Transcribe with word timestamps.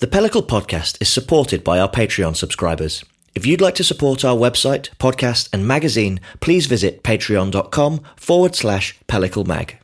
The 0.00 0.06
Pellicle 0.06 0.46
podcast 0.46 0.96
is 1.02 1.10
supported 1.10 1.62
by 1.62 1.78
our 1.78 1.86
Patreon 1.86 2.34
subscribers. 2.34 3.04
If 3.34 3.44
you'd 3.44 3.60
like 3.60 3.74
to 3.74 3.84
support 3.84 4.24
our 4.24 4.34
website, 4.34 4.88
podcast, 4.96 5.50
and 5.52 5.68
magazine, 5.68 6.20
please 6.40 6.64
visit 6.64 7.02
patreon.com 7.02 8.00
forward 8.16 8.54
slash 8.54 8.98
pellicle 9.08 9.46
mag. 9.46 9.76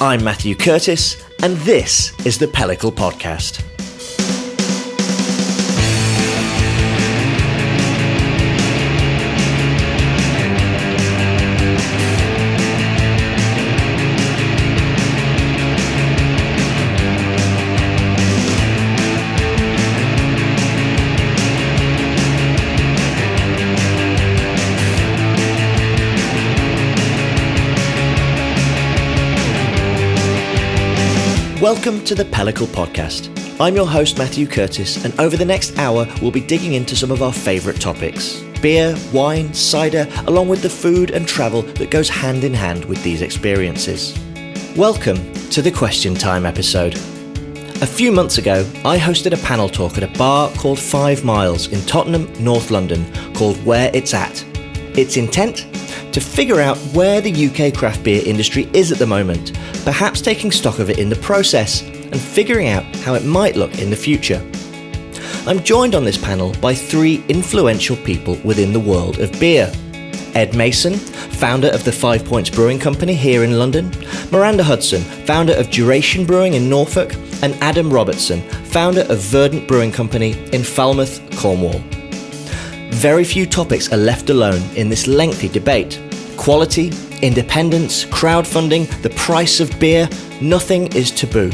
I'm 0.00 0.22
Matthew 0.22 0.54
Curtis, 0.54 1.24
and 1.42 1.56
this 1.56 2.16
is 2.24 2.38
the 2.38 2.46
Pellicle 2.46 2.92
Podcast. 2.92 3.71
Welcome 31.74 32.04
to 32.04 32.14
the 32.14 32.26
Pellicle 32.26 32.66
Podcast. 32.66 33.34
I'm 33.58 33.74
your 33.74 33.86
host, 33.86 34.18
Matthew 34.18 34.46
Curtis, 34.46 35.02
and 35.06 35.18
over 35.18 35.38
the 35.38 35.44
next 35.46 35.78
hour, 35.78 36.06
we'll 36.20 36.30
be 36.30 36.42
digging 36.42 36.74
into 36.74 36.94
some 36.94 37.10
of 37.10 37.22
our 37.22 37.32
favourite 37.32 37.80
topics 37.80 38.42
beer, 38.60 38.94
wine, 39.10 39.54
cider, 39.54 40.06
along 40.26 40.50
with 40.50 40.60
the 40.60 40.68
food 40.68 41.12
and 41.12 41.26
travel 41.26 41.62
that 41.62 41.90
goes 41.90 42.10
hand 42.10 42.44
in 42.44 42.52
hand 42.52 42.84
with 42.84 43.02
these 43.02 43.22
experiences. 43.22 44.12
Welcome 44.76 45.32
to 45.48 45.62
the 45.62 45.70
Question 45.70 46.14
Time 46.14 46.44
episode. 46.44 46.94
A 47.80 47.86
few 47.86 48.12
months 48.12 48.36
ago, 48.36 48.70
I 48.84 48.98
hosted 48.98 49.32
a 49.32 49.42
panel 49.42 49.70
talk 49.70 49.96
at 49.96 50.04
a 50.04 50.18
bar 50.18 50.50
called 50.58 50.78
Five 50.78 51.24
Miles 51.24 51.68
in 51.68 51.80
Tottenham, 51.86 52.30
North 52.38 52.70
London, 52.70 53.10
called 53.32 53.56
Where 53.64 53.90
It's 53.94 54.12
At. 54.12 54.44
Its 54.94 55.16
intent? 55.16 55.66
To 56.12 56.20
figure 56.20 56.60
out 56.60 56.76
where 56.94 57.22
the 57.22 57.46
UK 57.46 57.74
craft 57.74 58.04
beer 58.04 58.22
industry 58.26 58.68
is 58.74 58.92
at 58.92 58.98
the 58.98 59.06
moment 59.06 59.52
perhaps 59.82 60.20
taking 60.20 60.50
stock 60.50 60.78
of 60.78 60.90
it 60.90 60.98
in 60.98 61.08
the 61.08 61.16
process 61.16 61.82
and 61.82 62.20
figuring 62.20 62.68
out 62.68 62.84
how 62.96 63.14
it 63.14 63.24
might 63.24 63.56
look 63.56 63.78
in 63.78 63.88
the 63.88 63.96
future. 63.96 64.46
I'm 65.46 65.64
joined 65.64 65.94
on 65.94 66.04
this 66.04 66.22
panel 66.22 66.54
by 66.60 66.74
three 66.74 67.24
influential 67.28 67.96
people 67.96 68.36
within 68.44 68.74
the 68.74 68.80
world 68.80 69.20
of 69.20 69.32
beer. 69.40 69.72
Ed 70.34 70.54
Mason, 70.54 70.94
founder 70.94 71.68
of 71.68 71.84
the 71.84 71.92
Five 71.92 72.24
Points 72.26 72.50
Brewing 72.50 72.78
Company 72.78 73.14
here 73.14 73.42
in 73.42 73.58
London, 73.58 73.90
Miranda 74.30 74.62
Hudson, 74.62 75.00
founder 75.00 75.54
of 75.54 75.70
Duration 75.70 76.24
Brewing 76.26 76.54
in 76.54 76.68
Norfolk, 76.68 77.14
and 77.42 77.54
Adam 77.62 77.90
Robertson, 77.90 78.40
founder 78.66 79.02
of 79.08 79.18
Verdant 79.18 79.66
Brewing 79.66 79.92
Company 79.92 80.32
in 80.52 80.62
Falmouth, 80.62 81.20
Cornwall. 81.36 81.82
Very 82.92 83.24
few 83.24 83.46
topics 83.46 83.90
are 83.90 83.96
left 83.96 84.28
alone 84.28 84.62
in 84.76 84.90
this 84.90 85.06
lengthy 85.06 85.48
debate. 85.48 85.98
Quality, 86.36 86.92
independence, 87.22 88.04
crowdfunding, 88.04 88.86
the 89.02 89.10
price 89.10 89.60
of 89.60 89.76
beer, 89.80 90.08
nothing 90.42 90.86
is 90.94 91.10
taboo. 91.10 91.50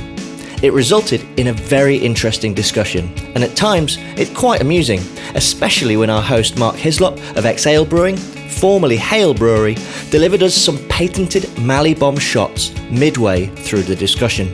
It 0.63 0.73
resulted 0.73 1.23
in 1.39 1.47
a 1.47 1.53
very 1.53 1.97
interesting 1.97 2.55
discussion, 2.55 3.11
and 3.37 3.45
at 3.45 3.57
times 3.57 3.99
it's 4.17 4.37
quite 4.37 4.61
amusing, 4.61 5.01
especially 5.37 5.97
when 5.97 6.11
our 6.11 6.21
host 6.21 6.59
Mark 6.59 6.75
Hislop 6.75 7.17
of 7.37 7.47
Exale 7.47 7.87
Brewing, 7.87 8.17
formerly 8.17 8.97
Hale 8.97 9.33
Brewery, 9.33 9.77
delivered 10.11 10.43
us 10.43 10.55
some 10.55 10.79
patented 10.89 11.57
Mali-Bomb 11.61 12.19
shots 12.19 12.75
midway 12.91 13.47
through 13.47 13.85
the 13.85 13.97
discussion. 13.97 14.53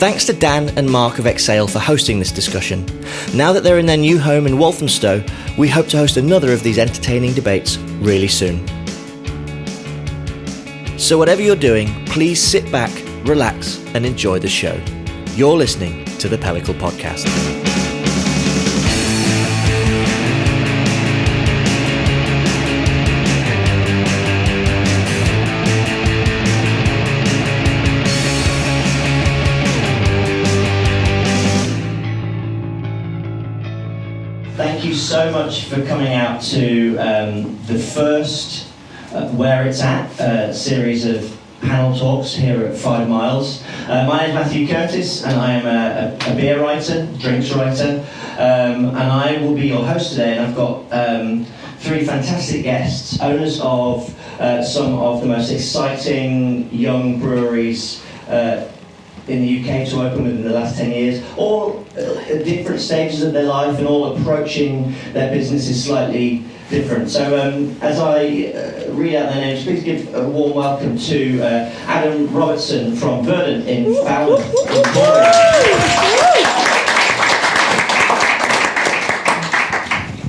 Thanks 0.00 0.24
to 0.24 0.32
Dan 0.32 0.70
and 0.78 0.90
Mark 0.90 1.18
of 1.18 1.26
Exale 1.26 1.68
for 1.68 1.78
hosting 1.78 2.18
this 2.18 2.32
discussion. 2.32 2.86
Now 3.34 3.52
that 3.52 3.62
they're 3.62 3.78
in 3.78 3.84
their 3.84 3.98
new 3.98 4.18
home 4.18 4.46
in 4.46 4.56
Walthamstow, 4.56 5.22
we 5.58 5.68
hope 5.68 5.88
to 5.88 5.98
host 5.98 6.16
another 6.16 6.54
of 6.54 6.62
these 6.62 6.78
entertaining 6.78 7.34
debates 7.34 7.76
really 7.76 8.26
soon. 8.26 8.66
So, 10.98 11.18
whatever 11.18 11.42
you're 11.42 11.54
doing, 11.54 12.06
please 12.06 12.42
sit 12.42 12.72
back, 12.72 12.90
relax, 13.26 13.76
and 13.94 14.06
enjoy 14.06 14.38
the 14.38 14.48
show. 14.48 14.82
You're 15.34 15.58
listening 15.58 16.06
to 16.16 16.30
the 16.30 16.38
Pellicle 16.38 16.78
Podcast. 16.80 17.69
So 35.20 35.30
much 35.32 35.64
for 35.64 35.84
coming 35.84 36.14
out 36.14 36.40
to 36.40 36.96
um, 36.96 37.58
the 37.66 37.78
first 37.78 38.66
uh, 39.12 39.28
Where 39.32 39.66
It's 39.66 39.82
At 39.82 40.18
uh, 40.18 40.54
series 40.54 41.04
of 41.04 41.38
panel 41.60 41.94
talks 41.94 42.32
here 42.32 42.64
at 42.64 42.74
Five 42.74 43.06
Miles. 43.06 43.62
Uh, 43.86 44.06
my 44.06 44.20
name 44.20 44.30
is 44.30 44.34
Matthew 44.34 44.66
Curtis, 44.66 45.22
and 45.22 45.38
I 45.38 45.52
am 45.52 45.66
a, 45.66 46.16
a, 46.26 46.32
a 46.32 46.36
beer 46.36 46.62
writer, 46.62 47.06
drinks 47.18 47.52
writer, 47.52 48.02
um, 48.38 48.86
and 48.86 48.96
I 48.96 49.36
will 49.42 49.54
be 49.54 49.66
your 49.66 49.84
host 49.84 50.12
today. 50.12 50.38
And 50.38 50.46
I've 50.46 50.56
got 50.56 50.90
um, 50.90 51.44
three 51.80 52.02
fantastic 52.02 52.62
guests, 52.62 53.20
owners 53.20 53.60
of 53.60 54.18
uh, 54.40 54.62
some 54.64 54.94
of 54.94 55.20
the 55.20 55.26
most 55.26 55.50
exciting 55.50 56.72
young 56.72 57.20
breweries 57.20 58.02
uh, 58.26 58.72
in 59.30 59.42
the 59.42 59.60
UK 59.60 59.88
to 59.88 60.02
open 60.02 60.24
within 60.24 60.42
the 60.42 60.50
last 60.50 60.76
10 60.76 60.90
years, 60.90 61.24
all 61.36 61.86
at 61.96 62.44
different 62.44 62.80
stages 62.80 63.22
of 63.22 63.32
their 63.32 63.44
life 63.44 63.78
and 63.78 63.86
all 63.86 64.16
approaching 64.16 64.92
their 65.12 65.32
businesses 65.32 65.84
slightly 65.84 66.44
different. 66.68 67.08
So 67.10 67.40
um, 67.40 67.76
as 67.80 67.98
I 68.00 68.52
uh, 68.52 68.92
read 68.92 69.14
out 69.14 69.32
their 69.32 69.40
names, 69.40 69.64
please 69.64 69.84
give 69.84 70.14
a 70.14 70.28
warm 70.28 70.54
welcome 70.54 70.98
to 70.98 71.42
uh, 71.42 71.72
Adam 71.86 72.32
Robertson 72.34 72.96
from 72.96 73.24
Verdant 73.24 73.66
in 73.66 73.94
Falmouth. 74.04 74.46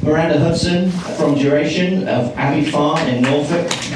Miranda 0.03 0.39
Hudson 0.39 0.91
from 1.16 1.35
Duration 1.35 2.07
of 2.07 2.35
Abbey 2.38 2.69
Farm 2.69 3.00
in 3.07 3.22
Norfolk. 3.22 3.91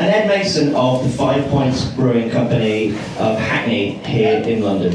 And 0.00 0.08
Ed 0.08 0.28
Mason 0.28 0.74
of 0.74 1.02
the 1.02 1.10
Five 1.10 1.46
Points 1.50 1.84
Brewing 1.84 2.30
Company 2.30 2.92
of 3.18 3.38
Hackney 3.38 3.98
here 3.98 4.42
in 4.42 4.62
London. 4.62 4.94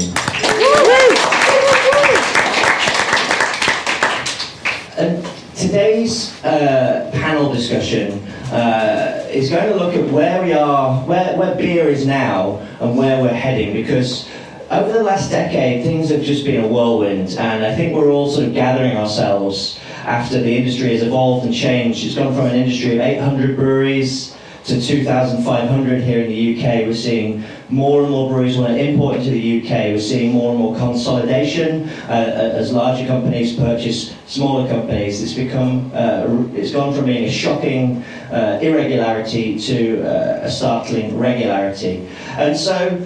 And 4.98 5.24
today's 5.54 6.44
uh, 6.44 7.08
panel 7.14 7.54
discussion 7.54 8.18
uh, 8.50 9.24
is 9.30 9.48
going 9.48 9.68
to 9.68 9.76
look 9.76 9.94
at 9.94 10.10
where 10.10 10.42
we 10.42 10.52
are, 10.54 11.00
where, 11.04 11.36
where 11.36 11.54
beer 11.54 11.86
is 11.86 12.04
now, 12.04 12.56
and 12.80 12.98
where 12.98 13.22
we're 13.22 13.28
heading 13.28 13.74
because 13.74 14.28
over 14.72 14.92
the 14.92 15.04
last 15.04 15.30
decade, 15.30 15.84
things 15.84 16.10
have 16.10 16.22
just 16.22 16.44
been 16.44 16.64
a 16.64 16.66
whirlwind, 16.66 17.28
and 17.38 17.64
I 17.64 17.76
think 17.76 17.94
we're 17.94 18.10
all 18.10 18.28
sort 18.28 18.48
of 18.48 18.54
gathering 18.54 18.96
ourselves 18.96 19.78
after 20.04 20.40
the 20.40 20.56
industry 20.56 20.94
has 20.94 21.02
evolved 21.04 21.46
and 21.46 21.54
changed. 21.54 22.04
It's 22.04 22.16
gone 22.16 22.34
from 22.34 22.46
an 22.46 22.56
industry 22.56 22.94
of 22.94 23.00
800 23.00 23.54
breweries 23.54 24.35
to 24.66 24.80
2,500 24.80 26.02
here 26.02 26.20
in 26.22 26.28
the 26.28 26.56
UK. 26.56 26.86
We're 26.86 26.94
seeing 26.94 27.44
more 27.68 28.02
and 28.02 28.10
more 28.10 28.28
breweries 28.28 28.58
want 28.58 28.74
to 28.74 28.78
import 28.78 29.16
into 29.16 29.30
the 29.30 29.60
UK. 29.60 29.94
We're 29.94 30.00
seeing 30.00 30.32
more 30.32 30.50
and 30.50 30.58
more 30.58 30.76
consolidation 30.76 31.88
uh, 32.08 32.52
as 32.54 32.72
larger 32.72 33.06
companies 33.06 33.54
purchase 33.54 34.16
smaller 34.26 34.68
companies. 34.68 35.22
It's 35.22 35.34
become, 35.34 35.92
uh, 35.94 36.26
it's 36.54 36.72
gone 36.72 36.92
from 36.92 37.04
being 37.04 37.24
a 37.24 37.30
shocking 37.30 38.02
uh, 38.32 38.58
irregularity 38.60 39.58
to 39.60 40.02
uh, 40.02 40.46
a 40.46 40.50
startling 40.50 41.16
regularity. 41.16 42.08
And 42.30 42.56
so, 42.56 43.00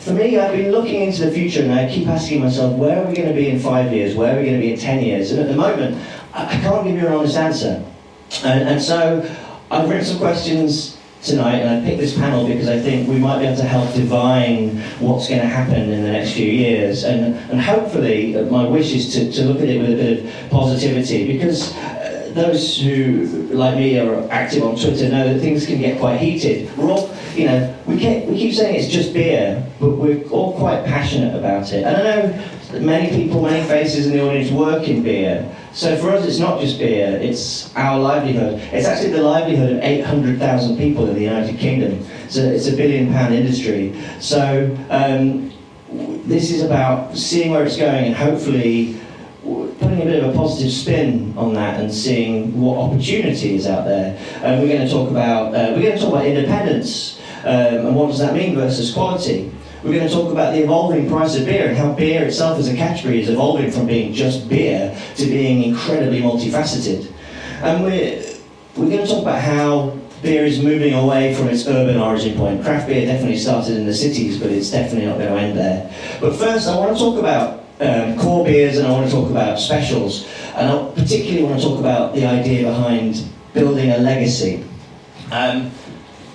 for 0.00 0.12
me, 0.12 0.38
I've 0.38 0.52
been 0.52 0.72
looking 0.72 1.02
into 1.02 1.24
the 1.24 1.32
future 1.32 1.62
and 1.62 1.72
I 1.72 1.88
keep 1.88 2.06
asking 2.06 2.40
myself, 2.40 2.76
where 2.76 3.02
are 3.02 3.08
we 3.08 3.14
going 3.14 3.28
to 3.28 3.34
be 3.34 3.48
in 3.48 3.58
five 3.58 3.92
years? 3.92 4.14
Where 4.14 4.34
are 4.34 4.38
we 4.38 4.44
going 4.44 4.60
to 4.60 4.66
be 4.66 4.74
in 4.74 4.78
ten 4.78 5.02
years? 5.02 5.30
And 5.30 5.40
at 5.40 5.48
the 5.48 5.56
moment, 5.56 5.96
I 6.34 6.58
can't 6.60 6.84
give 6.86 6.96
you 6.96 7.06
an 7.06 7.14
honest 7.14 7.36
answer. 7.36 7.84
And, 8.44 8.68
and 8.68 8.82
so, 8.82 9.20
I've 9.72 9.88
written 9.88 10.04
some 10.04 10.18
questions 10.18 10.98
tonight, 11.22 11.60
and 11.60 11.82
I 11.82 11.88
picked 11.88 11.98
this 11.98 12.14
panel 12.14 12.46
because 12.46 12.68
I 12.68 12.78
think 12.78 13.08
we 13.08 13.18
might 13.18 13.38
be 13.38 13.46
able 13.46 13.56
to 13.56 13.64
help 13.64 13.94
divine 13.94 14.76
what's 15.00 15.28
going 15.30 15.40
to 15.40 15.46
happen 15.46 15.88
in 15.88 16.02
the 16.02 16.12
next 16.12 16.34
few 16.34 16.46
years. 16.46 17.04
And, 17.04 17.36
and 17.50 17.58
hopefully, 17.58 18.36
uh, 18.36 18.42
my 18.50 18.66
wish 18.66 18.92
is 18.92 19.14
to, 19.14 19.32
to 19.32 19.44
look 19.44 19.62
at 19.62 19.68
it 19.70 19.80
with 19.80 19.92
a 19.92 19.94
bit 19.94 20.24
of 20.26 20.50
positivity 20.50 21.38
because 21.38 21.74
uh, 21.76 22.32
those 22.34 22.82
who, 22.82 23.24
like 23.50 23.76
me, 23.76 23.98
are 23.98 24.30
active 24.30 24.62
on 24.62 24.76
Twitter 24.76 25.08
know 25.08 25.32
that 25.32 25.40
things 25.40 25.64
can 25.64 25.78
get 25.78 25.98
quite 25.98 26.18
heated. 26.18 26.76
We're 26.76 26.90
all, 26.90 27.16
you 27.34 27.46
know, 27.46 27.74
we, 27.86 27.94
we 27.94 28.36
keep 28.36 28.52
saying 28.52 28.76
it's 28.76 28.92
just 28.92 29.14
beer, 29.14 29.66
but 29.80 29.92
we're 29.92 30.22
all 30.24 30.54
quite 30.58 30.84
passionate 30.84 31.34
about 31.34 31.72
it. 31.72 31.84
And 31.84 31.96
I 31.96 32.02
know 32.02 32.80
many 32.80 33.08
people, 33.08 33.40
many 33.40 33.66
faces 33.66 34.06
in 34.06 34.12
the 34.12 34.22
audience 34.22 34.50
work 34.50 34.86
in 34.86 35.02
beer. 35.02 35.50
So 35.72 35.96
for 35.96 36.10
us, 36.10 36.26
it's 36.26 36.38
not 36.38 36.60
just 36.60 36.78
beer, 36.78 37.18
it's 37.20 37.74
our 37.76 37.98
livelihood. 37.98 38.60
It's 38.72 38.86
actually 38.86 39.12
the 39.12 39.22
livelihood 39.22 39.72
of 39.72 39.82
800,000 39.82 40.76
people 40.76 41.08
in 41.08 41.14
the 41.14 41.22
United 41.22 41.58
Kingdom. 41.58 42.06
So 42.28 42.42
it's 42.42 42.68
a 42.68 42.76
billion 42.76 43.10
pound 43.10 43.34
industry. 43.34 43.98
So 44.20 44.76
um, 44.90 45.50
this 46.26 46.50
is 46.50 46.62
about 46.62 47.16
seeing 47.16 47.52
where 47.52 47.64
it's 47.64 47.76
going 47.76 48.04
and 48.04 48.14
hopefully 48.14 49.00
putting 49.42 50.02
a 50.02 50.04
bit 50.04 50.22
of 50.22 50.34
a 50.34 50.36
positive 50.36 50.70
spin 50.70 51.34
on 51.36 51.54
that 51.54 51.80
and 51.80 51.92
seeing 51.92 52.60
what 52.60 52.78
opportunity 52.78 53.54
is 53.54 53.66
out 53.66 53.84
there. 53.84 54.16
Uh, 54.36 54.60
we're 54.60 54.68
going 54.68 54.86
to 54.86 54.92
talk 54.92 55.10
about 55.10 55.54
uh, 55.54 55.72
we're 55.74 55.82
going 55.82 55.96
to 55.96 55.98
talk 55.98 56.12
about 56.12 56.26
independence 56.26 57.18
um, 57.44 57.86
and 57.86 57.96
what 57.96 58.06
does 58.08 58.18
that 58.18 58.34
mean 58.34 58.54
versus 58.54 58.92
quality. 58.92 59.50
We're 59.82 59.94
going 59.94 60.06
to 60.06 60.14
talk 60.14 60.30
about 60.30 60.54
the 60.54 60.62
evolving 60.62 61.08
price 61.08 61.36
of 61.36 61.44
beer 61.44 61.68
and 61.68 61.76
how 61.76 61.92
beer 61.92 62.24
itself 62.24 62.56
as 62.56 62.68
a 62.68 62.76
category 62.76 63.20
is 63.20 63.28
evolving 63.28 63.72
from 63.72 63.86
being 63.86 64.12
just 64.12 64.48
beer 64.48 64.96
to 65.16 65.26
being 65.26 65.64
incredibly 65.64 66.20
multifaceted. 66.20 67.12
And 67.62 67.82
we're, 67.82 68.22
we're 68.76 68.90
going 68.90 69.04
to 69.04 69.06
talk 69.06 69.22
about 69.22 69.40
how 69.40 69.98
beer 70.22 70.44
is 70.44 70.62
moving 70.62 70.94
away 70.94 71.34
from 71.34 71.48
its 71.48 71.66
urban 71.66 71.96
origin 71.96 72.36
point. 72.36 72.62
Craft 72.62 72.86
beer 72.86 73.06
definitely 73.06 73.38
started 73.38 73.76
in 73.76 73.84
the 73.84 73.94
cities, 73.94 74.38
but 74.38 74.52
it's 74.52 74.70
definitely 74.70 75.06
not 75.06 75.18
going 75.18 75.34
to 75.34 75.40
end 75.40 75.58
there. 75.58 75.92
But 76.20 76.36
first, 76.36 76.68
I 76.68 76.76
want 76.76 76.96
to 76.96 77.02
talk 77.02 77.18
about 77.18 77.64
um, 77.80 78.16
core 78.16 78.44
beers 78.44 78.78
and 78.78 78.86
I 78.86 78.92
want 78.92 79.10
to 79.10 79.12
talk 79.12 79.30
about 79.30 79.58
specials. 79.58 80.28
And 80.54 80.70
I 80.70 80.90
particularly 80.94 81.42
want 81.42 81.60
to 81.60 81.66
talk 81.66 81.80
about 81.80 82.14
the 82.14 82.24
idea 82.24 82.68
behind 82.68 83.26
building 83.52 83.90
a 83.90 83.98
legacy. 83.98 84.64
Um, 85.32 85.72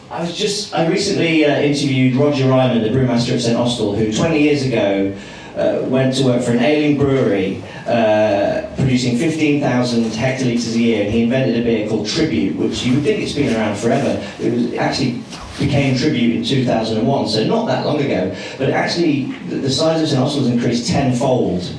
I 0.09 0.21
was 0.21 0.37
just, 0.37 0.73
I 0.73 0.87
recently 0.87 1.43
uh, 1.43 1.59
interviewed 1.59 2.15
Roger 2.15 2.47
Ryman, 2.47 2.81
the 2.81 2.97
brewmaster 2.97 3.33
at 3.33 3.41
St 3.41 3.57
Austell, 3.57 3.93
who 3.93 4.13
20 4.13 4.39
years 4.41 4.65
ago 4.65 5.13
uh, 5.57 5.85
went 5.87 6.15
to 6.15 6.23
work 6.23 6.41
for 6.43 6.51
an 6.51 6.59
ailing 6.59 6.97
brewery 6.97 7.61
uh, 7.85 8.69
producing 8.77 9.17
15,000 9.17 10.05
hectolitres 10.11 10.75
a 10.75 10.79
year, 10.79 11.03
and 11.03 11.13
he 11.13 11.23
invented 11.23 11.59
a 11.59 11.63
beer 11.63 11.89
called 11.89 12.07
Tribute, 12.07 12.55
which 12.55 12.83
you 12.83 12.95
would 12.95 13.03
think 13.03 13.21
it's 13.21 13.33
been 13.33 13.53
around 13.53 13.75
forever. 13.75 14.25
It 14.39 14.53
was 14.53 14.73
actually 14.75 15.23
became 15.59 15.97
Tribute 15.97 16.37
in 16.37 16.43
2001, 16.43 17.27
so 17.27 17.43
not 17.43 17.65
that 17.65 17.85
long 17.85 17.99
ago. 17.99 18.33
But 18.57 18.69
actually, 18.69 19.25
the 19.49 19.69
size 19.69 20.01
of 20.01 20.07
St 20.07 20.21
Austell 20.21 20.43
has 20.43 20.51
increased 20.51 20.87
tenfold 20.87 21.69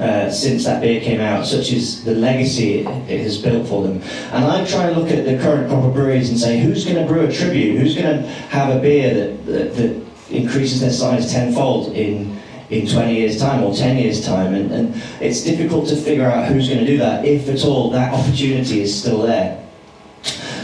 uh, 0.00 0.30
since 0.30 0.64
that 0.64 0.80
beer 0.80 1.00
came 1.00 1.20
out, 1.20 1.46
such 1.46 1.72
as 1.72 2.04
the 2.04 2.14
legacy 2.14 2.80
it, 2.80 3.20
has 3.20 3.40
built 3.40 3.68
for 3.68 3.82
them. 3.82 4.02
And 4.32 4.44
I 4.44 4.64
try 4.64 4.88
and 4.88 4.96
look 4.96 5.10
at 5.10 5.24
the 5.24 5.38
current 5.38 5.68
crop 5.68 5.84
of 5.84 5.94
breweries 5.94 6.30
and 6.30 6.38
say, 6.38 6.60
who's 6.60 6.84
going 6.84 6.96
to 6.96 7.06
brew 7.06 7.26
a 7.26 7.32
Tribute? 7.32 7.78
Who's 7.78 7.94
going 7.94 8.22
to 8.22 8.28
have 8.28 8.74
a 8.74 8.80
beer 8.80 9.14
that, 9.14 9.46
that, 9.46 9.76
that 9.76 10.04
increases 10.30 10.80
their 10.80 10.90
size 10.90 11.32
tenfold 11.32 11.92
in 11.92 12.34
in 12.70 12.86
20 12.86 13.14
years' 13.14 13.38
time 13.38 13.62
or 13.62 13.74
10 13.74 13.98
years' 13.98 14.24
time. 14.24 14.54
And, 14.54 14.72
and 14.72 15.02
it's 15.20 15.42
difficult 15.42 15.88
to 15.88 15.96
figure 15.96 16.26
out 16.26 16.48
who's 16.48 16.68
going 16.68 16.80
to 16.80 16.86
do 16.86 16.98
that, 16.98 17.24
if 17.24 17.48
at 17.48 17.64
all 17.64 17.90
that 17.90 18.12
opportunity 18.12 18.80
is 18.80 18.98
still 18.98 19.22
there. 19.22 19.64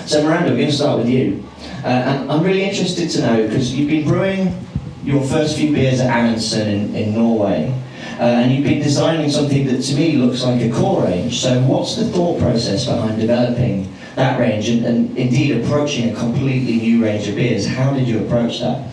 So, 0.06 0.25
Miranda, 0.25 0.50
we're 0.50 0.56
going 0.56 0.71
to 0.71 0.75
start 0.75 0.99
with 0.99 1.09
you. 1.09 1.44
Uh, 1.85 1.88
and 1.88 2.32
I'm 2.32 2.43
really 2.43 2.65
interested 2.65 3.11
to 3.11 3.21
know, 3.21 3.47
because 3.47 3.73
you've 3.73 3.88
been 3.88 4.06
brewing 4.06 4.67
your 5.05 5.23
first 5.25 5.56
few 5.56 5.73
beers 5.73 6.00
at 6.00 6.11
Amundsen 6.11 6.69
in, 6.69 6.94
in 6.94 7.15
Norway. 7.15 7.75
Uh, 8.19 8.23
and 8.23 8.52
you've 8.52 8.64
been 8.64 8.82
designing 8.82 9.31
something 9.31 9.67
that 9.67 9.82
to 9.82 9.94
me 9.94 10.12
looks 10.12 10.43
like 10.43 10.61
a 10.61 10.70
core 10.70 11.05
range. 11.05 11.41
So, 11.41 11.61
what's 11.62 11.97
the 11.97 12.05
thought 12.06 12.38
process 12.41 12.87
behind 12.87 13.20
developing 13.20 13.93
that 14.17 14.38
range 14.38 14.69
and, 14.69 14.85
and 14.85 15.17
indeed 15.17 15.62
approaching 15.62 16.11
a 16.11 16.14
completely 16.14 16.76
new 16.76 17.02
range 17.02 17.29
of 17.29 17.37
beers? 17.37 17.67
How 17.67 17.93
did 17.93 18.06
you 18.08 18.25
approach 18.25 18.61
that? 18.61 18.91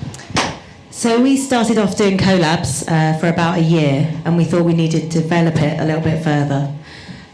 So 0.97 1.21
we 1.21 1.37
started 1.37 1.77
off 1.77 1.95
doing 1.95 2.17
collabs 2.17 2.83
uh, 2.87 3.19
for 3.19 3.27
about 3.27 3.59
a 3.59 3.61
year, 3.61 4.11
and 4.25 4.35
we 4.35 4.43
thought 4.45 4.63
we 4.63 4.73
needed 4.73 5.11
to 5.11 5.21
develop 5.21 5.55
it 5.57 5.79
a 5.79 5.85
little 5.85 6.01
bit 6.01 6.23
further. 6.23 6.73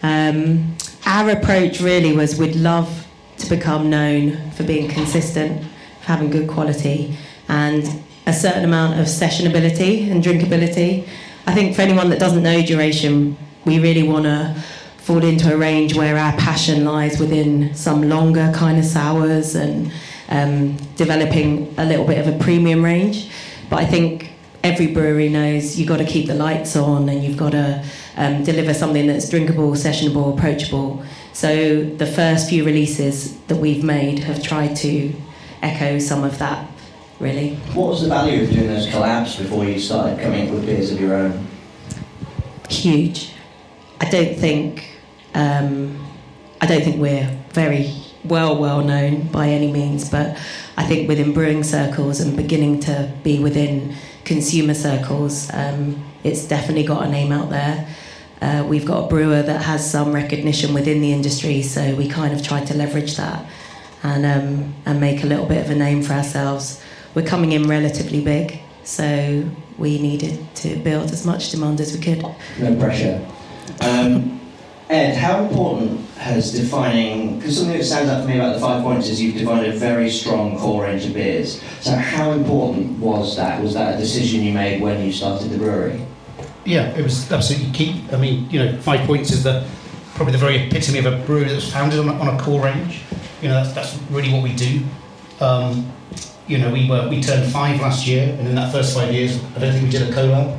Um, 0.01 0.75
our 1.05 1.29
approach 1.29 1.79
really 1.79 2.11
was 2.11 2.37
we'd 2.37 2.57
love 2.57 3.07
to 3.37 3.49
become 3.49 3.89
known 3.89 4.51
for 4.51 4.63
being 4.63 4.89
consistent, 4.89 5.63
for 6.01 6.07
having 6.07 6.29
good 6.29 6.49
quality, 6.49 7.17
and 7.47 8.03
a 8.25 8.33
certain 8.33 8.65
amount 8.65 8.99
of 8.99 9.05
sessionability 9.05 10.11
and 10.11 10.21
drinkability. 10.21 11.07
I 11.45 11.53
think 11.53 11.75
for 11.75 11.81
anyone 11.81 12.09
that 12.09 12.19
doesn't 12.19 12.41
know 12.41 12.61
duration, 12.61 13.37
we 13.65 13.79
really 13.79 14.03
want 14.03 14.23
to 14.25 14.55
fall 14.97 15.23
into 15.23 15.53
a 15.53 15.57
range 15.57 15.93
where 15.93 16.17
our 16.17 16.31
passion 16.37 16.85
lies 16.85 17.19
within 17.19 17.75
some 17.75 18.07
longer 18.07 18.51
kind 18.55 18.79
of 18.79 18.85
sours 18.85 19.53
and 19.53 19.91
um, 20.29 20.77
developing 20.95 21.73
a 21.77 21.83
little 21.83 22.05
bit 22.05 22.25
of 22.25 22.33
a 22.33 22.37
premium 22.41 22.83
range. 22.83 23.29
But 23.69 23.79
I 23.79 23.85
think 23.85 24.31
every 24.63 24.87
brewery 24.87 25.27
knows 25.27 25.77
you've 25.77 25.89
got 25.89 25.97
to 25.97 26.05
keep 26.05 26.27
the 26.27 26.33
lights 26.33 26.77
on 26.77 27.09
and 27.09 27.21
you've 27.21 27.37
got 27.37 27.51
to 27.51 27.83
um, 28.15 28.43
deliver 28.43 28.73
something 28.73 29.07
that's 29.07 29.27
drinkable, 29.27 29.71
sessionable, 29.71 30.37
approachable. 30.37 31.03
So 31.33 31.83
the 31.83 32.05
first 32.05 32.49
few 32.49 32.63
releases 32.63 33.37
that 33.47 33.57
we've 33.57 33.83
made 33.83 34.19
have 34.19 34.41
tried 34.41 34.75
to 34.77 35.13
echo 35.61 35.99
some 35.99 36.23
of 36.23 36.37
that, 36.39 36.69
really. 37.23 37.55
What 37.73 37.89
was 37.89 38.01
the 38.01 38.09
value 38.09 38.43
of 38.43 38.51
doing 38.51 38.67
those 38.67 38.87
collabs 38.87 39.37
before 39.37 39.65
you 39.65 39.79
started 39.79 40.19
coming 40.19 40.47
up 40.47 40.53
with 40.53 40.65
beers 40.65 40.91
of 40.91 40.99
your 40.99 41.15
own? 41.15 41.47
Huge. 42.69 43.33
I 43.99 44.09
don't 44.09 44.37
think 44.37 44.93
um, 45.33 46.05
I 46.61 46.65
don't 46.65 46.83
think 46.83 46.99
we're 46.99 47.29
very 47.51 47.93
well 48.23 48.57
well 48.59 48.83
known 48.83 49.27
by 49.27 49.49
any 49.49 49.71
means, 49.71 50.09
but 50.09 50.37
I 50.77 50.83
think 50.85 51.07
within 51.07 51.33
brewing 51.33 51.63
circles 51.63 52.19
and 52.19 52.35
beginning 52.35 52.81
to 52.81 53.11
be 53.23 53.39
within 53.39 53.95
consumer 54.25 54.73
circles, 54.73 55.49
um, 55.53 56.03
it's 56.23 56.47
definitely 56.47 56.85
got 56.85 57.05
a 57.05 57.09
name 57.09 57.31
out 57.31 57.49
there. 57.49 57.87
Uh, 58.41 58.65
we've 58.67 58.85
got 58.85 59.05
a 59.05 59.07
brewer 59.07 59.41
that 59.41 59.61
has 59.61 59.89
some 59.89 60.13
recognition 60.13 60.73
within 60.73 61.01
the 61.01 61.13
industry, 61.13 61.61
so 61.61 61.95
we 61.95 62.09
kind 62.09 62.33
of 62.33 62.43
tried 62.43 62.67
to 62.67 62.73
leverage 62.73 63.15
that 63.15 63.45
and 64.03 64.25
um, 64.25 64.73
and 64.85 64.99
make 64.99 65.23
a 65.23 65.27
little 65.27 65.45
bit 65.45 65.63
of 65.63 65.71
a 65.71 65.75
name 65.75 66.03
for 66.03 66.13
ourselves. 66.13 66.82
We're 67.15 67.25
coming 67.25 67.51
in 67.51 67.67
relatively 67.67 68.21
big, 68.21 68.59
so 68.83 69.47
we 69.77 70.01
needed 70.01 70.53
to 70.55 70.75
build 70.77 71.11
as 71.11 71.25
much 71.25 71.51
demand 71.51 71.79
as 71.79 71.95
we 71.95 72.01
could. 72.01 72.23
No 72.59 72.75
pressure. 72.79 73.23
Um, 73.81 74.39
Ed, 74.89 75.15
how 75.15 75.43
important 75.45 76.07
has 76.17 76.51
defining, 76.51 77.37
because 77.37 77.57
something 77.57 77.77
that 77.77 77.83
stands 77.83 78.09
out 78.09 78.23
for 78.23 78.27
me 78.27 78.35
about 78.35 78.55
the 78.55 78.59
five 78.59 78.83
points 78.83 79.09
is 79.09 79.21
you've 79.21 79.37
defined 79.37 79.65
a 79.65 79.71
very 79.71 80.09
strong 80.09 80.57
core 80.57 80.83
range 80.83 81.05
of 81.05 81.13
beers. 81.13 81.61
So 81.81 81.91
how 81.91 82.31
important 82.31 82.99
was 82.99 83.35
that? 83.37 83.61
Was 83.61 83.73
that 83.75 83.95
a 83.95 83.97
decision 83.97 84.41
you 84.41 84.53
made 84.53 84.81
when 84.81 85.05
you 85.05 85.11
started 85.11 85.49
the 85.49 85.57
brewery? 85.57 86.01
Yeah, 86.65 86.95
it 86.95 87.03
was 87.03 87.31
absolutely 87.31 87.71
key. 87.71 88.03
I 88.11 88.17
mean, 88.17 88.49
you 88.49 88.59
know, 88.59 88.77
five 88.81 89.05
points 89.05 89.31
is 89.31 89.43
the 89.43 89.67
probably 90.15 90.31
the 90.31 90.37
very 90.37 90.67
epitome 90.67 90.99
of 90.99 91.05
a 91.05 91.17
brewery 91.25 91.45
that's 91.45 91.71
founded 91.71 91.99
on 91.99 92.09
a, 92.09 92.13
on 92.13 92.27
a 92.27 92.39
core 92.41 92.63
range. 92.63 93.01
You 93.41 93.49
know, 93.49 93.55
that's, 93.55 93.73
that's 93.73 93.97
really 94.11 94.31
what 94.31 94.43
we 94.43 94.53
do. 94.53 94.81
Um, 95.39 95.91
you 96.53 96.59
know, 96.59 96.71
we 96.71 96.89
were 96.89 97.09
we 97.09 97.21
turned 97.21 97.51
five 97.51 97.81
last 97.81 98.07
year, 98.07 98.29
and 98.37 98.47
in 98.47 98.55
that 98.55 98.71
first 98.71 98.95
five 98.95 99.13
years, 99.13 99.43
I 99.55 99.59
don't 99.59 99.73
think 99.73 99.83
we 99.83 99.89
did 99.89 100.03
a 100.09 100.11
collab. 100.11 100.57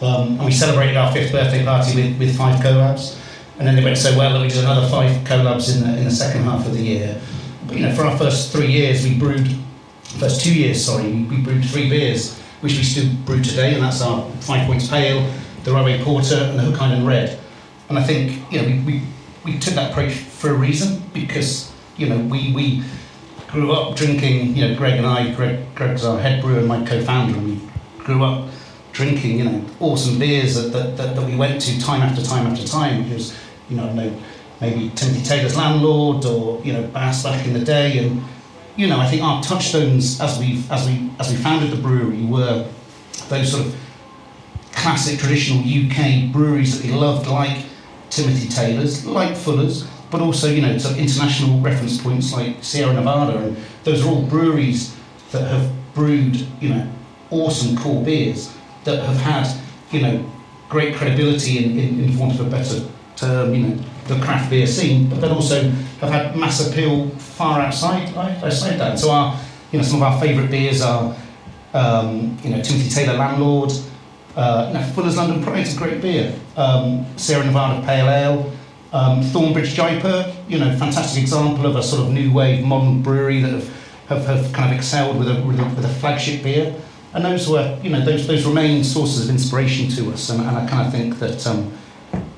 Um, 0.00 0.36
and 0.38 0.44
we 0.44 0.52
celebrated 0.52 0.96
our 0.96 1.12
fifth 1.12 1.32
birthday 1.32 1.64
party 1.64 1.94
with, 1.94 2.18
with 2.18 2.36
five 2.36 2.60
collabs 2.60 3.16
and 3.58 3.68
then 3.68 3.76
they 3.76 3.84
went 3.84 3.96
so 3.96 4.16
well 4.18 4.32
that 4.32 4.40
we 4.40 4.48
did 4.48 4.64
another 4.64 4.88
five 4.88 5.10
collabs 5.24 5.72
in 5.72 5.82
the, 5.84 5.98
in 5.98 6.04
the 6.04 6.10
second 6.10 6.42
half 6.42 6.66
of 6.66 6.74
the 6.74 6.82
year. 6.82 7.20
But 7.66 7.76
you 7.76 7.82
know, 7.86 7.94
for 7.94 8.02
our 8.02 8.18
first 8.18 8.50
three 8.50 8.66
years, 8.66 9.04
we 9.04 9.16
brewed, 9.16 9.48
first 10.18 10.40
two 10.40 10.52
years, 10.52 10.84
sorry, 10.84 11.12
we 11.12 11.36
brewed 11.36 11.64
three 11.64 11.88
beers, 11.88 12.38
which 12.60 12.76
we 12.76 12.82
still 12.82 13.08
brew 13.24 13.40
today, 13.40 13.74
and 13.74 13.82
that's 13.82 14.02
our 14.02 14.28
Five 14.40 14.66
Points 14.66 14.88
Pale, 14.88 15.30
the 15.64 15.72
Railway 15.72 16.02
Porter, 16.02 16.36
and 16.36 16.58
the 16.58 16.62
Hook 16.62 16.80
Island 16.80 17.06
Red. 17.06 17.38
And 17.88 17.98
I 17.98 18.02
think 18.02 18.42
you 18.50 18.60
know 18.60 18.66
we, 18.66 18.80
we, 18.80 19.02
we 19.44 19.58
took 19.60 19.74
that 19.74 19.92
approach 19.92 20.12
for 20.12 20.50
a 20.50 20.54
reason 20.54 21.02
because 21.12 21.72
you 21.96 22.08
know 22.08 22.18
we, 22.18 22.52
we 22.52 22.82
grew 23.52 23.72
up 23.72 23.94
drinking. 23.94 24.56
You 24.56 24.68
know, 24.68 24.76
Greg 24.76 24.94
and 24.94 25.06
I, 25.06 25.32
Greg 25.34 25.74
Greg's 25.74 26.04
our 26.04 26.18
head 26.18 26.42
brewer 26.42 26.58
and 26.58 26.66
my 26.66 26.84
co-founder, 26.84 27.38
and 27.38 27.46
we 27.46 27.60
grew 27.98 28.24
up 28.24 28.48
drinking 28.92 29.38
you 29.38 29.44
know 29.44 29.64
awesome 29.80 30.18
beers 30.18 30.54
that, 30.54 30.70
that, 30.72 30.96
that, 30.96 31.16
that 31.16 31.26
we 31.26 31.36
went 31.36 31.60
to 31.62 31.80
time 31.80 32.02
after 32.02 32.22
time 32.22 32.46
after 32.46 32.66
time. 32.66 33.02
It 33.04 33.14
was 33.14 33.38
you 33.68 33.76
know, 33.76 33.92
know 33.92 34.14
maybe 34.60 34.90
Timothy 34.94 35.22
Taylor's 35.22 35.56
landlord 35.56 36.24
or 36.24 36.60
you 36.64 36.72
know 36.72 36.86
Bass 36.88 37.22
back 37.22 37.46
in 37.46 37.52
the 37.52 37.64
day, 37.64 37.98
and 37.98 38.22
you 38.76 38.86
know 38.88 38.98
I 38.98 39.06
think 39.06 39.22
our 39.22 39.42
touchstones 39.42 40.20
as 40.20 40.38
we 40.38 40.64
as 40.70 40.86
we 40.86 41.10
as 41.20 41.30
we 41.30 41.36
founded 41.36 41.70
the 41.70 41.80
brewery 41.80 42.24
were 42.24 42.66
those 43.28 43.52
sort 43.52 43.66
of 43.66 43.76
classic 44.72 45.18
traditional 45.18 45.60
UK 45.60 46.32
breweries 46.32 46.80
that 46.80 46.86
we 46.90 46.94
loved, 46.94 47.28
like 47.28 47.64
Timothy 48.10 48.48
Taylor's, 48.48 49.06
like 49.06 49.36
Fuller's, 49.36 49.86
but 50.12 50.20
also 50.20 50.46
you 50.48 50.62
know 50.62 50.78
some 50.78 50.94
international 50.96 51.58
reference 51.60 52.00
points 52.00 52.32
like 52.32 52.56
Sierra 52.60 52.92
Nevada, 52.92 53.38
and 53.38 53.56
those 53.82 54.04
are 54.04 54.08
all 54.10 54.22
breweries 54.22 54.94
that 55.32 55.48
have 55.48 55.72
brewed 55.94 56.36
you 56.60 56.68
know 56.68 56.86
awesome 57.30 57.76
core 57.76 58.04
beers 58.04 58.52
that 58.84 59.02
have 59.02 59.16
had 59.16 59.46
you 59.90 60.02
know 60.02 60.24
great 60.68 60.94
credibility 60.94 61.58
in, 61.64 61.78
in, 61.78 62.04
in 62.04 62.18
want 62.18 62.32
of 62.38 62.40
a 62.46 62.50
better 62.50 62.78
um, 63.22 63.54
you 63.54 63.62
know, 63.62 63.78
the 64.08 64.18
craft 64.24 64.50
beer 64.50 64.66
scene, 64.66 65.08
but 65.08 65.20
then 65.20 65.30
also 65.30 65.70
have 66.00 66.10
had 66.10 66.36
mass 66.36 66.66
appeal 66.66 67.08
far 67.10 67.60
outside 67.60 68.14
outside 68.16 68.78
that. 68.78 68.98
So 68.98 69.10
our, 69.10 69.38
you 69.70 69.78
know, 69.78 69.84
some 69.84 70.02
of 70.02 70.12
our 70.12 70.20
favourite 70.20 70.50
beers 70.50 70.82
are, 70.82 71.14
um, 71.72 72.36
you 72.42 72.50
know, 72.50 72.60
Timothy 72.62 72.90
Taylor 72.90 73.16
Landlord, 73.18 73.72
Uh, 74.34 74.72
you 74.74 74.94
Fuller's 74.94 75.16
London 75.16 75.44
Pride's 75.44 75.76
a 75.76 75.78
great 75.78 76.00
beer. 76.00 76.32
Um, 76.56 77.04
Sierra 77.16 77.44
Nevada 77.44 77.84
Pale 77.86 78.08
Ale. 78.08 78.52
Um, 78.92 79.22
Thornbridge 79.22 79.74
Jaipur, 79.74 80.34
you 80.48 80.58
know, 80.58 80.76
fantastic 80.76 81.22
example 81.22 81.64
of 81.66 81.76
a 81.76 81.82
sort 81.82 82.02
of 82.02 82.12
new 82.12 82.30
wave 82.30 82.62
modern 82.62 83.00
brewery 83.02 83.40
that 83.40 83.50
have, 83.50 83.68
have, 84.08 84.26
have 84.26 84.52
kind 84.52 84.70
of 84.70 84.76
excelled 84.76 85.18
with 85.18 85.28
a, 85.28 85.42
with 85.42 85.58
a, 85.58 85.64
with 85.64 85.84
a 85.84 85.88
flagship 85.88 86.42
beer. 86.42 86.74
And 87.14 87.24
those 87.24 87.48
were, 87.48 87.78
you 87.82 87.90
know, 87.90 88.04
those, 88.04 88.26
those 88.26 88.44
remain 88.44 88.84
sources 88.84 89.24
of 89.24 89.30
inspiration 89.30 89.88
to 89.90 90.12
us. 90.12 90.28
And, 90.28 90.40
and 90.40 90.56
I 90.56 90.66
kind 90.66 90.86
of 90.86 90.92
think 90.92 91.18
that, 91.20 91.46
um, 91.46 91.72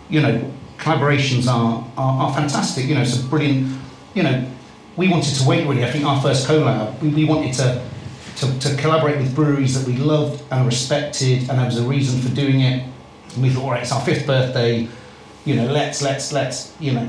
you 0.09 0.21
know, 0.21 0.49
collaborations 0.79 1.49
are, 1.49 1.85
are, 1.97 2.27
are 2.27 2.35
fantastic. 2.35 2.87
You 2.87 2.95
know, 2.95 3.03
it's 3.03 3.21
a 3.21 3.25
brilliant, 3.25 3.77
you 4.15 4.23
know, 4.23 4.49
we 4.97 5.09
wanted 5.09 5.35
to 5.35 5.49
wait 5.49 5.67
really. 5.67 5.85
I 5.85 5.91
think 5.91 6.05
our 6.05 6.21
first 6.23 6.47
collab, 6.47 7.01
we, 7.01 7.09
we 7.09 7.25
wanted 7.25 7.55
to, 7.55 7.85
to, 8.37 8.59
to 8.61 8.77
collaborate 8.77 9.19
with 9.19 9.35
breweries 9.35 9.75
that 9.79 9.93
we 9.93 9.97
loved 9.99 10.43
and 10.53 10.67
respected, 10.67 11.49
and 11.51 11.59
there 11.59 11.67
was 11.67 11.79
a 11.79 11.85
reason 11.85 12.21
for 12.21 12.35
doing 12.35 12.61
it. 12.61 12.85
And 13.35 13.43
we 13.43 13.51
thought, 13.51 13.65
all 13.65 13.71
right, 13.73 13.83
it's 13.83 13.93
our 13.93 14.01
fifth 14.01 14.27
birthday 14.27 14.89
you 15.45 15.55
know, 15.57 15.67
let's 15.67 16.03
let's 16.03 16.33
let's 16.33 16.75
you 16.81 16.93
know 16.93 17.09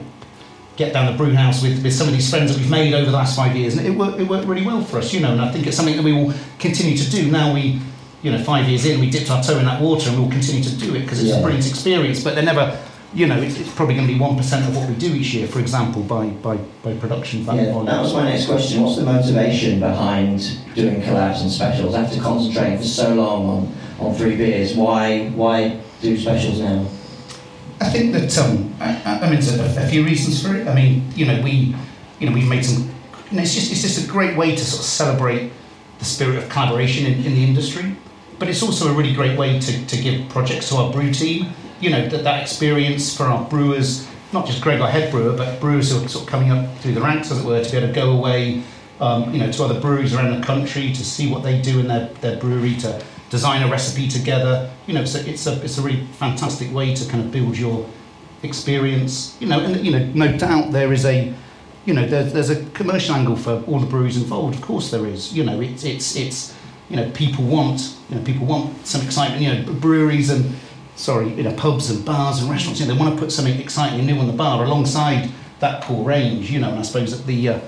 get 0.78 0.92
down 0.92 1.10
the 1.10 1.18
brew 1.18 1.34
house 1.34 1.64
with, 1.64 1.82
with 1.84 1.94
some 1.94 2.06
of 2.08 2.14
these 2.14 2.30
friends 2.30 2.52
that 2.52 2.60
we've 2.60 2.70
made 2.70 2.94
over 2.94 3.06
the 3.10 3.16
last 3.16 3.36
five 3.36 3.56
years, 3.56 3.78
and 3.78 3.88
it 3.88 3.92
worked 3.92 4.20
it 4.20 4.28
worked 4.28 4.46
really 4.48 4.66
well 4.66 4.82
for 4.84 4.98
us, 4.98 5.14
you 5.14 5.20
know. 5.22 5.32
And 5.32 5.42
I 5.42 5.52
think 5.52 5.68
it's 5.68 5.78
something 5.78 5.96
that 5.96 6.04
we 6.04 6.12
will 6.14 6.34
continue 6.60 6.98
to 6.98 7.10
do. 7.10 7.32
Now 7.32 7.54
we, 7.54 7.80
you 8.24 8.32
know, 8.32 8.44
five 8.44 8.68
years 8.68 8.86
in, 8.86 9.00
we 9.00 9.10
dipped 9.10 9.32
our 9.32 9.42
toe 9.42 9.58
in 9.58 9.66
that 9.66 9.82
water, 9.82 10.10
and 10.10 10.20
we'll 10.20 10.30
continue 10.32 10.64
to 10.64 10.76
do 10.76 10.94
it 10.96 11.02
because 11.02 11.22
it's 11.22 11.30
Yeah. 11.32 11.38
a 11.40 11.42
brilliant 11.42 11.68
experience. 11.68 12.24
But 12.24 12.36
they're 12.36 12.44
never. 12.44 12.78
You 13.14 13.28
know, 13.28 13.42
it's, 13.42 13.58
it's 13.58 13.74
probably 13.74 13.96
going 13.96 14.08
to 14.08 14.14
be 14.14 14.20
one 14.20 14.36
percent 14.36 14.68
of 14.68 14.76
what 14.76 14.90
we 14.90 14.96
do 14.96 15.16
each 15.16 15.34
year, 15.34 15.48
for 15.48 15.60
example, 15.62 16.02
by 16.04 16.28
by, 16.28 16.58
by 16.84 16.94
production 16.96 17.44
value. 17.44 17.62
Yeah, 17.62 17.84
that 17.86 18.02
was 18.02 18.12
my 18.14 18.24
next 18.30 18.46
question. 18.48 18.82
What's 18.82 18.98
the 18.98 19.06
motivation 19.06 19.80
behind 19.80 20.58
doing 20.76 21.02
collabs 21.02 21.40
and 21.42 21.50
specials? 21.50 21.96
After 21.96 22.20
concentrating 22.20 22.78
for 22.78 22.84
so 22.84 23.14
long 23.16 23.46
on, 23.48 24.08
on 24.08 24.16
three 24.16 24.36
beers, 24.36 24.76
why 24.76 25.30
why 25.30 25.80
do 26.02 26.18
specials 26.18 26.60
now? 26.60 26.86
I 27.82 27.90
think 27.90 28.14
that 28.14 28.38
um, 28.38 28.74
I, 28.80 29.20
I 29.22 29.30
mean, 29.30 29.40
there's 29.40 29.60
a, 29.60 29.82
a 29.82 29.88
few 29.88 30.06
reasons 30.06 30.42
for 30.42 30.56
it. 30.56 30.68
I 30.68 30.74
mean, 30.74 31.12
you 31.16 31.26
know, 31.26 31.42
we, 31.42 31.76
you 32.20 32.28
know, 32.28 32.34
we've 32.34 32.48
made 32.48 32.64
some. 32.64 32.90
You 33.32 33.38
know, 33.38 33.44
it's 33.44 33.54
just 33.54 33.72
it's 33.72 33.82
just 33.82 34.08
a 34.08 34.10
great 34.10 34.38
way 34.38 34.56
to 34.56 34.64
sort 34.64 34.80
of 34.80 34.86
celebrate 34.86 35.52
the 36.00 36.06
spirit 36.06 36.38
of 36.38 36.50
collaboration 36.50 37.06
in, 37.06 37.26
in 37.26 37.36
the 37.36 37.44
industry, 37.44 37.96
but 38.40 38.48
it's 38.48 38.62
also 38.62 38.92
a 38.92 38.94
really 38.94 39.14
great 39.14 39.38
way 39.38 39.60
to, 39.60 39.86
to 39.88 40.02
give 40.02 40.28
projects 40.30 40.70
to 40.70 40.76
our 40.76 40.92
brew 40.92 41.12
team. 41.12 41.50
You 41.82 41.90
know, 41.90 42.08
that 42.08 42.24
that 42.24 42.42
experience 42.42 43.16
for 43.16 43.24
our 43.24 43.44
brewers, 43.50 44.08
not 44.32 44.46
just 44.46 44.62
Greg, 44.62 44.80
our 44.80 44.90
head 44.90 45.12
brewer, 45.12 45.36
but 45.36 45.60
brewers 45.60 45.92
who 45.92 46.04
are 46.04 46.08
sort 46.08 46.24
of 46.24 46.30
coming 46.30 46.52
up 46.52 46.78
through 46.78 46.94
the 46.94 47.02
ranks, 47.02 47.32
as 47.32 47.40
it 47.40 47.46
were, 47.46 47.64
to 47.64 47.72
be 47.72 47.78
able 47.78 47.88
to 47.88 47.94
go 47.94 48.12
away, 48.12 48.64
um, 49.02 49.34
you 49.34 49.40
know, 49.40 49.52
to 49.52 49.64
other 49.64 49.80
breweries 49.80 50.14
around 50.14 50.40
the 50.40 50.46
country 50.46 50.94
to 50.94 51.04
see 51.04 51.30
what 51.30 51.44
they 51.44 51.62
do 51.62 51.80
in 51.80 51.88
their, 51.88 52.08
their 52.22 52.38
brewery 52.38 52.76
to 52.78 53.04
design 53.30 53.64
a 53.64 53.68
recipe 53.68 54.08
together. 54.08 54.72
You 54.88 54.94
know, 54.94 55.02
it's 55.02 55.16
a, 55.16 55.30
it's 55.30 55.48
a 55.48 55.62
it's 55.64 55.78
a 55.78 55.82
really 55.82 56.06
fantastic 56.18 56.74
way 56.74 56.94
to 56.96 57.10
kind 57.10 57.24
of 57.24 57.32
build 57.32 57.58
your 57.58 57.88
experience. 58.44 59.38
You 59.40 59.48
know, 59.48 59.60
and 59.60 59.86
you 59.86 59.92
know, 59.92 60.06
no 60.14 60.38
doubt 60.38 60.72
there 60.72 60.94
is 60.94 61.06
a, 61.06 61.34
you 61.86 61.94
know, 61.94 62.06
there's 62.06 62.34
there's 62.34 62.50
a 62.50 62.66
commercial 62.72 63.16
angle 63.16 63.36
for 63.36 63.64
all 63.68 63.80
the 63.80 63.88
breweries 63.88 64.18
involved. 64.18 64.56
Of 64.56 64.62
course, 64.62 64.92
there 64.92 65.06
is. 65.06 65.36
You 65.36 65.44
know, 65.44 65.62
it's 65.62 65.84
it's 65.84 66.16
it's 66.16 66.56
you 66.90 66.98
know, 66.98 67.10
people 67.12 67.44
want 67.44 67.96
you 68.10 68.16
know 68.16 68.24
people 68.24 68.46
want 68.46 68.86
some 68.86 69.02
excitement. 69.02 69.42
You 69.42 69.54
know, 69.54 69.74
breweries 69.80 70.30
and 70.30 70.56
sorry, 70.96 71.34
you 71.34 71.44
know, 71.44 71.54
pubs 71.54 71.90
and 71.90 72.06
bars 72.06 72.42
and 72.42 72.50
restaurants. 72.50 72.80
You 72.80 72.88
know, 72.88 72.94
they 72.94 73.00
want 73.00 73.16
to 73.16 73.20
put 73.20 73.32
something 73.32 73.60
exciting 73.60 74.06
new 74.06 74.18
on 74.18 74.28
the 74.28 74.34
bar 74.34 74.64
alongside 74.64 75.30
that 75.60 75.84
core 75.84 76.06
range. 76.06 76.52
You 76.52 76.60
know, 76.60 76.70
and 76.70 76.80
I 76.80 76.84
suppose 76.84 77.18
that 77.18 77.26
the 77.26 77.50
uh, 77.50 77.60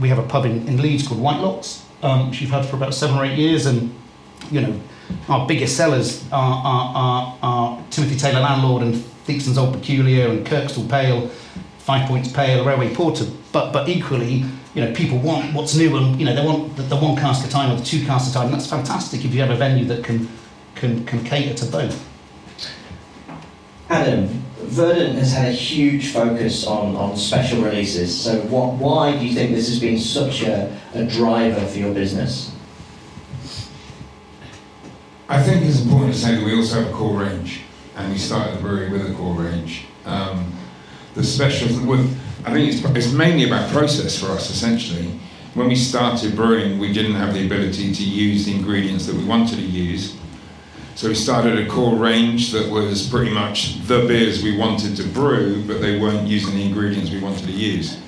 we 0.00 0.08
have 0.08 0.18
a 0.18 0.26
pub 0.26 0.46
in, 0.46 0.66
in 0.66 0.80
Leeds 0.80 1.06
called 1.06 1.20
Whitelock's, 1.20 1.84
um, 2.02 2.30
which 2.30 2.40
we've 2.40 2.50
had 2.50 2.64
for 2.64 2.76
about 2.76 2.94
seven 2.94 3.18
or 3.18 3.24
eight 3.24 3.38
years, 3.38 3.66
and 3.66 3.94
you 4.50 4.60
know, 4.60 4.80
our 5.28 5.46
biggest 5.46 5.76
sellers 5.76 6.24
are, 6.32 6.62
are, 6.64 6.92
are, 6.94 7.38
are 7.42 7.84
Timothy 7.90 8.16
Taylor 8.16 8.40
Landlord 8.40 8.82
and 8.82 8.96
Theakston's 9.24 9.58
Old 9.58 9.72
Peculier 9.72 10.28
and 10.28 10.46
Kirkstall 10.46 10.88
Pale, 10.88 11.28
Five 11.78 12.08
Points 12.08 12.32
Pale, 12.32 12.62
the 12.62 12.68
Railway 12.68 12.94
Porter. 12.94 13.26
But 13.52 13.72
but 13.72 13.88
equally, 13.88 14.44
you 14.74 14.84
know, 14.84 14.92
people 14.92 15.18
want 15.18 15.54
what's 15.54 15.74
new, 15.74 15.96
and 15.96 16.18
you 16.18 16.26
know, 16.26 16.34
they 16.34 16.44
want 16.44 16.76
the, 16.76 16.82
the 16.82 16.96
one 16.96 17.16
cask 17.16 17.42
at 17.42 17.48
a 17.48 17.52
time 17.52 17.72
or 17.72 17.76
the 17.76 17.84
two 17.84 18.04
casks 18.04 18.28
at 18.28 18.30
a 18.30 18.34
time. 18.34 18.46
And 18.46 18.54
that's 18.54 18.68
fantastic 18.68 19.24
if 19.24 19.34
you 19.34 19.40
have 19.40 19.50
a 19.50 19.56
venue 19.56 19.84
that 19.86 20.04
can 20.04 20.28
can 20.74 21.04
can 21.06 21.24
cater 21.24 21.54
to 21.54 21.66
both. 21.66 22.06
Adam, 23.88 24.28
Verdant 24.58 25.18
has 25.18 25.32
had 25.32 25.48
a 25.48 25.52
huge 25.52 26.12
focus 26.12 26.64
on, 26.64 26.94
on 26.94 27.16
special 27.16 27.60
releases. 27.60 28.16
So 28.16 28.40
what, 28.42 28.74
why 28.74 29.18
do 29.18 29.26
you 29.26 29.34
think 29.34 29.50
this 29.52 29.68
has 29.68 29.80
been 29.80 29.98
such 29.98 30.42
a, 30.42 30.78
a 30.94 31.04
driver 31.04 31.66
for 31.66 31.78
your 31.78 31.92
business? 31.92 32.54
I 35.30 35.40
think 35.40 35.64
it's 35.64 35.80
important 35.80 36.12
to 36.12 36.18
say 36.18 36.34
that 36.34 36.44
we 36.44 36.56
also 36.56 36.82
have 36.82 36.92
a 36.92 36.92
core 36.92 37.20
range, 37.20 37.60
and 37.94 38.12
we 38.12 38.18
started 38.18 38.58
the 38.58 38.60
brewery 38.60 38.90
with 38.90 39.08
a 39.08 39.14
core 39.14 39.36
range. 39.36 39.84
Um, 40.04 40.52
the 41.14 41.22
specials, 41.22 41.78
with, 41.78 42.00
I 42.44 42.52
think 42.52 42.74
it's, 42.74 42.84
it's 42.84 43.12
mainly 43.12 43.46
about 43.46 43.70
process 43.70 44.18
for 44.18 44.26
us 44.26 44.50
essentially. 44.50 45.20
When 45.54 45.68
we 45.68 45.76
started 45.76 46.34
brewing, 46.34 46.80
we 46.80 46.92
didn't 46.92 47.14
have 47.14 47.32
the 47.32 47.46
ability 47.46 47.94
to 47.94 48.02
use 48.02 48.44
the 48.46 48.56
ingredients 48.56 49.06
that 49.06 49.14
we 49.14 49.24
wanted 49.24 49.54
to 49.58 49.62
use. 49.62 50.16
So 50.96 51.06
we 51.06 51.14
started 51.14 51.64
a 51.64 51.70
core 51.70 51.94
range 51.94 52.50
that 52.50 52.68
was 52.68 53.08
pretty 53.08 53.30
much 53.30 53.86
the 53.86 54.06
beers 54.08 54.42
we 54.42 54.58
wanted 54.58 54.96
to 54.96 55.04
brew, 55.04 55.62
but 55.64 55.80
they 55.80 56.00
weren't 56.00 56.26
using 56.26 56.56
the 56.56 56.64
ingredients 56.64 57.12
we 57.12 57.20
wanted 57.20 57.46
to 57.46 57.52
use. 57.52 58.00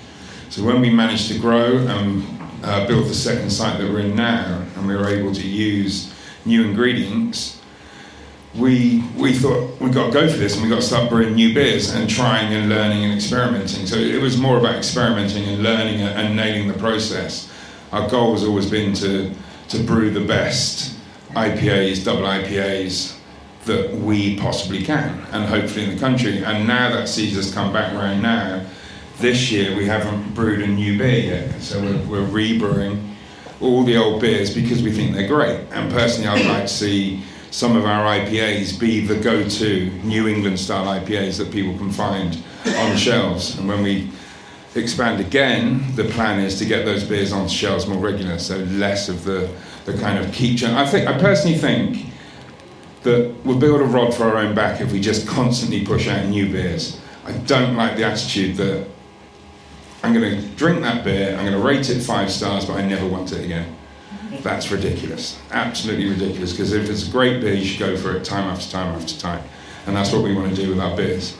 So 0.51 0.65
when 0.65 0.81
we 0.81 0.91
managed 0.91 1.29
to 1.29 1.39
grow 1.39 1.79
and 1.79 2.25
uh, 2.65 2.85
build 2.89 3.07
the 3.07 3.15
second 3.15 3.51
site 3.51 3.79
that 3.79 3.89
we're 3.89 4.01
in 4.01 4.17
now, 4.17 4.67
and 4.75 4.89
we 4.89 4.97
were 4.97 5.07
able 5.07 5.33
to 5.33 5.47
use 5.47 6.12
new 6.45 6.65
ingredients, 6.65 7.61
we 8.55 9.03
we 9.17 9.33
thought 9.33 9.81
we 9.81 9.91
got 9.91 10.07
to 10.07 10.13
go 10.13 10.29
for 10.29 10.37
this 10.37 10.55
and 10.55 10.63
we 10.63 10.69
got 10.69 10.77
to 10.77 10.87
start 10.87 11.09
brewing 11.09 11.35
new 11.35 11.55
beers 11.55 11.95
and 11.95 12.09
trying 12.09 12.53
and 12.53 12.69
learning 12.69 13.05
and 13.05 13.15
experimenting. 13.15 13.87
So 13.87 13.97
it 13.97 14.21
was 14.21 14.37
more 14.37 14.59
about 14.59 14.75
experimenting 14.75 15.45
and 15.45 15.63
learning 15.63 16.01
and, 16.01 16.37
nailing 16.37 16.69
the 16.69 16.79
process. 16.79 17.51
Our 17.93 18.09
goal 18.09 18.33
has 18.33 18.45
always 18.45 18.71
been 18.71 18.93
to 18.95 19.33
to 19.69 19.83
brew 19.83 20.11
the 20.11 20.25
best 20.25 20.99
IPAs, 21.31 22.05
double 22.05 22.23
IPAs 22.23 23.19
that 23.65 23.95
we 23.95 24.37
possibly 24.39 24.83
can, 24.83 25.25
and 25.31 25.45
hopefully 25.45 25.85
in 25.85 25.95
the 25.95 26.01
country. 26.01 26.45
And 26.45 26.67
now 26.67 26.91
that 26.91 27.09
season's 27.09 27.55
come 27.55 27.73
back 27.73 27.95
around 27.95 28.21
now, 28.21 28.67
this 29.19 29.51
year 29.51 29.75
we 29.77 29.87
haven't 29.87 30.35
brewed 30.35 30.63
a 30.63 30.67
new 30.67 30.99
beer 30.99 31.47
yet, 31.49 31.61
so 31.63 31.81
we're, 31.81 32.05
we're 32.07 32.27
rebrewing 32.27 33.12
all 33.63 33.85
the 33.85 33.97
old 33.97 34.21
beers 34.21 34.55
because 34.55 34.83
we 34.83 34.93
think 34.93 35.15
they're 35.15 35.29
great. 35.29 35.61
And 35.73 35.91
personally, 35.93 36.29
I'd 36.29 36.47
like 36.47 36.63
to 36.63 36.69
see 36.69 37.23
some 37.51 37.77
of 37.77 37.85
our 37.85 38.05
IPAs 38.05 38.79
be 38.79 39.07
the 39.07 39.17
go-to 39.17 39.91
New 40.03 40.27
England 40.27 40.59
style 40.59 40.87
IPAs 40.87 41.39
that 41.39 41.53
people 41.53 41.77
can 41.77 41.91
find 41.91 42.43
on 42.79 42.97
shelves. 42.97 43.59
And 43.59 43.69
when 43.69 43.83
we 43.83 44.11
expand 44.75 45.21
again, 45.21 45.95
the 45.97 46.05
plan 46.05 46.41
is 46.41 46.59
to 46.59 46.65
get 46.65 46.85
those 46.85 47.05
beers 47.05 47.33
onto 47.33 47.53
shelves 47.53 47.87
more 47.87 47.99
regular, 47.99 48.39
so 48.39 48.57
less 48.59 49.09
of 49.09 49.25
the, 49.25 49.51
the 49.85 49.97
kind 49.99 50.19
of 50.19 50.33
keep. 50.33 50.63
I 50.63 50.87
think 50.87 51.07
I 51.07 51.19
personally 51.19 51.59
think 51.59 52.07
that 53.03 53.35
we'll 53.45 53.59
build 53.59 53.81
a 53.81 53.85
rod 53.85 54.15
for 54.15 54.25
our 54.25 54.39
own 54.39 54.55
back 54.55 54.81
if 54.81 54.93
we 54.93 55.01
just 55.01 55.27
constantly 55.27 55.85
push 55.85 56.09
out 56.09 56.25
new 56.27 56.51
beers. 56.51 57.01
I 57.25 57.33
don't 57.33 57.77
like 57.77 57.97
the 57.97 58.05
attitude 58.05 58.57
that 58.57 58.89
I'm 60.03 60.13
going 60.13 60.41
to 60.41 60.49
drink 60.57 60.83
that 60.83 61.05
beer, 61.05 61.37
I'm 61.37 61.45
going 61.47 61.53
to 61.53 61.65
rate 61.65 61.89
it 61.89 62.01
five 62.01 62.31
stars, 62.31 62.65
but 62.65 62.75
I 62.75 62.85
never 62.85 63.07
want 63.07 63.33
it 63.33 63.45
again. 63.45 63.77
That's 64.43 64.71
ridiculous. 64.71 65.39
Absolutely 65.53 66.09
ridiculous. 66.09 66.53
Because 66.53 66.73
if 66.73 66.91
it's 66.91 67.07
a 67.09 67.11
great 67.11 67.41
beer, 67.41 67.55
you 67.55 67.65
should 67.65 67.79
go 67.79 67.97
for 67.97 68.17
it 68.17 68.25
time 68.25 68.49
after 68.49 68.71
time 68.71 68.95
after 68.95 69.19
time. 69.19 69.45
And 69.87 69.95
that's 69.95 70.13
what 70.13 70.25
we 70.25 70.35
want 70.35 70.55
to 70.55 70.61
do 70.61 70.71
with 70.71 70.81
our 70.81 70.97
beers. 70.97 71.37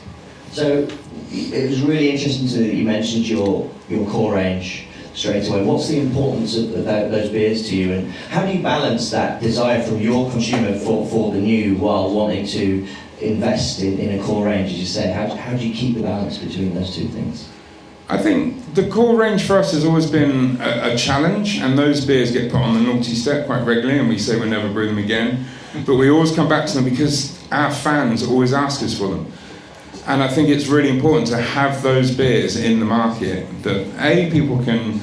So 0.51 0.87
it 1.31 1.69
was 1.69 1.81
really 1.81 2.11
interesting 2.11 2.47
to 2.49 2.63
you 2.63 2.85
mentioned 2.85 3.27
your 3.27 3.69
your 3.89 4.07
core 4.09 4.35
range 4.35 4.85
straight 5.15 5.47
away. 5.49 5.63
What's 5.63 5.87
the 5.87 5.99
importance 5.99 6.55
of 6.55 6.69
tho- 6.71 7.09
those 7.09 7.29
beers 7.29 7.67
to 7.69 7.75
you, 7.75 7.93
and 7.93 8.11
how 8.29 8.45
do 8.45 8.51
you 8.53 8.61
balance 8.61 9.09
that 9.11 9.41
desire 9.41 9.81
from 9.81 9.99
your 9.99 10.29
consumer 10.29 10.77
for, 10.77 11.07
for 11.07 11.31
the 11.31 11.39
new 11.39 11.75
while 11.77 12.13
wanting 12.13 12.45
to 12.47 12.87
invest 13.19 13.81
in, 13.81 13.97
in 13.97 14.19
a 14.19 14.23
core 14.23 14.45
range, 14.45 14.71
as 14.71 14.79
you 14.79 14.85
say? 14.85 15.11
How, 15.11 15.27
how 15.35 15.57
do 15.57 15.67
you 15.67 15.73
keep 15.73 15.95
the 15.95 16.03
balance 16.03 16.37
between 16.37 16.75
those 16.75 16.95
two 16.95 17.07
things? 17.07 17.49
I 18.09 18.17
think 18.17 18.75
the 18.75 18.87
core 18.89 19.15
range 19.15 19.47
for 19.47 19.57
us 19.57 19.71
has 19.71 19.85
always 19.85 20.09
been 20.09 20.59
a, 20.59 20.93
a 20.93 20.97
challenge, 20.97 21.57
and 21.57 21.77
those 21.77 22.05
beers 22.05 22.31
get 22.31 22.51
put 22.51 22.59
on 22.59 22.73
the 22.75 22.81
naughty 22.81 23.15
step 23.15 23.45
quite 23.45 23.63
regularly, 23.63 23.99
and 23.99 24.09
we 24.09 24.19
say 24.19 24.37
we'll 24.37 24.49
never 24.49 24.71
brew 24.71 24.87
them 24.87 24.97
again. 24.97 25.45
But 25.85 25.95
we 25.95 26.09
always 26.09 26.35
come 26.35 26.49
back 26.49 26.67
to 26.67 26.75
them 26.75 26.83
because 26.83 27.39
our 27.51 27.71
fans 27.71 28.23
always 28.23 28.53
ask 28.53 28.83
us 28.83 28.97
for 28.97 29.07
them. 29.07 29.31
And 30.05 30.21
I 30.21 30.27
think 30.27 30.49
it's 30.49 30.67
really 30.67 30.89
important 30.89 31.27
to 31.27 31.37
have 31.37 31.81
those 31.81 32.11
beers 32.11 32.57
in 32.57 32.79
the 32.79 32.85
market 32.85 33.47
that 33.63 33.87
A, 33.99 34.29
people 34.31 34.63
can 34.63 34.99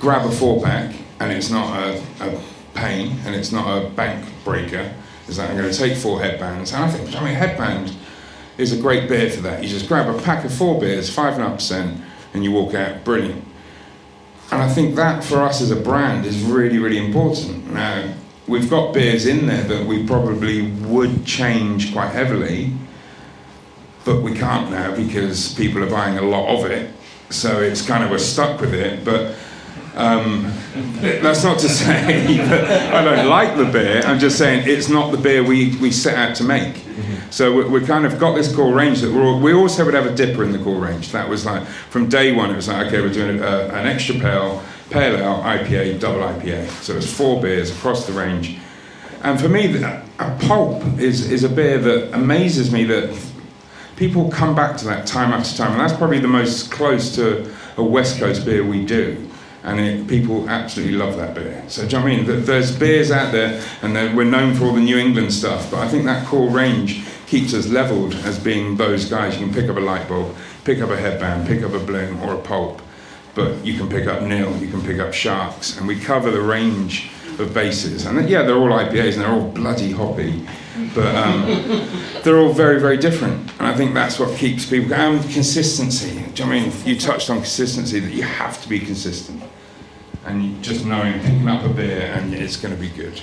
grab 0.00 0.26
a 0.26 0.32
four 0.32 0.62
pack 0.62 0.96
and 1.20 1.30
it's 1.30 1.50
not 1.50 1.78
a, 1.78 2.02
a 2.20 2.42
pain 2.74 3.18
and 3.24 3.34
it's 3.34 3.52
not 3.52 3.66
a 3.76 3.90
bank 3.90 4.26
breaker. 4.42 4.92
Is 5.28 5.36
that 5.36 5.50
I'm 5.50 5.56
going 5.56 5.70
to 5.70 5.76
take 5.76 5.96
four 5.96 6.20
headbands. 6.20 6.72
And 6.72 6.82
I 6.82 6.90
think, 6.90 7.14
I 7.14 7.24
mean, 7.24 7.34
headband 7.34 7.94
is 8.58 8.72
a 8.72 8.80
great 8.80 9.08
beer 9.08 9.30
for 9.30 9.42
that. 9.42 9.62
You 9.62 9.68
just 9.68 9.86
grab 9.86 10.12
a 10.12 10.20
pack 10.22 10.44
of 10.44 10.52
four 10.52 10.80
beers, 10.80 11.14
five 11.14 11.38
and 12.34 12.44
you 12.44 12.52
walk 12.52 12.74
out 12.74 13.04
brilliant. 13.04 13.44
And 14.50 14.62
I 14.62 14.68
think 14.68 14.96
that 14.96 15.24
for 15.24 15.38
us 15.38 15.62
as 15.62 15.70
a 15.70 15.76
brand 15.76 16.26
is 16.26 16.42
really, 16.42 16.78
really 16.78 16.98
important. 16.98 17.72
Now, 17.72 18.12
we've 18.46 18.68
got 18.68 18.92
beers 18.92 19.26
in 19.26 19.46
there 19.46 19.64
that 19.64 19.86
we 19.86 20.06
probably 20.06 20.70
would 20.70 21.24
change 21.24 21.92
quite 21.92 22.10
heavily, 22.10 22.72
but 24.04 24.20
we 24.20 24.34
can't 24.34 24.70
now 24.70 24.94
because 24.94 25.54
people 25.54 25.82
are 25.82 25.88
buying 25.88 26.18
a 26.18 26.22
lot 26.22 26.48
of 26.48 26.70
it. 26.70 26.92
So 27.30 27.62
it's 27.62 27.80
kind 27.80 28.04
of 28.04 28.10
we're 28.10 28.18
stuck 28.18 28.60
with 28.60 28.74
it. 28.74 29.04
But 29.04 29.36
um, 29.94 30.50
that's 31.00 31.44
not 31.44 31.58
to 31.58 31.68
say 31.68 32.36
that 32.38 32.94
I 32.94 33.04
don't 33.04 33.28
like 33.28 33.56
the 33.56 33.64
beer. 33.64 34.02
I'm 34.04 34.18
just 34.18 34.38
saying 34.38 34.68
it's 34.68 34.88
not 34.88 35.10
the 35.10 35.18
beer 35.18 35.44
we, 35.44 35.76
we 35.76 35.90
set 35.90 36.16
out 36.16 36.36
to 36.36 36.44
make. 36.44 36.84
So 37.30 37.54
we, 37.54 37.80
we 37.80 37.86
kind 37.86 38.04
of 38.04 38.18
got 38.18 38.34
this 38.34 38.54
core 38.54 38.74
range 38.74 39.00
that 39.00 39.14
all, 39.14 39.40
we 39.40 39.54
also 39.54 39.84
would 39.84 39.94
have 39.94 40.06
a 40.06 40.14
DIPA 40.14 40.44
in 40.44 40.52
the 40.52 40.58
core 40.58 40.80
range. 40.80 41.12
That 41.12 41.28
was 41.28 41.46
like 41.46 41.66
from 41.66 42.08
day 42.08 42.32
one. 42.32 42.50
It 42.50 42.56
was 42.56 42.68
like 42.68 42.88
okay, 42.88 43.00
we're 43.00 43.12
doing 43.12 43.40
a, 43.40 43.68
an 43.68 43.86
extra 43.86 44.14
pale, 44.16 44.62
pale 44.90 45.16
ale, 45.16 45.42
IPA, 45.42 45.98
double 45.98 46.20
IPA. 46.20 46.68
So 46.82 46.94
it's 46.96 47.10
four 47.10 47.40
beers 47.40 47.70
across 47.70 48.06
the 48.06 48.12
range. 48.12 48.58
And 49.22 49.40
for 49.40 49.48
me, 49.48 49.82
a 49.82 50.38
pulp 50.40 50.82
is, 50.98 51.30
is 51.30 51.44
a 51.44 51.48
beer 51.48 51.78
that 51.78 52.12
amazes 52.14 52.72
me 52.72 52.84
that 52.84 53.18
people 53.96 54.28
come 54.30 54.54
back 54.54 54.76
to 54.78 54.84
that 54.86 55.06
time 55.06 55.32
after 55.32 55.56
time. 55.56 55.72
And 55.72 55.80
that's 55.80 55.96
probably 55.96 56.18
the 56.18 56.28
most 56.28 56.70
close 56.72 57.14
to 57.14 57.54
a 57.76 57.84
West 57.84 58.18
Coast 58.18 58.44
beer 58.44 58.66
we 58.66 58.84
do 58.84 59.31
and 59.64 59.80
it, 59.80 60.08
people 60.08 60.48
absolutely 60.48 60.96
love 60.96 61.16
that 61.16 61.34
beer. 61.34 61.64
So, 61.68 61.86
do 61.86 61.96
you 61.96 62.02
know 62.02 62.08
I 62.08 62.16
mean? 62.16 62.44
There's 62.44 62.76
beers 62.76 63.10
out 63.10 63.32
there, 63.32 63.62
and 63.82 63.94
we're 64.16 64.24
known 64.24 64.54
for 64.54 64.64
all 64.64 64.72
the 64.72 64.80
New 64.80 64.98
England 64.98 65.32
stuff, 65.32 65.70
but 65.70 65.80
I 65.80 65.88
think 65.88 66.04
that 66.04 66.26
core 66.26 66.50
range 66.50 67.04
keeps 67.26 67.54
us 67.54 67.68
leveled 67.68 68.14
as 68.14 68.38
being 68.38 68.76
those 68.76 69.06
guys. 69.06 69.38
You 69.38 69.46
can 69.46 69.54
pick 69.54 69.70
up 69.70 69.76
a 69.76 69.80
light 69.80 70.08
bulb, 70.08 70.36
pick 70.64 70.80
up 70.80 70.90
a 70.90 70.96
headband, 70.96 71.46
pick 71.46 71.62
up 71.62 71.72
a 71.72 71.78
bloom 71.78 72.20
or 72.22 72.34
a 72.34 72.38
pulp, 72.38 72.82
but 73.34 73.64
you 73.64 73.78
can 73.78 73.88
pick 73.88 74.06
up 74.06 74.22
nil, 74.22 74.54
you 74.58 74.68
can 74.68 74.82
pick 74.82 74.98
up 74.98 75.14
sharks, 75.14 75.78
and 75.78 75.88
we 75.88 75.98
cover 75.98 76.30
the 76.30 76.42
range 76.42 77.10
of 77.38 77.54
bases. 77.54 78.04
And 78.04 78.28
yeah, 78.28 78.42
they're 78.42 78.56
all 78.56 78.68
IPAs 78.68 79.14
and 79.14 79.22
they're 79.22 79.32
all 79.32 79.48
bloody 79.48 79.92
hoppy, 79.92 80.46
but 80.94 81.14
um, 81.14 81.88
they're 82.22 82.38
all 82.38 82.52
very, 82.52 82.80
very 82.80 82.96
different. 82.96 83.50
And 83.58 83.66
I 83.66 83.74
think 83.74 83.94
that's 83.94 84.18
what 84.18 84.36
keeps 84.36 84.66
people. 84.66 84.94
And 84.94 85.22
consistency. 85.30 86.24
Do 86.34 86.42
you 86.42 86.48
know 86.48 86.56
I 86.56 86.60
mean? 86.60 86.72
You 86.84 86.98
touched 86.98 87.30
on 87.30 87.38
consistency 87.38 88.00
that 88.00 88.12
you 88.12 88.22
have 88.22 88.60
to 88.62 88.68
be 88.68 88.80
consistent 88.80 89.42
and 90.24 90.62
just 90.62 90.84
knowing 90.84 91.20
picking 91.20 91.48
up 91.48 91.64
a 91.64 91.68
beer 91.68 92.12
and 92.14 92.34
it's 92.34 92.56
going 92.56 92.74
to 92.74 92.80
be 92.80 92.88
good. 92.88 93.20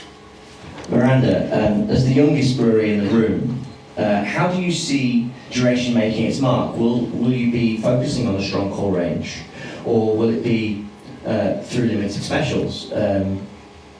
Miranda, 0.90 1.46
um, 1.54 1.90
as 1.90 2.06
the 2.06 2.14
youngest 2.14 2.58
brewery 2.58 2.94
in 2.94 3.06
the 3.06 3.12
room, 3.12 3.64
uh, 3.98 4.24
how 4.24 4.52
do 4.52 4.62
you 4.62 4.72
see 4.72 5.32
Duration 5.52 5.94
making 5.94 6.26
its 6.26 6.40
mark? 6.40 6.76
Will, 6.78 7.02
will 7.08 7.32
you 7.32 7.52
be 7.52 7.78
focusing 7.78 8.28
on 8.28 8.36
a 8.36 8.42
strong 8.42 8.72
core 8.72 8.96
range, 8.98 9.42
or 9.86 10.16
will 10.16 10.30
it 10.30 10.44
be 10.44 10.86
uh, 11.26 11.62
through 11.62 11.86
limited 11.86 12.22
specials? 12.24 12.92
Um, 12.92 13.46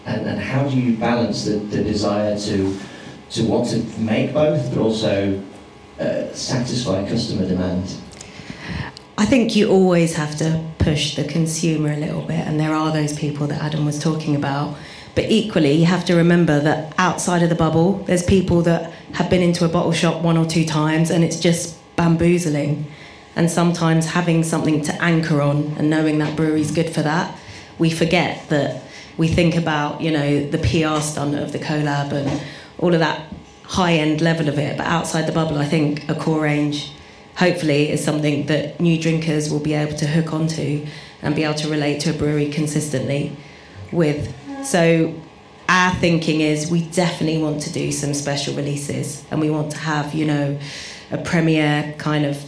and, 0.06 0.28
and 0.28 0.40
how 0.40 0.68
do 0.68 0.80
you 0.80 0.98
balance 0.98 1.46
the, 1.46 1.58
the 1.58 1.84
desire 1.84 2.38
to, 2.40 2.80
to 3.32 3.44
want 3.44 3.70
to 3.70 3.78
make 4.00 4.34
both, 4.34 4.70
but 4.70 4.80
also 4.80 5.42
uh, 6.00 6.34
satisfy 6.34 7.08
customer 7.08 7.48
demand? 7.48 7.96
I 9.18 9.26
think 9.26 9.56
you 9.56 9.70
always 9.70 10.16
have 10.16 10.38
to 10.38 10.64
push 10.78 11.16
the 11.16 11.26
consumer 11.26 11.92
a 11.92 11.98
little 11.98 12.22
bit, 12.22 12.48
and 12.48 12.60
there 12.60 12.74
are 12.74 12.92
those 12.92 13.18
people 13.18 13.48
that 13.48 13.62
Adam 13.62 13.86
was 13.86 14.00
talking 14.00 14.36
about. 14.36 14.78
But 15.14 15.26
equally, 15.26 15.74
you 15.74 15.86
have 15.86 16.06
to 16.06 16.16
remember 16.16 16.60
that 16.62 16.94
outside 16.98 17.44
of 17.44 17.50
the 17.50 17.56
bubble, 17.56 18.04
there's 18.06 18.24
people 18.24 18.62
that 18.62 18.94
have 19.14 19.30
been 19.30 19.42
into 19.42 19.66
a 19.66 19.68
bottle 19.68 19.92
shop 19.92 20.22
one 20.24 20.38
or 20.38 20.46
two 20.46 20.64
times 20.64 21.10
and 21.10 21.24
it's 21.24 21.40
just 21.40 21.78
bamboozling. 21.98 22.86
And 23.36 23.52
sometimes 23.52 24.06
having 24.06 24.44
something 24.44 24.82
to 24.84 24.94
anchor 25.02 25.42
on 25.42 25.76
and 25.78 25.90
knowing 25.90 26.20
that 26.20 26.38
brewery's 26.38 26.72
good 26.72 26.90
for 26.90 27.02
that, 27.02 27.38
we 27.78 27.90
forget 27.90 28.48
that 28.50 28.84
we 29.18 29.28
think 29.28 29.56
about, 29.56 30.00
you 30.00 30.12
know, 30.12 30.48
the 30.48 30.58
PR 30.60 31.02
stunt 31.02 31.36
of 31.36 31.52
the 31.52 31.60
collab 31.60 32.14
and 32.14 32.42
all 32.80 32.94
of 32.94 33.00
that 33.00 33.22
high 33.64 33.94
end 33.94 34.22
level 34.22 34.50
of 34.50 34.58
it. 34.58 34.78
But 34.78 34.88
outside 34.88 35.28
the 35.28 35.32
bubble, 35.32 35.58
I 35.58 35.66
think 35.66 36.10
a 36.10 36.16
core 36.16 36.42
range 36.42 36.92
hopefully 37.36 37.90
is 37.90 38.04
something 38.04 38.48
that 38.48 38.80
new 38.80 39.00
drinkers 39.00 39.50
will 39.50 39.60
be 39.60 39.74
able 39.74 39.96
to 39.98 40.08
hook 40.08 40.34
onto 40.34 40.86
and 41.22 41.36
be 41.36 41.44
able 41.44 41.56
to 41.56 41.70
relate 41.70 42.02
to 42.02 42.10
a 42.10 42.14
brewery 42.14 42.50
consistently 42.50 43.36
with. 43.92 44.34
So 44.66 45.14
our 45.70 45.94
thinking 45.96 46.42
is 46.42 46.70
we 46.70 46.84
definitely 46.90 47.42
want 47.42 47.62
to 47.62 47.72
do 47.72 47.92
some 47.92 48.14
special 48.14 48.56
releases 48.56 49.24
and 49.32 49.40
we 49.40 49.50
want 49.50 49.72
to 49.72 49.78
have, 49.78 50.14
you 50.14 50.26
know, 50.26 50.60
a 51.12 51.18
premiere 51.18 51.94
kind 51.98 52.26
of 52.26 52.44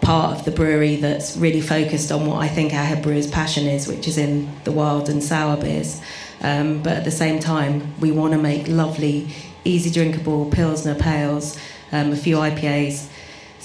part 0.00 0.38
of 0.38 0.44
the 0.44 0.50
brewery 0.50 0.96
that's 0.96 1.36
really 1.36 1.60
focused 1.60 2.12
on 2.12 2.26
what 2.26 2.36
I 2.36 2.46
think 2.46 2.72
our 2.72 2.84
head 2.84 3.02
brewer's 3.02 3.28
passion 3.28 3.66
is, 3.66 3.88
which 3.88 4.06
is 4.06 4.18
in 4.18 4.48
the 4.64 4.70
wild 4.70 5.08
and 5.08 5.22
sour 5.22 5.56
beers. 5.56 6.00
Um, 6.42 6.82
but 6.82 6.92
at 6.92 7.04
the 7.04 7.10
same 7.10 7.40
time, 7.40 7.94
we 8.00 8.12
want 8.12 8.32
to 8.32 8.38
make 8.38 8.68
lovely, 8.68 9.28
easy 9.64 9.90
drinkable 9.90 10.50
Pilsner 10.50 10.94
Pales, 10.94 11.58
um, 11.92 12.12
a 12.12 12.16
few 12.16 12.36
IPAs, 12.36 13.08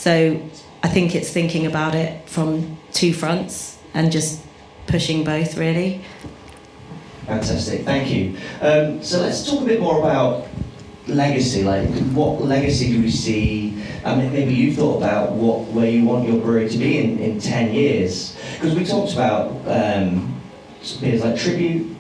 so 0.01 0.41
I 0.81 0.87
think 0.87 1.13
it's 1.13 1.29
thinking 1.29 1.67
about 1.67 1.93
it 1.93 2.27
from 2.27 2.77
two 2.91 3.13
fronts 3.13 3.77
and 3.93 4.11
just 4.11 4.41
pushing 4.87 5.23
both, 5.23 5.57
really. 5.57 6.01
Fantastic, 7.27 7.85
thank 7.85 8.09
you. 8.09 8.35
Um, 8.61 9.03
so 9.03 9.21
let's 9.21 9.47
talk 9.47 9.61
a 9.61 9.65
bit 9.65 9.79
more 9.79 9.99
about 9.99 10.47
legacy. 11.07 11.63
Like, 11.63 11.87
what 12.13 12.41
legacy 12.41 12.91
do 12.93 13.01
we 13.01 13.11
see? 13.11 13.83
I 14.03 14.15
mean, 14.15 14.33
maybe 14.33 14.55
you 14.55 14.73
thought 14.73 14.97
about 14.97 15.33
what 15.33 15.67
where 15.67 15.87
you 15.87 16.03
want 16.03 16.27
your 16.27 16.41
brewery 16.41 16.67
to 16.69 16.77
be 16.79 16.97
in, 16.97 17.19
in 17.19 17.39
ten 17.39 17.73
years. 17.73 18.35
Because 18.53 18.75
we 18.75 18.83
talked 18.83 19.13
about 19.13 19.51
um, 19.67 20.41
beers 20.99 21.23
like 21.23 21.37
Tribute. 21.37 21.95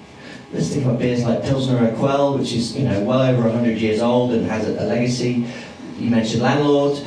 Let's 0.53 0.69
think 0.69 0.85
about 0.85 0.99
beers 0.99 1.23
like 1.23 1.43
Pilsner 1.43 1.79
Urquell, 1.79 2.37
which 2.37 2.53
is 2.53 2.75
you 2.75 2.83
know 2.83 3.01
well 3.01 3.21
over 3.21 3.49
hundred 3.49 3.77
years 3.77 4.01
old 4.01 4.33
and 4.33 4.45
has 4.45 4.67
a, 4.67 4.73
a 4.73 4.85
legacy. 4.85 5.45
You 5.97 6.09
mentioned 6.09 6.41
Landlord 6.41 6.97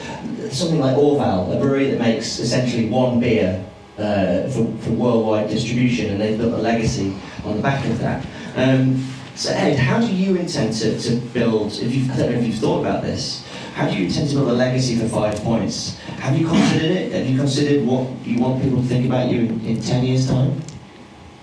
something 0.55 0.81
like 0.81 0.97
Orval, 0.97 1.55
a 1.55 1.61
brewery 1.61 1.91
that 1.91 1.99
makes 1.99 2.39
essentially 2.39 2.89
one 2.89 3.21
beer 3.21 3.65
uh, 3.99 4.49
for, 4.49 4.67
for 4.79 4.91
worldwide 4.91 5.49
distribution, 5.49 6.11
and 6.11 6.21
they've 6.21 6.39
built 6.39 6.55
a 6.55 6.59
legacy 6.59 7.15
on 7.45 7.57
the 7.57 7.63
back 7.63 7.85
of 7.87 7.99
that. 7.99 8.25
Um, 8.57 9.05
so 9.35 9.51
Ed, 9.51 9.79
how 9.79 10.01
do 10.01 10.15
you 10.15 10.37
intend 10.37 10.75
to, 10.75 10.99
to 10.99 11.17
build, 11.17 11.73
if 11.73 11.95
you've, 11.95 12.11
I 12.11 12.17
don't 12.17 12.33
know 12.33 12.39
if 12.39 12.47
you've 12.47 12.59
thought 12.59 12.81
about 12.81 13.03
this, 13.03 13.47
how 13.75 13.89
do 13.89 13.97
you 13.97 14.07
intend 14.07 14.29
to 14.31 14.37
build 14.37 14.49
a 14.49 14.53
legacy 14.53 14.97
for 14.97 15.09
five 15.09 15.35
points? 15.43 15.99
Have 16.21 16.39
you 16.39 16.47
considered 16.47 16.91
it? 16.93 17.13
Have 17.13 17.29
you 17.29 17.37
considered 17.37 17.85
what 17.85 18.09
you 18.25 18.41
want 18.41 18.63
people 18.63 18.81
to 18.81 18.87
think 18.87 19.07
about 19.07 19.29
you 19.29 19.41
in, 19.41 19.61
in 19.67 19.83
10 19.83 20.05
years' 20.05 20.29
time? 20.29 20.61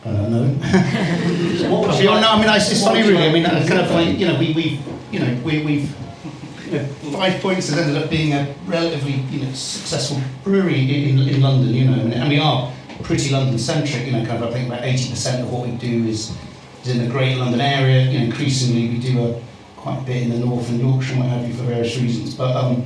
Uh, 0.03 0.11
no. 0.27 0.47
so 1.57 1.69
what 1.71 1.87
like, 1.89 2.03
no, 2.03 2.31
I 2.31 2.39
mean, 2.39 2.49
it's, 2.49 2.83
funny 2.83 3.01
really. 3.01 3.23
I 3.23 3.31
mean, 3.31 3.43
kind 3.43 3.79
of 3.79 3.91
like, 3.91 4.17
you 4.17 4.27
know, 4.27 4.39
we, 4.39 4.53
we 4.53 4.79
you 5.11 5.19
know, 5.19 5.41
we, 5.43 5.63
we've 5.63 5.95
know, 6.71 6.85
Five 7.11 7.41
Points 7.41 7.69
has 7.69 7.77
ended 7.77 8.01
up 8.01 8.09
being 8.09 8.33
a 8.33 8.53
relatively 8.65 9.13
you 9.29 9.45
know, 9.45 9.51
successful 9.53 10.21
brewery 10.43 11.09
in, 11.09 11.19
in 11.19 11.41
London, 11.41 11.73
you 11.73 11.85
know, 11.85 11.93
and, 11.93 12.29
we 12.29 12.39
are 12.39 12.71
pretty 13.03 13.31
London 13.31 13.57
centric, 13.57 14.05
you 14.05 14.11
know, 14.11 14.25
kind 14.25 14.43
of 14.43 14.49
I 14.49 14.53
think 14.53 14.67
about 14.67 14.83
80% 14.83 15.41
of 15.41 15.51
what 15.51 15.67
we 15.67 15.75
do 15.75 16.07
is, 16.07 16.35
is 16.83 16.89
in 16.89 17.03
the 17.03 17.09
great 17.09 17.37
London 17.37 17.61
area. 17.61 18.09
You 18.09 18.19
know, 18.19 18.25
increasingly 18.25 18.89
we 18.89 18.99
do 18.99 19.25
a, 19.25 19.41
quite 19.77 19.99
a 19.99 20.05
bit 20.05 20.23
in 20.23 20.29
the 20.29 20.37
North 20.37 20.69
and 20.69 20.79
Yorkshire 20.79 21.17
what 21.17 21.27
have 21.27 21.47
you 21.47 21.53
for 21.53 21.63
various 21.63 21.97
reasons. 21.97 22.35
But 22.35 22.55
um, 22.55 22.85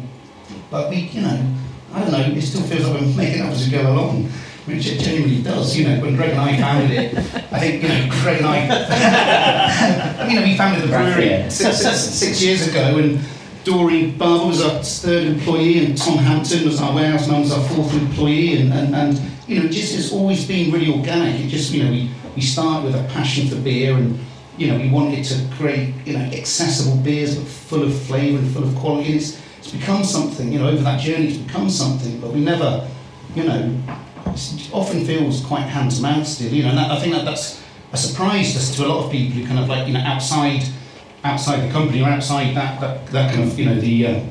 but 0.72 0.90
we, 0.90 0.98
you 0.98 1.22
know, 1.22 1.54
I 1.94 2.00
don't 2.00 2.12
know, 2.12 2.20
it 2.20 2.42
still 2.42 2.62
feels 2.64 2.88
like 2.88 3.02
we're 3.02 3.08
making 3.16 3.42
up 3.42 3.52
as 3.52 3.66
we 3.66 3.72
go 3.72 3.92
along. 3.92 4.30
Which 4.66 4.88
it 4.88 5.00
genuinely 5.00 5.44
does, 5.44 5.78
you 5.78 5.88
know. 5.88 6.02
When 6.02 6.16
Greg 6.16 6.32
and 6.32 6.40
I 6.40 6.58
founded 6.58 6.92
it, 6.92 7.18
I 7.54 7.60
think 7.60 7.84
you 7.84 7.90
know 7.90 8.10
Greg 8.24 8.38
and 8.38 8.48
I, 8.48 10.28
you 10.30 10.40
know, 10.40 10.44
we 10.44 10.58
founded 10.58 10.84
the 10.84 10.88
brewery 10.88 11.50
six, 11.52 11.82
six, 11.82 11.98
six 12.00 12.42
years 12.42 12.68
ago, 12.68 12.98
and 12.98 13.20
Doreen 13.64 14.18
Barber 14.18 14.48
was 14.48 14.64
our 14.64 14.82
third 14.84 15.28
employee, 15.28 15.86
and 15.86 15.98
Tom 15.98 16.18
Hampton 16.18 16.66
was 16.66 16.80
our 16.80 16.94
warehouse 16.94 17.28
man, 17.28 17.42
was 17.42 17.52
our 17.52 17.64
fourth 17.70 17.94
employee, 17.94 18.62
and, 18.62 18.72
and, 18.74 18.96
and 18.96 19.22
you 19.48 19.62
know, 19.62 19.68
just 19.68 19.96
has 19.96 20.14
always 20.14 20.48
been 20.48 20.72
really 20.72 20.92
organic. 20.92 21.42
It 21.42 21.48
just, 21.48 21.72
you 21.72 21.84
know, 21.84 21.92
we, 21.92 22.10
we 22.36 22.42
started 22.42 22.86
with 22.86 22.96
a 22.96 23.04
passion 23.14 23.48
for 23.48 23.56
beer, 23.58 23.96
and 23.96 24.20
you 24.58 24.68
know, 24.68 24.78
we 24.78 24.90
wanted 24.90 25.24
to 25.26 25.48
create, 25.56 25.94
you 26.06 26.14
know, 26.14 26.24
accessible 26.26 26.98
beers 26.98 27.38
but 27.38 27.48
full 27.48 27.84
of 27.84 28.00
flavour 28.04 28.38
and 28.38 28.52
full 28.54 28.64
of 28.64 28.76
quality. 28.76 29.08
And 29.08 29.16
it's, 29.16 29.42
it's 29.58 29.72
become 29.72 30.04
something, 30.04 30.52
you 30.52 30.60
know, 30.60 30.70
over 30.70 30.84
that 30.84 31.00
journey, 31.00 31.28
it's 31.28 31.38
become 31.38 31.70
something, 31.70 32.20
but 32.22 32.32
we 32.32 32.40
never, 32.40 32.88
you 33.36 33.44
know, 33.44 33.78
it 34.36 34.70
often 34.74 35.06
feels 35.06 35.44
quite 35.44 35.64
hand 35.64 35.92
to 35.92 36.02
mouth 36.02 36.28
still, 36.28 36.52
you 36.52 36.64
know, 36.64 36.70
and 36.70 36.78
that, 36.78 36.92
I 36.92 37.00
think 37.00 37.14
that 37.14 37.26
that's 37.26 37.64
a 37.92 37.98
surprise 37.98 38.76
to 38.76 38.86
a 38.86 38.88
lot 38.88 39.06
of 39.06 39.12
people 39.12 39.36
who 39.36 39.48
kind 39.48 39.60
of 39.60 39.70
like, 39.70 39.88
you 39.88 39.94
know, 39.94 40.02
outside 40.02 40.64
outside 41.26 41.68
the 41.68 41.72
company 41.72 42.02
or 42.02 42.08
outside 42.08 42.56
that, 42.56 42.80
that, 42.80 43.08
that 43.08 43.34
kind 43.34 43.50
of, 43.50 43.58
you 43.58 43.66
know, 43.66 43.76
the, 43.76 44.08
uh, 44.08 44.24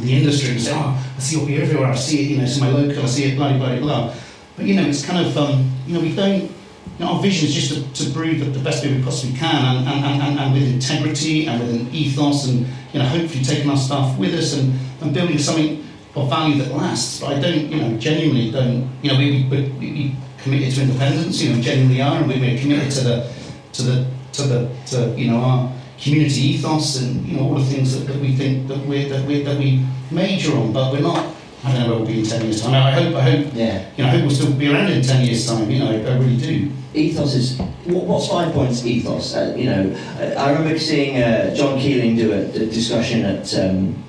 the 0.00 0.12
industry 0.12 0.50
and 0.50 0.60
say, 0.60 0.72
oh, 0.74 1.14
I 1.16 1.20
see 1.20 1.40
you're 1.40 1.62
everywhere, 1.62 1.86
I 1.86 1.94
see 1.94 2.22
it, 2.22 2.30
you 2.30 2.36
know, 2.38 2.42
it's 2.42 2.58
my 2.58 2.68
local, 2.68 3.02
I 3.02 3.06
see 3.06 3.24
it, 3.24 3.36
blah, 3.36 3.56
blah, 3.56 3.78
blah. 3.78 4.14
But, 4.56 4.66
you 4.66 4.74
know, 4.74 4.82
it's 4.82 5.06
kind 5.06 5.24
of, 5.24 5.36
um, 5.38 5.70
you 5.86 5.94
know, 5.94 6.00
we 6.00 6.14
don't, 6.14 6.42
you 6.42 6.50
know, 6.98 7.12
our 7.12 7.22
vision 7.22 7.48
is 7.48 7.54
just 7.54 7.94
to, 7.94 8.04
to 8.04 8.10
brew 8.10 8.38
the, 8.38 8.46
the 8.46 8.58
best 8.58 8.82
beer 8.82 8.94
we 8.94 9.02
possibly 9.02 9.38
can 9.38 9.76
and, 9.76 9.88
and, 9.88 10.22
and, 10.22 10.38
and 10.38 10.52
with 10.52 10.64
integrity 10.64 11.46
and 11.46 11.60
with 11.60 11.80
an 11.80 11.94
ethos 11.94 12.48
and, 12.48 12.66
you 12.92 12.98
know, 12.98 13.06
hopefully 13.06 13.44
taking 13.44 13.70
our 13.70 13.76
staff 13.76 14.18
with 14.18 14.34
us 14.34 14.54
and, 14.54 14.78
and 15.00 15.14
building 15.14 15.38
something 15.38 15.86
of 16.14 16.28
value 16.28 16.62
that 16.62 16.72
lasts. 16.74 17.20
But 17.20 17.36
I 17.36 17.40
don't, 17.40 17.70
you 17.70 17.76
know, 17.80 17.98
genuinely 17.98 18.50
don't, 18.50 18.90
you 19.02 19.10
know, 19.12 19.18
we, 19.18 19.44
we, 19.50 19.62
we 19.78 20.16
committed 20.42 20.74
to 20.74 20.82
independence, 20.82 21.42
you 21.42 21.54
know, 21.54 21.62
genuinely 21.62 22.02
are, 22.02 22.16
and 22.16 22.28
we, 22.28 22.40
we're 22.40 22.58
committed 22.58 22.90
to 22.92 23.00
the, 23.04 23.32
to 23.72 23.82
the 23.82 24.06
to 24.32 24.42
the 24.42 24.68
to 24.86 25.14
you 25.18 25.30
know 25.30 25.36
our 25.36 25.72
community 26.00 26.40
ethos 26.40 27.00
and 27.02 27.26
you 27.26 27.36
know 27.36 27.44
all 27.44 27.54
the 27.54 27.64
things 27.64 27.98
that, 27.98 28.10
that 28.10 28.20
we 28.20 28.34
think 28.34 28.66
that 28.68 28.78
we 28.86 29.04
that 29.08 29.24
we 29.26 29.42
that 29.42 29.58
we 29.58 29.84
major 30.10 30.56
on, 30.56 30.72
but 30.72 30.92
we're 30.92 31.00
not. 31.00 31.34
I 31.64 31.72
don't 31.72 31.82
know 31.82 31.88
where 31.90 31.98
we'll 31.98 32.06
be 32.06 32.20
in 32.20 32.26
ten 32.26 32.42
years' 32.42 32.60
time. 32.62 32.74
I 32.74 32.90
hope 32.92 33.14
I 33.14 33.20
hope 33.22 33.46
Yeah. 33.54 33.86
you 33.96 34.02
know 34.02 34.08
I 34.10 34.12
hope 34.12 34.22
we'll 34.22 34.30
still 34.30 34.52
be 34.52 34.72
around 34.72 34.90
in 34.90 35.02
ten 35.02 35.24
years' 35.24 35.46
time. 35.46 35.70
You 35.70 35.78
know, 35.78 35.90
I, 35.90 36.16
really 36.16 36.36
do. 36.36 36.72
Ethos 36.94 37.34
is 37.34 37.58
what, 37.84 38.04
what's 38.04 38.28
Five 38.28 38.52
Points 38.52 38.84
ethos? 38.84 39.34
Uh, 39.34 39.54
you 39.56 39.66
know, 39.66 39.96
I 40.36 40.50
remember 40.52 40.78
seeing 40.78 41.22
uh, 41.22 41.54
John 41.54 41.78
Keeling 41.78 42.16
do 42.16 42.32
a, 42.32 42.40
a 42.40 42.66
discussion 42.66 43.24
at 43.24 43.54
um, 43.58 44.02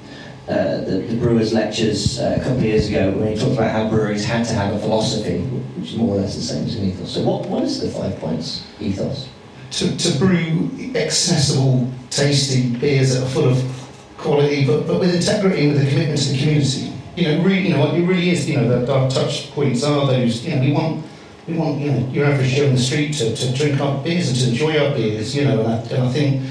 uh, 0.47 0.77
the, 0.81 1.05
the 1.07 1.15
Brewers 1.17 1.53
Lectures 1.53 2.19
uh, 2.19 2.37
a 2.37 2.39
couple 2.39 2.57
of 2.57 2.63
years 2.63 2.89
ago 2.89 3.11
when 3.11 3.29
he 3.29 3.35
talked 3.39 3.53
about 3.53 3.71
how 3.71 3.89
breweries 3.89 4.25
had 4.25 4.45
to 4.47 4.53
have 4.53 4.73
a 4.73 4.79
philosophy, 4.79 5.39
which 5.39 5.91
is 5.91 5.95
more 5.95 6.15
or 6.15 6.19
less 6.19 6.35
the 6.35 6.41
same 6.41 6.65
as 6.65 6.75
an 6.75 6.85
ethos. 6.85 7.13
So, 7.13 7.23
what, 7.23 7.47
what 7.47 7.63
is 7.63 7.79
the 7.79 7.89
Five 7.89 8.17
Points 8.19 8.65
ethos? 8.79 9.29
to, 9.73 9.97
to 9.97 10.17
brew 10.19 10.69
accessible, 10.95 11.91
tasty 12.09 12.69
beers 12.77 13.15
that 13.15 13.23
are 13.23 13.29
full 13.29 13.49
of 13.49 13.89
quality, 14.17 14.65
but, 14.65 14.85
but 14.85 14.99
with 14.99 15.13
integrity 15.13 15.67
with 15.67 15.81
a 15.81 15.89
commitment 15.89 16.19
to 16.21 16.31
the 16.31 16.37
community. 16.37 16.93
You 17.15 17.27
know, 17.27 17.43
really, 17.43 17.67
you 17.67 17.69
know, 17.69 17.93
it 17.93 18.01
really 18.01 18.29
is. 18.29 18.47
You 18.49 18.57
know, 18.57 18.69
that 18.69 18.89
our 18.89 19.09
touch 19.09 19.51
points 19.51 19.83
are 19.83 20.07
those. 20.07 20.45
You 20.45 20.55
know, 20.55 20.61
we 20.61 20.71
want, 20.71 21.05
we 21.47 21.53
want, 21.55 21.79
you 21.79 21.91
know, 21.91 22.07
your 22.09 22.25
average 22.25 22.49
Joe 22.49 22.65
in 22.65 22.75
the 22.75 22.81
street 22.81 23.13
to, 23.15 23.35
to 23.35 23.53
drink 23.53 23.79
our 23.79 24.03
beers 24.03 24.29
and 24.29 24.39
to 24.39 24.49
enjoy 24.49 24.83
our 24.83 24.95
beers. 24.95 25.35
You 25.35 25.45
know, 25.45 25.59
and 25.59 25.73
I, 25.73 25.77
and 25.95 26.03
I 26.03 26.11
think, 26.11 26.43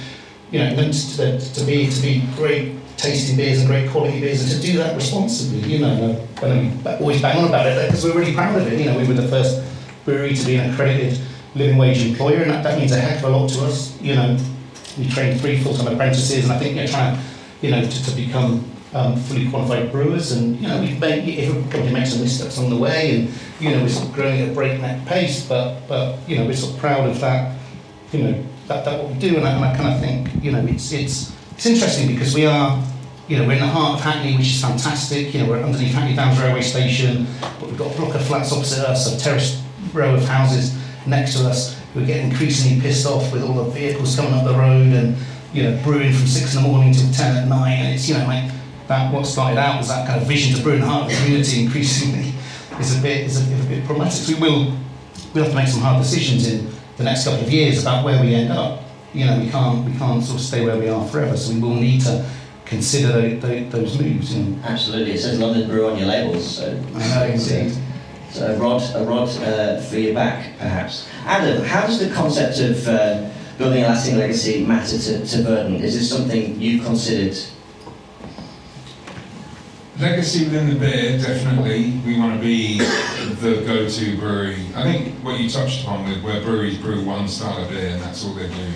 you 0.51 0.59
know, 0.61 0.77
meant 0.77 0.95
to, 1.17 1.39
to 1.41 1.65
be 1.65 1.91
to 1.91 2.03
be 2.03 2.25
great 2.37 2.77
tasty 3.03 3.37
beers 3.37 3.61
and 3.61 3.69
great 3.69 3.91
quality 3.91 4.21
beers 4.21 4.41
and 4.41 4.51
to 4.51 4.67
do 4.67 4.79
that 4.79 4.95
responsibly. 4.95 5.61
You 5.61 5.81
know, 5.81 6.27
and 6.43 6.89
I, 6.89 6.97
always 6.99 7.21
bang 7.21 7.39
on 7.39 7.49
about 7.49 7.67
it 7.67 7.87
because 7.87 8.05
we're 8.05 8.19
really 8.19 8.35
proud 8.35 8.61
of 8.61 8.67
it. 8.67 8.79
You 8.79 8.87
know, 8.87 8.99
we 8.99 9.07
were 9.07 9.15
the 9.15 9.29
first 9.29 9.63
brewery 10.05 10.35
to 10.35 10.47
be 10.47 10.57
an 10.57 10.73
accredited 10.73 11.21
living 11.55 11.77
wage 11.77 12.05
employer, 12.07 12.43
and 12.43 12.51
that, 12.51 12.63
that 12.63 12.79
means 12.79 12.93
a 12.93 13.01
heck 13.01 13.19
of 13.19 13.25
a 13.25 13.37
lot 13.37 13.51
to 13.51 13.65
us. 13.65 14.01
You 14.01 14.15
know, 14.15 14.39
we 14.97 15.09
train 15.09 15.39
three 15.39 15.59
full-time 15.63 15.93
apprentices, 15.93 16.45
and 16.45 16.53
I 16.53 16.59
think 16.59 16.77
you're 16.77 16.87
trying 16.87 17.19
you 17.63 17.71
know, 17.71 17.83
to, 17.83 18.05
to 18.05 18.11
become 18.17 18.69
um, 18.93 19.17
fully 19.17 19.49
qualified 19.49 19.91
brewers. 19.91 20.33
And 20.33 20.61
you 20.61 20.69
know, 20.69 20.81
we've 20.81 21.01
made 21.01 21.39
every 21.39 21.63
company 21.71 21.93
makes 21.93 22.13
some 22.13 22.21
missteps 22.21 22.59
on 22.59 22.69
the 22.69 22.77
way, 22.77 23.17
and 23.17 23.35
you 23.61 23.71
know, 23.71 23.83
we're 23.83 23.89
sort 23.89 24.09
of 24.09 24.15
growing 24.15 24.41
at 24.41 24.49
a 24.51 24.53
breakneck 24.53 25.07
pace. 25.07 25.47
But 25.47 25.87
but 25.89 26.19
you 26.29 26.37
know, 26.37 26.45
we're 26.45 26.57
sort 26.57 26.75
of 26.75 26.81
proud 26.81 27.09
of 27.09 27.19
that. 27.21 27.57
You 28.13 28.25
know, 28.25 28.45
that, 28.69 28.85
that 28.85 29.03
what 29.03 29.13
we 29.13 29.19
do, 29.19 29.37
and 29.37 29.47
I, 29.47 29.53
and 29.53 29.65
I 29.65 29.75
kind 29.75 29.95
of 29.95 30.01
think, 30.01 30.45
you 30.45 30.53
know, 30.53 30.65
it's 30.67 30.93
it's 30.93 31.35
it's 31.53 31.67
interesting 31.67 32.09
because 32.09 32.35
we 32.35 32.47
are. 32.47 32.83
You 33.33 33.39
know, 33.39 33.47
we're 33.47 33.55
in 33.55 33.61
the 33.61 33.67
heart 33.67 33.95
of 33.95 34.05
Hackney, 34.05 34.37
which 34.37 34.49
is 34.49 34.61
fantastic. 34.61 35.33
You 35.33 35.41
know, 35.41 35.49
we're 35.49 35.63
underneath 35.63 35.95
Hackney 35.95 36.15
Downs 36.15 36.39
railway 36.39 36.61
station, 36.61 37.27
but 37.41 37.63
we've 37.63 37.79
got 37.79 37.91
a 37.91 37.97
block 37.97 38.15
of 38.15 38.23
flats 38.27 38.53
opposite 38.53 38.87
us, 38.87 39.09
a 39.09 39.19
terraced 39.19 39.63
row 39.95 40.15
of 40.15 40.23
houses 40.25 40.79
next 41.07 41.39
to 41.39 41.49
us 41.49 41.81
who 41.95 42.05
getting 42.05 42.31
increasingly 42.31 42.79
pissed 42.83 43.07
off 43.07 43.33
with 43.33 43.43
all 43.43 43.55
the 43.55 43.71
vehicles 43.71 44.15
coming 44.17 44.35
up 44.35 44.45
the 44.45 44.53
road 44.53 44.93
and 44.93 45.17
you 45.55 45.63
know 45.63 45.83
brewing 45.83 46.13
from 46.13 46.27
six 46.27 46.55
in 46.55 46.63
the 46.63 46.69
morning 46.69 46.93
till 46.93 47.11
ten 47.11 47.35
at 47.35 47.49
night 47.49 47.73
and 47.73 47.95
it's 47.95 48.07
you 48.07 48.19
know 48.19 48.27
like 48.27 48.53
that 48.87 49.11
what 49.11 49.25
started 49.25 49.59
out 49.59 49.81
as 49.81 49.89
that 49.89 50.07
kind 50.07 50.21
of 50.21 50.29
vision 50.29 50.55
to 50.55 50.63
brew 50.63 50.75
in 50.75 50.81
the 50.81 50.87
heart 50.87 51.05
of 51.05 51.09
the 51.09 51.25
community 51.25 51.65
increasingly 51.65 52.35
is 52.81 52.99
a 52.99 53.01
bit 53.01 53.25
is 53.25 53.41
a, 53.41 53.65
a 53.65 53.67
bit 53.67 53.83
problematic. 53.87 54.13
So 54.13 54.35
we 54.35 54.41
will 54.41 54.77
we'll 55.33 55.45
have 55.45 55.53
to 55.53 55.57
make 55.57 55.69
some 55.69 55.81
hard 55.81 56.03
decisions 56.03 56.53
in 56.53 56.71
the 56.99 57.05
next 57.05 57.25
couple 57.25 57.41
of 57.41 57.51
years 57.51 57.81
about 57.81 58.05
where 58.05 58.21
we 58.21 58.35
end 58.35 58.53
up. 58.53 58.83
You 59.15 59.25
know 59.25 59.39
we 59.39 59.49
can't 59.49 59.87
we 59.87 59.97
can't 59.97 60.23
sort 60.23 60.39
of 60.39 60.45
stay 60.45 60.67
where 60.67 60.77
we 60.77 60.91
are 60.91 61.09
forever. 61.09 61.35
So 61.35 61.55
we 61.55 61.61
will 61.61 61.77
need 61.77 62.03
to 62.03 62.31
consider 62.73 63.37
those, 63.37 63.71
those 63.71 64.01
moves. 64.01 64.35
You. 64.35 64.57
Absolutely, 64.65 65.13
it 65.13 65.19
says 65.19 65.39
London 65.39 65.69
Brew 65.69 65.91
on 65.91 65.99
your 65.99 66.09
labels. 66.09 66.57
So, 66.57 66.83
I 66.95 67.09
know, 67.09 67.35
indeed. 67.35 67.77
So 68.31 68.47
a 68.47 68.57
rod, 68.57 68.83
a 68.95 69.05
rod 69.05 69.29
uh, 69.29 69.81
for 69.83 69.99
your 69.99 70.15
back, 70.15 70.59
perhaps. 70.59 71.07
Adam, 71.27 71.63
how 71.65 71.87
does 71.87 71.99
the 71.99 72.13
concept 72.15 72.59
of 72.61 72.89
uh, 72.89 73.29
building 73.59 73.85
a 73.85 73.89
lasting 73.89 74.17
legacy 74.17 74.65
matter 74.65 74.99
to, 74.99 75.27
to 75.27 75.43
Verdant? 75.43 75.85
Is 75.85 75.99
this 75.99 76.09
something 76.09 76.59
you 76.59 76.81
considered? 76.81 77.37
Legacy 80.01 80.45
within 80.45 80.71
the 80.71 80.77
beer, 80.77 81.19
definitely. 81.19 82.01
We 82.07 82.19
want 82.19 82.41
to 82.41 82.41
be 82.41 82.79
the 82.79 83.63
go-to 83.67 84.17
brewery. 84.19 84.67
I 84.75 84.83
think 84.83 85.15
what 85.23 85.39
you 85.39 85.51
touched 85.51 85.83
upon 85.83 86.09
with 86.09 86.25
where 86.25 86.41
breweries 86.41 86.79
brew 86.79 87.05
one 87.05 87.29
style 87.29 87.63
of 87.63 87.69
beer 87.69 87.91
and 87.91 88.01
that's 88.01 88.25
all 88.25 88.33
they 88.33 88.49
do. 88.49 88.73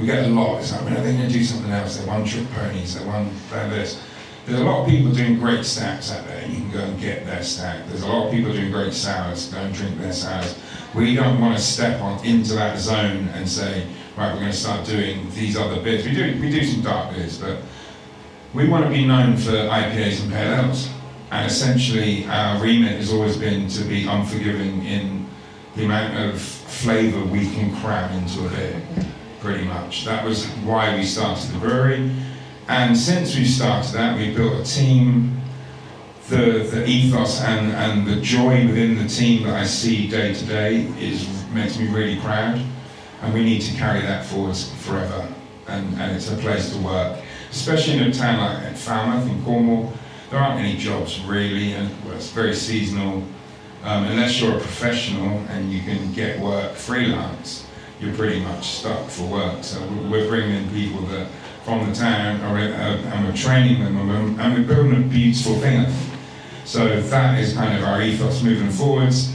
We 0.00 0.06
get 0.06 0.24
a 0.24 0.28
lot. 0.28 0.60
It's 0.60 0.72
like, 0.72 0.82
when 0.84 0.96
are 0.96 1.02
they 1.02 1.14
going 1.14 1.28
to 1.28 1.32
do 1.32 1.44
something 1.44 1.70
else? 1.70 1.98
They're 1.98 2.06
one-trick 2.06 2.50
ponies. 2.52 2.94
They're 2.94 3.06
one. 3.06 3.30
They're 3.50 3.68
this. 3.68 4.02
There's 4.46 4.60
a 4.60 4.64
lot 4.64 4.84
of 4.84 4.88
people 4.88 5.12
doing 5.12 5.38
great 5.38 5.64
stacks 5.64 6.10
out 6.10 6.26
there. 6.26 6.46
You 6.48 6.56
can 6.56 6.70
go 6.70 6.78
and 6.80 6.98
get 6.98 7.26
their 7.26 7.42
stack. 7.42 7.86
There's 7.88 8.02
a 8.02 8.08
lot 8.08 8.26
of 8.26 8.32
people 8.32 8.50
doing 8.50 8.72
great 8.72 8.94
sours. 8.94 9.52
Go 9.52 9.58
and 9.58 9.74
drink 9.74 9.98
their 9.98 10.14
sours. 10.14 10.58
We 10.94 11.14
don't 11.14 11.38
want 11.38 11.56
to 11.56 11.62
step 11.62 12.00
on 12.00 12.24
into 12.24 12.54
that 12.54 12.78
zone 12.78 13.28
and 13.34 13.46
say, 13.46 13.86
right, 14.16 14.32
we're 14.32 14.40
going 14.40 14.52
to 14.52 14.56
start 14.56 14.86
doing 14.86 15.30
these 15.34 15.56
other 15.58 15.80
beers. 15.82 16.06
We 16.06 16.14
do 16.14 16.40
we 16.40 16.50
do 16.50 16.64
some 16.64 16.80
dark 16.80 17.14
beers, 17.14 17.38
but 17.38 17.58
we 18.54 18.68
want 18.68 18.84
to 18.84 18.90
be 18.90 19.06
known 19.06 19.36
for 19.36 19.52
IPAs 19.52 20.22
and 20.22 20.32
pale 20.32 20.64
ales. 20.64 20.88
And 21.30 21.48
essentially, 21.48 22.26
our 22.26 22.60
remit 22.60 22.96
has 22.96 23.12
always 23.12 23.36
been 23.36 23.68
to 23.68 23.84
be 23.84 24.06
unforgiving 24.08 24.84
in 24.84 25.26
the 25.76 25.84
amount 25.84 26.16
of 26.16 26.40
flavour 26.40 27.24
we 27.26 27.44
can 27.52 27.76
cram 27.80 28.10
into 28.20 28.46
a 28.46 28.48
beer, 28.48 28.82
pretty 29.40 29.64
much. 29.64 30.04
That 30.04 30.24
was 30.24 30.46
why 30.64 30.94
we 30.96 31.04
started 31.04 31.50
the 31.50 31.58
brewery. 31.58 32.10
And 32.68 32.96
since 32.96 33.36
we 33.36 33.44
started 33.44 33.92
that, 33.94 34.16
we 34.16 34.34
built 34.34 34.60
a 34.60 34.64
team. 34.64 35.36
The, 36.28 36.68
the 36.70 36.86
ethos 36.86 37.40
and, 37.42 37.72
and 37.72 38.06
the 38.06 38.20
joy 38.20 38.64
within 38.66 38.96
the 38.96 39.08
team 39.08 39.42
that 39.44 39.54
I 39.54 39.64
see 39.64 40.08
day 40.08 40.32
to 40.32 40.46
day 40.46 40.86
is 40.98 41.28
makes 41.52 41.76
me 41.78 41.88
really 41.88 42.20
proud. 42.20 42.60
And 43.22 43.34
we 43.34 43.42
need 43.44 43.62
to 43.62 43.74
carry 43.76 44.00
that 44.02 44.24
forward 44.24 44.56
forever. 44.56 45.26
And, 45.66 46.00
and 46.00 46.12
it's 46.12 46.30
a 46.30 46.36
place 46.36 46.72
to 46.72 46.78
work 46.82 47.20
especially 47.50 47.98
in 47.98 48.04
a 48.04 48.12
town 48.12 48.38
like 48.38 48.76
Falmouth 48.76 49.28
in 49.28 49.42
Cornwall, 49.44 49.92
there 50.30 50.38
aren't 50.38 50.60
any 50.60 50.76
jobs 50.76 51.20
really, 51.24 51.72
and 51.72 51.90
well, 52.04 52.14
it's 52.14 52.30
very 52.30 52.54
seasonal. 52.54 53.24
Um, 53.82 54.04
unless 54.04 54.40
you're 54.40 54.56
a 54.56 54.60
professional 54.60 55.38
and 55.48 55.72
you 55.72 55.80
can 55.80 56.12
get 56.12 56.38
work 56.38 56.74
freelance, 56.74 57.66
you're 58.00 58.14
pretty 58.14 58.40
much 58.40 58.66
stuck 58.78 59.08
for 59.08 59.24
work. 59.24 59.62
So 59.62 59.80
we're 60.10 60.28
bringing 60.28 60.56
in 60.56 60.70
people 60.70 61.02
that 61.08 61.28
from 61.64 61.88
the 61.88 61.94
town, 61.94 62.40
are, 62.40 62.56
uh, 62.56 62.62
and 62.62 63.26
we're 63.26 63.36
training 63.36 63.84
them, 63.84 63.96
and 63.96 64.08
we're, 64.08 64.42
and 64.42 64.54
we're 64.54 64.66
building 64.66 65.04
a 65.04 65.06
beautiful 65.06 65.54
thing. 65.56 65.86
So 66.64 67.00
that 67.00 67.38
is 67.38 67.52
kind 67.54 67.76
of 67.76 67.84
our 67.84 68.00
ethos 68.00 68.42
moving 68.42 68.70
forwards, 68.70 69.34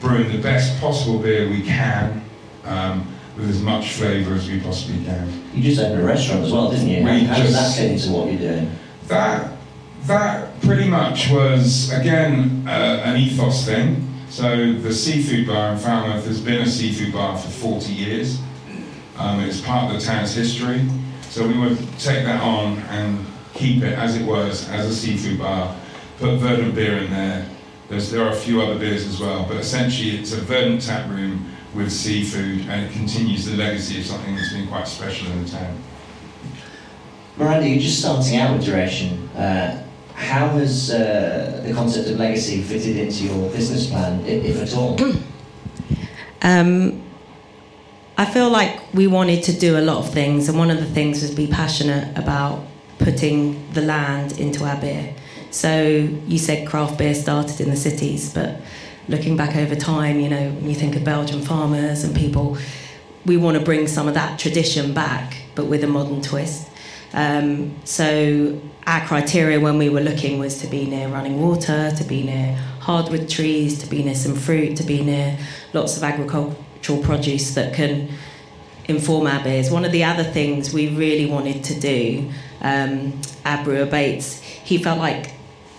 brewing 0.00 0.30
the 0.30 0.38
best 0.40 0.80
possible 0.80 1.18
beer 1.18 1.48
we 1.48 1.62
can. 1.62 2.22
Um, 2.64 3.12
with 3.36 3.50
as 3.50 3.60
much 3.60 3.92
flavour 3.92 4.34
as 4.34 4.48
we 4.48 4.60
possibly 4.60 5.04
can. 5.04 5.30
You 5.52 5.62
just 5.62 5.80
opened 5.80 6.00
a 6.00 6.04
restaurant 6.04 6.44
as 6.44 6.52
well, 6.52 6.70
didn't 6.70 6.88
you? 6.88 7.04
We 7.04 7.24
how 7.24 7.36
does 7.36 7.52
that 7.52 7.60
just- 7.60 7.78
fit 7.78 7.90
into 7.92 8.10
what 8.10 8.32
you're 8.32 8.52
doing? 8.52 8.70
That 9.08 9.52
that 10.06 10.60
pretty 10.62 10.88
much 10.88 11.30
was 11.30 11.92
again 11.92 12.64
uh, 12.66 13.02
an 13.04 13.16
ethos 13.16 13.66
thing. 13.66 14.05
So 14.28 14.72
the 14.72 14.92
seafood 14.92 15.46
bar 15.46 15.72
in 15.72 15.78
Falmouth 15.78 16.26
has 16.26 16.40
been 16.40 16.62
a 16.62 16.66
seafood 16.66 17.12
bar 17.12 17.38
for 17.38 17.48
40 17.48 17.92
years. 17.92 18.40
Um, 19.18 19.40
it's 19.40 19.60
part 19.60 19.92
of 19.92 20.00
the 20.00 20.04
town's 20.04 20.34
history. 20.34 20.86
So 21.22 21.46
we 21.46 21.58
would 21.58 21.78
take 21.98 22.24
that 22.24 22.42
on 22.42 22.78
and 22.90 23.24
keep 23.54 23.82
it 23.82 23.94
as 23.94 24.16
it 24.16 24.26
was, 24.26 24.68
as 24.68 24.86
a 24.86 24.94
seafood 24.94 25.38
bar. 25.38 25.74
Put 26.18 26.38
Verdant 26.38 26.74
beer 26.74 26.98
in 26.98 27.10
there. 27.10 27.48
There's, 27.88 28.10
there 28.10 28.22
are 28.22 28.30
a 28.32 28.36
few 28.36 28.60
other 28.60 28.78
beers 28.78 29.06
as 29.06 29.20
well, 29.20 29.46
but 29.46 29.58
essentially 29.58 30.16
it's 30.16 30.32
a 30.32 30.40
Verdant 30.40 30.82
tap 30.82 31.08
room 31.08 31.52
with 31.74 31.92
seafood, 31.92 32.66
and 32.68 32.86
it 32.86 32.92
continues 32.92 33.44
the 33.46 33.56
legacy 33.56 34.00
of 34.00 34.06
something 34.06 34.34
that's 34.34 34.52
been 34.52 34.66
quite 34.66 34.88
special 34.88 35.30
in 35.32 35.44
the 35.44 35.50
town. 35.50 35.78
Miranda, 37.36 37.68
you're 37.68 37.80
just 37.80 38.00
starting 38.00 38.38
out 38.38 38.56
with 38.56 38.64
Duration. 38.64 39.28
Uh, 39.30 39.85
how 40.16 40.48
has 40.48 40.90
uh, 40.90 41.62
the 41.64 41.74
concept 41.74 42.08
of 42.08 42.18
legacy 42.18 42.62
fitted 42.62 42.96
into 42.96 43.24
your 43.24 43.50
business 43.50 43.88
plan, 43.90 44.24
if 44.26 44.60
at 44.60 44.74
all? 44.74 44.98
Um, 46.42 47.02
I 48.16 48.24
feel 48.24 48.50
like 48.50 48.94
we 48.94 49.08
wanted 49.08 49.42
to 49.44 49.52
do 49.52 49.76
a 49.78 49.80
lot 49.80 49.96
of 49.96 50.12
things, 50.12 50.48
and 50.48 50.56
one 50.56 50.70
of 50.70 50.78
the 50.78 50.86
things 50.86 51.22
was 51.22 51.34
be 51.34 51.48
passionate 51.48 52.16
about 52.16 52.64
putting 52.98 53.72
the 53.72 53.80
land 53.80 54.38
into 54.38 54.64
our 54.64 54.80
beer. 54.80 55.12
So 55.50 56.08
you 56.26 56.38
said 56.38 56.68
craft 56.68 56.98
beer 56.98 57.14
started 57.14 57.60
in 57.60 57.70
the 57.70 57.76
cities, 57.76 58.32
but 58.32 58.60
looking 59.08 59.36
back 59.36 59.56
over 59.56 59.74
time, 59.74 60.20
you 60.20 60.28
know, 60.28 60.50
when 60.50 60.68
you 60.68 60.76
think 60.76 60.94
of 60.94 61.02
Belgian 61.02 61.42
farmers 61.42 62.04
and 62.04 62.14
people, 62.14 62.58
we 63.24 63.36
want 63.36 63.58
to 63.58 63.64
bring 63.64 63.88
some 63.88 64.06
of 64.06 64.14
that 64.14 64.38
tradition 64.38 64.94
back, 64.94 65.36
but 65.54 65.66
with 65.66 65.82
a 65.82 65.88
modern 65.88 66.22
twist. 66.22 66.68
Um, 67.12 67.76
so 67.84 68.60
our 68.86 69.06
criteria 69.06 69.58
when 69.58 69.78
we 69.78 69.88
were 69.88 70.00
looking 70.00 70.38
was 70.38 70.60
to 70.60 70.66
be 70.66 70.86
near 70.86 71.08
running 71.08 71.40
water, 71.40 71.90
to 71.96 72.04
be 72.04 72.22
near 72.22 72.54
hardwood 72.80 73.28
trees, 73.28 73.78
to 73.78 73.86
be 73.86 74.02
near 74.02 74.14
some 74.14 74.34
fruit, 74.34 74.76
to 74.76 74.82
be 74.82 75.02
near 75.02 75.38
lots 75.72 75.96
of 75.96 76.02
agricultural 76.02 77.02
produce 77.02 77.54
that 77.54 77.74
can 77.74 78.08
inform 78.86 79.26
our 79.26 79.42
beers. 79.42 79.70
One 79.70 79.84
of 79.84 79.92
the 79.92 80.04
other 80.04 80.24
things 80.24 80.72
we 80.72 80.94
really 80.94 81.26
wanted 81.26 81.64
to 81.64 81.80
do, 81.80 82.30
um, 82.60 83.20
our 83.44 83.64
brewer 83.64 83.86
Bates, 83.86 84.40
he 84.40 84.78
felt 84.78 84.98
like 84.98 85.32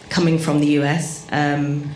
coming 0.09 0.37
from 0.37 0.59
the 0.59 0.67
US, 0.79 1.25
um, 1.31 1.91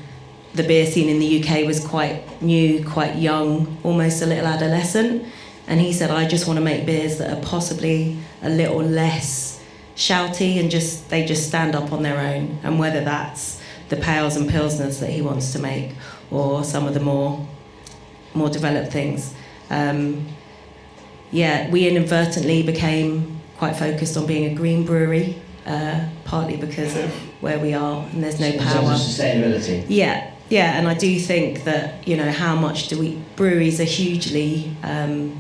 the 0.54 0.64
beer 0.64 0.86
scene 0.86 1.10
in 1.10 1.20
the 1.20 1.42
UK 1.42 1.66
was 1.66 1.86
quite 1.86 2.42
new, 2.42 2.86
quite 2.86 3.16
young, 3.16 3.78
almost 3.84 4.22
a 4.22 4.26
little 4.26 4.48
adolescent. 4.48 5.26
And 5.68 5.80
he 5.80 5.94
said, 5.94 6.12
I 6.12 6.28
just 6.28 6.48
want 6.48 6.58
to 6.58 6.64
make 6.64 6.86
beers 6.86 7.18
that 7.20 7.38
are 7.38 7.42
possibly 7.42 8.18
a 8.42 8.50
little 8.50 8.82
less 8.82 9.64
shouty 9.96 10.60
and 10.60 10.72
just 10.72 11.10
they 11.10 11.26
just 11.26 11.48
stand 11.48 11.76
up 11.76 11.92
on 11.92 12.04
their 12.04 12.20
own. 12.20 12.60
And 12.64 12.80
whether 12.80 13.04
that's 13.04 13.62
the 13.90 13.98
pales 13.98 14.36
and 14.36 14.50
pilsners 14.50 15.00
that 15.00 15.10
he 15.10 15.22
wants 15.22 15.52
to 15.54 15.60
make 15.60 15.92
or 16.32 16.64
some 16.64 16.88
of 16.88 16.94
the 16.94 17.00
more 17.00 17.48
more 18.34 18.50
developed 18.50 18.92
things. 18.92 19.34
Um, 19.70 20.28
yeah, 21.32 21.70
we 21.70 21.88
inadvertently 21.88 22.64
became 22.64 23.42
quite 23.58 23.76
focused 23.76 24.18
on 24.18 24.26
being 24.26 24.52
a 24.52 24.56
green 24.56 24.86
brewery, 24.86 25.42
uh, 25.66 26.06
partly 26.24 26.58
because 26.58 26.96
of 26.96 27.12
where 27.42 27.60
we 27.60 27.74
are 27.74 28.04
and 28.12 28.24
there's 28.24 28.40
no 28.40 28.52
power. 28.58 28.94
sustainability. 28.94 29.86
Yeah, 29.88 30.32
yeah, 30.50 30.78
and 30.78 30.88
I 30.88 30.94
do 30.94 31.20
think 31.20 31.66
that 31.66 32.08
you 32.08 32.18
know 32.18 32.32
how 32.32 32.56
much 32.56 32.88
do 32.88 33.00
we 33.00 33.22
breweries 33.36 33.80
are 33.80 33.86
hugely. 33.86 34.76
Um, 34.84 35.40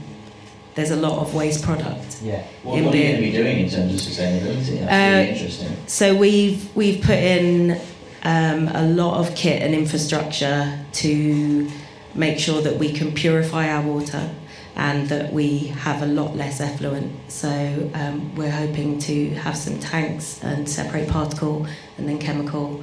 there's 0.76 0.92
a 0.92 0.96
lot 0.96 1.20
of 1.20 1.34
waste 1.34 1.64
product. 1.64 2.22
Yeah. 2.22 2.44
What, 2.64 2.78
In 2.78 2.86
what 2.86 2.94
are 2.94 2.98
you 2.98 3.04
going 3.04 3.16
to 3.16 3.22
be 3.22 3.32
doing 3.32 3.60
in 3.60 3.70
terms 3.70 3.94
of 3.94 4.00
sustainability? 4.00 4.80
That's 4.80 4.92
Uh, 4.92 5.18
really 5.18 5.30
interesting. 5.30 5.78
So 5.88 6.16
we've 6.16 6.76
we've 6.76 7.02
put 7.02 7.18
in 7.18 7.80
um, 8.24 8.68
a 8.70 8.84
lot 8.88 9.18
of 9.20 9.36
kit 9.36 9.62
and 9.62 9.74
infrastructure 9.74 10.80
to 10.94 11.70
make 12.16 12.40
sure 12.40 12.62
that 12.62 12.78
we 12.78 12.92
can 12.94 13.12
purify 13.14 13.70
our 13.70 13.82
water 13.82 14.30
and 14.76 15.10
that 15.10 15.34
we 15.34 15.58
have 15.86 16.02
a 16.02 16.06
lot 16.06 16.36
less 16.36 16.62
effluent. 16.62 17.12
So 17.30 17.50
um, 17.94 18.34
we're 18.36 18.52
hoping 18.52 19.00
to 19.00 19.30
have 19.32 19.58
some 19.58 19.80
tanks 19.80 20.42
and 20.44 20.68
separate 20.70 21.10
particle 21.10 21.68
and 21.98 22.08
then 22.08 22.20
chemical 22.20 22.82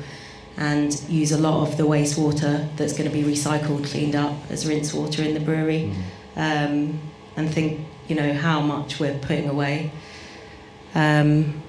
and 0.59 1.01
use 1.09 1.33
a 1.33 1.39
lot 1.39 1.63
of 1.69 1.77
the 1.77 1.85
wastewater 1.85 2.69
that's 2.77 2.93
going 2.93 3.09
to 3.11 3.17
be 3.17 3.23
recycled, 3.23 3.87
cleaned 3.91 4.17
up 4.17 4.35
as 4.51 4.67
rinse 4.67 4.93
water 4.93 5.23
in 5.23 5.33
the 5.35 5.41
brewery 5.41 5.95
um, 6.37 6.99
and 7.39 7.49
think, 7.49 7.81
you 8.09 8.17
know, 8.17 8.33
how 8.33 8.61
much 8.61 8.99
we're 8.99 9.17
putting 9.19 9.49
away. 9.49 9.91
Um, 10.95 11.63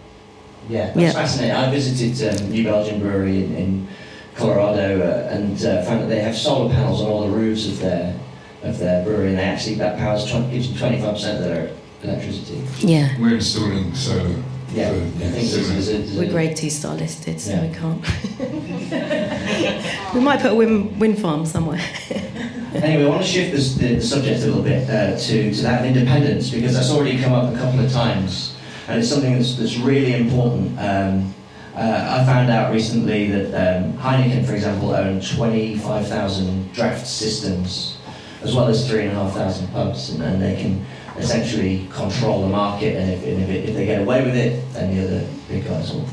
Yeah, 0.69 0.87
that's 0.87 0.97
Yeah. 0.99 1.11
fascinating. 1.13 1.55
I 1.55 1.71
visited 1.71 2.41
um, 2.41 2.51
New 2.51 2.63
Belgium 2.63 2.99
Brewery 2.99 3.43
in, 3.45 3.55
in 3.55 3.87
Colorado 4.35 5.01
uh, 5.01 5.33
and 5.33 5.55
uh, 5.65 5.81
found 5.83 6.01
that 6.01 6.09
they 6.09 6.19
have 6.21 6.35
solar 6.35 6.71
panels 6.71 7.01
on 7.01 7.07
all 7.07 7.21
the 7.27 7.31
roofs 7.35 7.67
of 7.67 7.79
their 7.79 8.13
of 8.61 8.77
their 8.77 9.03
brewery, 9.05 9.29
and 9.29 9.37
they 9.37 9.43
actually 9.43 9.75
that 9.75 9.97
powers 9.97 10.25
20, 10.29 10.51
gives 10.51 10.69
them 10.69 10.77
twenty 10.77 11.01
five 11.01 11.13
percent 11.13 11.37
of 11.39 11.45
their 11.45 11.71
electricity. 12.03 12.61
yeah. 12.85 13.17
We're 13.19 13.35
installing 13.35 13.95
solar. 13.95 14.43
Yeah, 14.73 14.91
for- 14.91 14.99
I 14.99 15.29
think 15.29 15.51
there's, 15.51 15.87
there's 15.87 16.15
a, 16.15 16.19
We're 16.19 16.29
grade 16.31 16.55
two 16.55 16.69
star 16.69 16.95
listed, 16.95 17.41
so 17.41 17.51
Yeah. 17.51 17.67
we 17.67 17.73
can't. 17.73 18.01
we 20.13 20.19
might 20.21 20.39
put 20.41 20.51
a 20.51 20.55
wind, 20.55 20.99
wind 20.99 21.19
farm 21.19 21.45
somewhere. 21.45 21.81
Anyway, 22.71 23.03
I 23.03 23.09
want 23.09 23.23
to 23.23 23.27
shift 23.27 23.51
this, 23.51 23.73
the, 23.73 23.95
the 23.95 24.01
subject 24.01 24.43
a 24.43 24.45
little 24.45 24.61
bit 24.61 24.87
uh, 24.87 25.17
to, 25.17 25.51
to 25.51 25.61
that 25.63 25.81
of 25.81 25.87
independence 25.87 26.51
because 26.51 26.75
that's 26.75 26.91
already 26.91 27.19
come 27.19 27.33
up 27.33 27.51
a 27.51 27.57
couple 27.57 27.79
of 27.83 27.91
times 27.91 28.55
and 28.87 28.99
it's 28.99 29.09
something 29.09 29.33
that's, 29.33 29.55
that's 29.55 29.77
really 29.77 30.13
important. 30.13 30.77
Um, 30.79 31.33
uh, 31.75 32.19
I 32.21 32.23
found 32.25 32.51
out 32.51 32.71
recently 32.71 33.31
that 33.31 33.83
um, 33.83 33.93
Heineken, 33.93 34.45
for 34.45 34.53
example, 34.53 34.91
own 34.93 35.19
25,000 35.19 36.71
draft 36.73 37.07
systems 37.07 37.97
as 38.43 38.55
well 38.55 38.67
as 38.67 38.87
3,500 38.87 39.71
pubs 39.71 40.11
and, 40.11 40.21
and 40.21 40.39
they 40.39 40.55
can 40.61 40.85
essentially 41.19 41.87
control 41.91 42.41
the 42.41 42.47
market 42.47 42.95
and 42.95 43.11
if, 43.11 43.23
and 43.23 43.43
if, 43.43 43.49
it, 43.49 43.69
if 43.69 43.75
they 43.75 43.85
get 43.85 44.01
away 44.01 44.23
with 44.23 44.35
it, 44.35 44.61
then 44.73 44.95
the 44.95 45.03
other 45.03 45.27
big 45.47 45.65
guys 45.65 45.91
will 45.91 46.07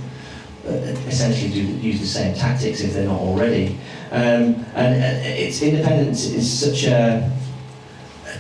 uh, 0.67 0.73
essentially 1.07 1.51
do, 1.51 1.63
use 1.79 2.01
the 2.01 2.07
same 2.07 2.35
tactics 2.35 2.81
if 2.81 2.93
they're 2.93 3.07
not 3.07 3.21
already. 3.21 3.79
Um, 4.11 4.65
and 4.75 5.03
uh, 5.03 5.29
it's 5.29 5.63
independence 5.63 6.27
is 6.27 6.53
such 6.53 6.85
a, 6.85 7.31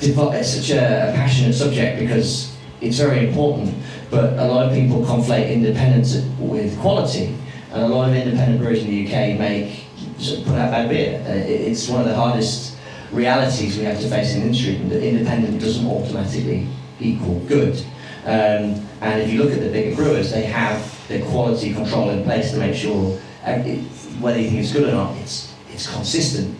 such 0.00 0.70
a, 0.70 1.12
passionate 1.14 1.52
subject 1.52 2.00
because 2.00 2.56
it's 2.80 2.98
very 2.98 3.28
important. 3.28 3.74
But 4.10 4.38
a 4.38 4.44
lot 4.44 4.66
of 4.66 4.72
people 4.72 5.02
conflate 5.04 5.50
independence 5.52 6.16
with 6.38 6.78
quality, 6.80 7.36
and 7.72 7.82
a 7.82 7.88
lot 7.88 8.08
of 8.08 8.14
independent 8.14 8.60
breweries 8.60 8.84
in 8.84 8.90
the 8.90 9.06
UK 9.06 9.38
make 9.38 9.84
sort 10.18 10.40
of 10.40 10.46
put 10.46 10.54
out 10.56 10.70
bad 10.70 10.88
beer. 10.88 11.22
Uh, 11.26 11.32
it- 11.32 11.60
it's 11.72 11.88
one 11.88 12.00
of 12.00 12.06
the 12.06 12.14
hardest 12.14 12.75
realities 13.12 13.78
we 13.78 13.84
have 13.84 14.00
to 14.00 14.08
face 14.08 14.34
in 14.34 14.40
the 14.40 14.46
industry. 14.46 14.74
That 14.88 15.02
independent 15.02 15.60
doesn't 15.60 15.86
automatically 15.86 16.68
equal 17.00 17.40
good. 17.40 17.76
Um, 18.24 18.86
and 19.00 19.22
if 19.22 19.32
you 19.32 19.42
look 19.42 19.52
at 19.52 19.60
the 19.60 19.70
bigger 19.70 19.94
brewers, 19.94 20.32
they 20.32 20.42
have 20.42 21.08
their 21.08 21.24
quality 21.26 21.72
control 21.72 22.10
in 22.10 22.24
place 22.24 22.50
to 22.50 22.56
make 22.58 22.74
sure 22.74 23.18
uh, 23.44 23.50
it, 23.50 23.80
whether 24.20 24.40
you 24.40 24.48
think 24.48 24.62
it's 24.62 24.72
good 24.72 24.88
or 24.88 24.92
not, 24.92 25.16
it's 25.18 25.54
it's 25.72 25.92
consistent. 25.92 26.56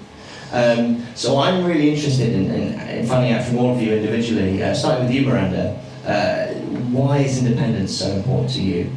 Um, 0.53 1.05
so 1.15 1.39
I'm 1.39 1.65
really 1.65 1.93
interested 1.93 2.33
in, 2.33 2.51
in, 2.51 2.81
in 2.81 3.07
finding 3.07 3.33
out 3.33 3.45
from 3.45 3.59
all 3.59 3.75
of 3.75 3.83
you 3.83 3.95
individually, 3.95 4.63
uh, 4.63 4.75
starting 4.75 5.07
with 5.07 5.15
you, 5.15 5.23
Miranda, 5.23 5.83
uh, 6.05 6.55
why 6.91 7.19
is 7.19 7.45
independence 7.45 7.93
so 7.97 8.11
important 8.11 8.51
to 8.53 8.63
you? 8.63 8.91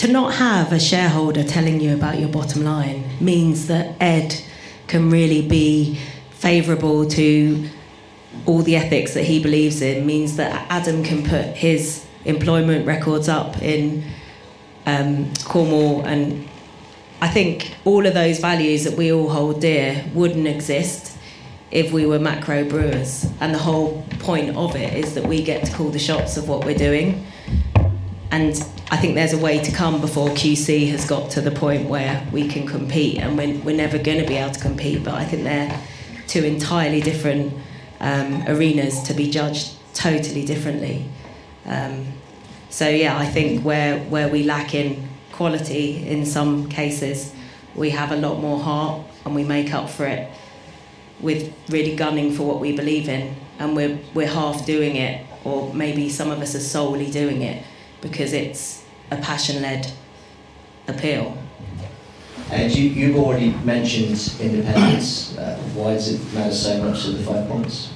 to 0.00 0.08
not 0.08 0.32
have 0.36 0.72
a 0.72 0.80
shareholder 0.80 1.44
telling 1.44 1.78
you 1.78 1.92
about 1.92 2.18
your 2.18 2.28
bottom 2.30 2.64
line 2.64 3.04
means 3.20 3.66
that 3.66 3.94
Ed 4.00 4.42
can 4.90 5.08
really 5.08 5.40
be 5.40 5.98
favourable 6.32 7.06
to 7.06 7.68
all 8.44 8.62
the 8.62 8.76
ethics 8.76 9.14
that 9.14 9.24
he 9.24 9.40
believes 9.40 9.80
in, 9.80 10.04
means 10.04 10.36
that 10.36 10.66
Adam 10.68 11.02
can 11.04 11.22
put 11.22 11.44
his 11.56 12.04
employment 12.24 12.86
records 12.86 13.28
up 13.28 13.62
in 13.62 14.04
um, 14.86 15.32
Cornwall. 15.44 16.02
And 16.04 16.48
I 17.20 17.28
think 17.28 17.74
all 17.84 18.04
of 18.04 18.14
those 18.14 18.40
values 18.40 18.84
that 18.84 18.96
we 18.96 19.12
all 19.12 19.28
hold 19.28 19.60
dear 19.60 20.04
wouldn't 20.12 20.46
exist 20.46 21.16
if 21.70 21.92
we 21.92 22.04
were 22.04 22.18
macro 22.18 22.64
brewers. 22.64 23.26
And 23.40 23.54
the 23.54 23.58
whole 23.58 24.04
point 24.18 24.56
of 24.56 24.74
it 24.74 24.92
is 24.94 25.14
that 25.14 25.24
we 25.24 25.42
get 25.42 25.64
to 25.66 25.72
call 25.72 25.90
the 25.90 25.98
shots 25.98 26.36
of 26.36 26.48
what 26.48 26.64
we're 26.64 26.78
doing. 26.78 27.24
And 28.30 28.54
I 28.92 28.96
think 28.96 29.16
there's 29.16 29.32
a 29.32 29.38
way 29.38 29.58
to 29.58 29.72
come 29.72 30.00
before 30.00 30.28
QC 30.28 30.88
has 30.90 31.04
got 31.04 31.30
to 31.32 31.40
the 31.40 31.50
point 31.50 31.88
where 31.88 32.26
we 32.32 32.46
can 32.46 32.66
compete, 32.66 33.18
and 33.18 33.36
we're, 33.36 33.58
we're 33.58 33.76
never 33.76 33.98
going 33.98 34.20
to 34.20 34.26
be 34.26 34.36
able 34.36 34.52
to 34.52 34.60
compete. 34.60 35.02
But 35.02 35.14
I 35.14 35.24
think 35.24 35.42
they're 35.42 35.80
two 36.28 36.44
entirely 36.44 37.00
different 37.00 37.52
um, 37.98 38.44
arenas 38.46 39.02
to 39.04 39.14
be 39.14 39.30
judged 39.30 39.72
totally 39.94 40.44
differently. 40.44 41.06
Um, 41.66 42.06
so 42.68 42.88
yeah, 42.88 43.18
I 43.18 43.26
think 43.26 43.64
where 43.64 43.98
where 44.04 44.28
we 44.28 44.44
lack 44.44 44.74
in 44.74 45.08
quality 45.32 46.06
in 46.06 46.24
some 46.24 46.68
cases, 46.68 47.34
we 47.74 47.90
have 47.90 48.12
a 48.12 48.16
lot 48.16 48.40
more 48.40 48.60
heart, 48.60 49.04
and 49.24 49.34
we 49.34 49.42
make 49.42 49.74
up 49.74 49.90
for 49.90 50.06
it 50.06 50.30
with 51.18 51.52
really 51.68 51.96
gunning 51.96 52.32
for 52.32 52.44
what 52.44 52.60
we 52.60 52.76
believe 52.76 53.08
in, 53.08 53.34
and 53.58 53.74
we're 53.74 53.98
we're 54.14 54.28
half 54.28 54.64
doing 54.66 54.94
it, 54.94 55.26
or 55.42 55.74
maybe 55.74 56.08
some 56.08 56.30
of 56.30 56.38
us 56.38 56.54
are 56.54 56.60
solely 56.60 57.10
doing 57.10 57.42
it 57.42 57.64
because 58.00 58.32
it's 58.32 58.84
a 59.10 59.16
passion-led 59.16 59.92
appeal. 60.88 61.36
And 62.50 62.74
you, 62.74 62.90
you've 62.90 63.16
already 63.16 63.52
mentioned 63.64 64.34
independence. 64.40 65.36
Uh, 65.36 65.56
why 65.74 65.94
does 65.94 66.14
it 66.14 66.34
matter 66.34 66.54
so 66.54 66.82
much 66.82 67.04
to 67.04 67.12
the 67.12 67.22
five 67.22 67.48
points? 67.48 67.92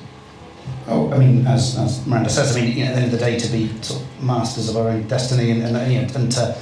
Oh, 0.87 1.11
I 1.13 1.19
mean, 1.19 1.47
as, 1.47 1.77
as 1.79 2.07
Miranda 2.07 2.31
says, 2.31 2.57
I 2.57 2.61
mean, 2.61 2.77
you 2.77 2.85
know, 2.85 2.91
at 2.91 2.95
the 2.95 3.03
end 3.03 3.13
of 3.13 3.19
the 3.19 3.25
day, 3.25 3.39
to 3.39 3.49
be 3.51 3.69
sort 3.83 4.03
of 4.03 4.23
masters 4.23 4.69
of 4.69 4.77
our 4.77 4.89
own 4.91 5.09
destiny 5.09 5.51
and, 5.51 5.63
and, 5.63 5.93
you 5.93 6.03
know, 6.03 6.09
and 6.15 6.31
to 6.33 6.57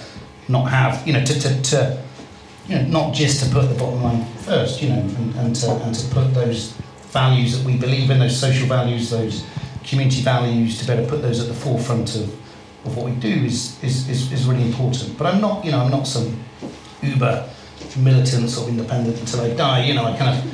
not 0.48 0.70
have, 0.70 1.06
you 1.06 1.12
know, 1.12 1.24
to, 1.24 1.40
to, 1.40 1.62
to, 1.62 2.02
you 2.68 2.76
know, 2.76 2.82
not 2.86 3.14
just 3.14 3.44
to 3.44 3.50
put 3.50 3.68
the 3.68 3.74
bottom 3.74 4.02
line 4.02 4.24
first, 4.36 4.80
you 4.80 4.88
know, 4.88 5.00
and, 5.00 5.34
and, 5.36 5.56
to, 5.56 5.70
and 5.70 5.94
to 5.94 6.14
put 6.14 6.32
those 6.34 6.72
values 7.10 7.58
that 7.58 7.66
we 7.66 7.76
believe 7.76 8.10
in, 8.10 8.20
those 8.20 8.38
social 8.38 8.66
values, 8.66 9.10
those 9.10 9.44
community 9.84 10.22
values, 10.22 10.78
to 10.78 10.86
better 10.86 11.06
put 11.06 11.20
those 11.20 11.40
at 11.40 11.48
the 11.48 11.54
forefront 11.54 12.14
of, 12.14 12.41
of 12.84 12.96
what 12.96 13.06
we 13.06 13.12
do 13.12 13.28
is, 13.28 13.82
is, 13.82 14.08
is, 14.08 14.32
is 14.32 14.46
really 14.46 14.62
important. 14.62 15.16
But 15.16 15.26
I'm 15.26 15.40
not, 15.40 15.64
you 15.64 15.70
know, 15.70 15.80
I'm 15.80 15.90
not 15.90 16.06
some 16.06 16.38
uber 17.02 17.48
militant 17.96 18.48
sort 18.48 18.68
of 18.68 18.78
independent 18.78 19.18
until 19.18 19.40
I 19.40 19.54
die, 19.54 19.84
you 19.84 19.94
know, 19.94 20.04
I 20.04 20.16
kind 20.16 20.36
of 20.36 20.52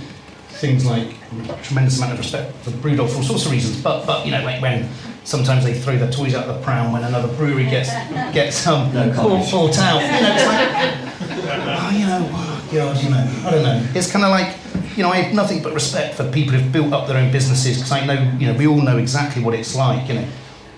things 0.59 0.85
like 0.85 1.15
tremendous 1.63 1.99
amount 1.99 2.13
of 2.13 2.19
respect 2.19 2.55
for 2.57 2.71
the 2.71 2.79
brewdog 2.79 3.09
for 3.11 3.19
all 3.19 3.23
sorts 3.23 3.47
of 3.47 3.53
reasons. 3.53 3.81
But 3.81 4.07
but 4.07 4.27
you 4.27 4.33
know 4.33 4.43
like 4.43 4.61
when 4.61 4.89
sometimes 5.25 5.65
they 5.65 5.75
throw 5.75 5.97
their 5.97 6.11
toys 6.11 6.35
out 6.35 6.49
of 6.49 6.57
the 6.57 6.63
pram 6.63 6.93
when 6.93 7.05
another 7.05 7.29
brewery 7.37 7.65
gets 7.65 7.91
gets 8.33 8.67
um 8.67 8.93
No 8.93 9.13
bought, 9.13 9.79
out. 9.79 10.01
You 10.01 10.09
know, 10.09 10.35
it's 10.35 10.47
like 10.47 11.49
oh 11.81 11.91
you 11.93 12.07
know 12.07 12.29
oh, 12.33 12.69
God 12.73 13.03
you 13.03 13.11
know 13.11 13.43
I 13.47 13.51
don't 13.51 13.63
know. 13.63 13.87
It's 13.95 14.11
kind 14.11 14.25
of 14.25 14.31
like 14.31 14.57
you 14.97 15.03
know 15.03 15.11
I 15.11 15.19
have 15.19 15.35
nothing 15.35 15.63
but 15.63 15.75
respect 15.75 16.15
for 16.17 16.29
people 16.31 16.55
who've 16.55 16.73
built 16.73 16.93
up 16.93 17.07
their 17.07 17.19
own 17.19 17.31
businesses 17.31 17.77
because 17.77 17.93
I 17.93 18.05
know 18.05 18.37
you 18.39 18.47
know 18.47 18.59
we 18.59 18.67
all 18.67 18.81
know 18.81 18.99
exactly 18.99 19.43
what 19.43 19.55
it's 19.55 19.77
like. 19.77 20.09
You 20.09 20.15
know, 20.15 20.29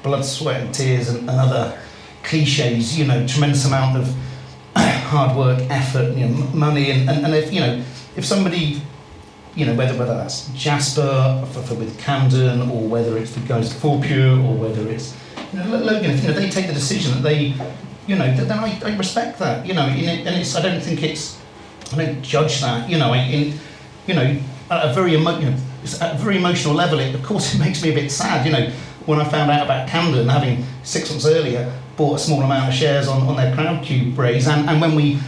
blood, 0.03 0.25
sweat, 0.25 0.61
and 0.61 0.75
tears 0.75 1.09
and, 1.09 1.29
and 1.29 1.39
other 1.39 1.79
cliches. 2.23 2.99
You 2.99 3.07
know, 3.07 3.27
tremendous 3.27 3.65
amount 3.67 3.97
of 3.97 4.15
hard 4.77 5.37
work, 5.37 5.61
effort, 5.71 6.17
you 6.17 6.29
know, 6.29 6.47
money, 6.55 6.91
and, 6.91 7.09
and, 7.09 7.27
and 7.27 7.35
if 7.35 7.53
you 7.53 7.61
know 7.61 7.83
if 8.17 8.25
somebody 8.25 8.83
you 9.55 9.67
know, 9.67 9.75
whether 9.75 9.99
whether 9.99 10.15
that's 10.15 10.49
Jasper 10.51 11.45
for, 11.53 11.63
for 11.63 11.75
with 11.75 11.99
Camden, 11.99 12.63
or 12.71 12.87
whether 12.89 13.19
it's 13.19 13.35
the 13.35 13.41
guys 13.41 13.75
at 13.75 13.81
Fourpure, 13.81 14.39
or 14.45 14.55
whether 14.55 14.89
it's 14.89 15.17
you 15.53 15.59
know, 15.59 15.79
Logan, 15.79 16.11
if 16.11 16.23
you 16.23 16.29
know 16.29 16.35
they 16.35 16.49
take 16.49 16.67
the 16.67 16.73
decision 16.73 17.13
that 17.15 17.23
they, 17.23 17.55
you 18.07 18.17
know, 18.17 18.27
th- 18.27 18.49
then 18.49 18.59
I, 18.59 18.81
I 18.85 18.97
respect 18.97 19.39
that, 19.41 19.67
you 19.67 19.75
know, 19.75 19.83
and, 19.83 20.29
it's 20.29 20.55
I 20.55 20.63
don't 20.63 20.81
think 20.81 21.03
it's 21.03 21.41
I 21.93 21.97
don't 21.97 22.23
judge 22.23 22.61
that, 22.61 22.89
you 22.89 22.99
know, 22.99 23.13
in, 23.13 23.59
you 24.07 24.15
know, 24.15 24.41
at 24.71 24.91
a 24.91 24.95
very 24.95 25.15
emo- 25.15 25.39
you 25.39 25.51
know, 25.51 25.57
at 26.01 26.15
a 26.15 26.19
very 26.19 26.37
emotional 26.37 26.75
level. 26.75 27.01
It, 27.01 27.15
of 27.15 27.23
course, 27.23 27.55
it 27.55 27.59
makes 27.59 27.83
me 27.83 27.91
a 27.91 27.95
bit 27.95 28.11
sad. 28.11 28.47
You 28.47 28.53
know, 28.53 28.73
when 29.11 29.21
I 29.21 29.25
found 29.25 29.51
out 29.51 29.65
about 29.65 29.89
Camden, 29.89 30.29
having 30.29 30.65
six 30.85 31.11
months 31.11 31.27
earlier 31.27 31.71
bought 31.97 32.15
a 32.15 32.19
small 32.19 32.43
amount 32.43 32.69
of 32.69 32.75
shares 32.75 33.09
on, 33.09 33.23
on 33.27 33.37
their 33.37 33.55
Crowdcube 33.55 34.17
raise, 34.17 34.47
and, 34.47 34.71
and 34.71 34.81
when 34.81 34.95
we 34.95 35.19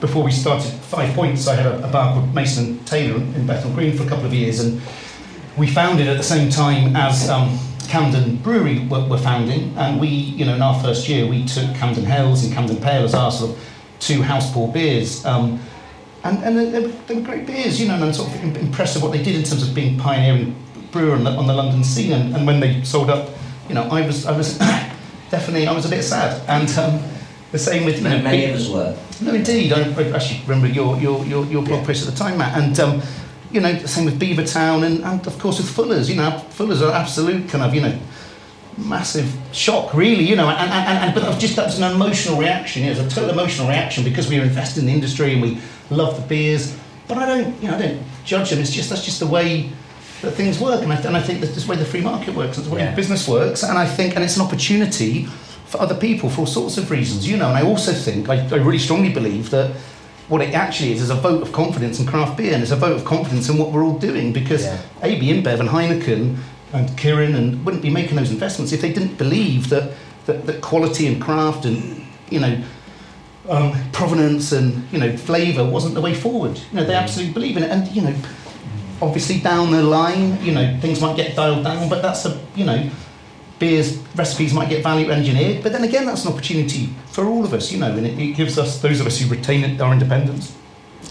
before 0.00 0.24
we 0.24 0.32
started 0.32 0.68
Five 0.68 1.14
Points, 1.14 1.46
I 1.46 1.54
had 1.54 1.66
a, 1.66 1.86
a 1.86 1.88
bar 1.88 2.14
called 2.14 2.34
Mason 2.34 2.82
Taylor 2.86 3.16
in 3.16 3.46
Bethnal 3.46 3.72
Green 3.74 3.96
for 3.96 4.02
a 4.02 4.08
couple 4.08 4.24
of 4.26 4.34
years, 4.34 4.60
and 4.60 4.80
we 5.56 5.68
founded 5.68 6.08
at 6.08 6.16
the 6.16 6.22
same 6.22 6.50
time 6.50 6.96
as 6.96 7.30
um, 7.30 7.56
Camden 7.86 8.36
Brewery 8.36 8.86
were, 8.88 9.06
were 9.06 9.18
founding, 9.18 9.76
and 9.78 10.00
we, 10.00 10.08
you 10.08 10.44
know, 10.44 10.54
in 10.54 10.62
our 10.62 10.78
first 10.82 11.08
year, 11.08 11.26
we 11.26 11.44
took 11.44 11.72
Camden 11.76 12.04
Hells 12.04 12.44
and 12.44 12.52
Camden 12.52 12.78
Pale 12.78 13.04
as 13.04 13.14
our 13.14 13.30
sort 13.30 13.52
of 13.52 13.68
two 14.00 14.22
house 14.22 14.52
pour 14.52 14.72
beers. 14.72 15.24
Um, 15.24 15.60
and 16.24 16.42
and 16.42 16.58
they, 16.58 16.86
they 17.06 17.14
were 17.14 17.20
great 17.20 17.46
beers, 17.46 17.80
you 17.80 17.86
know, 17.86 17.94
and 17.94 18.04
I'm 18.04 18.12
sort 18.12 18.34
of 18.34 18.56
impressed 18.56 18.96
with 18.96 19.04
what 19.04 19.12
they 19.12 19.22
did 19.22 19.36
in 19.36 19.44
terms 19.44 19.62
of 19.66 19.74
being 19.74 19.98
pioneering 19.98 20.56
brewer 20.92 21.14
on 21.14 21.24
the, 21.24 21.30
on 21.30 21.46
the 21.46 21.54
London 21.54 21.84
scene. 21.84 22.12
And, 22.12 22.34
and 22.34 22.46
when 22.46 22.60
they 22.60 22.82
sold 22.82 23.10
up, 23.10 23.30
you 23.68 23.74
know, 23.74 23.84
I 23.84 24.06
was, 24.06 24.26
I 24.26 24.36
was 24.36 24.58
definitely, 25.30 25.66
I 25.66 25.72
was 25.72 25.86
a 25.86 25.88
bit 25.88 26.02
sad. 26.02 26.42
And 26.48 26.68
um, 26.78 27.02
the 27.52 27.58
same 27.58 27.84
with, 27.84 27.98
you 27.98 28.04
know, 28.04 28.20
many 28.22 28.46
of 28.46 28.56
us 28.56 28.68
were. 28.68 28.96
No, 29.20 29.34
indeed. 29.34 29.72
I, 29.72 29.82
I 29.82 30.10
actually 30.14 30.40
remember 30.42 30.68
your, 30.68 30.98
your, 30.98 31.24
your, 31.26 31.44
your 31.46 31.62
blog 31.62 31.80
Yeah. 31.80 31.86
post 31.86 32.06
at 32.06 32.12
the 32.12 32.18
time, 32.18 32.38
Matt. 32.38 32.56
And, 32.58 32.78
um, 32.80 33.02
you 33.52 33.60
know, 33.60 33.72
the 33.72 33.88
same 33.88 34.04
with 34.04 34.20
Beavertown 34.20 34.84
and, 34.84 35.04
and, 35.04 35.26
of 35.26 35.38
course, 35.38 35.58
with 35.58 35.68
Fuller's. 35.68 36.08
You 36.08 36.16
know, 36.16 36.38
Fuller's 36.50 36.82
are 36.82 36.92
absolute 36.92 37.48
kind 37.48 37.64
of, 37.64 37.74
you 37.74 37.82
know, 37.82 37.98
massive 38.78 39.36
shock, 39.52 39.92
really, 39.94 40.24
you 40.24 40.36
know. 40.36 40.48
And, 40.48 40.58
and, 40.58 40.72
and, 40.72 40.98
and 41.04 41.14
but 41.14 41.20
that 41.22 41.28
was 41.28 41.38
just 41.38 41.56
that 41.56 41.66
was 41.66 41.78
an 41.78 41.92
emotional 41.92 42.38
reaction. 42.38 42.84
It 42.84 42.90
was 42.90 42.98
a 43.00 43.08
total 43.10 43.30
emotional 43.30 43.68
reaction 43.68 44.04
because 44.04 44.28
we 44.28 44.38
were 44.38 44.44
invested 44.44 44.80
in 44.80 44.86
the 44.86 44.92
industry 44.92 45.32
and 45.32 45.42
we 45.42 45.58
love 45.90 46.16
the 46.16 46.26
beers. 46.26 46.76
But 47.08 47.18
I 47.18 47.26
don't, 47.26 47.60
you 47.62 47.68
know, 47.68 47.76
I 47.76 47.78
don't 47.80 48.02
judge 48.24 48.50
them. 48.50 48.60
It's 48.60 48.70
just 48.70 48.88
that's 48.90 49.04
just 49.04 49.20
the 49.20 49.26
way 49.26 49.70
that 50.22 50.32
things 50.32 50.58
work, 50.60 50.82
and 50.82 50.92
I, 50.92 50.96
and 50.96 51.16
I 51.16 51.22
think 51.22 51.40
that's 51.40 51.54
just 51.54 51.66
the 51.66 51.70
way 51.72 51.78
the 51.78 51.84
free 51.84 52.00
market 52.02 52.34
works. 52.34 52.56
That's 52.56 52.68
the 52.68 52.74
way 52.74 52.82
Yeah. 52.82 52.94
business 52.94 53.26
works. 53.28 53.62
And 53.62 53.78
I 53.78 53.86
think, 53.86 54.14
and 54.16 54.24
it's 54.24 54.36
an 54.36 54.42
opportunity 54.42 55.26
for 55.66 55.80
other 55.80 55.94
people 55.94 56.28
for 56.30 56.40
all 56.42 56.46
sorts 56.46 56.76
of 56.78 56.90
reasons, 56.90 57.26
you 57.28 57.36
know. 57.36 57.48
And 57.48 57.56
I 57.56 57.62
also 57.62 57.92
think, 57.92 58.28
I, 58.28 58.46
I 58.50 58.56
really 58.56 58.78
strongly 58.78 59.10
believe 59.10 59.50
that 59.50 59.70
what 60.28 60.42
it 60.42 60.54
actually 60.54 60.92
is 60.92 61.00
is 61.02 61.10
a 61.10 61.14
vote 61.14 61.42
of 61.42 61.52
confidence 61.52 61.98
in 62.00 62.06
craft 62.06 62.36
beer, 62.36 62.52
and 62.54 62.62
it's 62.62 62.72
a 62.72 62.76
vote 62.76 62.96
of 62.96 63.04
confidence 63.04 63.48
in 63.48 63.56
what 63.58 63.72
we're 63.72 63.84
all 63.84 63.98
doing 63.98 64.32
because 64.32 64.64
Yeah. 64.64 64.78
AB 65.02 65.22
InBev 65.32 65.58
and 65.60 65.68
Heineken 65.68 66.36
and 66.72 66.88
Kirin 66.90 67.34
and 67.34 67.64
wouldn't 67.64 67.82
be 67.82 67.90
making 67.90 68.16
those 68.16 68.30
investments 68.30 68.72
if 68.72 68.80
they 68.80 68.92
didn't 68.92 69.16
believe 69.18 69.70
that, 69.70 69.90
that, 70.26 70.46
that 70.46 70.60
quality 70.60 71.06
and 71.06 71.20
craft 71.20 71.64
and 71.64 72.04
you 72.30 72.38
know 72.38 72.62
um, 73.48 73.72
provenance 73.90 74.52
and 74.52 74.86
you 74.92 74.98
know 74.98 75.16
flavour 75.16 75.64
wasn't 75.64 75.94
the 75.94 76.00
way 76.00 76.14
forward. 76.14 76.58
You 76.70 76.76
know 76.80 76.84
they 76.84 76.94
absolutely 76.94 77.32
believe 77.32 77.56
in 77.56 77.62
it, 77.64 77.70
and 77.70 77.88
you 77.88 78.02
know 78.02 78.14
obviously 79.02 79.40
down 79.40 79.70
the 79.70 79.82
line 79.82 80.42
you 80.44 80.52
know 80.52 80.78
things 80.80 81.00
might 81.00 81.16
get 81.16 81.36
dialed 81.36 81.64
down, 81.64 81.88
but 81.88 82.02
that's 82.02 82.24
a 82.26 82.40
you 82.54 82.64
know 82.64 82.90
beers 83.58 83.98
recipes 84.16 84.54
might 84.54 84.68
get 84.68 84.82
value 84.82 85.10
engineered, 85.10 85.62
but 85.62 85.72
then 85.72 85.84
again 85.84 86.06
that's 86.06 86.24
an 86.24 86.32
opportunity 86.32 86.86
for 87.06 87.26
all 87.26 87.44
of 87.44 87.52
us. 87.52 87.70
You 87.70 87.78
know, 87.78 87.92
and 87.96 88.06
it, 88.06 88.18
it 88.18 88.36
gives 88.36 88.58
us 88.58 88.80
those 88.80 89.00
of 89.00 89.06
us 89.06 89.20
who 89.20 89.28
retain 89.28 89.80
our 89.80 89.92
independence. 89.92 90.56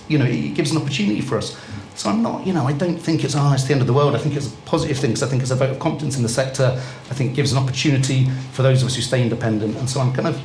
You 0.08 0.18
know, 0.18 0.26
it 0.26 0.56
gives 0.56 0.72
an 0.72 0.78
opportunity 0.78 1.22
for 1.22 1.38
us. 1.38 1.56
So 2.00 2.10
I'm 2.10 2.24
not, 2.24 2.48
you 2.48 2.54
know, 2.54 2.66
I 2.66 2.72
don't 2.72 2.98
think 2.98 3.26
it's, 3.26 3.36
oh, 3.36 3.52
it's 3.54 3.66
the 3.66 3.74
end 3.74 3.82
of 3.82 3.88
the 3.88 3.94
world. 3.94 4.16
I 4.16 4.20
think 4.20 4.34
it's 4.34 4.48
a 4.48 4.56
positive 4.62 4.98
thing 4.98 5.10
because 5.12 5.22
I 5.22 5.28
think 5.28 5.42
it's 5.42 5.52
a 5.52 5.56
vote 5.56 5.70
of 5.70 5.80
confidence 5.80 6.16
in 6.16 6.24
the 6.24 6.30
sector. 6.30 6.72
I 6.74 7.14
think 7.14 7.32
it 7.32 7.36
gives 7.36 7.52
an 7.52 7.58
opportunity 7.58 8.26
for 8.54 8.64
those 8.64 8.82
of 8.82 8.88
us 8.88 8.96
who 8.96 9.02
stay 9.02 9.22
independent. 9.22 9.76
And 9.76 9.90
so 9.90 10.00
I'm 10.00 10.14
kind 10.14 10.30
of 10.30 10.42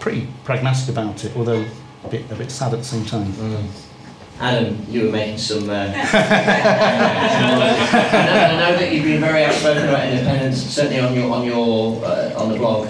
pretty 0.00 0.28
pragmatic 0.44 0.90
about 0.90 1.24
it, 1.24 1.34
although 1.34 1.64
a 2.04 2.08
bit, 2.08 2.30
a 2.30 2.34
bit 2.34 2.50
sad 2.50 2.74
at 2.74 2.80
the 2.80 2.84
same 2.84 3.06
time. 3.06 3.32
Mm. 3.32 3.87
Adam, 4.40 4.86
you 4.88 5.06
were 5.06 5.12
making 5.12 5.38
some. 5.38 5.68
Uh, 5.68 5.72
I, 5.72 5.88
know, 7.50 8.34
I 8.40 8.70
know 8.70 8.78
that 8.78 8.92
you've 8.92 9.04
been 9.04 9.20
very 9.20 9.44
outspoken 9.44 9.88
about 9.88 10.06
independence, 10.06 10.62
certainly 10.62 11.00
on 11.00 11.14
your 11.14 11.32
on 11.32 11.44
your 11.44 12.04
uh, 12.04 12.34
on 12.36 12.52
the 12.52 12.56
blog. 12.56 12.88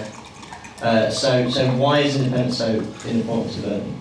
Uh, 0.81 1.09
so, 1.09 1.49
so 1.49 1.67
why 1.75 1.99
is 1.99 2.15
independence 2.15 2.57
so 2.57 2.67
important 3.09 3.53
to 3.53 3.61
Verdant? 3.61 3.95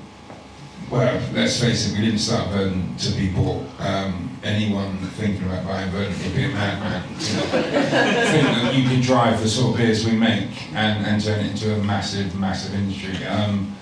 Well, 0.90 1.20
let's 1.34 1.60
face 1.60 1.90
it, 1.90 1.98
we 1.98 2.04
didn't 2.04 2.20
start 2.20 2.50
Verdant 2.50 2.98
to 3.00 3.10
be 3.12 3.30
bought. 3.30 3.64
Um, 3.80 4.30
anyone 4.44 4.96
thinking 5.16 5.44
about 5.44 5.66
buying 5.66 5.90
Verdant 5.90 6.22
would 6.22 6.34
be 6.34 6.44
a 6.44 6.48
madman. 6.48 7.02
You 7.18 7.36
know? 7.36 8.26
think 8.30 8.46
that 8.46 8.74
you 8.74 8.88
could 8.88 9.02
drive 9.02 9.42
the 9.42 9.48
sort 9.48 9.72
of 9.72 9.78
beers 9.78 10.04
we 10.04 10.12
make 10.12 10.72
and, 10.74 11.04
and 11.04 11.22
turn 11.22 11.44
it 11.44 11.50
into 11.50 11.74
a 11.74 11.82
massive, 11.82 12.38
massive 12.38 12.74
industry. 12.74 13.26
Um, 13.26 13.76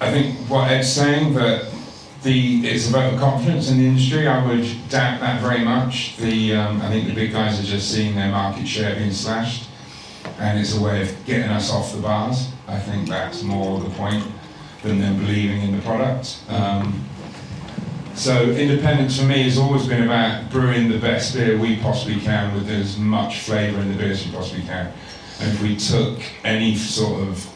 I 0.00 0.10
think 0.10 0.36
what 0.50 0.70
Ed's 0.70 0.92
saying 0.92 1.34
that 1.34 1.72
the 2.26 2.66
it's 2.66 2.88
a 2.88 2.92
vote 2.92 3.14
of 3.14 3.20
confidence 3.20 3.70
in 3.70 3.78
the 3.78 3.86
industry. 3.86 4.26
I 4.26 4.44
would 4.44 4.66
doubt 4.88 5.20
that 5.20 5.40
very 5.40 5.64
much. 5.64 6.16
The 6.16 6.54
um, 6.56 6.82
I 6.82 6.90
think 6.90 7.06
the 7.06 7.14
big 7.14 7.32
guys 7.32 7.58
are 7.58 7.62
just 7.62 7.90
seeing 7.90 8.14
their 8.14 8.30
market 8.30 8.66
share 8.66 8.94
being 8.96 9.12
slashed, 9.12 9.68
and 10.38 10.58
it's 10.58 10.76
a 10.76 10.80
way 10.80 11.02
of 11.02 11.24
getting 11.24 11.50
us 11.50 11.70
off 11.70 11.94
the 11.94 12.02
bars. 12.02 12.50
I 12.68 12.78
think 12.78 13.08
that's 13.08 13.42
more 13.42 13.80
the 13.80 13.90
point 13.90 14.24
than 14.82 15.00
them 15.00 15.18
believing 15.18 15.62
in 15.62 15.76
the 15.76 15.82
product. 15.82 16.40
Um, 16.48 17.04
so 18.14 18.50
independence 18.50 19.18
for 19.18 19.26
me 19.26 19.42
has 19.44 19.58
always 19.58 19.86
been 19.86 20.02
about 20.02 20.50
brewing 20.50 20.88
the 20.88 20.98
best 20.98 21.34
beer 21.34 21.56
we 21.58 21.76
possibly 21.76 22.18
can 22.18 22.54
with 22.54 22.68
as 22.70 22.96
much 22.98 23.40
flavour 23.40 23.80
in 23.80 23.88
the 23.88 23.94
beer 23.94 24.10
as 24.10 24.26
we 24.26 24.32
possibly 24.32 24.62
can. 24.62 24.92
And 25.38 25.52
if 25.52 25.62
we 25.62 25.76
took 25.76 26.20
any 26.42 26.74
sort 26.76 27.28
of 27.28 27.48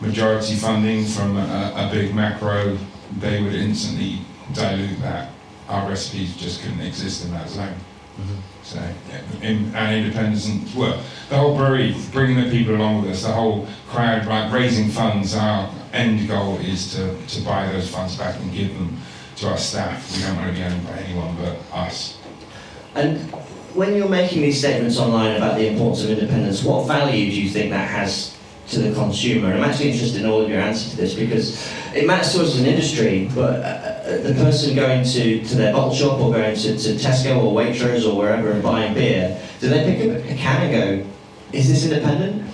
majority 0.00 0.54
funding 0.54 1.06
from 1.06 1.38
a, 1.38 1.72
a 1.76 1.88
big 1.90 2.14
macro, 2.14 2.76
they 3.18 3.42
would 3.42 3.54
instantly 3.54 4.20
dilute 4.52 5.00
that. 5.00 5.30
Our 5.68 5.88
recipes 5.88 6.36
just 6.36 6.62
couldn't 6.62 6.80
exist 6.80 7.24
in 7.24 7.30
that 7.32 7.48
zone. 7.48 7.74
Mm-hmm. 8.20 8.34
So, 8.62 8.78
yeah, 9.08 9.48
in, 9.48 9.74
and 9.74 10.04
independence, 10.04 10.46
and, 10.48 10.74
well, 10.74 11.02
the 11.28 11.36
whole 11.36 11.56
brewery, 11.56 11.96
bringing 12.12 12.42
the 12.42 12.50
people 12.50 12.76
along 12.76 13.02
with 13.02 13.12
us, 13.12 13.22
the 13.22 13.32
whole 13.32 13.66
crowd, 13.88 14.26
like 14.26 14.52
raising 14.52 14.88
funds, 14.88 15.34
our 15.34 15.72
end 15.92 16.28
goal 16.28 16.58
is 16.58 16.94
to, 16.94 17.16
to 17.26 17.40
buy 17.42 17.70
those 17.72 17.90
funds 17.90 18.16
back 18.16 18.38
and 18.40 18.52
give 18.52 18.74
them 18.74 18.98
to 19.36 19.48
our 19.48 19.56
staff. 19.56 20.14
We 20.16 20.22
don't 20.22 20.36
want 20.36 20.48
to 20.48 20.54
be 20.54 20.62
owned 20.62 20.86
by 20.86 20.92
anyone 20.98 21.36
but 21.36 21.56
us. 21.72 22.18
And 22.94 23.18
when 23.74 23.96
you're 23.96 24.08
making 24.08 24.42
these 24.42 24.58
statements 24.58 24.98
online 24.98 25.36
about 25.36 25.56
the 25.56 25.66
importance 25.68 26.04
of 26.04 26.10
independence, 26.10 26.62
what 26.62 26.86
value 26.86 27.30
do 27.30 27.40
you 27.40 27.48
think 27.48 27.70
that 27.70 27.88
has 27.88 28.36
to 28.68 28.80
the 28.80 28.94
consumer? 28.94 29.52
I'm 29.52 29.64
actually 29.64 29.92
interested 29.92 30.22
in 30.22 30.28
all 30.28 30.40
of 30.40 30.48
your 30.48 30.60
answers 30.60 30.90
to 30.92 30.96
this 30.96 31.14
because 31.14 31.72
it 31.94 32.06
matters 32.06 32.32
to 32.32 32.42
us 32.42 32.54
as 32.54 32.60
an 32.60 32.66
industry, 32.66 33.30
but 33.34 33.60
uh, 33.60 33.62
uh, 33.62 34.22
the 34.22 34.34
person 34.34 34.74
going 34.74 35.04
to, 35.04 35.44
to 35.44 35.54
their 35.54 35.72
bottle 35.72 35.94
shop 35.94 36.20
or 36.20 36.32
going 36.32 36.54
to, 36.54 36.78
to 36.78 36.88
Tesco 36.94 37.42
or 37.42 37.52
Waitrose 37.52 38.08
or 38.08 38.16
wherever 38.16 38.50
and 38.52 38.62
buying 38.62 38.94
beer, 38.94 39.40
do 39.60 39.68
they 39.68 39.84
pick 39.84 40.10
up 40.10 40.24
a 40.24 40.34
can 40.36 40.62
and 40.62 40.72
go, 40.72 41.10
is 41.52 41.68
this 41.68 41.84
independent? 41.84 42.44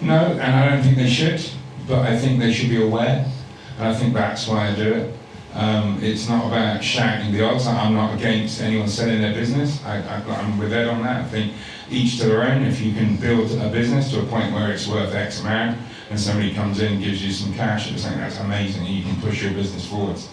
No, 0.00 0.14
and 0.14 0.40
I 0.40 0.68
don't 0.68 0.82
think 0.82 0.96
they 0.96 1.08
should, 1.08 1.44
but 1.86 2.00
I 2.00 2.16
think 2.16 2.38
they 2.38 2.52
should 2.52 2.70
be 2.70 2.82
aware, 2.82 3.30
and 3.78 3.88
I 3.88 3.94
think 3.94 4.14
that's 4.14 4.46
why 4.46 4.68
I 4.68 4.74
do 4.74 4.92
it. 4.92 5.17
Um, 5.54 5.98
it's 6.02 6.28
not 6.28 6.46
about 6.46 6.84
shouting 6.84 7.32
the 7.32 7.44
odds. 7.44 7.66
I'm 7.66 7.94
not 7.94 8.14
against 8.14 8.60
anyone 8.60 8.88
selling 8.88 9.20
their 9.20 9.34
business. 9.34 9.84
I, 9.84 9.98
I'm 10.00 10.58
with 10.58 10.72
Ed 10.72 10.88
on 10.88 11.02
that. 11.02 11.24
I 11.24 11.28
think 11.28 11.54
each 11.90 12.18
to 12.18 12.26
their 12.26 12.42
own. 12.42 12.62
If 12.62 12.80
you 12.80 12.92
can 12.92 13.16
build 13.16 13.50
a 13.52 13.68
business 13.70 14.10
to 14.12 14.20
a 14.20 14.26
point 14.26 14.52
where 14.52 14.70
it's 14.70 14.86
worth 14.86 15.14
X 15.14 15.40
amount, 15.40 15.78
and 16.10 16.18
somebody 16.18 16.54
comes 16.54 16.80
in 16.80 16.94
and 16.94 17.02
gives 17.02 17.24
you 17.24 17.32
some 17.32 17.52
cash, 17.54 17.88
I 17.88 17.92
just 17.92 18.06
think 18.06 18.16
that's 18.16 18.38
amazing, 18.40 18.86
you 18.86 19.02
can 19.02 19.20
push 19.20 19.42
your 19.42 19.52
business 19.52 19.86
forwards. 19.86 20.28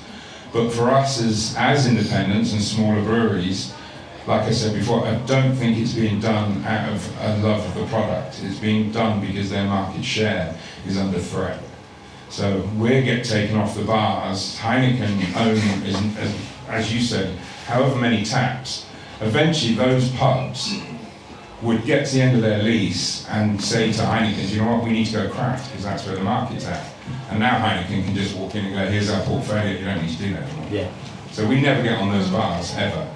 But 0.53 0.69
for 0.69 0.89
us 0.89 1.21
as, 1.21 1.55
as 1.57 1.87
independents 1.87 2.53
and 2.53 2.61
smaller 2.61 3.01
breweries, 3.01 3.73
like 4.27 4.43
I 4.43 4.51
said 4.51 4.73
before, 4.73 5.05
I 5.05 5.15
don't 5.25 5.53
think 5.55 5.77
it's 5.77 5.93
being 5.93 6.19
done 6.19 6.63
out 6.63 6.91
of 6.91 7.21
a 7.21 7.37
love 7.37 7.65
of 7.65 7.75
the 7.75 7.85
product. 7.87 8.41
It's 8.43 8.57
being 8.57 8.91
done 8.91 9.21
because 9.25 9.49
their 9.49 9.65
market 9.65 10.03
share 10.03 10.57
is 10.87 10.97
under 10.97 11.19
threat. 11.19 11.61
So 12.29 12.67
we 12.77 13.01
get 13.01 13.23
taken 13.23 13.57
off 13.57 13.75
the 13.75 13.83
bars. 13.83 14.57
Heineken 14.59 15.35
own, 15.37 15.57
is, 15.83 15.95
as, 16.17 16.35
as 16.67 16.93
you 16.93 17.01
said, 17.01 17.37
however 17.65 17.95
many 17.95 18.23
taps. 18.23 18.85
Eventually, 19.21 19.75
those 19.75 20.11
pubs 20.11 20.77
would 21.61 21.85
get 21.85 22.05
to 22.07 22.15
the 22.15 22.21
end 22.21 22.35
of 22.35 22.41
their 22.41 22.61
lease 22.61 23.27
and 23.29 23.61
say 23.61 23.91
to 23.91 24.01
Heineken, 24.01 24.49
you 24.51 24.61
know 24.61 24.75
what, 24.75 24.83
we 24.83 24.91
need 24.91 25.05
to 25.05 25.13
go 25.13 25.29
craft 25.29 25.69
because 25.69 25.83
that's 25.83 26.05
where 26.05 26.15
the 26.15 26.23
market's 26.23 26.65
at. 26.65 26.85
And 27.29 27.39
now 27.39 27.57
Heineken 27.57 28.05
can 28.05 28.15
just 28.15 28.35
walk 28.35 28.55
in 28.55 28.65
and 28.65 28.75
go, 28.75 28.85
here's 28.85 29.09
our 29.09 29.23
portfolio, 29.23 29.71
you 29.71 29.85
don't 29.85 30.01
need 30.01 30.11
to 30.11 30.17
do 30.17 30.33
that 30.33 30.43
anymore. 30.43 30.67
Yeah. 30.69 30.91
So 31.31 31.47
we 31.47 31.61
never 31.61 31.81
get 31.81 31.99
on 31.99 32.11
those 32.11 32.29
bars, 32.29 32.73
ever. 32.75 33.07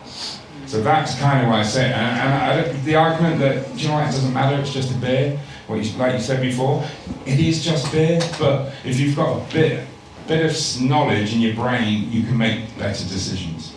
So 0.66 0.82
that's 0.82 1.18
kind 1.20 1.44
of 1.44 1.52
why 1.52 1.60
I 1.60 1.64
say 1.64 1.90
it. 1.90 1.94
And, 1.94 2.20
and 2.20 2.34
I, 2.34 2.72
the 2.84 2.96
argument 2.96 3.40
that, 3.40 3.76
do 3.76 3.82
you 3.82 3.88
know 3.88 3.96
what, 3.96 4.04
it 4.04 4.12
doesn't 4.12 4.34
matter, 4.34 4.60
it's 4.62 4.74
just 4.74 4.92
a 4.94 4.98
beer, 4.98 5.40
what 5.70 5.86
you, 5.86 5.98
like 6.00 6.14
you 6.14 6.20
said 6.20 6.42
before, 6.42 6.84
it 7.26 7.40
is 7.40 7.64
just 7.64 7.92
beer, 7.92 8.20
but 8.40 8.74
if 8.84 9.00
you've 9.00 9.16
got 9.16 9.38
a 9.38 9.54
bit, 9.54 9.88
bit 10.28 10.46
of 10.46 10.82
knowledge 10.82 11.34
in 11.34 11.42
your 11.42 11.54
brain, 11.54 12.12
you 12.12 12.24
can 12.24 12.38
make 12.38 12.76
better 12.78 13.04
decisions. 13.04 13.74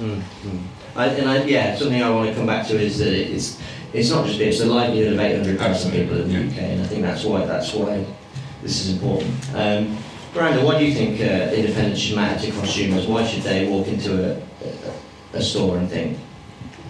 I, 0.97 1.07
and 1.07 1.29
I, 1.29 1.45
yeah, 1.45 1.77
something 1.77 2.03
I 2.03 2.09
want 2.11 2.31
to 2.31 2.35
come 2.35 2.47
back 2.47 2.67
to 2.69 2.81
is 2.81 2.99
that 2.99 3.13
it's 3.13 3.61
it's 3.93 4.11
not 4.11 4.25
just 4.25 4.39
beer, 4.39 4.49
it's 4.49 4.61
the 4.61 4.67
livelihood 4.67 5.13
of 5.13 5.21
800,000 5.21 5.91
people 5.91 6.17
in 6.17 6.29
the 6.29 6.35
Absolutely, 6.35 6.57
UK, 6.57 6.63
and 6.71 6.81
I 6.81 6.87
think 6.87 7.03
that's 7.03 7.25
why 7.25 7.45
that's 7.45 7.75
why 7.75 8.05
this 8.63 8.81
is 8.81 8.95
important. 8.95 9.35
Um, 9.55 9.99
Miranda, 10.35 10.65
why 10.65 10.79
do 10.79 10.87
you 10.87 10.95
think 10.95 11.21
uh, 11.21 11.53
independence 11.53 11.99
should 11.99 12.17
matter 12.17 12.47
to 12.47 12.53
consumers? 12.53 13.07
Why 13.07 13.27
should 13.27 13.43
they 13.43 13.69
walk 13.69 13.89
into 13.89 14.33
a, 14.33 14.43
a, 15.35 15.39
a 15.39 15.43
store 15.43 15.77
and 15.77 15.91
think, 15.91 16.19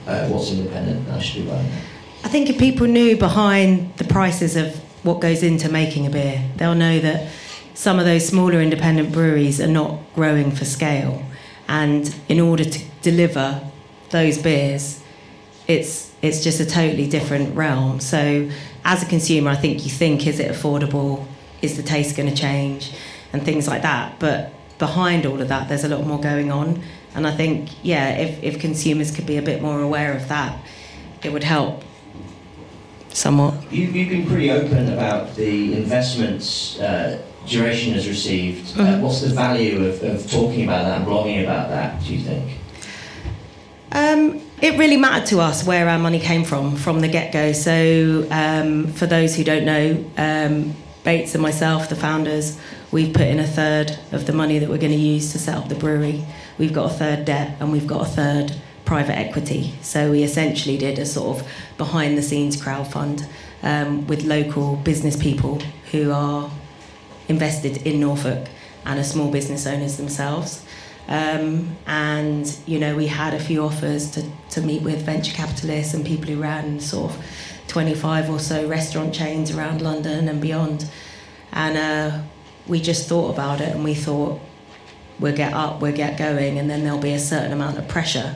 uh, 0.07 0.29
what's 0.29 0.53
independent 0.53 1.09
I 1.09 1.19
should 1.19 1.43
be 1.43 1.51
buying 1.51 1.69
that. 1.69 1.83
I 2.25 2.29
think 2.29 2.49
if 2.49 2.59
people 2.59 2.87
knew 2.87 3.17
behind 3.17 3.97
the 3.97 4.05
prices 4.05 4.55
of 4.55 4.81
what 5.03 5.21
goes 5.21 5.43
into 5.43 5.69
making 5.69 6.07
a 6.07 6.11
beer, 6.11 6.45
they'll 6.57 6.75
know 6.75 6.99
that 7.01 7.31
some 7.75 7.99
of 7.99 8.05
those 8.05 8.27
smaller 8.27 8.61
independent 8.61 9.13
breweries 9.13 9.61
are 9.61 9.67
not 9.67 9.99
growing 10.15 10.51
for 10.53 10.65
scale. 10.65 11.25
And 11.69 12.15
in 12.29 12.39
order 12.41 12.65
to 12.65 12.85
deliver 13.01 13.61
those 14.11 14.39
beers, 14.39 15.03
it's 15.67 16.13
it's 16.23 16.45
just 16.45 16.61
a 16.61 16.67
totally 16.67 17.09
different 17.09 17.57
realm. 17.57 17.99
So 17.99 18.49
as 18.85 19.03
a 19.03 19.07
consumer, 19.07 19.51
I 19.51 19.57
think 19.57 19.85
you 19.85 19.91
think, 19.91 20.27
is 20.27 20.39
it 20.39 20.51
affordable? 20.51 21.27
Is 21.63 21.77
the 21.77 21.83
taste 21.83 22.17
going 22.17 22.29
to 22.29 22.35
change? 22.35 22.93
And 23.33 23.43
things 23.43 23.67
like 23.67 23.83
that. 23.83 24.21
But 24.21 24.53
behind 24.79 25.27
all 25.27 25.41
of 25.41 25.49
that, 25.49 25.69
there's 25.69 25.85
a 25.85 25.89
lot 25.89 26.07
more 26.07 26.21
going 26.21 26.53
on. 26.53 26.83
And 27.15 27.27
I 27.27 27.33
think, 27.35 27.71
yeah, 27.83 28.17
if, 28.17 28.43
if 28.43 28.61
consumers 28.61 29.11
could 29.11 29.27
be 29.27 29.37
a 29.37 29.43
bit 29.43 29.61
more 29.61 29.81
aware 29.81 30.15
of 30.15 30.29
that, 30.29 30.57
it 31.25 31.33
would 31.33 31.45
help 31.45 31.83
somewhat. 33.13 33.55
You, 33.73 33.87
you've 33.87 34.09
been 34.09 34.27
pretty 34.27 34.51
open 34.51 34.93
about 34.93 35.35
the 35.37 35.75
investments 35.75 36.79
uh, 36.81 37.21
Duration 37.47 37.93
has 37.95 38.09
received. 38.09 38.79
Uh, 38.79 38.85
Mhm. 38.85 39.01
what's 39.01 39.21
the 39.21 39.35
value 39.35 39.85
of, 39.87 40.01
of 40.03 40.31
talking 40.31 40.63
about 40.65 40.85
that 40.85 40.99
and 40.99 41.07
blogging 41.07 41.43
about 41.43 41.71
that, 41.71 42.01
do 42.05 42.15
you 42.15 42.21
think? 42.21 42.45
Um, 43.91 44.41
it 44.61 44.79
really 44.79 44.97
mattered 44.97 45.27
to 45.29 45.41
us 45.41 45.65
where 45.67 45.89
our 45.89 45.99
money 45.99 46.19
came 46.21 46.45
from 46.45 46.77
from 46.77 47.01
the 47.01 47.09
get 47.09 47.33
go. 47.33 47.53
So, 47.53 48.27
um, 48.31 48.87
for 48.93 49.07
those 49.07 49.35
who 49.37 49.45
don't 49.45 49.65
know, 49.65 50.05
um, 50.17 50.75
Bates 51.05 51.35
and 51.35 51.43
myself, 51.43 51.89
the 51.89 51.97
founders, 51.97 52.59
we've 52.93 53.13
put 53.13 53.27
in 53.27 53.41
a 53.41 53.47
third 53.47 53.99
of 54.13 54.25
the 54.27 54.33
money 54.33 54.61
that 54.61 54.69
we're 54.71 54.79
going 54.79 54.93
to 54.93 54.99
use 54.99 55.33
to 55.33 55.39
set 55.41 55.57
up 55.57 55.69
the 55.69 55.75
brewery. 55.75 56.25
We've 56.59 56.73
got 56.73 56.93
a 56.93 56.95
third 56.95 57.25
debt 57.25 57.57
and 57.59 57.73
we've 57.73 57.89
got 57.89 58.03
a 58.03 58.11
third 58.11 58.55
private 58.85 59.17
equity. 59.17 59.75
So, 59.83 60.11
we 60.11 60.23
essentially 60.23 60.77
did 60.77 60.99
a 60.99 61.07
sort 61.07 61.41
of 61.41 61.49
behind 61.79 62.17
the 62.17 62.23
scenes 62.23 62.57
crowdfund 62.57 63.27
um, 63.63 64.07
with 64.07 64.25
local 64.25 64.77
business 64.77 65.17
people 65.17 65.61
who 65.91 66.11
are 66.13 66.51
invested 67.29 67.87
in 67.87 68.01
Norfolk 68.01 68.49
and 68.85 68.99
are 68.99 69.05
small 69.05 69.31
business 69.31 69.67
owners 69.67 69.97
themselves. 69.97 70.65
Um, 71.09 71.77
and 71.87 72.57
you 72.67 72.79
know, 72.79 72.97
we 72.97 73.07
had 73.07 73.35
a 73.35 73.41
few 73.41 73.65
offers 73.65 74.11
to, 74.13 74.25
to 74.51 74.61
meet 74.61 74.83
with 74.83 75.05
venture 75.05 75.33
capitalists 75.33 75.95
and 75.95 76.05
people 76.05 76.27
who 76.27 76.41
ran 76.41 76.81
sort 76.81 77.13
of 77.13 77.25
25 77.69 78.31
or 78.31 78.39
so 78.39 78.69
restaurant 78.69 79.15
chains 79.15 79.55
around 79.55 79.83
London 79.83 80.29
and 80.29 80.41
beyond. 80.41 80.89
And 81.53 81.77
uh, 81.77 82.23
we 82.67 82.81
just 82.81 83.09
thought 83.09 83.33
about 83.35 83.61
it 83.61 83.71
and 83.75 83.85
we 83.85 83.95
thought 83.95 84.41
we'll 85.19 85.37
get 85.37 85.53
up, 85.53 85.81
we'll 85.81 85.95
get 85.95 86.19
going, 86.19 86.59
and 86.59 86.69
then 86.71 86.85
there'll 86.85 86.99
be 86.99 87.13
a 87.13 87.19
certain 87.19 87.53
amount 87.53 87.79
of 87.79 87.89
pressure 87.89 88.35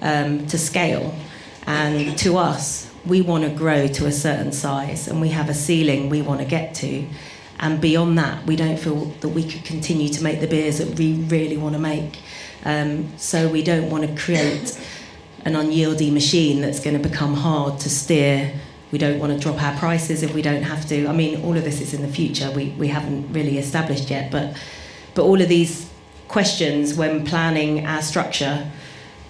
um, 0.00 0.46
to 0.46 0.58
scale. 0.58 1.14
And 1.66 2.18
to 2.18 2.36
us, 2.36 2.90
we 3.06 3.22
want 3.22 3.44
to 3.44 3.50
grow 3.50 3.86
to 3.86 4.06
a 4.06 4.12
certain 4.12 4.52
size 4.52 5.08
and 5.08 5.20
we 5.20 5.30
have 5.30 5.48
a 5.48 5.54
ceiling 5.54 6.08
we 6.08 6.22
want 6.22 6.40
to 6.40 6.46
get 6.46 6.74
to. 6.76 7.06
And 7.58 7.80
beyond 7.80 8.18
that, 8.18 8.46
we 8.46 8.56
don't 8.56 8.78
feel 8.78 9.06
that 9.20 9.28
we 9.28 9.44
could 9.44 9.64
continue 9.64 10.08
to 10.08 10.22
make 10.22 10.40
the 10.40 10.46
beers 10.46 10.78
that 10.78 10.98
we 10.98 11.14
really 11.14 11.56
want 11.56 11.74
to 11.74 11.80
make. 11.80 12.18
Um, 12.64 13.16
so 13.18 13.48
we 13.48 13.62
don't 13.62 13.90
want 13.90 14.06
to 14.06 14.22
create 14.22 14.78
an 15.44 15.54
unyieldy 15.54 16.12
machine 16.12 16.60
that's 16.60 16.80
going 16.80 17.00
to 17.00 17.08
become 17.08 17.34
hard 17.34 17.78
to 17.80 17.90
steer. 17.90 18.52
We 18.92 18.98
don't 18.98 19.18
want 19.18 19.32
to 19.32 19.38
drop 19.38 19.62
our 19.62 19.76
prices 19.78 20.22
if 20.22 20.34
we 20.34 20.42
don't 20.42 20.62
have 20.62 20.86
to. 20.88 21.06
I 21.06 21.12
mean, 21.12 21.42
all 21.44 21.56
of 21.56 21.64
this 21.64 21.80
is 21.80 21.94
in 21.94 22.02
the 22.02 22.08
future. 22.08 22.50
We, 22.50 22.70
we 22.70 22.88
haven't 22.88 23.32
really 23.32 23.58
established 23.58 24.10
yet, 24.10 24.30
but 24.30 24.56
but 25.14 25.24
all 25.24 25.40
of 25.40 25.48
these 25.48 25.90
questions 26.28 26.94
when 26.94 27.24
planning 27.24 27.86
our 27.86 28.02
structure 28.02 28.70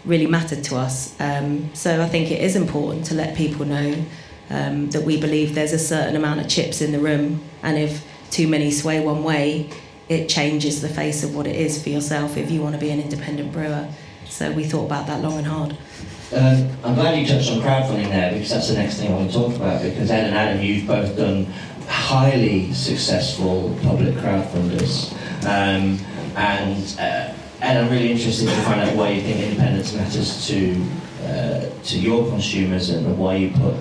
really 0.04 0.26
mattered 0.26 0.64
to 0.64 0.76
us. 0.76 1.18
Um, 1.20 1.74
so 1.74 2.02
I 2.02 2.08
think 2.08 2.30
it 2.30 2.40
is 2.40 2.56
important 2.56 3.06
to 3.06 3.14
let 3.14 3.36
people 3.36 3.66
know 3.66 4.04
um, 4.50 4.90
that 4.90 5.02
we 5.02 5.20
believe 5.20 5.54
there's 5.54 5.72
a 5.72 5.78
certain 5.78 6.16
amount 6.16 6.40
of 6.40 6.48
chips 6.48 6.80
in 6.80 6.92
the 6.92 6.98
room, 6.98 7.42
and 7.62 7.78
if 7.78 8.04
too 8.30 8.48
many 8.48 8.70
sway 8.70 9.00
one 9.00 9.22
way, 9.24 9.70
it 10.08 10.28
changes 10.28 10.80
the 10.80 10.88
face 10.88 11.22
of 11.22 11.34
what 11.36 11.46
it 11.46 11.54
is 11.54 11.80
for 11.82 11.88
yourself 11.88 12.36
if 12.36 12.50
you 12.50 12.60
want 12.60 12.74
to 12.74 12.80
be 12.80 12.90
an 12.90 13.00
independent 13.00 13.52
brewer. 13.52 13.88
So 14.28 14.50
we 14.50 14.64
thought 14.64 14.86
about 14.86 15.06
that 15.06 15.22
long 15.22 15.38
and 15.38 15.46
hard. 15.46 15.76
Um, 16.32 16.70
I'm 16.84 16.94
glad 16.94 17.18
you 17.18 17.26
touched 17.26 17.50
on 17.50 17.58
crowdfunding 17.58 18.08
there 18.08 18.32
because 18.32 18.50
that's 18.50 18.68
the 18.68 18.74
next 18.74 18.98
thing 18.98 19.12
I 19.12 19.16
want 19.16 19.30
to 19.30 19.36
talk 19.36 19.54
about. 19.56 19.82
Because 19.82 20.10
Ed 20.10 20.26
and 20.26 20.36
Adam, 20.36 20.62
you've 20.62 20.86
both 20.86 21.16
done 21.16 21.46
highly 21.88 22.72
successful 22.72 23.76
public 23.82 24.14
crowdfunders, 24.14 25.12
um, 25.44 25.98
and 26.36 26.96
uh, 27.00 27.34
Ed, 27.62 27.76
I'm 27.76 27.90
really 27.90 28.10
interested 28.10 28.48
to 28.48 28.54
find 28.62 28.80
out 28.80 28.96
why 28.96 29.10
you 29.10 29.20
think 29.20 29.38
independence 29.38 29.92
matters 29.92 30.46
to 30.46 30.82
uh, 31.24 31.68
to 31.84 31.98
your 31.98 32.26
consumers 32.30 32.88
and 32.88 33.18
why 33.18 33.36
you 33.36 33.50
put 33.50 33.74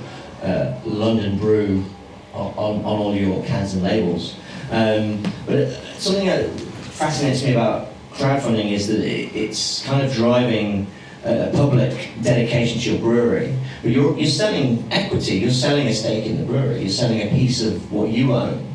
uh, 0.43 0.77
London 0.83 1.37
Brew 1.37 1.85
on, 2.33 2.53
on, 2.57 2.85
all 2.85 3.15
your 3.15 3.43
cans 3.45 3.73
and 3.73 3.83
labels. 3.83 4.35
Um, 4.71 5.23
but 5.45 5.71
something 5.97 6.25
that 6.25 6.49
fascinates 6.91 7.41
me 7.43 7.53
about 7.53 7.87
crowdfunding 8.11 8.71
is 8.71 8.87
that 8.87 8.99
it, 8.99 9.33
it's 9.33 9.83
kind 9.85 10.05
of 10.05 10.13
driving 10.13 10.85
a 11.23 11.49
public 11.53 12.09
dedication 12.21 12.81
to 12.81 12.91
your 12.91 12.99
brewery. 12.99 13.55
But 13.81 13.91
you're, 13.91 14.17
you're 14.17 14.27
selling 14.27 14.85
equity, 14.91 15.35
you're 15.35 15.51
selling 15.51 15.87
a 15.87 15.93
stake 15.93 16.25
in 16.25 16.37
the 16.37 16.45
brewery, 16.45 16.81
you're 16.81 16.89
selling 16.89 17.21
a 17.21 17.29
piece 17.29 17.63
of 17.63 17.91
what 17.93 18.09
you 18.09 18.33
own. 18.33 18.67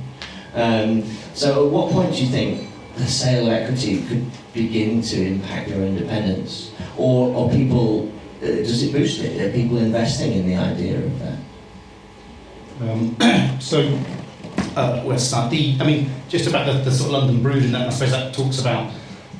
Um, 0.55 1.05
so 1.35 1.67
at 1.67 1.73
what 1.73 1.93
point 1.93 2.15
do 2.15 2.25
you 2.25 2.31
think 2.31 2.71
the 2.97 3.07
sale 3.07 3.47
of 3.47 3.53
equity 3.53 4.03
could 4.07 4.25
begin 4.55 5.03
to 5.03 5.27
impact 5.27 5.69
your 5.69 5.83
independence? 5.83 6.73
Or, 6.97 7.35
or 7.35 7.51
people, 7.51 8.11
uh, 8.43 8.47
does 8.47 8.83
it 8.83 8.93
boost 8.93 9.21
it? 9.21 9.41
Are 9.41 9.53
people 9.53 9.79
investing 9.79 10.33
in 10.33 10.47
the 10.47 10.57
idea 10.57 10.99
of 10.99 11.19
that? 11.19 11.39
Um, 12.81 13.17
so, 13.61 13.99
uh, 14.77 15.03
to 15.03 15.19
start? 15.19 15.51
The, 15.51 15.77
I 15.81 15.85
mean, 15.85 16.11
just 16.29 16.47
about 16.47 16.67
the, 16.67 16.79
the 16.79 16.91
sort 16.91 17.09
of 17.09 17.13
London 17.13 17.43
Brewed, 17.43 17.65
and 17.65 17.75
that, 17.75 17.89
I 17.89 17.91
suppose 17.91 18.13
that 18.13 18.33
talks 18.33 18.61
about, 18.61 18.93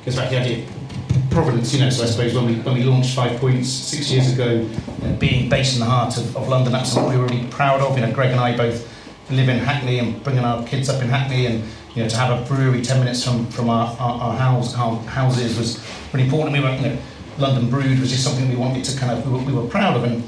goes 0.05 0.15
back 0.15 0.29
to 0.29 0.35
the 0.35 0.41
idea 0.41 0.65
of 0.65 1.29
providence, 1.31 1.73
you 1.73 1.79
know, 1.79 1.89
so 1.89 2.03
I 2.03 2.07
suppose 2.07 2.33
when 2.33 2.45
we, 2.45 2.55
when 2.55 2.75
we 2.75 2.83
launched 2.83 3.15
Five 3.15 3.39
Points 3.39 3.69
six 3.69 4.09
years 4.09 4.33
ago, 4.33 4.51
you 4.51 5.07
know, 5.07 5.15
being 5.17 5.49
based 5.49 5.73
in 5.73 5.79
the 5.79 5.85
heart 5.85 6.17
of, 6.17 6.35
of 6.37 6.47
London, 6.47 6.71
that's 6.71 6.91
something 6.91 7.13
we 7.13 7.19
were 7.19 7.27
really 7.27 7.47
proud 7.47 7.81
of. 7.81 7.97
You 7.97 8.05
know, 8.05 8.13
Greg 8.13 8.31
and 8.31 8.39
I 8.39 8.55
both 8.55 8.89
live 9.29 9.49
in 9.49 9.59
Hackney 9.59 9.99
and 9.99 10.23
bringing 10.23 10.43
our 10.43 10.65
kids 10.65 10.87
up 10.87 11.01
in 11.01 11.09
Hackney 11.09 11.47
and, 11.47 11.63
you 11.95 12.03
know, 12.03 12.09
to 12.09 12.17
have 12.17 12.39
a 12.39 12.45
brewery 12.45 12.81
10 12.81 12.99
minutes 12.99 13.23
from, 13.23 13.47
from 13.47 13.69
our, 13.69 13.95
our, 13.99 14.21
our, 14.21 14.37
house, 14.37 14.75
our 14.75 14.97
houses 15.03 15.57
was 15.57 15.83
really 16.13 16.25
important. 16.25 16.53
We 16.53 16.59
were, 16.61 16.75
you 16.75 16.81
know, 16.81 16.97
London 17.37 17.69
Brewed 17.69 17.99
was 17.99 18.11
just 18.11 18.23
something 18.23 18.49
we 18.49 18.55
wanted 18.55 18.83
to 18.83 18.97
kind 18.99 19.17
of, 19.17 19.25
we 19.25 19.31
were, 19.31 19.45
we 19.45 19.53
were 19.53 19.67
proud 19.67 19.95
of. 19.95 20.03
And 20.03 20.21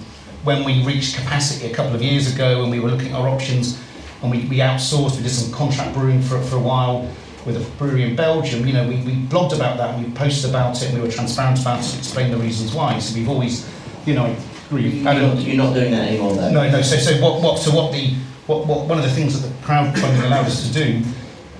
when 0.43 0.63
we 0.63 0.84
reached 0.86 1.18
capacity 1.18 1.70
a 1.70 1.76
couple 1.76 1.93
of 1.93 2.01
years 2.01 2.34
ago 2.34 2.63
and 2.63 2.72
we 2.72 2.80
were 2.80 2.89
looking 2.89 3.09
at 3.09 3.15
our 3.15 3.28
options 3.28 3.82
and 4.22 4.32
we, 4.32 4.45
we 4.45 4.57
outsourced, 4.57 5.18
we 5.18 5.24
did 5.24 5.30
some 5.30 5.53
contract 5.53 5.93
brewing 5.93 6.22
for, 6.22 6.41
for 6.41 6.55
a 6.55 6.59
while 6.59 7.09
with 7.45 7.57
a 7.57 7.78
brewery 7.78 8.03
in 8.03 8.15
Belgium, 8.15 8.68
you 8.68 8.74
know, 8.74 8.86
we, 8.88 8.95
we 9.03 9.13
blogged 9.13 9.55
about 9.55 9.78
that 9.78 9.95
and 9.95 10.05
we 10.05 10.11
posted 10.11 10.49
about 10.49 10.82
it 10.82 10.89
and 10.89 10.97
we 10.97 11.05
were 11.05 11.11
transparent 11.11 11.59
about 11.61 11.80
it 11.80 11.97
explained 11.97 12.34
the 12.34 12.38
reasons 12.38 12.74
why. 12.74 12.97
So 12.99 13.15
we've 13.15 13.30
always, 13.30 13.70
you 14.05 14.15
know, 14.15 14.36
agree. 14.65 14.89
You're 14.89 15.13
not, 15.13 15.38
you're 15.38 15.55
not 15.55 15.74
doing 15.74 15.91
that 15.91 16.09
anymore 16.09 16.34
though? 16.34 16.51
No, 16.51 16.70
no. 16.70 16.82
So, 16.82 16.97
so 16.97 17.22
what, 17.22 17.41
what, 17.41 17.57
so 17.57 17.74
what 17.74 17.93
the, 17.93 18.13
what, 18.47 18.68
what, 18.68 18.86
one 18.88 18.97
of 18.97 19.03
the 19.05 19.11
things 19.11 19.41
that 19.41 19.47
the 19.47 19.53
crowdfunding 19.65 20.26
allowed 20.26 20.45
us 20.45 20.68
to 20.68 20.74
do 20.74 21.03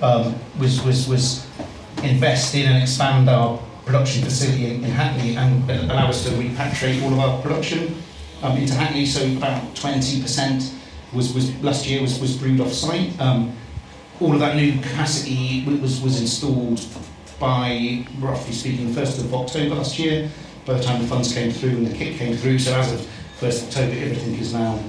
um, 0.02 0.34
was, 0.58 0.82
was, 0.84 1.08
was 1.08 1.46
invest 2.02 2.54
in 2.54 2.66
and 2.66 2.82
expand 2.82 3.28
our 3.28 3.58
production 3.84 4.22
facility 4.22 4.66
in, 4.66 4.84
in 4.84 4.90
Hackney 4.90 5.36
and 5.36 5.70
allow 5.90 6.08
us 6.08 6.24
to 6.24 6.30
repatriate 6.30 7.02
all 7.02 7.12
of 7.12 7.18
our 7.18 7.40
production 7.42 7.96
um, 8.42 8.56
into 8.56 8.74
Hackney. 8.74 9.06
So 9.06 9.26
about 9.36 9.62
20% 9.74 10.74
was, 11.12 11.34
was 11.34 11.54
last 11.62 11.86
year 11.86 12.02
was, 12.02 12.20
was 12.20 12.36
brewed 12.36 12.60
off 12.60 12.72
site. 12.72 13.18
Um, 13.20 13.56
all 14.20 14.34
of 14.34 14.40
that 14.40 14.56
new 14.56 14.80
capacity 14.80 15.64
was, 15.64 16.00
was 16.00 16.20
installed 16.20 16.84
by, 17.38 18.04
roughly 18.18 18.52
speaking, 18.52 18.92
the 18.92 19.00
1st 19.00 19.20
of 19.20 19.34
October 19.34 19.76
last 19.76 19.98
year. 19.98 20.30
By 20.66 20.74
the 20.74 20.82
time 20.82 21.00
the 21.00 21.08
funds 21.08 21.32
came 21.32 21.50
through 21.50 21.70
and 21.70 21.86
the 21.86 21.96
kit 21.96 22.18
came 22.18 22.36
through, 22.36 22.58
so 22.58 22.74
as 22.74 22.92
of 22.92 23.00
1st 23.40 23.62
of 23.62 23.68
October, 23.68 23.92
everything 23.92 24.34
is 24.34 24.52
now 24.52 24.82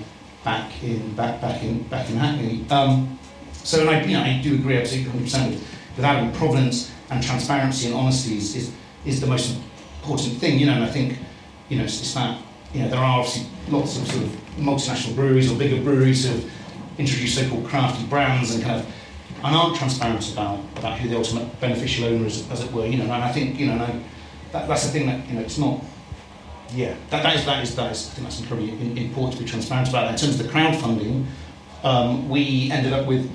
back 0.44 0.84
in 0.84 1.14
back 1.16 1.40
back 1.42 1.62
in 1.64 1.84
back 1.84 2.10
in 2.10 2.18
Hackney. 2.18 2.66
Um, 2.70 3.19
so 3.64 3.82
and 3.82 3.90
I, 3.90 4.04
you 4.04 4.14
know, 4.14 4.24
I 4.24 4.40
do 4.42 4.56
agree 4.56 4.78
absolutely 4.78 5.12
100% 5.12 5.50
with, 5.52 5.78
with 5.96 6.06
Adam. 6.06 6.32
Provenance 6.34 6.92
and 7.10 7.24
transparency 7.24 7.88
and 7.88 7.96
honesty 7.96 8.38
is, 8.38 8.56
is, 8.56 8.72
is 9.06 9.22
the 9.22 9.28
most 9.28 9.58
important 10.02 10.38
thing, 10.38 10.60
you 10.60 10.66
know. 10.66 10.74
And 10.74 10.84
I 10.84 10.90
think, 10.90 11.18
you 11.70 11.78
know, 11.78 11.84
it's, 11.84 12.00
it's 12.00 12.14
that 12.14 12.42
you 12.74 12.82
know 12.82 12.90
there 12.90 13.00
are 13.00 13.20
obviously 13.20 13.48
lots 13.70 13.98
of 13.98 14.08
sort 14.08 14.24
of 14.24 14.30
multinational 14.58 15.16
breweries 15.16 15.52
or 15.52 15.58
bigger 15.58 15.82
breweries 15.82 16.26
who 16.26 16.36
have 16.36 16.52
introduced 16.98 17.36
so-called 17.36 17.66
crafty 17.66 18.06
brands 18.06 18.54
and 18.54 18.64
kind 18.64 18.80
of 18.80 18.94
and 19.44 19.56
aren't 19.56 19.78
transparent 19.78 20.34
about, 20.34 20.60
about 20.76 21.00
who 21.00 21.08
the 21.08 21.16
ultimate 21.16 21.60
beneficial 21.62 22.06
owner 22.06 22.26
is, 22.26 22.50
as 22.52 22.62
it 22.62 22.72
were. 22.74 22.86
You 22.86 22.98
know, 22.98 23.06
and 23.06 23.24
I 23.24 23.32
think 23.32 23.60
you 23.60 23.68
know, 23.68 23.74
and 23.74 23.82
I, 23.82 24.00
that, 24.52 24.68
that's 24.68 24.86
the 24.86 24.92
thing 24.92 25.08
that 25.08 25.28
you 25.28 25.36
know, 25.36 25.42
it's 25.42 25.58
not. 25.58 25.82
Yeah, 26.72 26.96
that, 27.10 27.24
that 27.24 27.36
is 27.36 27.46
that 27.46 27.64
is 27.64 27.76
that 27.76 27.92
is 27.92 28.10
I 28.10 28.12
think 28.12 28.28
that's 28.28 28.40
incredibly 28.42 29.04
important 29.04 29.38
to 29.38 29.44
be 29.44 29.50
transparent 29.50 29.90
about. 29.90 30.12
In 30.12 30.18
terms 30.18 30.40
of 30.40 30.46
the 30.46 30.52
crowdfunding, 30.54 31.26
um, 31.84 32.30
we 32.30 32.70
ended 32.72 32.94
up 32.94 33.08
with 33.08 33.30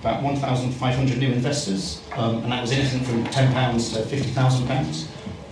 about 0.00 0.22
1,500 0.22 1.18
new 1.18 1.32
investors, 1.32 2.02
um, 2.12 2.42
and 2.42 2.52
that 2.52 2.62
was 2.62 2.72
anything 2.72 3.00
from 3.02 3.24
10 3.24 3.52
pounds 3.52 3.92
to 3.92 4.02
50,000 4.02 4.66
pounds. 4.66 5.08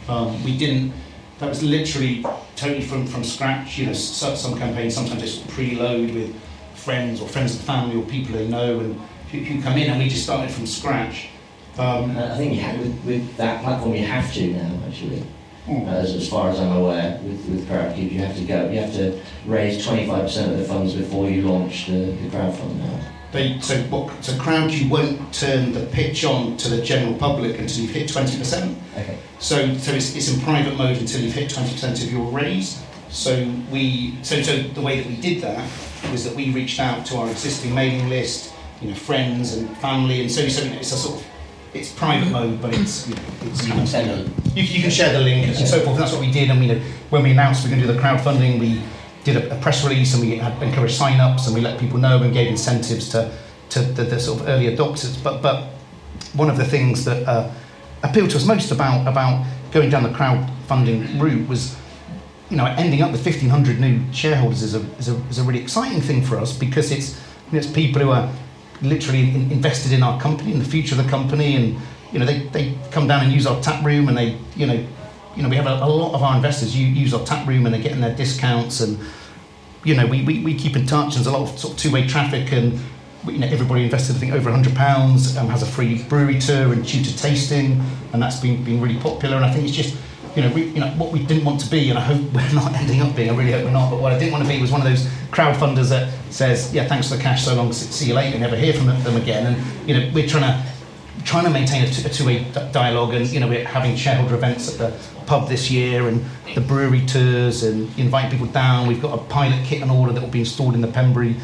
Um, 0.08 0.42
we 0.42 0.56
didn't 0.56 0.92
that 1.38 1.48
was 1.48 1.62
literally 1.62 2.24
totally 2.56 2.82
from, 2.82 3.06
from 3.06 3.24
scratch. 3.24 3.78
You 3.78 3.86
know, 3.86 3.92
some, 3.92 4.36
some 4.36 4.58
campaigns 4.58 4.94
sometimes 4.94 5.22
just 5.22 5.46
preload 5.48 6.12
with 6.12 6.34
friends 6.74 7.20
or 7.20 7.28
friends 7.28 7.54
of 7.54 7.60
the 7.60 7.66
family 7.66 7.96
or 7.96 8.04
people 8.04 8.34
they 8.34 8.48
know 8.48 8.80
and 8.80 9.00
who, 9.30 9.38
who 9.38 9.62
come 9.62 9.78
in, 9.78 9.90
and 9.90 9.98
we 10.02 10.08
just 10.08 10.24
started 10.24 10.50
from 10.50 10.66
scratch. 10.66 11.28
Um, 11.78 12.16
I 12.18 12.36
think 12.36 12.54
you 12.54 12.60
have, 12.60 12.78
with, 12.80 13.04
with 13.04 13.36
that 13.36 13.62
platform 13.62 13.94
you 13.94 14.04
have 14.04 14.32
to 14.34 14.46
now 14.48 14.80
actually. 14.88 15.22
mm. 15.66 15.86
As, 15.86 16.12
as 16.14 16.28
far 16.28 16.50
as 16.50 16.58
I'm 16.58 16.76
aware, 16.76 17.20
with, 17.22 17.46
with 17.46 17.68
CrowdCube, 17.68 18.10
you 18.10 18.18
have 18.18 18.36
to 18.36 18.44
go. 18.44 18.68
You 18.68 18.80
have 18.80 18.92
to 18.94 19.20
raise 19.46 19.86
25% 19.86 20.50
of 20.50 20.58
the 20.58 20.64
funds 20.64 20.94
before 20.94 21.30
you 21.30 21.48
launch 21.48 21.86
the, 21.86 21.92
the 21.92 22.28
crowdfund 22.30 22.76
now. 22.78 23.00
They, 23.30 23.60
so 23.60 23.76
what, 23.84 24.24
so 24.24 24.32
Crowdcube 24.34 24.88
won't 24.88 25.34
turn 25.34 25.72
the 25.72 25.84
pitch 25.86 26.24
on 26.24 26.56
to 26.58 26.68
the 26.70 26.80
general 26.82 27.14
public 27.14 27.58
until 27.58 27.82
you've 27.82 27.90
hit 27.90 28.08
20%. 28.08 28.74
Okay. 28.96 29.18
So, 29.38 29.74
so 29.76 29.92
it's, 29.92 30.16
it's 30.16 30.32
in 30.32 30.40
private 30.40 30.76
mode 30.76 30.96
until 30.96 31.20
you've 31.20 31.34
hit 31.34 31.50
20% 31.50 32.02
of 32.02 32.10
your 32.10 32.24
raise. 32.30 32.82
So 33.10 33.50
we, 33.70 34.16
so, 34.22 34.40
so 34.42 34.62
the 34.62 34.80
way 34.80 35.00
that 35.00 35.06
we 35.06 35.16
did 35.16 35.42
that 35.42 35.70
was 36.10 36.24
that 36.24 36.34
we 36.34 36.52
reached 36.52 36.80
out 36.80 37.04
to 37.06 37.16
our 37.16 37.30
existing 37.30 37.74
mailing 37.74 38.08
list, 38.08 38.54
you 38.80 38.88
know, 38.88 38.94
friends 38.94 39.56
and 39.56 39.76
family, 39.78 40.22
and 40.22 40.30
so, 40.30 40.48
so 40.48 40.62
it's 40.62 40.92
a 40.92 40.96
sort 40.96 41.20
of, 41.20 41.26
it's 41.74 41.92
private 41.92 42.30
mode, 42.30 42.62
but 42.62 42.72
it's, 42.72 43.08
you 43.08 43.14
know, 43.14 43.22
it's 43.42 43.66
You 43.66 43.72
can 43.72 43.86
send 43.86 44.10
them. 44.10 44.34
you, 44.54 44.62
you 44.62 44.80
can 44.80 44.90
share 44.90 45.12
the 45.12 45.20
link 45.20 45.46
and 45.46 45.68
so 45.68 45.80
forth. 45.80 45.96
And 45.96 45.98
that's 45.98 46.12
what 46.12 46.22
we 46.22 46.30
did. 46.30 46.48
And 46.50 46.60
we, 46.60 46.80
when 47.10 47.22
we 47.22 47.32
announced 47.32 47.62
we 47.62 47.70
we're 47.70 47.76
going 47.76 47.86
to 47.86 47.92
do 47.92 47.92
the 47.92 48.00
crowdfunding, 48.00 48.58
we 48.58 48.82
did 49.32 49.44
a, 49.44 49.56
a 49.56 49.60
press 49.60 49.84
release 49.84 50.14
and 50.14 50.22
we 50.22 50.36
had 50.36 50.60
encouraged 50.62 50.94
sign-ups 50.94 51.46
and 51.46 51.54
we 51.54 51.60
let 51.60 51.78
people 51.78 51.98
know 51.98 52.22
and 52.22 52.32
gave 52.32 52.48
incentives 52.48 53.08
to, 53.10 53.30
to 53.70 53.80
the, 53.80 54.04
the 54.04 54.18
sort 54.18 54.40
of 54.40 54.48
early 54.48 54.74
adopters. 54.74 55.22
But, 55.22 55.42
but 55.42 55.70
one 56.32 56.50
of 56.50 56.56
the 56.56 56.64
things 56.64 57.04
that 57.04 57.26
uh, 57.26 57.50
appealed 58.02 58.30
to 58.30 58.36
us 58.36 58.46
most 58.46 58.70
about, 58.70 59.06
about 59.06 59.46
going 59.70 59.90
down 59.90 60.02
the 60.02 60.08
crowdfunding 60.10 61.20
route 61.20 61.48
was 61.48 61.76
you 62.50 62.56
know, 62.56 62.64
ending 62.64 63.02
up 63.02 63.12
with 63.12 63.24
1,500 63.24 63.78
new 63.78 64.00
shareholders 64.12 64.62
is 64.62 64.74
a, 64.74 64.80
is 64.96 65.08
a, 65.08 65.14
is 65.28 65.38
a 65.38 65.42
really 65.42 65.60
exciting 65.60 66.00
thing 66.00 66.24
for 66.24 66.38
us 66.38 66.56
because 66.56 66.90
it's, 66.90 67.14
you 67.46 67.52
know, 67.52 67.58
it's 67.58 67.66
people 67.66 68.00
who 68.00 68.10
are 68.10 68.32
literally 68.80 69.20
in, 69.20 69.50
invested 69.52 69.92
in 69.92 70.02
our 70.02 70.18
company, 70.20 70.52
in 70.52 70.58
the 70.58 70.64
future 70.64 70.94
of 70.94 71.04
the 71.04 71.10
company, 71.10 71.56
and 71.56 71.76
you 72.12 72.18
know, 72.18 72.24
they, 72.24 72.46
they 72.48 72.74
come 72.90 73.06
down 73.06 73.22
and 73.22 73.32
use 73.32 73.46
our 73.46 73.60
tap 73.60 73.84
room, 73.84 74.08
and 74.08 74.16
they, 74.16 74.38
you 74.56 74.66
know, 74.66 74.86
you 75.38 75.44
know, 75.44 75.48
we 75.48 75.54
have 75.54 75.68
a, 75.68 75.84
a 75.84 75.86
lot 75.86 76.14
of 76.14 76.22
our 76.24 76.34
investors 76.34 76.76
use 76.76 77.14
our 77.14 77.24
tap 77.24 77.46
room, 77.46 77.64
and 77.64 77.72
they're 77.72 77.80
getting 77.80 78.00
their 78.00 78.14
discounts, 78.14 78.80
and 78.80 78.98
you 79.84 79.94
know, 79.94 80.04
we, 80.04 80.24
we, 80.24 80.42
we 80.42 80.58
keep 80.58 80.74
in 80.74 80.84
touch. 80.84 81.14
And 81.14 81.24
there's 81.24 81.28
a 81.28 81.30
lot 81.30 81.48
of 81.48 81.56
sort 81.56 81.74
of 81.74 81.78
two-way 81.78 82.08
traffic, 82.08 82.52
and 82.52 82.80
you 83.24 83.38
know, 83.38 83.46
everybody 83.46 83.84
invested, 83.84 84.16
I 84.16 84.18
think, 84.18 84.32
over 84.32 84.50
100 84.50 84.74
pounds, 84.74 85.36
um, 85.36 85.46
has 85.48 85.62
a 85.62 85.66
free 85.66 86.02
brewery 86.02 86.40
tour 86.40 86.72
and 86.72 86.84
tutor 86.84 87.16
tasting, 87.16 87.80
and 88.12 88.20
that's 88.20 88.40
been 88.40 88.64
been 88.64 88.80
really 88.80 88.98
popular. 88.98 89.36
And 89.36 89.44
I 89.44 89.52
think 89.52 89.68
it's 89.68 89.76
just 89.76 89.96
you 90.34 90.42
know, 90.42 90.56
you 90.56 90.80
know, 90.80 90.88
what 90.96 91.12
we 91.12 91.24
didn't 91.24 91.44
want 91.44 91.60
to 91.60 91.70
be, 91.70 91.88
and 91.88 91.98
I 91.98 92.02
hope 92.02 92.20
we're 92.32 92.52
not 92.52 92.74
ending 92.74 93.00
up 93.00 93.14
being. 93.14 93.30
I 93.30 93.36
really 93.36 93.52
hope 93.52 93.64
we're 93.64 93.70
not. 93.70 93.90
But 93.90 94.00
what 94.00 94.12
I 94.12 94.18
didn't 94.18 94.32
want 94.32 94.44
to 94.44 94.50
be 94.50 94.60
was 94.60 94.72
one 94.72 94.80
of 94.80 94.88
those 94.88 95.06
crowdfunders 95.30 95.90
that 95.90 96.12
says, 96.30 96.74
"Yeah, 96.74 96.88
thanks 96.88 97.10
for 97.10 97.16
the 97.16 97.22
cash, 97.22 97.44
so 97.44 97.54
long, 97.54 97.72
see 97.72 98.06
you 98.06 98.14
later," 98.14 98.40
never 98.40 98.56
hear 98.56 98.72
from 98.72 98.86
them 98.86 99.16
again. 99.16 99.54
And 99.54 99.88
you 99.88 99.94
know, 99.94 100.10
we're 100.12 100.26
trying 100.26 100.42
to 100.42 100.77
trying 101.24 101.44
to 101.44 101.50
maintain 101.50 101.84
a, 101.84 101.90
two-way 101.90 102.44
dialogue, 102.72 103.14
and 103.14 103.26
you 103.26 103.40
know, 103.40 103.48
we're 103.48 103.64
having 103.64 103.96
shareholder 103.96 104.34
events 104.34 104.72
at 104.72 104.78
the 104.78 105.24
pub 105.26 105.48
this 105.48 105.70
year, 105.70 106.08
and 106.08 106.24
the 106.54 106.60
brewery 106.60 107.04
tours, 107.06 107.62
and 107.62 107.96
inviting 107.98 108.30
people 108.30 108.46
down. 108.46 108.86
We've 108.86 109.02
got 109.02 109.18
a 109.18 109.22
pilot 109.24 109.64
kit 109.64 109.82
on 109.82 109.90
order 109.90 110.12
that 110.12 110.20
will 110.20 110.28
be 110.28 110.40
installed 110.40 110.74
in 110.74 110.80
the 110.80 110.88
Pembury 110.88 111.36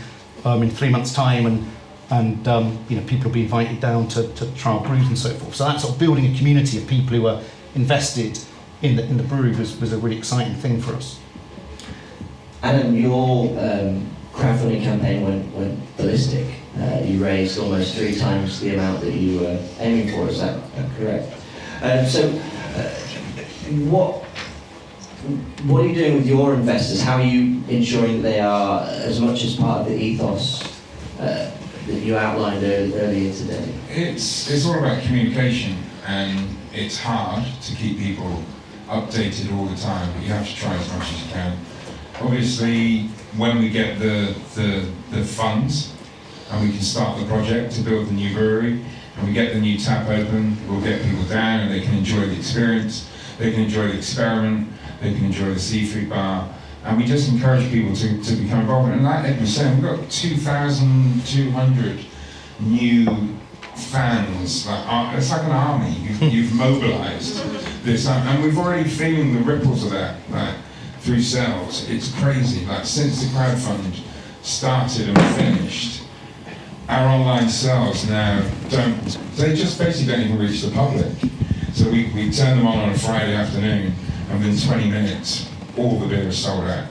um, 0.45 0.63
in 0.63 0.71
three 0.71 0.91
months' 0.91 1.13
time, 1.13 1.47
and 1.47 1.71
and 2.11 2.47
um, 2.49 2.79
you 2.89 2.97
know, 2.97 3.07
people 3.07 3.27
will 3.27 3.35
be 3.35 3.43
invited 3.43 3.81
down 3.81 4.09
to, 4.09 4.29
to 4.35 4.69
our 4.69 4.81
brews 4.81 5.07
and 5.09 5.19
so 5.19 5.31
forth. 5.31 5.55
So 5.55 5.65
that's 5.65 5.83
sort 5.83 5.95
of 5.95 6.01
building 6.01 6.33
a 6.33 6.37
community 6.37 6.79
of 6.79 6.87
people 6.87 7.17
who 7.17 7.27
are 7.27 7.41
invested 7.75 8.39
in 8.83 8.97
the 8.97 9.05
in 9.05 9.17
the 9.17 9.23
brewery 9.23 9.55
was, 9.57 9.79
was 9.81 9.93
a 9.93 9.99
really 9.99 10.19
exciting 10.19 10.55
thing 10.55 10.81
for 10.81 10.95
us. 10.95 11.19
Adam, 12.63 12.95
your 12.95 13.49
um, 13.59 14.11
crowdfunding 14.33 14.83
campaign 14.83 15.23
went, 15.23 15.55
went 15.55 15.97
ballistic. 15.97 16.47
Uh, 16.79 17.01
you 17.05 17.23
raised 17.23 17.59
almost 17.59 17.95
three 17.95 18.15
times 18.17 18.61
the 18.61 18.75
amount 18.75 19.01
that 19.01 19.13
you 19.13 19.41
were 19.41 19.61
aiming 19.79 20.13
for. 20.13 20.29
Is 20.29 20.41
that 20.41 20.61
correct? 20.99 21.33
Um, 21.83 22.07
so, 22.07 22.29
uh, 22.77 22.91
what 23.89 24.25
what 25.65 25.83
are 25.83 25.87
you 25.87 25.95
doing 25.95 26.15
with 26.17 26.27
your 26.27 26.55
investors? 26.55 27.01
How 27.01 27.17
are 27.17 27.25
you 27.25 27.63
ensuring 27.69 28.23
that 28.23 28.29
they 28.29 28.41
are 28.41 28.83
as 28.89 29.21
much 29.21 29.43
as 29.45 29.57
part 29.57 29.83
of 29.83 29.87
the 29.87 29.97
ethos 29.97 30.63
uh, 31.19 31.51
that 31.87 32.01
you 32.01 32.17
outlined 32.17 32.63
earlier 32.63 33.33
today? 33.33 33.73
It's, 33.89 34.51
it's 34.51 34.67
all 34.67 34.79
about 34.79 35.03
communication, 35.03 35.77
and 36.07 36.49
it's 36.73 36.99
hard 36.99 37.45
to 37.63 37.75
keep 37.75 37.99
people 37.99 38.43
updated 38.89 39.57
all 39.57 39.67
the 39.67 39.77
time, 39.77 40.13
but 40.13 40.23
you 40.23 40.29
have 40.29 40.47
to 40.47 40.55
try 40.55 40.75
as 40.75 40.93
much 40.93 41.13
as 41.13 41.23
you 41.25 41.33
can. 41.33 41.59
Obviously, 42.21 43.07
when 43.37 43.59
we 43.59 43.71
get 43.71 43.99
the, 43.99 44.35
the, 44.55 44.87
the 45.11 45.25
funds 45.25 45.95
and 46.51 46.63
we 46.63 46.73
can 46.73 46.83
start 46.83 47.19
the 47.19 47.27
project 47.27 47.73
to 47.75 47.83
build 47.83 48.09
the 48.09 48.13
new 48.13 48.35
brewery, 48.35 48.85
and 49.17 49.27
we 49.27 49.33
get 49.33 49.55
the 49.55 49.61
new 49.61 49.79
tap 49.79 50.09
open, 50.09 50.57
we'll 50.69 50.81
get 50.81 51.03
people 51.03 51.25
down 51.25 51.61
and 51.61 51.71
they 51.71 51.81
can 51.81 51.95
enjoy 51.95 52.27
the 52.27 52.37
experience, 52.37 53.09
they 53.39 53.53
can 53.53 53.63
enjoy 53.63 53.89
the 53.89 53.97
experiment, 53.97 54.69
they 55.01 55.13
can 55.15 55.25
enjoy 55.25 55.53
the 55.53 55.61
seafood 55.61 56.09
bar, 56.09 56.53
and 56.85 56.99
we 56.99 57.05
just 57.05 57.31
encourage 57.31 57.71
people 57.71 57.95
to, 57.97 58.23
to 58.23 58.37
become 58.37 58.61
involved. 58.61 58.93
And 58.93 59.05
like 59.05 59.25
Ed 59.25 59.41
was 59.41 59.55
saying, 59.55 59.81
we've 59.81 59.91
got 59.91 60.11
2,200 60.11 62.05
new 62.61 63.07
fans. 63.75 64.67
Like, 64.67 64.85
uh, 64.87 65.15
it's 65.17 65.31
like 65.31 65.43
an 65.45 65.53
army. 65.53 65.91
You've, 65.91 66.23
you've 66.35 66.55
mobilised 66.55 67.43
this, 67.85 68.07
and 68.07 68.43
we've 68.43 68.59
already 68.59 68.89
feeling 68.89 69.35
the 69.35 69.41
ripples 69.41 69.85
of 69.85 69.91
that, 69.91 70.17
that 70.31 70.57
through 71.01 71.21
sales. 71.21 71.89
It's 71.91 72.13
crazy. 72.21 72.65
Like 72.67 72.85
since 72.85 73.23
the 73.23 73.29
crowdfund 73.37 74.01
started 74.43 75.09
and 75.11 75.37
finished, 75.37 76.04
our 76.89 77.09
online 77.09 77.49
sales 77.49 78.09
now 78.09 78.43
don't. 78.69 79.01
They 79.37 79.55
just 79.55 79.79
basically 79.79 80.13
don't 80.13 80.25
even 80.25 80.39
reach 80.39 80.63
the 80.63 80.71
public. 80.71 81.13
So 81.73 81.91
we, 81.91 82.11
we 82.15 82.31
turn 82.31 82.59
them 82.59 82.67
on 82.67 82.79
on 82.79 82.91
a 82.91 82.99
Friday 82.99 83.35
afternoon, 83.35 83.93
and 84.31 84.39
within 84.39 84.57
20 84.57 84.91
minutes, 84.91 85.51
all 85.77 85.99
the 85.99 86.07
beer 86.07 86.29
is 86.29 86.39
sold 86.39 86.65
out. 86.65 86.87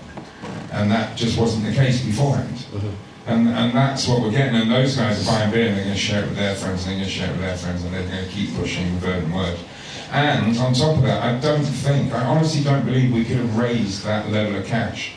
And 0.71 0.91
that 0.91 1.15
just 1.15 1.39
wasn't 1.39 1.65
the 1.65 1.73
case 1.73 2.03
beforehand. 2.03 2.55
Mm-hmm. 2.55 2.89
And, 3.25 3.47
and 3.47 3.73
that's 3.73 4.07
what 4.07 4.21
we're 4.21 4.31
getting. 4.31 4.55
And 4.55 4.69
those 4.69 4.97
guys 4.97 5.21
are 5.21 5.31
buying 5.31 5.51
beer 5.51 5.67
and 5.67 5.77
they're 5.77 5.85
going 5.85 5.95
to 5.95 6.01
share 6.01 6.23
it 6.23 6.27
with 6.27 6.37
their 6.37 6.55
friends 6.55 6.85
and 6.85 6.91
they're 6.91 6.99
going 6.99 7.09
to 7.09 7.11
share 7.11 7.29
it 7.29 7.31
with 7.31 7.41
their 7.41 7.55
friends 7.55 7.83
and 7.85 7.93
they're 7.93 8.07
going 8.07 8.25
to 8.25 8.29
keep 8.29 8.53
pushing 8.55 8.93
the 8.95 8.99
verbal 8.99 9.37
word. 9.37 9.59
And 10.11 10.57
on 10.57 10.73
top 10.73 10.97
of 10.97 11.03
that, 11.03 11.23
I 11.23 11.39
don't 11.39 11.63
think, 11.63 12.11
I 12.11 12.25
honestly 12.25 12.63
don't 12.63 12.85
believe 12.85 13.13
we 13.13 13.23
could 13.23 13.37
have 13.37 13.57
raised 13.57 14.03
that 14.03 14.29
level 14.29 14.55
of 14.55 14.65
cash 14.65 15.13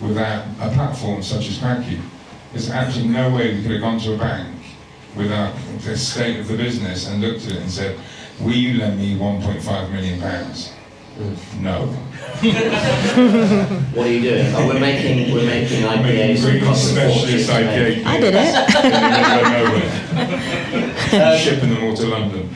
without 0.00 0.46
a 0.60 0.70
platform 0.70 1.22
such 1.22 1.48
as 1.48 1.58
Crowdcube. 1.58 2.02
There's 2.54 2.70
absolutely 2.70 3.12
no 3.12 3.34
way 3.34 3.52
we 3.52 3.62
could 3.62 3.72
have 3.72 3.80
gone 3.80 3.98
to 3.98 4.14
a 4.14 4.16
bank 4.16 4.56
without 5.16 5.52
the 5.80 5.96
state 5.96 6.38
of 6.38 6.46
the 6.46 6.56
business 6.56 7.08
and 7.08 7.20
looked 7.20 7.46
at 7.46 7.50
it 7.50 7.62
and 7.62 7.68
said, 7.68 7.98
will 8.40 8.52
you 8.52 8.78
lend 8.78 8.96
me 8.96 9.16
1.5 9.16 9.90
million 9.90 10.20
pounds? 10.20 10.70
Hmm. 11.16 11.34
No. 11.64 11.86
What 13.92 14.06
are 14.06 14.10
you 14.10 14.20
doing? 14.22 14.54
Oh, 14.54 14.68
we're 14.68 14.78
making 14.78 15.34
we're 15.34 15.46
making 15.46 15.82
IPAs 15.82 16.02
Making 16.02 16.34
that 16.42 16.48
really 16.48 16.60
cost 16.60 16.92
a 16.96 17.08
fortune 17.08 17.38
specialist 17.40 17.48
to 17.48 17.54
make. 17.64 17.98
IPA. 17.98 18.06
I 18.06 18.20
did 18.20 18.34
it. 18.36 18.54
They're. 21.10 21.38
Shipping 21.44 21.70
them 21.70 21.82
all 21.84 21.94
to 21.96 22.06
London. 22.06 22.54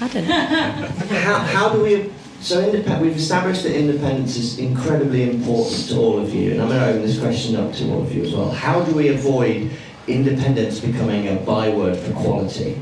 I 0.00 0.08
did 0.08 0.24
it. 0.24 0.30
How, 0.30 1.38
how 1.38 1.68
do 1.72 1.82
we? 1.82 2.10
So 2.40 2.70
we've 2.70 3.16
established 3.16 3.64
that 3.64 3.76
independence 3.76 4.36
is 4.36 4.58
incredibly 4.58 5.28
important 5.28 5.88
to 5.88 5.96
all 5.96 6.18
of 6.20 6.32
you, 6.32 6.52
and 6.52 6.62
I'm 6.62 6.68
going 6.68 6.80
to 6.80 6.86
open 6.86 7.02
this 7.02 7.18
question 7.18 7.56
up 7.56 7.72
to 7.74 7.90
all 7.90 8.02
of 8.02 8.14
you 8.14 8.24
as 8.24 8.34
well. 8.34 8.50
How 8.50 8.84
do 8.84 8.94
we 8.94 9.08
avoid 9.08 9.70
independence 10.06 10.78
becoming 10.78 11.28
a 11.28 11.36
byword 11.40 11.96
for 11.96 12.12
quality? 12.12 12.80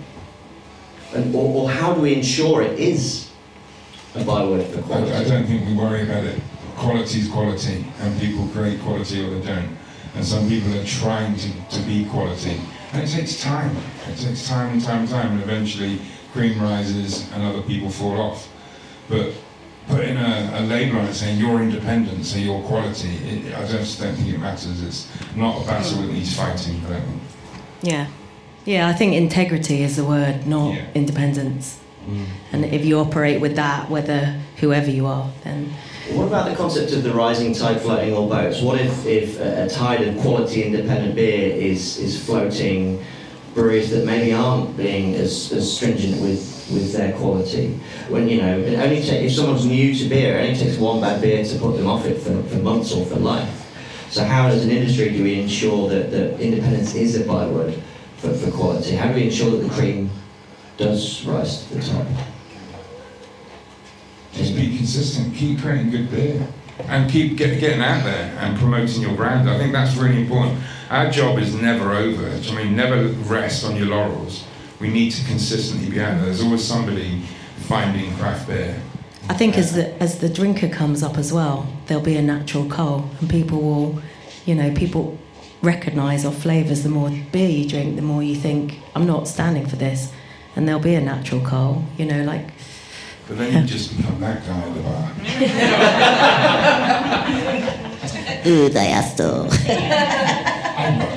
And, 1.15 1.35
or, 1.35 1.63
or 1.63 1.71
how 1.71 1.95
do 1.95 2.03
we 2.03 2.15
ensure 2.15 2.63
it 2.63 2.79
is 2.79 3.31
a 4.15 4.25
byword 4.25 4.67
for 4.67 4.93
I, 4.93 5.21
I 5.21 5.25
don't 5.25 5.47
think 5.47 5.67
we 5.67 5.75
worry 5.75 6.03
about 6.03 6.25
it. 6.25 6.41
Quality 6.77 7.21
is 7.21 7.29
quality, 7.29 7.87
and 8.01 8.21
people 8.21 8.47
create 8.49 8.81
quality 8.83 9.25
or 9.25 9.31
they 9.31 9.47
don't. 9.47 9.77
And 10.15 10.25
some 10.25 10.49
people 10.49 10.75
are 10.79 10.85
trying 10.85 11.35
to, 11.37 11.49
to 11.71 11.81
be 11.83 12.05
quality. 12.07 12.61
And 12.93 13.03
it 13.03 13.11
takes 13.11 13.41
time. 13.41 13.75
It 14.09 14.19
takes 14.19 14.47
time 14.47 14.75
and 14.75 14.83
time 14.83 15.01
and 15.01 15.09
time, 15.09 15.33
and 15.33 15.43
eventually 15.43 16.01
cream 16.33 16.61
rises 16.61 17.31
and 17.33 17.43
other 17.43 17.63
people 17.63 17.89
fall 17.89 18.21
off. 18.21 18.49
But 19.09 19.33
putting 19.89 20.17
a, 20.17 20.51
a 20.55 20.61
label 20.63 20.99
on 20.99 21.07
it 21.07 21.15
saying 21.15 21.39
your 21.39 21.63
independence 21.63 22.35
or 22.35 22.41
your 22.41 22.63
quality, 22.63 23.09
it, 23.09 23.55
I 23.55 23.67
just 23.67 24.01
don't 24.01 24.15
think 24.15 24.35
it 24.35 24.39
matters. 24.39 24.83
It's 24.83 25.09
not 25.37 25.63
a 25.63 25.67
battle 25.67 26.03
that 26.03 26.13
needs 26.13 26.37
fighting, 26.37 26.81
I 26.87 26.91
don't 26.91 27.03
think. 27.03 27.23
Yeah. 27.83 28.07
Yeah, 28.65 28.89
I 28.89 28.93
think 28.95 29.15
integrity 29.15 29.83
is 29.83 29.97
the 29.97 30.05
word, 30.05 30.47
not 30.47 30.75
Yeah. 30.75 30.87
independence. 30.95 31.79
Mm. 32.09 32.25
And 32.53 32.65
if 32.65 32.85
you 32.85 32.99
operate 32.99 33.41
with 33.41 33.57
that, 33.57 33.89
whether 33.91 34.41
whoever 34.57 34.91
you 34.91 35.07
are, 35.07 35.31
then 35.45 35.73
What 36.13 36.27
about 36.29 36.49
the 36.49 36.55
concept 36.57 36.93
of 36.93 37.03
the 37.03 37.13
rising 37.13 37.53
tide 37.53 37.81
floating 37.81 38.15
all 38.15 38.29
boats? 38.29 38.61
What 38.63 38.81
if, 38.81 39.05
if 39.07 39.41
a 39.41 39.65
a 39.65 39.69
tide 39.69 40.03
of 40.07 40.17
quality 40.19 40.63
independent 40.63 41.15
beer 41.17 41.51
is, 41.57 41.99
is 41.99 42.25
floating 42.25 43.05
breweries 43.57 43.91
that 43.91 44.05
maybe 44.05 44.35
aren't 44.35 44.77
being 44.77 45.15
as, 45.15 45.51
as 45.51 45.77
stringent 45.77 46.21
with, 46.21 46.71
with 46.73 46.93
their 46.93 47.17
quality. 47.17 47.69
When 48.09 48.29
you 48.29 48.43
know, 48.43 48.59
it 48.59 48.79
only 48.79 49.01
ta- 49.01 49.15
if 49.15 49.33
someone's 49.33 49.65
new 49.65 49.95
to 49.95 50.09
beer, 50.09 50.39
it 50.39 50.43
only 50.43 50.59
takes 50.61 50.77
one 50.77 51.01
bad 51.01 51.23
beer 51.23 51.43
to 51.43 51.59
put 51.59 51.77
them 51.77 51.87
off 51.87 52.05
it 52.05 52.19
for, 52.19 52.41
for 52.45 52.57
months 52.57 52.93
or 52.93 53.07
for 53.07 53.17
life. 53.17 53.65
So 54.11 54.23
how, 54.25 54.49
as 54.49 54.63
an 54.63 54.71
industry, 54.71 55.09
do 55.11 55.25
we 55.25 55.41
ensure 55.41 55.89
that, 55.89 56.11
that 56.11 56.39
independence 56.39 56.95
is 56.95 57.19
a 57.19 57.25
byword 57.25 57.75
for, 58.19 58.33
for 58.35 58.51
quality? 58.51 58.95
How 58.95 59.09
do 59.09 59.15
we 59.15 59.25
ensure 59.25 59.51
that 59.53 59.67
the 59.67 59.71
cream 59.71 60.11
does 60.77 61.25
rise 61.25 61.67
to 61.67 61.77
the 61.77 61.83
top? 61.83 62.07
Just 64.35 64.55
be 64.55 64.77
consistent, 64.77 65.35
keep 65.35 65.61
creating 65.61 65.91
good 65.91 66.11
beer, 66.11 66.47
and 66.89 67.11
keep 67.11 67.39
get, 67.39 67.59
getting 67.59 67.81
out 67.81 68.05
there 68.05 68.37
and 68.39 68.59
promoting 68.59 69.01
your 69.01 69.17
brand. 69.17 69.49
I 69.49 69.57
think 69.57 69.73
that's 69.73 69.97
really 69.97 70.21
important. 70.21 70.61
Our 70.91 71.11
job 71.11 71.39
is 71.39 71.55
never 71.55 71.93
over. 71.93 72.29
I 72.29 72.55
mean, 72.55 72.77
never 72.77 73.09
rest 73.09 73.65
on 73.65 73.75
your 73.77 73.87
laurels. 73.87 74.45
We 74.81 74.89
need 74.89 75.11
to 75.13 75.25
consistently 75.27 75.91
be 75.91 76.01
out 76.01 76.17
there. 76.17 76.27
There's 76.27 76.43
always 76.43 76.65
somebody 76.65 77.23
finding 77.67 78.15
craft 78.17 78.47
beer. 78.47 78.81
I 79.29 79.35
think 79.35 79.59
as 79.59 79.75
the 79.75 80.01
as 80.01 80.21
the 80.21 80.29
drinker 80.29 80.69
comes 80.69 81.03
up 81.03 81.19
as 81.19 81.33
well, 81.33 81.67
there'll 81.87 82.05
be 82.05 82.17
a 82.17 82.23
natural 82.23 82.69
cull, 82.69 83.11
and 83.21 83.29
people 83.29 83.61
will, 83.61 84.01
you 84.45 84.55
know, 84.55 84.73
people 84.75 85.19
recognise 85.63 86.25
our 86.25 86.31
flavours 86.33 86.85
the 86.85 86.89
more 86.89 87.11
beer 87.33 87.49
you 87.49 87.69
drink, 87.69 87.97
the 87.97 88.03
more 88.03 88.23
you 88.23 88.37
think 88.37 88.79
I'm 88.95 89.07
not 89.07 89.27
standing 89.27 89.67
for 89.67 89.75
this, 89.75 90.13
and 90.55 90.69
there'll 90.69 90.81
be 90.81 90.95
a 90.95 91.01
natural 91.01 91.41
cull, 91.41 91.85
you 91.99 92.07
know, 92.07 92.23
like 92.23 92.47
But 93.27 93.39
then 93.39 93.63
you 93.63 93.69
just 93.69 93.97
become 93.97 94.21
that 94.21 94.47
guy 94.47 94.61
at 94.61 94.75
the 94.75 94.81
bar. 94.83 95.13
ooh, 98.47 98.69
they 98.69 98.93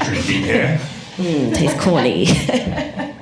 I'm 0.10 0.24
here. 0.24 0.80
mm, 1.18 1.54
tastes 1.54 1.82
corny. 1.82 2.28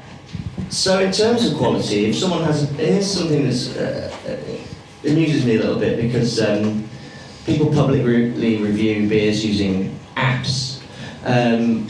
So 0.69 0.99
in 0.99 1.11
terms 1.11 1.49
of 1.49 1.57
quality, 1.57 2.07
if 2.07 2.17
someone 2.17 2.43
has, 2.43 2.69
here's 2.71 3.09
something 3.09 3.45
that's 3.45 3.75
uh, 3.77 4.11
uh, 4.27 5.09
amuses 5.09 5.45
me 5.45 5.55
a 5.55 5.59
little 5.59 5.79
bit 5.79 5.99
because 6.01 6.41
um, 6.41 6.87
people 7.45 7.67
publicly 7.73 8.57
review 8.57 9.07
beers 9.07 9.45
using 9.45 9.97
apps. 10.17 10.81
Um, 11.23 11.87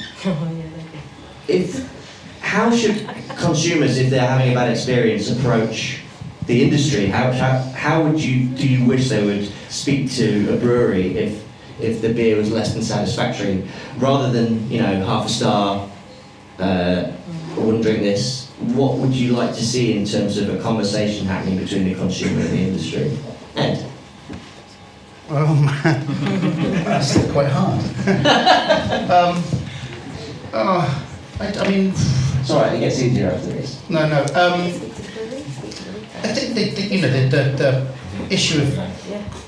if 1.48 1.90
how 2.42 2.74
should 2.74 3.10
consumers, 3.38 3.98
if 3.98 4.10
they're 4.10 4.28
having 4.28 4.52
a 4.52 4.56
bad 4.56 4.70
experience, 4.70 5.32
approach 5.32 6.02
the 6.46 6.64
industry? 6.64 7.08
How, 7.08 7.32
how, 7.32 7.60
how 7.76 8.04
would 8.04 8.24
you 8.24 8.46
do 8.46 8.68
you 8.68 8.86
wish 8.86 9.10
they 9.10 9.26
would 9.26 9.52
speak 9.70 10.12
to 10.14 10.54
a 10.54 10.58
brewery 10.58 11.18
if 11.18 11.47
if 11.80 12.02
the 12.02 12.14
beer 12.14 12.38
was 12.38 12.52
less 12.52 12.74
than 12.74 12.82
satisfactory, 12.84 13.68
rather 13.98 14.32
than 14.32 14.70
you 14.70 14.82
know 14.82 15.06
half 15.06 15.26
a 15.26 15.30
star? 15.30 15.90
Uh, 16.60 17.12
I 17.56 17.60
wouldn't 17.60 17.84
drink 17.84 18.00
this. 18.00 18.50
What 18.74 18.98
would 18.98 19.14
you 19.14 19.34
like 19.34 19.54
to 19.56 19.64
see 19.64 19.96
in 19.98 20.06
terms 20.06 20.38
of 20.38 20.54
a 20.54 20.62
conversation 20.62 21.28
happening 21.28 21.58
between 21.58 21.86
the 21.86 21.94
consumer 21.96 22.40
and 22.42 22.50
the 22.50 22.58
industry? 22.58 23.18
Ed, 23.56 23.84
Oh 25.30 25.56
man, 25.84 26.84
that's 26.86 27.14
quite 27.32 27.50
hard. 27.52 27.82
um, 29.12 29.44
oh, 30.54 31.06
I, 31.40 31.48
I 31.48 31.70
mean, 31.70 31.90
it's 31.90 32.50
all 32.50 32.62
right. 32.62 32.74
It 32.76 32.80
gets 32.80 33.00
easier 33.00 33.32
after 33.32 33.48
this. 33.48 33.88
no, 33.90 34.08
no. 34.08 34.22
Um, 34.22 34.62
I 36.24 36.34
think 36.34 36.56
the, 36.56 36.70
the, 36.70 36.82
you 36.96 37.02
know 37.02 37.10
the, 37.12 37.28
the, 37.28 37.44
the 38.28 38.34
issue 38.34 38.62
of 38.62 38.80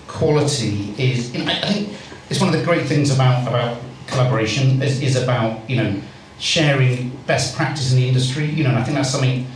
quality 0.08 0.94
is. 0.98 1.34
You 1.34 1.46
know, 1.46 1.52
I 1.54 1.56
I 1.56 1.72
think 1.74 1.90
it's 2.30 2.40
one 2.40 2.54
of 2.54 2.60
the 2.60 2.66
great 2.66 2.86
things 2.86 3.14
about 3.14 3.48
about 3.48 3.82
collaboration 4.08 4.82
is, 4.82 5.02
is 5.02 5.16
about 5.16 5.70
you 5.70 5.78
know 5.78 6.02
sharing 6.40 7.10
best 7.28 7.56
practice 7.56 7.92
in 7.92 7.98
the 7.98 8.08
industry. 8.08 8.46
You 8.46 8.64
know, 8.64 8.70
and 8.70 8.80
I 8.80 8.84
think 8.84 8.96
that's 8.96 9.12
something 9.12 9.48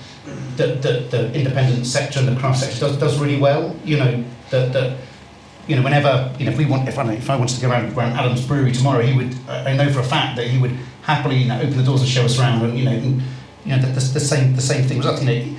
that, 0.58 0.82
that 0.82 1.12
the 1.12 1.34
independent 1.34 1.86
sector 1.86 2.20
and 2.20 2.28
the 2.28 2.40
craft 2.40 2.60
sector 2.60 2.80
does, 2.80 2.98
does 2.98 3.20
really 3.20 3.40
well. 3.40 3.76
You 3.84 3.98
know, 3.98 4.24
that 4.50 4.74
that 4.74 4.98
you 5.68 5.76
know, 5.76 5.82
whenever 5.82 6.34
you 6.38 6.46
know, 6.46 6.52
if 6.52 6.58
we 6.58 6.66
want, 6.66 6.88
if 6.88 6.98
I, 6.98 7.14
if 7.14 7.30
I 7.30 7.36
wanted 7.36 7.56
to 7.56 7.62
go 7.62 7.70
around, 7.70 7.98
around 7.98 8.14
Adam's 8.14 8.46
Brewery 8.46 8.72
tomorrow, 8.72 9.02
he 9.02 9.16
would. 9.16 9.36
I 9.48 9.76
know 9.76 9.92
for 9.92 10.00
a 10.00 10.04
fact 10.04 10.36
that 10.38 10.48
he 10.48 10.58
would 10.58 10.78
happily 11.04 11.38
you 11.38 11.48
know, 11.48 11.58
open 11.58 11.78
the 11.78 11.84
doors 11.84 12.02
and 12.02 12.10
show 12.10 12.26
us 12.26 12.40
around, 12.40 12.64
and 12.64 12.78
you 12.78 12.86
know, 12.86 12.92
and, 12.92 13.22
you 13.66 13.76
know, 13.76 13.80
the, 13.80 13.88
the, 13.88 14.02
the 14.14 14.20
same 14.20 14.56
the 14.56 14.62
same 14.62 14.84
thing 14.88 14.98
was. 14.98 15.24
You 15.24 15.28
know, 15.28 15.58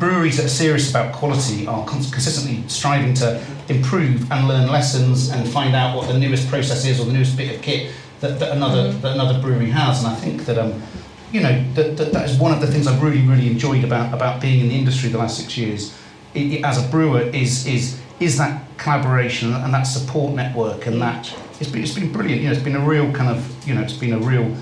breweries 0.00 0.38
that 0.38 0.46
are 0.46 0.48
serious 0.48 0.90
about 0.90 1.12
quality 1.12 1.66
are 1.66 1.86
cons- 1.86 2.10
consistently 2.10 2.66
striving 2.66 3.14
to 3.14 3.40
improve 3.68 4.30
and 4.32 4.48
learn 4.48 4.68
lessons 4.68 5.30
and 5.30 5.48
find 5.48 5.76
out 5.76 5.96
what 5.96 6.08
the 6.08 6.18
newest 6.18 6.48
process 6.48 6.84
is 6.86 6.98
or 6.98 7.04
the 7.04 7.12
newest 7.12 7.36
bit 7.36 7.54
of 7.54 7.62
kit 7.62 7.92
that, 8.20 8.40
that 8.40 8.56
another 8.56 8.92
that 8.92 9.14
another 9.14 9.40
brewery 9.40 9.70
has. 9.70 10.02
And 10.02 10.08
I 10.08 10.16
think 10.16 10.46
that 10.46 10.58
um, 10.58 10.82
you 11.30 11.40
know, 11.40 11.64
that, 11.74 11.96
that, 11.96 12.12
that 12.12 12.28
is 12.28 12.36
one 12.38 12.52
of 12.52 12.60
the 12.60 12.66
things 12.66 12.86
I've 12.86 13.02
really 13.02 13.22
really 13.22 13.46
enjoyed 13.46 13.84
about 13.84 14.12
about 14.12 14.40
being 14.40 14.60
in 14.60 14.68
the 14.68 14.74
industry 14.74 15.10
the 15.10 15.18
last 15.18 15.38
six 15.38 15.56
years. 15.56 15.96
It, 16.34 16.52
it, 16.52 16.64
as 16.64 16.84
a 16.84 16.88
brewer, 16.88 17.20
is 17.20 17.66
is 17.66 18.00
is 18.18 18.36
that 18.38 18.64
collaboration 18.78 19.52
and 19.52 19.72
that 19.72 19.82
support 19.82 20.34
network 20.34 20.86
and 20.86 21.00
that 21.00 21.32
it's 21.60 21.70
been, 21.70 21.82
it's 21.82 21.94
been 21.94 22.10
brilliant. 22.10 22.40
You 22.40 22.48
know, 22.48 22.54
it's 22.54 22.62
been 22.62 22.76
a 22.76 22.86
real 22.86 23.12
kind 23.12 23.30
of 23.30 23.68
you 23.68 23.74
know, 23.74 23.82
it's 23.82 23.92
been 23.92 24.14
a 24.14 24.18
real 24.18 24.54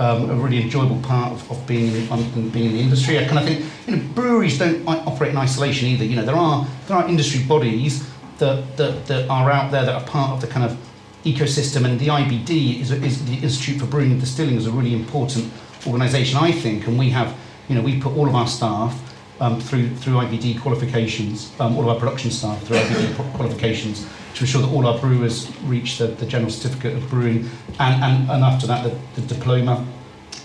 um, 0.00 0.30
a 0.30 0.34
really 0.34 0.62
enjoyable 0.62 0.98
part 1.02 1.32
of, 1.32 1.50
of 1.50 1.66
being 1.66 1.94
in, 1.94 2.08
on, 2.08 2.50
being 2.50 2.70
in 2.70 2.72
the 2.72 2.80
industry. 2.80 3.18
I 3.18 3.26
kind 3.26 3.38
of 3.38 3.44
think 3.44 3.64
you 3.86 3.96
know 3.96 4.02
breweries 4.14 4.58
don't 4.58 4.82
operate 4.88 5.30
in 5.30 5.36
isolation 5.36 5.88
either. 5.88 6.04
You 6.04 6.16
know 6.16 6.24
there 6.24 6.34
are 6.34 6.66
there 6.88 6.96
are 6.96 7.06
industry 7.06 7.44
bodies 7.44 8.08
that, 8.38 8.76
that, 8.78 9.06
that 9.06 9.28
are 9.28 9.50
out 9.50 9.70
there 9.70 9.84
that 9.84 9.94
are 9.94 10.04
part 10.04 10.30
of 10.32 10.40
the 10.40 10.46
kind 10.46 10.64
of 10.64 10.76
ecosystem, 11.24 11.84
and 11.84 12.00
the 12.00 12.06
IBD 12.06 12.80
is, 12.80 12.90
is 12.90 13.24
the 13.26 13.34
Institute 13.34 13.78
for 13.78 13.86
Brewing 13.86 14.12
and 14.12 14.20
Distilling 14.20 14.56
is 14.56 14.66
a 14.66 14.70
really 14.70 14.94
important 14.94 15.52
organisation, 15.86 16.38
I 16.38 16.50
think, 16.50 16.86
and 16.86 16.98
we 16.98 17.10
have 17.10 17.36
you 17.68 17.74
know 17.74 17.82
we 17.82 18.00
put 18.00 18.16
all 18.16 18.26
of 18.26 18.34
our 18.34 18.48
staff 18.48 18.98
um, 19.40 19.60
through 19.60 19.94
through 19.96 20.14
IBD 20.14 20.60
qualifications, 20.60 21.52
um, 21.60 21.76
all 21.76 21.82
of 21.82 21.88
our 21.88 21.98
production 21.98 22.30
staff 22.30 22.62
through 22.64 22.76
IBD 22.76 23.34
qualifications 23.36 24.06
to 24.34 24.40
ensure 24.44 24.62
that 24.62 24.68
all 24.68 24.86
our 24.86 24.98
brewers 24.98 25.50
reach 25.62 25.98
the, 25.98 26.06
the 26.06 26.26
general 26.26 26.50
certificate 26.50 26.96
of 26.96 27.08
brewing, 27.10 27.48
and, 27.78 28.04
and, 28.04 28.30
and 28.30 28.44
after 28.44 28.66
that 28.66 28.84
the, 28.84 29.20
the 29.20 29.34
diploma. 29.34 29.86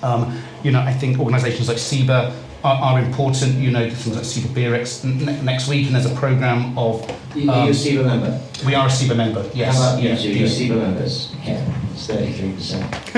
Um, 0.01 0.41
you 0.63 0.71
know, 0.71 0.81
I 0.81 0.93
think 0.93 1.19
organisations 1.19 1.67
like 1.67 1.77
SIBA 1.77 2.33
are, 2.66 2.82
are 2.82 2.99
important. 2.99 3.53
You 3.55 3.72
know, 3.72 3.89
things 3.89 4.16
like 4.16 4.26
SIBA 4.26 4.49
BeerX 4.55 5.05
n- 5.05 5.45
next 5.45 5.68
week, 5.68 5.86
and 5.88 5.95
there's 5.95 6.05
a 6.11 6.16
programme 6.16 6.78
of. 6.78 7.01
You, 7.36 7.51
Um, 7.51 7.66
you're 7.66 7.72
a 7.72 7.74
SIBA 7.74 8.05
member. 8.05 8.41
We 8.66 8.74
are 8.76 8.88
a 8.88 8.89
SIBA 8.89 9.16
member. 9.16 9.45
Yes. 9.53 9.76
How 9.76 9.82
about 9.91 10.01
yeah, 10.01 10.11
you 10.11 10.18
two? 10.18 10.30
yeah. 10.30 10.39
You're 10.39 10.49
SIBA 10.49 10.78
members. 10.82 11.36
Yeah, 11.43 11.93
it's 11.93 12.07
33%. 12.07 13.16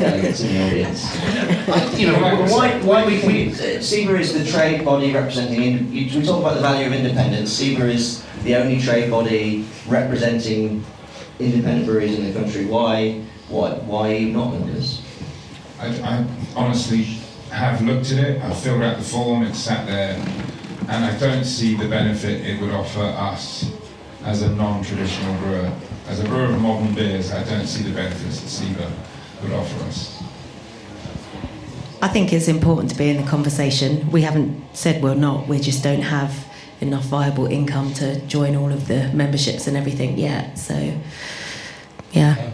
delegates 0.00 0.40
in 0.40 0.48
the 0.54 0.60
audience. 0.66 1.98
You 1.98 2.06
know, 2.08 2.18
why, 2.50 2.80
why 2.80 3.04
we, 3.04 3.20
we, 3.26 3.52
uh, 3.52 3.56
is 3.56 4.32
the 4.32 4.44
trade 4.50 4.84
body 4.84 5.12
representing, 5.12 5.62
in, 5.62 5.92
you, 5.92 6.18
we 6.18 6.24
talk 6.24 6.40
about 6.40 6.54
the 6.54 6.60
value 6.60 6.86
of 6.86 6.92
independence, 6.92 7.60
SIBA 7.60 7.88
is 7.92 8.24
the 8.44 8.56
only 8.56 8.80
trade 8.80 9.10
body 9.10 9.66
representing 9.86 10.84
independent 11.38 11.86
breweries 11.86 12.18
in 12.18 12.24
the 12.32 12.32
country. 12.38 12.64
Why, 12.66 13.22
why, 13.48 13.72
why 13.72 14.20
not 14.20 14.52
members? 14.52 15.01
I, 15.82 15.86
I 16.18 16.26
honestly 16.54 17.02
have 17.50 17.82
looked 17.82 18.12
at 18.12 18.18
it. 18.18 18.40
I've 18.42 18.56
filled 18.58 18.82
out 18.82 18.98
the 18.98 19.02
form. 19.04 19.42
It's 19.42 19.58
sat 19.58 19.84
there, 19.86 20.14
and 20.88 21.04
I 21.04 21.18
don't 21.18 21.44
see 21.44 21.74
the 21.76 21.88
benefit 21.88 22.46
it 22.46 22.60
would 22.60 22.70
offer 22.70 23.00
us 23.02 23.70
as 24.24 24.42
a 24.42 24.54
non-traditional 24.54 25.36
brewer. 25.38 25.72
As 26.06 26.20
a 26.20 26.24
brewer 26.24 26.44
of 26.44 26.60
modern 26.60 26.94
beers, 26.94 27.32
I 27.32 27.42
don't 27.44 27.66
see 27.66 27.82
the 27.82 27.92
benefits 27.94 28.40
that 28.40 28.46
SIBA 28.48 28.90
would 29.42 29.52
offer 29.52 29.84
us. 29.84 30.22
I 32.00 32.08
think 32.08 32.32
it's 32.32 32.48
important 32.48 32.90
to 32.90 32.96
be 32.98 33.10
in 33.10 33.16
the 33.16 33.28
conversation. 33.28 34.10
We 34.10 34.22
haven't 34.22 34.64
said 34.76 35.02
we're 35.02 35.14
not. 35.14 35.48
We 35.48 35.58
just 35.60 35.82
don't 35.82 36.02
have 36.02 36.46
enough 36.80 37.04
viable 37.04 37.46
income 37.46 37.92
to 37.94 38.20
join 38.26 38.56
all 38.56 38.72
of 38.72 38.88
the 38.88 39.08
memberships 39.12 39.66
and 39.68 39.76
everything 39.76 40.18
yet. 40.18 40.58
So, 40.58 40.74
yeah. 42.12 42.50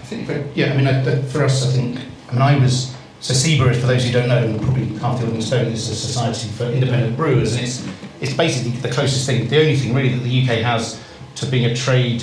I 0.00 0.02
think, 0.04 0.26
for, 0.26 0.44
yeah, 0.54 0.72
I 0.72 0.76
mean, 0.76 0.86
I, 0.86 1.00
I- 1.00 1.22
for 1.22 1.44
us, 1.44 1.64
I 1.66 1.72
think, 1.72 1.98
Mean, 2.34 2.42
I 2.42 2.58
was, 2.58 2.94
so 3.20 3.32
is, 3.32 3.76
for 3.80 3.86
those 3.86 4.04
who 4.04 4.12
don't 4.12 4.28
know, 4.28 4.44
and 4.44 4.60
probably 4.60 4.86
half 4.98 5.20
the 5.20 5.26
don't, 5.26 5.72
is 5.72 5.88
a 5.88 5.94
society 5.94 6.48
for 6.48 6.64
independent 6.64 7.16
brewers, 7.16 7.54
and 7.54 7.62
it's, 7.62 7.86
it's 8.20 8.34
basically 8.34 8.72
the 8.80 8.90
closest 8.90 9.26
thing, 9.26 9.48
the 9.48 9.60
only 9.60 9.76
thing 9.76 9.94
really 9.94 10.10
that 10.10 10.22
the 10.22 10.42
UK 10.42 10.58
has 10.62 11.02
to 11.36 11.46
being 11.46 11.66
a 11.66 11.74
trade 11.74 12.22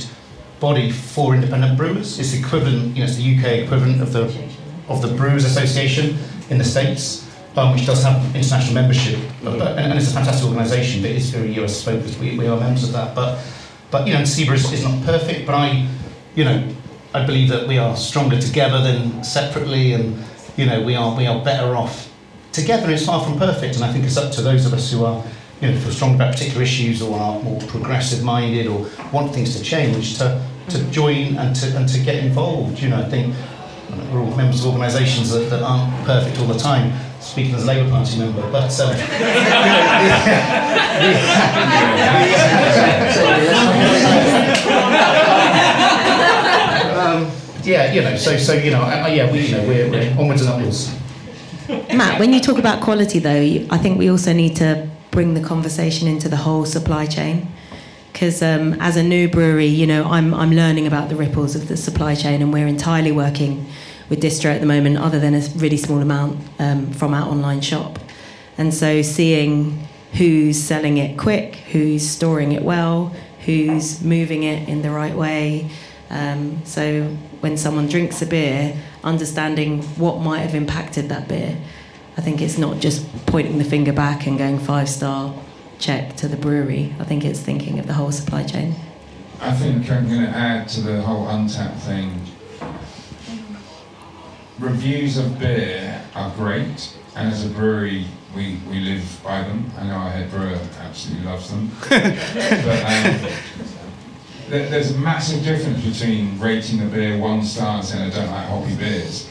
body 0.59 0.91
for 0.91 1.33
independent 1.33 1.77
brewers. 1.77 2.19
It's 2.19 2.31
the 2.31 2.39
equivalent, 2.39 2.95
you 2.95 3.03
know, 3.03 3.09
it's 3.09 3.15
the 3.15 3.37
UK 3.37 3.65
equivalent 3.65 4.01
of 4.01 4.13
the, 4.13 4.23
of 4.87 5.01
the 5.01 5.07
Brewers 5.15 5.45
Association 5.45 6.17
in 6.49 6.57
the 6.57 6.63
States, 6.63 7.27
um, 7.55 7.73
which 7.73 7.85
does 7.85 8.03
have 8.03 8.23
international 8.35 8.73
membership, 8.73 9.19
but, 9.43 9.61
and, 9.61 9.79
and 9.79 9.99
it's 9.99 10.11
a 10.11 10.13
fantastic 10.13 10.47
organisation, 10.47 11.01
but 11.01 11.11
it's 11.11 11.29
very 11.29 11.53
US 11.63 11.83
focused, 11.83 12.19
we, 12.19 12.37
we 12.37 12.47
are 12.47 12.59
members 12.59 12.83
of 12.83 12.93
that, 12.93 13.15
but, 13.15 13.43
but 13.89 14.05
you 14.07 14.13
know, 14.13 14.19
and 14.19 14.27
is, 14.27 14.71
is 14.71 14.83
not 14.83 15.03
perfect, 15.03 15.45
but 15.45 15.55
I, 15.55 15.87
you 16.35 16.45
know, 16.45 16.75
I 17.13 17.25
believe 17.25 17.49
that 17.49 17.67
we 17.67 17.77
are 17.77 17.95
stronger 17.97 18.39
together 18.39 18.81
than 18.81 19.23
separately, 19.23 19.93
and 19.93 20.23
you 20.55 20.65
know 20.65 20.81
we 20.81 20.95
are 20.95 21.15
we 21.15 21.27
are 21.27 21.43
better 21.43 21.75
off 21.75 22.09
together. 22.53 22.89
It's 22.89 23.05
far 23.05 23.23
from 23.23 23.37
perfect, 23.37 23.75
and 23.75 23.83
I 23.83 23.91
think 23.91 24.05
it's 24.05 24.17
up 24.17 24.31
to 24.33 24.41
those 24.41 24.65
of 24.65 24.73
us 24.73 24.91
who 24.91 25.03
are 25.03 25.23
you 25.59 25.69
know 25.69 25.79
feel 25.79 25.91
strong 25.91 26.15
about 26.15 26.33
particular 26.33 26.63
issues 26.63 27.01
or 27.01 27.19
are 27.19 27.39
more 27.41 27.59
progressive 27.61 28.23
minded 28.23 28.67
or 28.67 28.87
want 29.11 29.33
things 29.33 29.57
to 29.57 29.63
change 29.63 30.17
to 30.19 30.41
to 30.69 30.83
join 30.91 31.37
and 31.37 31.55
to 31.57 31.75
and 31.77 31.89
to 31.89 31.99
get 31.99 32.23
involved. 32.23 32.79
You 32.79 32.89
know, 32.89 32.97
I 32.97 33.09
think 33.09 33.35
we're 34.11 34.21
all 34.21 34.35
members 34.35 34.61
of 34.61 34.67
organisations 34.71 35.31
that, 35.31 35.49
that 35.49 35.61
aren't 35.61 35.93
perfect 36.05 36.39
all 36.39 36.47
the 36.47 36.57
time. 36.57 36.93
Speaking 37.19 37.55
as 37.55 37.63
a 37.63 37.67
Labour 37.67 37.89
Party 37.89 38.17
member, 38.17 38.41
but 38.51 38.79
um, 38.79 38.95
um, 47.11 47.31
yeah, 47.63 47.93
you 47.93 48.01
know, 48.01 48.15
so 48.17 48.37
so 48.37 48.53
you 48.53 48.71
know, 48.71 48.81
uh, 48.81 49.07
yeah, 49.07 49.31
we 49.31 49.45
you 49.47 49.55
know 49.57 49.67
we're, 49.67 49.89
we're 49.89 50.15
onwards 50.19 50.41
and 50.41 50.49
upwards. 50.51 50.95
Matt, 51.93 52.19
when 52.19 52.33
you 52.33 52.39
talk 52.39 52.57
about 52.57 52.81
quality, 52.81 53.19
though, 53.19 53.39
you- 53.39 53.67
I 53.69 53.77
think 53.77 53.97
we 53.97 54.09
also 54.09 54.33
need 54.33 54.55
to 54.57 54.89
bring 55.11 55.33
the 55.33 55.41
conversation 55.41 56.07
into 56.07 56.27
the 56.29 56.37
whole 56.37 56.65
supply 56.65 57.05
chain. 57.05 57.47
Because 58.11 58.41
um, 58.41 58.73
as 58.81 58.97
a 58.97 59.03
new 59.03 59.29
brewery, 59.29 59.67
you 59.67 59.87
know, 59.87 60.03
I'm, 60.03 60.33
I'm 60.33 60.51
learning 60.51 60.85
about 60.85 61.07
the 61.07 61.15
ripples 61.15 61.55
of 61.55 61.67
the 61.69 61.77
supply 61.77 62.13
chain, 62.13 62.41
and 62.41 62.51
we're 62.51 62.67
entirely 62.67 63.11
working 63.11 63.65
with 64.09 64.21
distro 64.21 64.53
at 64.53 64.59
the 64.59 64.67
moment, 64.67 64.97
other 64.97 65.17
than 65.19 65.33
a 65.33 65.39
really 65.55 65.77
small 65.77 65.99
amount 65.99 66.37
um, 66.59 66.91
from 66.91 67.13
our 67.13 67.27
online 67.29 67.61
shop. 67.61 67.99
And 68.57 68.73
so 68.73 69.01
seeing 69.01 69.87
who's 70.13 70.61
selling 70.61 70.97
it 70.97 71.17
quick, 71.17 71.55
who's 71.71 72.07
storing 72.07 72.51
it 72.51 72.63
well, 72.63 73.15
who's 73.45 74.01
moving 74.03 74.43
it 74.43 74.67
in 74.67 74.81
the 74.81 74.91
right 74.91 75.15
way. 75.15 75.69
Um, 76.11 76.63
so 76.65 77.05
when 77.39 77.55
someone 77.55 77.87
drinks 77.87 78.21
a 78.21 78.25
beer, 78.25 78.75
understanding 79.03 79.81
what 79.97 80.19
might 80.19 80.39
have 80.39 80.53
impacted 80.53 81.09
that 81.09 81.27
beer. 81.27 81.57
I 82.17 82.21
think 82.21 82.41
it's 82.41 82.57
not 82.57 82.79
just 82.79 83.07
pointing 83.25 83.57
the 83.57 83.63
finger 83.63 83.93
back 83.93 84.27
and 84.27 84.37
going 84.37 84.59
five 84.59 84.89
star 84.89 85.33
check 85.79 86.17
to 86.17 86.27
the 86.27 86.35
brewery. 86.35 86.93
I 86.99 87.05
think 87.05 87.23
it's 87.23 87.39
thinking 87.39 87.79
of 87.79 87.87
the 87.87 87.93
whole 87.93 88.11
supply 88.11 88.43
chain. 88.43 88.75
I 89.39 89.53
think 89.53 89.89
I'm 89.89 90.07
going 90.07 90.21
to 90.21 90.29
add 90.29 90.67
to 90.69 90.81
the 90.81 91.01
whole 91.01 91.25
Untappd 91.25 91.77
thing. 91.79 92.21
Reviews 94.59 95.17
of 95.17 95.39
beer 95.39 96.03
are 96.13 96.29
great, 96.35 96.95
and 97.15 97.31
as 97.31 97.45
a 97.45 97.49
brewery, 97.49 98.05
we, 98.35 98.59
we 98.69 98.79
live 98.81 99.21
by 99.23 99.41
them. 99.41 99.71
I 99.77 99.85
know 99.85 99.93
our 99.93 100.11
head 100.11 100.29
brewer 100.29 100.59
absolutely 100.81 101.25
loves 101.25 101.49
them. 101.49 101.71
but 101.89 102.03
um, 102.03 103.30
there, 104.51 104.69
there's 104.69 104.91
a 104.91 104.97
massive 104.99 105.43
difference 105.43 105.83
between 105.83 106.37
rating 106.37 106.81
a 106.81 106.85
beer 106.85 107.17
one 107.17 107.43
star 107.43 107.77
and 107.77 107.85
saying 107.85 108.11
I 108.11 108.15
don't 108.15 108.29
like 108.29 108.47
hoppy 108.47 108.75
beers, 108.75 109.29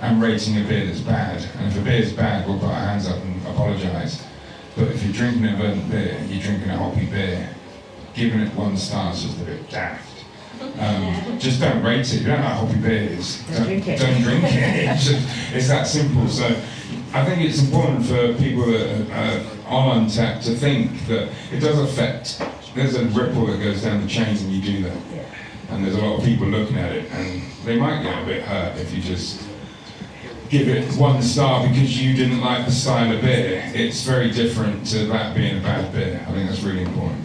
and 0.00 0.22
rating 0.22 0.56
a 0.58 0.64
beer 0.64 0.86
that's 0.86 1.00
bad. 1.00 1.44
And 1.58 1.66
if 1.66 1.76
a 1.76 1.82
beer's 1.82 2.12
bad, 2.12 2.46
we'll 2.46 2.58
put 2.58 2.68
our 2.68 2.86
hands 2.86 3.08
up 3.08 3.20
and 3.22 3.46
apologise. 3.48 4.24
But 4.76 4.88
if 4.88 5.02
you're 5.02 5.12
drinking 5.12 5.44
a 5.46 5.56
verdant 5.56 5.90
beer, 5.90 6.20
you're 6.28 6.42
drinking 6.42 6.70
a 6.70 6.76
hoppy 6.76 7.06
beer, 7.06 7.50
giving 8.14 8.40
it 8.40 8.54
one 8.54 8.76
star 8.76 9.12
is 9.12 9.24
just 9.24 9.40
a 9.40 9.44
bit 9.44 9.68
daft. 9.68 10.24
Um, 10.78 11.38
just 11.38 11.60
don't 11.60 11.82
rate 11.82 12.00
it. 12.00 12.14
If 12.14 12.20
you 12.22 12.26
don't 12.28 12.42
like 12.42 12.54
hoppy 12.54 12.78
beers, 12.78 13.42
don't, 13.48 13.64
drink 13.64 13.88
it. 13.88 13.98
don't 13.98 14.22
drink 14.22 14.44
it. 14.44 14.88
It's, 14.94 15.04
just, 15.04 15.54
it's 15.54 15.68
that 15.68 15.86
simple. 15.86 16.28
So 16.28 16.46
I 17.12 17.24
think 17.24 17.42
it's 17.42 17.60
important 17.60 18.06
for 18.06 18.34
people 18.34 18.66
that 18.66 19.10
are 19.10 19.44
on 19.66 20.06
Untappd 20.06 20.44
to 20.44 20.54
think 20.54 21.06
that 21.06 21.28
it 21.52 21.58
does 21.58 21.78
affect, 21.78 22.40
there's 22.74 22.96
a 22.96 23.04
ripple 23.06 23.46
that 23.46 23.62
goes 23.62 23.82
down 23.82 24.00
the 24.00 24.08
chains 24.08 24.42
and 24.42 24.52
you 24.52 24.60
do 24.60 24.82
that. 24.82 24.96
And 25.70 25.84
there's 25.84 25.96
a 25.96 26.00
lot 26.00 26.18
of 26.18 26.24
people 26.24 26.46
looking 26.46 26.76
at 26.76 26.92
it 26.92 27.10
and 27.12 27.42
they 27.64 27.78
might 27.78 28.02
get 28.02 28.22
a 28.22 28.26
bit 28.26 28.42
hurt 28.42 28.76
if 28.78 28.92
you 28.92 29.00
just 29.00 29.46
give 30.50 30.68
it 30.68 30.92
one 30.96 31.22
star 31.22 31.66
because 31.66 32.02
you 32.02 32.14
didn't 32.14 32.40
like 32.40 32.66
the 32.66 32.72
style 32.72 33.12
of 33.14 33.22
beer. 33.22 33.62
It's 33.74 34.02
very 34.02 34.30
different 34.30 34.86
to 34.88 35.06
that 35.06 35.34
being 35.34 35.58
a 35.58 35.60
bad 35.60 35.92
beer. 35.92 36.24
I 36.28 36.32
think 36.32 36.48
that's 36.48 36.62
really 36.62 36.82
important. 36.82 37.24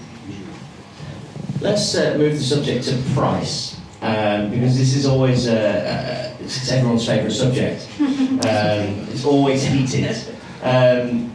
Let's 1.62 1.93
uh, 1.95 2.16
move 2.18 2.38
the 2.38 2.43
subject 2.43 2.86
to 2.86 2.97
price, 3.14 3.80
um, 4.02 4.50
because 4.50 4.78
this 4.78 4.95
is 4.95 5.06
always 5.06 5.47
uh, 5.47 6.32
uh, 6.39 6.43
it's 6.43 6.72
everyone's 6.72 7.06
favourite 7.06 7.34
subject. 7.34 7.88
Um, 8.39 9.06
it's 9.12 9.26
always 9.26 9.66
heated. 9.66 10.16
Um, 10.64 11.34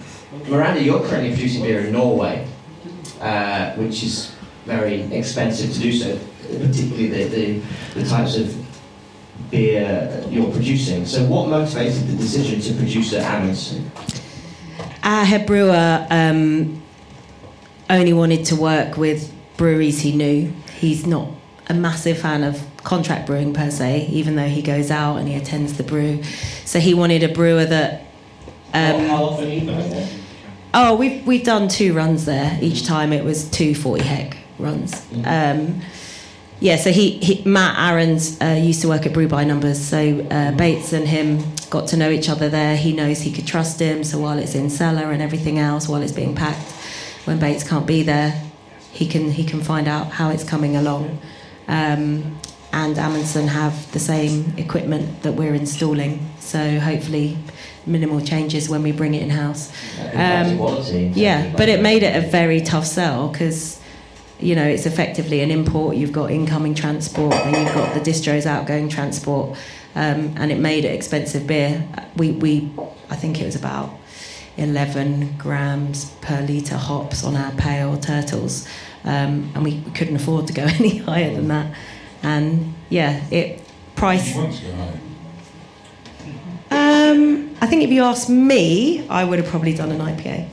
Miranda, 0.48 0.82
you're 0.82 1.06
currently 1.06 1.32
producing 1.32 1.62
beer 1.62 1.80
in 1.80 1.92
Norway, 1.92 2.48
uh, 3.24 3.72
which 3.76 4.02
is 4.02 4.34
very 4.66 5.02
expensive 5.12 5.72
to 5.72 5.80
do 5.80 5.92
so, 5.92 6.18
particularly 6.42 7.08
the, 7.08 7.24
the, 7.24 8.00
the 8.00 8.08
types 8.08 8.36
of 8.36 8.54
beer 9.50 10.24
you're 10.28 10.50
producing. 10.52 11.06
So, 11.06 11.24
what 11.24 11.48
motivated 11.48 12.06
the 12.06 12.16
decision 12.16 12.60
to 12.60 12.74
produce 12.74 13.14
at 13.14 13.22
Amundsen? 13.22 13.90
Our 15.02 15.24
head 15.24 15.46
brewer 15.46 16.06
um, 16.10 16.82
only 17.88 18.12
wanted 18.12 18.44
to 18.46 18.56
work 18.56 18.98
with 18.98 19.32
breweries 19.56 20.00
he 20.00 20.14
knew. 20.14 20.52
He's 20.78 21.06
not 21.06 21.28
a 21.68 21.74
massive 21.74 22.18
fan 22.18 22.42
of 22.42 22.62
contract 22.84 23.26
brewing 23.26 23.54
per 23.54 23.70
se, 23.70 24.06
even 24.08 24.36
though 24.36 24.48
he 24.48 24.60
goes 24.60 24.90
out 24.90 25.16
and 25.16 25.28
he 25.28 25.34
attends 25.34 25.78
the 25.78 25.82
brew. 25.82 26.22
So 26.66 26.78
he 26.78 26.92
wanted 26.92 27.22
a 27.22 27.28
brewer 27.28 27.64
that. 27.64 28.02
Um, 28.74 29.06
How 29.06 29.24
often 29.24 29.48
are 29.48 29.54
you 29.54 29.64
going 29.64 29.90
there? 29.90 30.08
Oh, 30.76 30.96
we've 30.96 31.24
we've 31.24 31.44
done 31.44 31.68
two 31.68 31.94
runs 31.94 32.24
there. 32.24 32.58
Each 32.60 32.84
time 32.84 33.12
it 33.12 33.24
was 33.24 33.48
two 33.48 33.76
40 33.76 34.02
hec 34.02 34.36
runs. 34.58 35.06
Um, 35.24 35.80
yeah, 36.58 36.76
so 36.76 36.90
he, 36.90 37.18
he 37.18 37.48
Matt 37.48 37.78
Aaron's 37.78 38.40
uh, 38.40 38.58
used 38.60 38.82
to 38.82 38.88
work 38.88 39.06
at 39.06 39.12
Brew 39.12 39.28
by 39.28 39.44
Numbers, 39.44 39.80
so 39.80 40.26
uh, 40.32 40.50
Bates 40.52 40.92
and 40.92 41.06
him 41.06 41.44
got 41.70 41.86
to 41.88 41.96
know 41.96 42.10
each 42.10 42.28
other 42.28 42.48
there. 42.48 42.76
He 42.76 42.92
knows 42.92 43.20
he 43.20 43.30
could 43.30 43.46
trust 43.46 43.78
him. 43.78 44.02
So 44.02 44.18
while 44.18 44.36
it's 44.36 44.56
in 44.56 44.68
cellar 44.68 45.12
and 45.12 45.22
everything 45.22 45.60
else, 45.60 45.88
while 45.88 46.02
it's 46.02 46.12
being 46.12 46.34
packed, 46.34 46.72
when 47.24 47.38
Bates 47.38 47.62
can't 47.62 47.86
be 47.86 48.02
there, 48.02 48.42
he 48.90 49.06
can 49.06 49.30
he 49.30 49.44
can 49.44 49.62
find 49.62 49.86
out 49.86 50.08
how 50.08 50.30
it's 50.30 50.42
coming 50.42 50.74
along. 50.74 51.20
Um, 51.68 52.36
and 52.74 52.98
Amundsen 52.98 53.46
have 53.46 53.92
the 53.92 54.00
same 54.00 54.52
equipment 54.56 55.22
that 55.22 55.34
we're 55.34 55.54
installing, 55.54 56.18
so 56.40 56.80
hopefully 56.80 57.38
minimal 57.86 58.20
changes 58.20 58.68
when 58.68 58.82
we 58.82 58.90
bring 58.90 59.14
it 59.14 59.22
in 59.22 59.30
house. 59.30 59.70
Um. 60.12 60.58
Yeah, 61.14 61.52
but 61.56 61.68
it 61.68 61.80
made 61.80 62.02
it 62.02 62.16
a 62.16 62.28
very 62.28 62.60
tough 62.60 62.84
sell 62.84 63.28
because, 63.28 63.80
you 64.40 64.56
know, 64.56 64.64
it's 64.64 64.86
effectively 64.86 65.40
an 65.40 65.52
import. 65.52 65.94
You've 65.94 66.12
got 66.12 66.32
incoming 66.32 66.74
transport 66.74 67.34
and 67.34 67.56
you've 67.56 67.74
got 67.74 67.94
the 67.94 68.00
distros 68.00 68.44
outgoing 68.44 68.88
transport, 68.88 69.56
um, 69.94 70.34
and 70.36 70.50
it 70.50 70.58
made 70.58 70.84
it 70.84 70.92
expensive 70.92 71.46
beer. 71.46 71.86
We, 72.16 72.32
we, 72.32 72.72
I 73.08 73.14
think 73.14 73.40
it 73.40 73.44
was 73.44 73.54
about 73.54 73.90
11 74.56 75.36
grams 75.38 76.10
per 76.22 76.40
litre 76.40 76.76
hops 76.76 77.22
on 77.22 77.36
our 77.36 77.52
pale 77.52 77.96
turtles, 77.98 78.66
um, 79.04 79.52
and 79.54 79.62
we 79.62 79.80
couldn't 79.94 80.16
afford 80.16 80.48
to 80.48 80.52
go 80.52 80.62
any 80.80 80.98
higher 80.98 81.32
than 81.32 81.46
that. 81.48 81.72
And 82.24 82.74
yeah, 82.88 83.20
it 83.30 83.60
price. 83.96 84.34
You 84.34 84.40
want 84.42 84.54
to 84.54 84.64
go 84.64 84.72
high. 84.74 85.00
Um, 87.10 87.54
I 87.60 87.66
think 87.66 87.82
if 87.82 87.90
you 87.90 88.02
asked 88.02 88.30
me, 88.30 89.06
I 89.08 89.24
would 89.24 89.38
have 89.38 89.48
probably 89.48 89.74
done 89.74 89.92
an 89.92 90.00
IPA. 90.00 90.48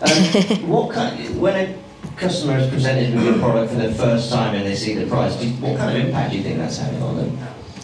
Um, 0.00 0.68
what 0.68 0.92
kind, 0.94 1.40
when 1.40 1.54
a 1.56 1.78
customer 2.16 2.56
is 2.58 2.68
presented 2.70 3.14
with 3.14 3.24
your 3.24 3.38
product 3.38 3.72
for 3.72 3.78
the 3.78 3.92
first 3.92 4.32
time 4.32 4.54
and 4.54 4.64
they 4.64 4.76
see 4.76 4.94
the 4.94 5.06
price, 5.06 5.34
do 5.36 5.48
you, 5.48 5.54
what 5.56 5.76
kind 5.76 5.96
of 5.96 6.04
impact 6.06 6.30
do 6.32 6.38
you 6.38 6.44
think 6.44 6.58
that's 6.58 6.78
having 6.78 7.02
on 7.02 7.16
them? 7.16 7.38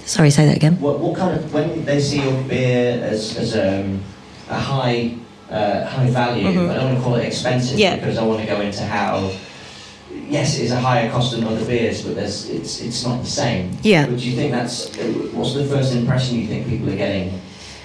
Sorry, 0.05 0.30
say 0.30 0.47
that 0.47 0.57
again. 0.57 0.80
What, 0.80 1.01
what 1.01 1.16
kind 1.16 1.36
of 1.36 1.53
when 1.53 1.84
they 1.84 2.01
see 2.01 2.22
your 2.22 2.40
beer 2.45 3.03
as, 3.03 3.36
as 3.36 3.57
um, 3.57 4.01
a 4.49 4.59
high 4.59 5.16
uh, 5.51 5.84
high 5.86 6.11
value, 6.11 6.47
Mhm. 6.47 6.70
I 6.70 6.74
don't 6.74 6.84
want 6.86 6.99
to 6.99 7.05
call 7.05 7.14
it 7.16 7.24
expensive 7.26 7.78
Yeah. 7.78 7.97
because 7.97 8.16
I 8.18 8.24
want 8.24 8.40
to 8.40 8.47
go 8.47 8.61
into 8.61 8.82
how 8.84 9.30
yes, 10.29 10.59
it 10.59 10.64
is 10.64 10.72
a 10.72 10.81
higher 10.81 11.11
cost 11.11 11.33
than 11.33 11.45
other 11.45 11.64
beers, 11.64 12.03
but 12.03 12.14
there's, 12.14 12.49
it's 12.51 12.81
it's 12.81 13.05
not 13.05 13.20
the 13.22 13.31
same. 13.31 13.77
Yeah. 13.83 14.07
But 14.07 14.18
do 14.18 14.29
you 14.31 14.37
think 14.37 14.53
that's 14.53 14.95
what's 15.33 15.55
the 15.55 15.64
first 15.64 15.95
impression 15.95 16.39
you 16.39 16.47
think 16.47 16.68
people 16.68 16.91
are 16.91 16.97
getting 16.97 17.41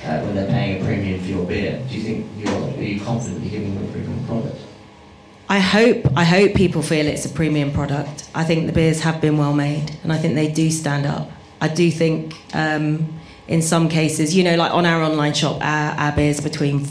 uh, 0.05 0.21
when 0.21 0.35
they're 0.35 0.47
paying 0.47 0.81
a 0.81 0.85
premium 0.85 1.19
for 1.21 1.27
your 1.27 1.45
beer? 1.45 1.83
Do 1.89 1.95
you 1.95 2.03
think 2.03 2.27
you're 2.37 2.51
are 2.51 2.81
you 2.81 3.01
confident 3.01 3.41
you're 3.43 3.51
giving 3.51 3.75
them 3.75 3.87
a 3.87 3.91
premium 3.91 4.25
product? 4.25 4.57
I 5.49 5.59
hope 5.59 6.05
I 6.15 6.23
hope 6.23 6.53
people 6.53 6.81
feel 6.81 7.07
it's 7.07 7.25
a 7.25 7.29
premium 7.29 7.71
product. 7.71 8.29
I 8.35 8.43
think 8.43 8.67
the 8.67 8.73
beers 8.73 9.01
have 9.01 9.19
been 9.19 9.37
well 9.37 9.53
made, 9.53 9.97
and 10.03 10.13
I 10.13 10.17
think 10.17 10.35
they 10.35 10.51
do 10.51 10.69
stand 10.69 11.05
up. 11.05 11.31
I 11.59 11.67
do 11.67 11.89
think 11.91 12.35
um, 12.53 13.19
in 13.47 13.61
some 13.61 13.89
cases, 13.89 14.35
you 14.35 14.43
know, 14.43 14.55
like 14.55 14.71
on 14.71 14.85
our 14.85 15.01
online 15.03 15.33
shop, 15.33 15.57
our, 15.61 15.91
our 15.99 16.11
beers 16.11 16.39
between 16.39 16.85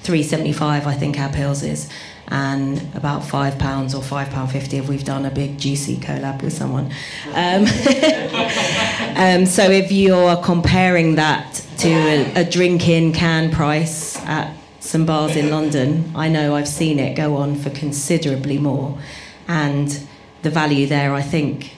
three 0.00 0.22
seventy 0.22 0.52
five. 0.52 0.86
I 0.86 0.94
think 0.94 1.18
our 1.18 1.28
pils 1.28 1.66
is. 1.66 1.88
And 2.32 2.80
about 2.94 3.22
five 3.26 3.58
pounds 3.58 3.94
or 3.94 4.02
five 4.02 4.30
pound 4.30 4.50
fifty 4.50 4.78
if 4.78 4.88
we've 4.88 5.04
done 5.04 5.26
a 5.26 5.30
big 5.30 5.58
juicy 5.58 5.98
collab 5.98 6.40
with 6.40 6.54
someone. 6.54 6.86
Um, 7.34 7.66
um, 9.16 9.44
so 9.44 9.70
if 9.70 9.92
you're 9.92 10.36
comparing 10.36 11.16
that 11.16 11.62
to 11.80 11.90
a, 11.90 12.40
a 12.40 12.44
drink-in 12.50 13.12
can 13.12 13.50
price 13.50 14.16
at 14.24 14.56
some 14.80 15.04
bars 15.04 15.36
in 15.36 15.50
London, 15.50 16.10
I 16.14 16.28
know 16.28 16.54
I've 16.54 16.68
seen 16.68 16.98
it 16.98 17.16
go 17.16 17.36
on 17.36 17.54
for 17.54 17.68
considerably 17.68 18.56
more, 18.56 18.98
and 19.46 20.02
the 20.40 20.48
value 20.48 20.86
there, 20.86 21.12
I 21.12 21.20
think, 21.20 21.74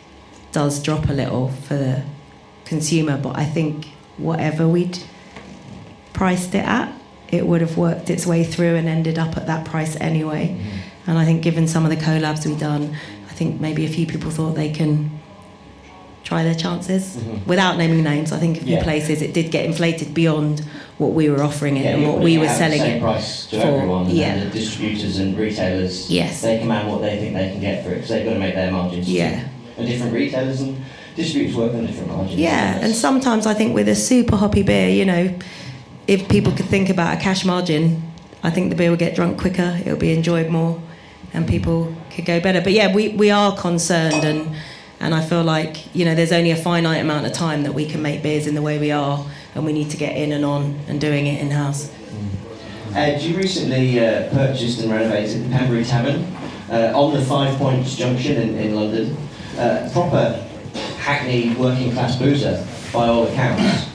does 0.52 0.80
drop 0.80 1.08
a 1.08 1.12
little 1.12 1.48
for 1.48 1.74
the 1.74 2.04
consumer. 2.64 3.18
But 3.20 3.36
I 3.36 3.44
think 3.44 3.86
whatever 4.18 4.68
we'd 4.68 5.00
priced 6.12 6.54
it 6.54 6.64
at, 6.64 6.92
it 7.34 7.46
would 7.46 7.60
have 7.60 7.76
worked 7.76 8.08
its 8.10 8.26
way 8.26 8.44
through 8.44 8.76
and 8.76 8.88
ended 8.88 9.18
up 9.18 9.36
at 9.36 9.46
that 9.46 9.64
price 9.64 9.96
anyway. 10.00 10.56
And 11.06 11.18
I 11.18 11.24
think, 11.24 11.42
given 11.42 11.66
some 11.68 11.84
of 11.84 11.90
the 11.90 11.96
collabs 11.96 12.46
we've 12.46 12.58
done, 12.58 12.96
I 13.28 13.32
think 13.34 13.60
maybe 13.60 13.84
a 13.84 13.88
few 13.88 14.06
people 14.06 14.30
thought 14.30 14.54
they 14.54 14.70
can 14.70 15.10
try 16.22 16.42
their 16.42 16.54
chances. 16.54 17.16
Mhm. 17.18 17.46
Without 17.46 17.76
naming 17.76 18.02
names, 18.02 18.32
I 18.32 18.38
think 18.38 18.56
a 18.58 18.64
few 18.64 18.76
Yeah. 18.76 18.82
places 18.82 19.20
it 19.20 19.34
did 19.34 19.50
get 19.50 19.66
inflated 19.66 20.14
beyond 20.14 20.62
what 20.96 21.12
we 21.12 21.28
were 21.28 21.42
offering 21.42 21.76
it 21.76 21.84
Yeah, 21.84 21.90
and 21.96 22.06
what 22.08 22.20
we 22.22 22.38
were 22.38 22.48
selling 22.48 22.78
the 22.78 22.84
same 22.86 22.96
it. 22.96 23.02
price 23.02 23.46
to 23.50 23.60
for- 23.60 23.66
everyone, 23.66 24.08
yeah. 24.08 24.32
and 24.34 24.50
the 24.50 24.58
distributors 24.58 25.18
and 25.18 25.36
retailers. 25.36 26.06
Yes. 26.08 26.40
They 26.40 26.58
command 26.58 26.88
what 26.90 27.02
they 27.02 27.18
think 27.18 27.34
they 27.34 27.50
can 27.50 27.60
get 27.60 27.84
for 27.84 27.90
it 27.90 27.96
because 27.96 28.08
they've 28.08 28.24
got 28.24 28.32
to 28.34 28.38
make 28.38 28.54
their 28.54 28.70
margins. 28.70 29.06
too. 29.06 29.12
Yeah. 29.12 29.40
And 29.76 29.86
different 29.86 30.14
retailers 30.14 30.60
and 30.62 30.76
distributors 31.16 31.56
work 31.56 31.74
on 31.74 31.84
different 31.86 32.08
margins. 32.16 32.40
Yeah, 32.40 32.78
and 32.80 32.94
sometimes 32.94 33.46
I 33.46 33.52
think 33.52 33.74
with 33.74 33.88
a 33.88 33.94
super 33.94 34.36
hoppy 34.36 34.62
beer, 34.62 34.88
you 34.88 35.04
know, 35.04 35.28
if 36.06 36.28
people 36.28 36.52
could 36.52 36.66
think 36.66 36.90
about 36.90 37.16
a 37.16 37.20
cash 37.20 37.44
margin, 37.44 38.02
I 38.42 38.50
think 38.50 38.70
the 38.70 38.76
beer 38.76 38.90
will 38.90 38.96
get 38.96 39.14
drunk 39.14 39.38
quicker, 39.38 39.78
it'll 39.80 39.98
be 39.98 40.12
enjoyed 40.12 40.50
more, 40.50 40.80
and 41.32 41.48
people 41.48 41.94
could 42.10 42.26
go 42.26 42.40
better. 42.40 42.60
But 42.60 42.72
yeah, 42.72 42.94
we, 42.94 43.08
we 43.08 43.30
are 43.30 43.56
concerned, 43.56 44.24
and 44.24 44.54
and 45.00 45.14
I 45.14 45.22
feel 45.22 45.42
like 45.42 45.94
you 45.94 46.04
know 46.04 46.14
there's 46.14 46.32
only 46.32 46.50
a 46.50 46.56
finite 46.56 47.00
amount 47.00 47.26
of 47.26 47.32
time 47.32 47.62
that 47.62 47.72
we 47.72 47.86
can 47.86 48.02
make 48.02 48.22
beers 48.22 48.46
in 48.46 48.54
the 48.54 48.62
way 48.62 48.78
we 48.78 48.90
are, 48.90 49.24
and 49.54 49.64
we 49.64 49.72
need 49.72 49.90
to 49.90 49.96
get 49.96 50.16
in 50.16 50.32
and 50.32 50.44
on 50.44 50.78
and 50.88 51.00
doing 51.00 51.26
it 51.26 51.40
in 51.40 51.50
house. 51.50 51.90
Ed, 52.94 53.20
you 53.22 53.36
recently 53.36 53.98
uh, 53.98 54.30
purchased 54.30 54.80
and 54.80 54.92
renovated 54.92 55.44
the 55.44 55.48
Pembury 55.50 55.84
Tavern 55.84 56.24
uh, 56.70 56.92
on 56.94 57.12
the 57.12 57.24
Five 57.24 57.56
Points 57.58 57.96
Junction 57.96 58.36
in, 58.36 58.56
in 58.56 58.74
London. 58.74 59.16
Uh, 59.58 59.88
proper 59.92 60.46
hackney 60.98 61.54
working 61.56 61.92
class 61.92 62.16
boozer 62.16 62.64
by 62.92 63.08
all 63.08 63.26
accounts. 63.26 63.93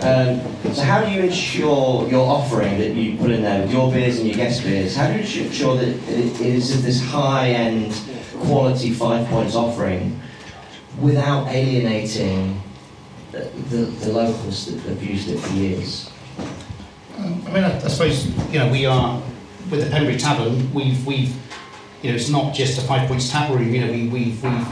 Um, 0.00 0.40
so 0.74 0.82
how 0.82 1.04
do 1.04 1.10
you 1.10 1.22
ensure 1.22 2.08
your 2.08 2.24
offering 2.24 2.78
that 2.78 2.94
you 2.94 3.18
put 3.18 3.32
in 3.32 3.42
there 3.42 3.62
with 3.62 3.72
your 3.72 3.90
beers 3.90 4.20
and 4.20 4.28
your 4.28 4.36
guest 4.36 4.62
beers, 4.62 4.94
how 4.94 5.08
do 5.08 5.14
you 5.14 5.44
ensure 5.44 5.76
that 5.76 5.88
it 5.88 6.40
is 6.40 6.84
this 6.84 7.04
high-end 7.04 8.00
quality 8.42 8.92
Five 8.92 9.26
Points 9.26 9.56
offering 9.56 10.20
without 11.00 11.48
alienating 11.48 12.62
the, 13.32 13.40
the, 13.70 13.76
the 13.76 14.12
locals 14.12 14.66
that 14.66 14.80
have 14.88 15.02
used 15.02 15.30
it 15.30 15.38
for 15.38 15.52
years? 15.54 16.10
Um, 17.16 17.42
I 17.48 17.50
mean, 17.50 17.64
I, 17.64 17.74
I 17.74 17.88
suppose 17.88 18.26
you 18.52 18.60
know 18.60 18.70
we 18.70 18.86
are 18.86 19.20
with 19.68 19.82
the 19.82 19.90
Pembury 19.90 20.16
Tavern. 20.16 20.72
We've 20.72 21.04
we've 21.04 21.34
you 22.02 22.10
know 22.10 22.16
it's 22.16 22.28
not 22.28 22.54
just 22.54 22.78
a 22.78 22.82
Five 22.82 23.08
Points 23.08 23.30
tap 23.30 23.50
room. 23.50 23.74
You 23.74 23.84
know 23.84 23.90
we 23.90 24.08
we've 24.08 24.44
we've 24.44 24.68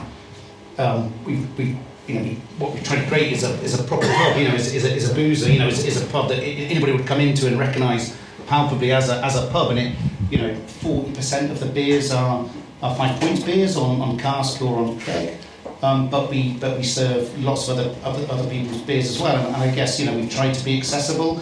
um, 0.78 1.12
we've, 1.24 1.58
we've 1.58 1.76
you 2.06 2.14
know 2.14 2.34
what 2.58 2.72
we're 2.72 2.82
trying 2.82 3.02
to 3.02 3.08
create 3.08 3.32
is 3.32 3.42
a 3.42 3.50
is 3.62 3.78
a 3.78 3.82
proper 3.84 4.06
pub. 4.06 4.36
You 4.36 4.48
know 4.48 4.54
is, 4.54 4.72
is, 4.74 4.84
a, 4.84 4.94
is 4.94 5.10
a 5.10 5.14
boozer. 5.14 5.50
You 5.50 5.58
know 5.58 5.68
is, 5.68 5.84
is 5.84 6.02
a 6.02 6.06
pub 6.06 6.28
that 6.28 6.38
anybody 6.38 6.92
would 6.92 7.06
come 7.06 7.20
into 7.20 7.46
and 7.46 7.58
recognise 7.58 8.16
palpably 8.46 8.92
as 8.92 9.08
a 9.08 9.24
as 9.24 9.36
a 9.36 9.46
pub. 9.50 9.70
And 9.70 9.78
it 9.78 9.94
you 10.30 10.38
know 10.38 10.54
forty 10.66 11.12
percent 11.12 11.50
of 11.50 11.60
the 11.60 11.66
beers 11.66 12.12
are 12.12 12.48
are 12.82 12.94
Five 12.94 13.18
Points 13.20 13.42
beers 13.42 13.76
on, 13.76 14.00
on 14.00 14.18
cask 14.18 14.62
or 14.62 14.78
on 14.78 15.00
keg. 15.00 15.38
Um, 15.82 16.08
but 16.08 16.30
we 16.30 16.54
but 16.54 16.78
we 16.78 16.84
serve 16.84 17.38
lots 17.42 17.68
of 17.68 17.78
other 17.78 17.94
other, 18.04 18.32
other 18.32 18.48
people's 18.48 18.82
beers 18.82 19.10
as 19.10 19.20
well. 19.20 19.36
And, 19.36 19.54
and 19.54 19.62
I 19.62 19.74
guess 19.74 19.98
you 20.00 20.06
know 20.06 20.14
we've 20.14 20.30
tried 20.30 20.52
to 20.54 20.64
be 20.64 20.78
accessible 20.78 21.40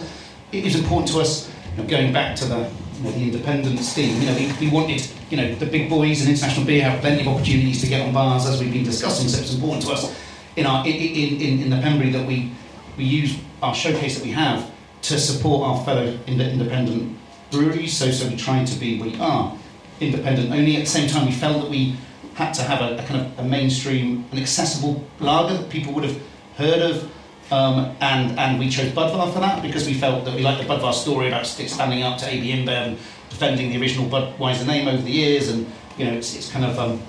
it 0.51 0.65
is 0.65 0.79
important 0.79 1.11
to 1.11 1.19
us, 1.19 1.51
you 1.75 1.83
know, 1.83 1.89
going 1.89 2.13
back 2.13 2.35
to 2.37 2.45
the, 2.45 2.57
you 2.97 3.03
know, 3.03 3.11
the 3.11 3.21
independent 3.21 3.79
theme, 3.79 4.21
you 4.21 4.27
know, 4.27 4.35
we, 4.35 4.67
we 4.67 4.71
wanted, 4.71 5.05
you 5.29 5.37
know, 5.37 5.55
the 5.55 5.65
big 5.65 5.89
boys 5.89 6.21
and 6.21 6.29
international 6.29 6.65
beer 6.65 6.83
have 6.83 7.01
plenty 7.01 7.21
of 7.21 7.27
opportunities 7.27 7.81
to 7.81 7.87
get 7.87 8.05
on 8.05 8.13
bars 8.13 8.45
as 8.45 8.61
we've 8.61 8.71
been 8.71 8.83
discussing, 8.83 9.27
so 9.27 9.39
it's 9.39 9.53
important 9.53 9.83
to 9.85 9.91
us 9.91 10.15
in 10.55 10.65
our 10.65 10.85
in, 10.85 10.93
in, 10.95 11.61
in, 11.61 11.69
the 11.69 11.77
Pembury 11.81 12.11
that 12.11 12.25
we, 12.25 12.51
we 12.97 13.03
use 13.03 13.37
our 13.61 13.75
showcase 13.75 14.17
that 14.17 14.23
we 14.23 14.31
have 14.31 14.71
to 15.01 15.19
support 15.19 15.67
our 15.67 15.85
fellow 15.85 16.17
ind- 16.27 16.41
independent 16.41 17.17
breweries, 17.51 17.95
so, 17.95 18.11
so 18.11 18.27
we 18.27 18.35
try 18.35 18.63
to 18.63 18.79
be, 18.79 19.01
we 19.01 19.15
are 19.19 19.55
independent 19.99 20.51
only, 20.51 20.77
at 20.77 20.81
the 20.81 20.85
same 20.85 21.09
time 21.09 21.25
we 21.25 21.31
felt 21.31 21.61
that 21.61 21.69
we 21.69 21.95
had 22.35 22.51
to 22.53 22.61
have 22.63 22.81
a, 22.81 22.97
a 22.97 23.03
kind 23.05 23.21
of 23.21 23.39
a 23.39 23.43
mainstream 23.43 24.25
an 24.31 24.37
accessible 24.37 25.03
lager 25.19 25.57
that 25.57 25.69
people 25.69 25.93
would 25.93 26.03
have 26.03 26.19
heard 26.57 26.81
of, 26.81 27.11
um, 27.51 27.95
and, 28.01 28.37
and 28.39 28.59
we 28.59 28.69
chose 28.69 28.91
Budvar 28.91 29.31
for 29.31 29.39
that 29.39 29.61
because 29.61 29.85
we 29.85 29.93
felt 29.93 30.25
that 30.25 30.35
we 30.35 30.41
liked 30.41 30.61
the 30.61 30.67
Budvar 30.67 30.93
story 30.93 31.27
about 31.27 31.45
standing 31.45 32.03
up 32.03 32.17
to 32.19 32.27
AB 32.27 32.51
InBev 32.51 32.67
and 32.67 32.97
defending 33.29 33.69
the 33.69 33.79
original 33.79 34.09
Budweiser 34.09 34.65
name 34.65 34.87
over 34.87 35.01
the 35.01 35.11
years, 35.11 35.49
and 35.49 35.69
you 35.97 36.05
know 36.05 36.13
it's, 36.13 36.35
it's 36.35 36.49
kind 36.49 36.65
of 36.65 36.79
um, 36.79 37.01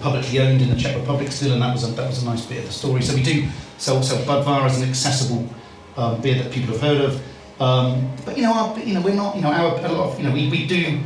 publicly 0.00 0.40
owned 0.40 0.60
in 0.62 0.70
the 0.70 0.76
Czech 0.76 0.96
Republic 0.96 1.30
still, 1.32 1.52
and 1.52 1.62
that 1.62 1.72
was 1.72 1.84
a, 1.84 1.92
that 1.92 2.08
was 2.08 2.22
a 2.22 2.26
nice 2.26 2.44
bit 2.46 2.58
of 2.58 2.66
the 2.66 2.72
story. 2.72 3.02
So 3.02 3.14
we 3.14 3.22
do 3.22 3.46
sell, 3.78 4.02
sell 4.02 4.18
Budvar 4.24 4.64
as 4.64 4.80
an 4.80 4.88
accessible 4.88 5.48
um, 5.96 6.20
beer 6.20 6.34
that 6.34 6.52
people 6.52 6.72
have 6.72 6.80
heard 6.80 7.00
of, 7.00 7.22
um, 7.60 8.10
but 8.24 8.36
you 8.36 8.42
know 8.42 8.52
our, 8.52 8.78
you 8.78 8.94
know 8.94 9.00
we're 9.00 9.14
not 9.14 9.36
you 9.36 9.42
know 9.42 9.52
our 9.52 9.78
a 9.84 9.88
lot 9.88 10.12
of 10.12 10.18
you 10.18 10.26
know 10.26 10.32
we, 10.32 10.50
we 10.50 10.66
do 10.66 10.78
you 10.78 11.00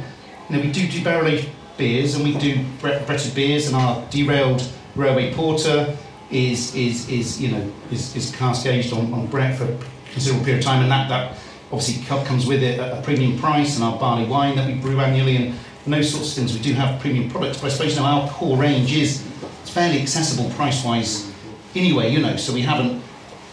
know 0.51 0.61
we 0.61 0.73
do 0.73 0.89
do 0.89 1.03
barrel 1.05 1.29
aged 1.29 1.49
beers 1.77 2.15
and 2.15 2.25
we 2.25 2.37
do 2.39 2.65
bre- 2.81 2.99
bretted 3.07 3.35
beers 3.35 3.67
and 3.67 3.77
our 3.77 4.05
derailed 4.11 4.69
railway 4.97 5.33
porter 5.33 5.97
is 6.31 6.75
is 6.75 7.09
is 7.09 7.41
you 7.41 7.51
know 7.51 7.73
is, 7.91 8.15
is 8.17 8.35
cask 8.35 8.67
aged 8.67 8.93
on, 8.93 9.13
on 9.13 9.27
Brett 9.27 9.57
for 9.57 9.65
a 9.65 9.79
considerable 10.13 10.45
period 10.45 10.61
of 10.61 10.65
time, 10.65 10.83
and 10.83 10.91
that 10.91 11.09
that 11.09 11.37
obviously 11.73 12.05
comes 12.05 12.47
with 12.47 12.63
it 12.63 12.81
at 12.81 12.99
a 12.99 13.03
premium 13.03 13.39
price, 13.39 13.77
and 13.77 13.85
our 13.85 13.99
barley 13.99 14.27
wine 14.27 14.57
that 14.57 14.67
we 14.67 14.75
brew 14.75 15.01
annually, 15.01 15.37
and, 15.37 15.55
and 15.91 16.01
those 16.01 16.13
sorts 16.13 16.31
of 16.31 16.35
things. 16.37 16.55
We 16.55 16.61
do 16.61 16.73
have 16.75 17.01
premium 17.01 17.29
products, 17.29 17.59
but 17.61 17.67
I 17.67 17.71
suppose 17.71 17.95
you 17.95 18.01
know 18.01 18.07
our 18.07 18.29
core 18.31 18.57
range 18.57 18.93
is 18.93 19.27
fairly 19.65 20.01
accessible 20.01 20.49
price 20.51 20.85
wise 20.85 21.33
anyway. 21.75 22.11
You 22.13 22.21
know, 22.21 22.37
so 22.37 22.53
we 22.53 22.63
haven't 22.63 23.03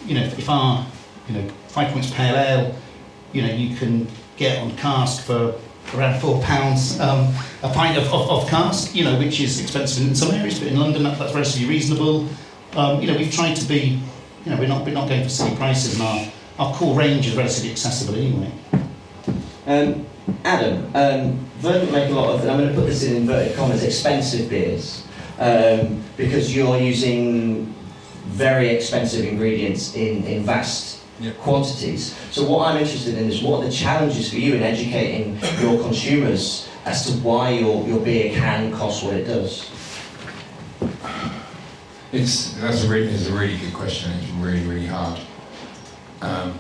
you 0.06 0.14
know 0.14 0.24
if, 0.24 0.48
our 0.50 0.86
you 1.28 1.36
know 1.36 1.50
five 1.68 1.92
points 1.92 2.12
pale 2.12 2.36
ale, 2.36 2.76
you 3.34 3.42
know 3.42 3.52
you 3.52 3.76
can 3.76 4.08
get 4.38 4.60
on 4.60 4.76
cask 4.78 5.24
for 5.26 5.56
around 5.96 6.20
four 6.20 6.40
pounds 6.44 7.00
um, 7.00 7.34
a 7.64 7.70
pint 7.70 7.98
of, 7.98 8.06
of, 8.14 8.30
of 8.30 8.50
cask, 8.50 8.94
you 8.94 9.06
know, 9.06 9.18
which 9.18 9.40
is 9.40 9.62
expensive 9.62 10.06
in 10.06 10.14
some 10.14 10.32
areas, 10.32 10.60
but 10.60 10.68
in 10.68 10.78
London 10.78 11.04
that, 11.04 11.18
that's 11.18 11.34
relatively 11.34 11.66
reasonable. 11.66 12.28
Um, 12.76 13.02
you 13.02 13.08
know, 13.08 13.18
we've 13.18 13.34
tried 13.34 13.56
to 13.56 13.66
be, 13.66 14.00
you 14.46 14.52
know, 14.52 14.58
we're 14.60 14.68
not 14.68 14.86
we're 14.86 14.94
not 14.94 15.08
going 15.10 15.24
for 15.24 15.30
silly 15.30 15.56
prices, 15.56 16.00
and 16.00 16.04
our, 16.04 16.68
our 16.68 16.76
core 16.76 16.96
range 16.96 17.26
is 17.26 17.36
relatively 17.36 17.72
accessible 17.72 18.16
anyway. 18.16 18.52
Um, 19.66 20.06
Adam, 20.44 20.92
Verdant 21.60 21.92
make 21.92 22.10
a 22.10 22.14
lot 22.14 22.30
of, 22.36 22.42
and 22.42 22.52
I'm 22.52 22.58
going 22.58 22.70
to 22.70 22.76
put 22.76 22.86
this 22.86 23.04
in 23.04 23.16
inverted 23.16 23.56
commas, 23.56 23.84
expensive 23.84 24.50
beers 24.50 25.04
um, 25.40 26.02
because 26.16 26.56
you're 26.56 26.78
using 26.78 27.74
very 28.26 28.70
expensive 28.70 29.26
ingredients 29.26 29.96
in, 29.96 30.24
in 30.26 30.44
vast 30.44 31.00
Yeah. 31.20 31.32
quantities. 31.40 32.16
So 32.32 32.44
what 32.48 32.68
I'm 32.68 32.78
interested 32.78 33.18
in 33.18 33.28
is 33.30 33.42
what 33.42 33.62
are 33.62 33.66
the 33.66 33.72
challenges 33.72 34.30
for 34.30 34.36
you 34.38 34.54
in 34.54 34.62
educating 34.62 35.40
your 35.60 35.82
consumers 35.82 36.68
as 36.86 37.06
to 37.08 37.14
why 37.24 37.50
your, 37.52 37.88
your 37.88 38.00
beer 38.00 38.34
can 38.36 38.72
cost 38.72 39.04
what 39.04 39.16
it 39.16 39.26
does? 39.26 39.72
It's 42.12 42.54
that's 42.62 42.84
a 42.84 42.88
really 42.88 43.08
it's 43.08 43.28
a 43.28 43.34
really 43.34 43.58
good 43.58 43.74
question. 43.74 44.12
It's 44.14 44.30
really 44.34 44.62
really 44.62 44.86
hard. 44.86 45.20
Um, 46.22 46.58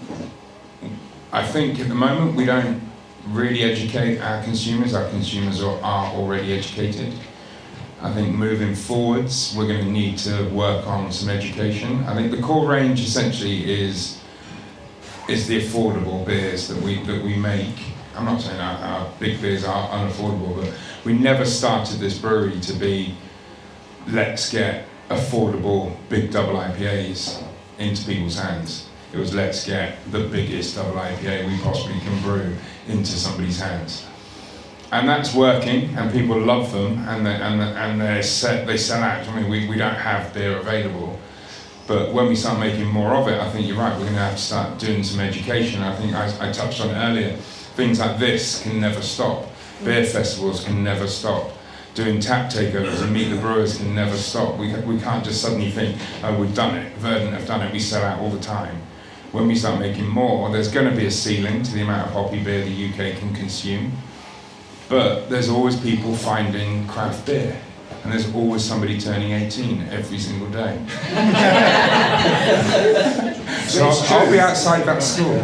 I 1.32 1.46
think 1.46 1.80
at 1.80 1.88
the 1.88 1.96
moment 1.96 2.36
we 2.36 2.46
don't 2.46 2.82
really 3.32 3.64
educate 3.64 4.20
our 4.20 4.44
consumers. 4.44 4.94
Our 4.94 5.10
consumers 5.10 5.62
are, 5.62 5.80
are 5.82 6.14
already 6.14 6.54
educated. 6.54 7.14
I 8.02 8.14
think 8.14 8.36
moving 8.36 8.76
forwards 8.76 9.56
we're 9.58 9.68
going 9.68 9.84
to 9.84 9.92
need 9.92 10.20
to 10.20 10.44
work 10.50 10.86
on 10.86 11.12
some 11.12 11.30
education. 11.30 12.04
I 12.04 12.14
think 12.14 12.32
the 12.32 12.42
core 12.42 12.68
range 12.68 13.02
essentially 13.02 13.82
is 13.82 14.22
is 15.28 15.48
the 15.48 15.62
affordable 15.62 16.26
beers 16.26 16.68
that 16.68 16.82
we 16.82 17.04
that 17.04 17.24
we 17.24 17.36
make. 17.36 17.76
I'm 18.16 18.26
not 18.26 18.42
saying 18.42 18.60
our, 18.60 18.78
our 18.78 19.12
big 19.20 19.42
beers 19.42 19.64
are 19.64 19.90
unaffordable, 19.90 20.62
but 20.62 20.74
we 21.06 21.14
never 21.14 21.46
started 21.46 22.00
this 22.00 22.18
brewery 22.18 22.60
to 22.62 22.74
be 22.74 23.16
let's 24.08 24.50
get 24.52 24.86
affordable 25.10 25.96
big 26.10 26.32
double 26.32 26.56
IPAs 26.56 27.44
into 27.80 28.06
people's 28.06 28.38
hands. 28.38 28.87
It 29.14 29.18
was 29.18 29.34
let's 29.34 29.66
get 29.66 29.98
the 30.12 30.28
biggest 30.28 30.76
double 30.76 31.00
IPA 31.00 31.48
we 31.48 31.58
possibly 31.64 32.00
can 32.02 32.22
brew 32.22 32.56
into 32.88 33.12
somebody's 33.12 33.60
hands. 33.60 34.06
And 34.92 35.08
that's 35.08 35.34
working, 35.34 35.96
and 35.98 36.12
people 36.12 36.40
love 36.40 36.72
them, 36.72 37.00
and 37.08 37.26
they, 37.26 37.36
and 37.36 37.62
and 37.62 38.02
they 38.02 38.22
set 38.22 38.66
they 38.66 38.78
sell 38.78 39.04
out. 39.04 39.28
I 39.28 39.42
mean, 39.42 39.50
we, 39.50 39.68
we 39.68 39.78
don't 39.78 39.96
have 39.96 40.34
beer 40.34 40.58
available, 40.58 41.20
but 41.88 42.14
when 42.14 42.28
we 42.28 42.36
start 42.36 42.60
making 42.60 42.86
more 42.86 43.16
of 43.16 43.28
it, 43.28 43.40
I 43.40 43.50
think 43.52 43.68
you're 43.68 43.78
right. 43.78 43.94
We're 43.94 44.04
going 44.04 44.14
to 44.14 44.20
have 44.20 44.36
to 44.36 44.42
start 44.42 44.80
doing 44.80 45.04
some 45.04 45.20
education. 45.20 45.82
I 45.82 45.96
think 45.96 46.14
I, 46.14 46.50
I 46.50 46.52
touched 46.52 46.80
on 46.80 46.90
it 46.90 46.98
earlier. 46.98 47.36
Things 47.76 48.00
like 48.00 48.18
this 48.18 48.62
can 48.64 48.80
never 48.80 49.02
stop. 49.02 49.50
Beer 49.84 50.06
festivals 50.06 50.64
can 50.64 50.84
never 50.84 51.08
stop 51.08 51.52
doing 51.98 52.20
tap 52.20 52.52
takeovers 52.52 53.02
and 53.02 53.12
meet 53.12 53.28
the 53.30 53.36
brewers 53.38 53.78
can 53.78 53.96
never 53.96 54.16
stop. 54.16 54.56
We, 54.58 54.72
we 54.82 55.00
can't 55.00 55.26
just 55.26 55.42
suddenly 55.42 55.72
think, 55.72 56.00
oh, 56.24 56.40
we've 56.40 56.54
done 56.54 56.78
it, 56.78 56.94
Verdant 56.98 57.34
have 57.34 57.48
done 57.48 57.64
it, 57.64 57.74
we 57.74 57.80
sell 57.80 58.04
out 58.04 58.20
all 58.20 58.30
the 58.30 58.40
time. 58.40 58.80
When 59.38 59.48
we 59.48 59.54
start 59.54 59.80
making 59.80 60.08
more, 60.08 60.52
there's 60.52 60.68
going 60.68 60.90
to 60.90 60.96
be 60.96 61.06
a 61.06 61.12
ceiling 61.12 61.62
to 61.62 61.72
the 61.72 61.82
amount 61.84 62.08
of 62.08 62.14
hoppy 62.14 62.44
beer 62.44 62.66
the 62.66 62.90
UK 62.90 63.20
can 63.20 63.36
consume. 63.36 63.92
But 64.90 65.30
there's 65.30 65.48
always 65.48 65.80
people 65.80 66.16
finding 66.16 66.88
craft 66.88 67.28
beer. 67.28 67.56
And 68.04 68.12
there's 68.12 68.34
always 68.34 68.64
somebody 68.64 69.00
turning 69.00 69.34
18 69.34 69.90
every 69.92 70.18
single 70.18 70.50
day. 70.50 70.84
so 73.68 73.88
I'll, 73.88 74.22
I'll 74.22 74.32
be 74.32 74.40
outside 74.40 74.88
that 74.88 75.04
school. 75.04 75.38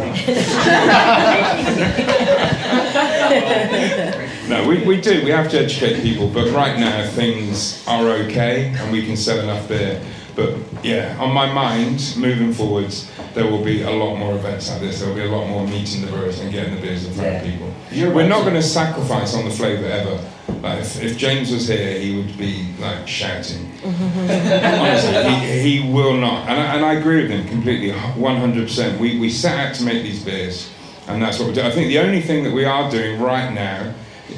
No, 4.48 4.68
we, 4.68 4.84
we 4.84 5.00
do. 5.00 5.24
We 5.24 5.30
have 5.30 5.50
to 5.52 5.58
educate 5.58 6.02
people, 6.02 6.28
but 6.28 6.50
right 6.50 6.78
now 6.78 7.08
things 7.08 7.82
are 7.86 8.06
okay 8.08 8.74
and 8.76 8.92
we 8.92 9.06
can 9.06 9.16
sell 9.16 9.40
enough 9.40 9.66
beer 9.68 10.02
But 10.36 10.58
yeah, 10.82 11.16
on 11.18 11.32
my 11.32 11.50
mind, 11.50 12.14
moving 12.18 12.52
forwards, 12.52 13.10
there 13.34 13.46
will 13.50 13.62
be 13.64 13.82
a 13.82 13.90
lot 13.90 14.16
more 14.16 14.34
events 14.36 14.70
like 14.70 14.80
this. 14.80 15.00
There 15.00 15.08
will 15.08 15.16
be 15.16 15.24
a 15.24 15.30
lot 15.30 15.48
more 15.48 15.66
meeting 15.66 16.02
the 16.02 16.06
brewers 16.06 16.38
and 16.40 16.52
getting 16.52 16.74
the 16.76 16.80
beers 16.80 17.04
in 17.04 17.12
front 17.14 17.30
Yeah. 17.32 17.38
of 17.42 17.44
people. 17.44 17.74
You're 17.90 18.10
We're 18.12 18.20
right. 18.22 18.28
not 18.28 18.42
going 18.42 18.54
to 18.54 18.62
sacrifice 18.62 19.34
on 19.34 19.44
the 19.44 19.50
flavour 19.50 19.86
ever. 19.86 20.20
Like 20.62 20.80
if, 20.80 21.02
if 21.02 21.18
James 21.18 21.50
was 21.52 21.66
here, 21.68 21.98
he 21.98 22.16
would 22.16 22.38
be 22.38 22.68
like 22.80 23.06
shouting. 23.08 23.70
Honestly, 23.84 25.24
he, 25.34 25.80
he 25.80 25.92
will 25.92 26.14
not. 26.14 26.48
And 26.48 26.60
I, 26.60 26.74
and 26.76 26.84
I 26.84 26.94
agree 26.94 27.22
with 27.22 27.30
him 27.30 27.46
completely, 27.48 27.90
100%. 27.90 28.98
We, 28.98 29.18
we 29.18 29.30
set 29.30 29.58
out 29.68 29.74
to 29.76 29.84
make 29.84 30.02
these 30.02 30.24
beers, 30.24 30.70
and 31.08 31.20
that's 31.22 31.38
what 31.38 31.48
we 31.48 31.54
do. 31.54 31.62
I 31.62 31.70
think 31.70 31.88
the 31.88 31.98
only 31.98 32.20
thing 32.20 32.44
that 32.44 32.52
we 32.52 32.64
are 32.64 32.90
doing 32.90 33.20
right 33.20 33.52
now 33.52 33.94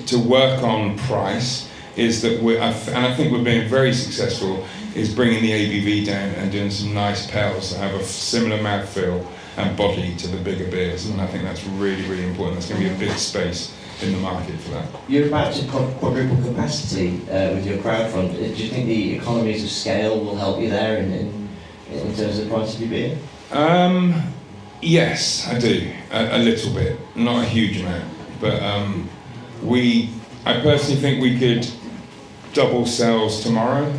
to 0.07 0.19
work 0.19 0.63
on 0.63 0.99
price 1.01 1.71
is 1.97 2.23
that 2.23 2.43
we're, 2.43 2.59
and 2.59 3.07
I 3.07 3.15
think 3.15 3.33
we're 3.33 3.45
being 3.45 3.69
very 3.69 3.93
successful, 3.93 4.67
is 4.97 5.15
bringing 5.15 5.43
the 5.43 5.51
ABV 5.51 6.07
down 6.07 6.31
and 6.37 6.51
doing 6.51 6.71
some 6.71 6.95
nice 6.95 7.31
pales 7.31 7.71
that 7.71 7.79
have 7.79 8.01
a 8.01 8.03
similar 8.03 8.57
mouthfeel 8.63 9.25
and 9.59 9.77
body 9.77 10.17
to 10.17 10.27
the 10.29 10.39
bigger 10.39 10.67
beers. 10.71 11.07
And 11.07 11.21
I 11.21 11.27
think 11.27 11.45
that's 11.45 11.65
really, 11.65 12.03
really 12.09 12.27
important. 12.27 12.61
There's 12.61 12.71
going 12.71 12.83
to 12.83 12.89
be 12.89 12.95
a 12.95 13.09
big 13.09 13.19
space 13.19 13.77
in 14.03 14.13
the 14.13 14.19
market 14.19 14.59
for 14.61 14.71
that. 14.71 14.89
You're 15.07 15.29
about 15.29 15.53
to 15.55 15.67
quadruple 15.69 16.37
capacity 16.43 17.23
uh, 17.31 17.55
with 17.55 17.67
your 17.67 17.79
crowdfund. 17.79 18.37
Do 18.37 18.63
you 18.63 18.71
think 18.71 18.87
the 18.87 19.17
economies 19.17 19.65
of 19.65 19.71
scale 19.71 20.19
will 20.19 20.37
help 20.37 20.61
you 20.61 20.71
there 20.71 20.99
in, 20.99 21.13
in, 21.13 21.49
in 21.91 22.15
terms 22.15 22.39
of 22.39 22.45
the 22.45 22.55
price 22.55 22.75
of 22.75 22.81
your 22.81 22.91
beer? 22.91 23.19
Um, 23.53 24.15
yes, 24.81 25.47
I 25.47 25.59
do 25.59 25.93
a, 26.11 26.37
a 26.37 26.39
little 26.39 26.73
bit, 26.73 26.99
not 27.15 27.45
a 27.45 27.47
huge 27.47 27.81
amount, 27.81 28.05
but 28.41 28.63
um, 28.63 29.09
we. 29.63 30.11
I 30.45 30.61
personally 30.61 31.01
think 31.01 31.21
we 31.21 31.39
could 31.39 31.69
double 32.53 32.87
sales 32.87 33.43
tomorrow, 33.43 33.93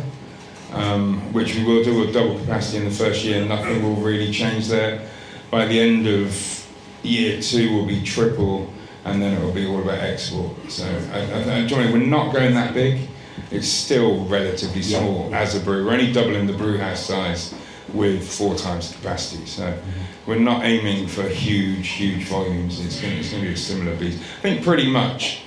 um, 0.72 1.32
which 1.32 1.54
we 1.54 1.64
will 1.64 1.82
do 1.82 1.98
with 2.00 2.12
double 2.12 2.38
capacity 2.38 2.78
in 2.78 2.84
the 2.84 2.90
first 2.90 3.24
year. 3.24 3.44
Nothing 3.44 3.82
will 3.82 3.96
really 3.96 4.30
change 4.32 4.68
there. 4.68 5.08
By 5.50 5.66
the 5.66 5.78
end 5.80 6.06
of 6.06 6.66
year 7.02 7.40
two, 7.40 7.74
we'll 7.74 7.86
be 7.86 8.02
triple, 8.02 8.72
and 9.04 9.22
then 9.22 9.32
it 9.34 9.40
will 9.42 9.52
be 9.52 9.66
all 9.66 9.80
about 9.82 9.98
export. 10.00 10.52
So, 10.70 10.84
I, 11.12 11.20
I, 11.20 11.56
I, 11.62 11.66
Johnny, 11.66 11.90
we're 11.92 11.98
not 12.04 12.32
going 12.34 12.54
that 12.54 12.74
big. 12.74 13.08
It's 13.50 13.68
still 13.68 14.24
relatively 14.26 14.82
Yeah. 14.82 14.98
small 14.98 15.34
as 15.34 15.54
a 15.54 15.60
brew. 15.60 15.86
We're 15.86 15.92
only 15.92 16.12
doubling 16.12 16.46
the 16.46 16.52
brew 16.52 16.76
house 16.76 17.06
size 17.06 17.54
with 17.94 18.28
four 18.30 18.54
times 18.54 18.90
the 18.90 18.96
capacity. 18.96 19.46
So 19.46 19.78
we're 20.26 20.38
not 20.38 20.64
aiming 20.64 21.08
for 21.08 21.22
huge, 21.22 21.88
huge 21.88 22.24
volumes. 22.24 22.84
It's 22.84 23.00
going, 23.00 23.14
it's 23.16 23.30
going 23.30 23.42
to 23.42 23.48
be 23.48 23.54
a 23.54 23.56
similar 23.56 23.96
beast. 23.96 24.18
I 24.20 24.42
think 24.42 24.62
pretty 24.64 24.90
much 24.90 25.42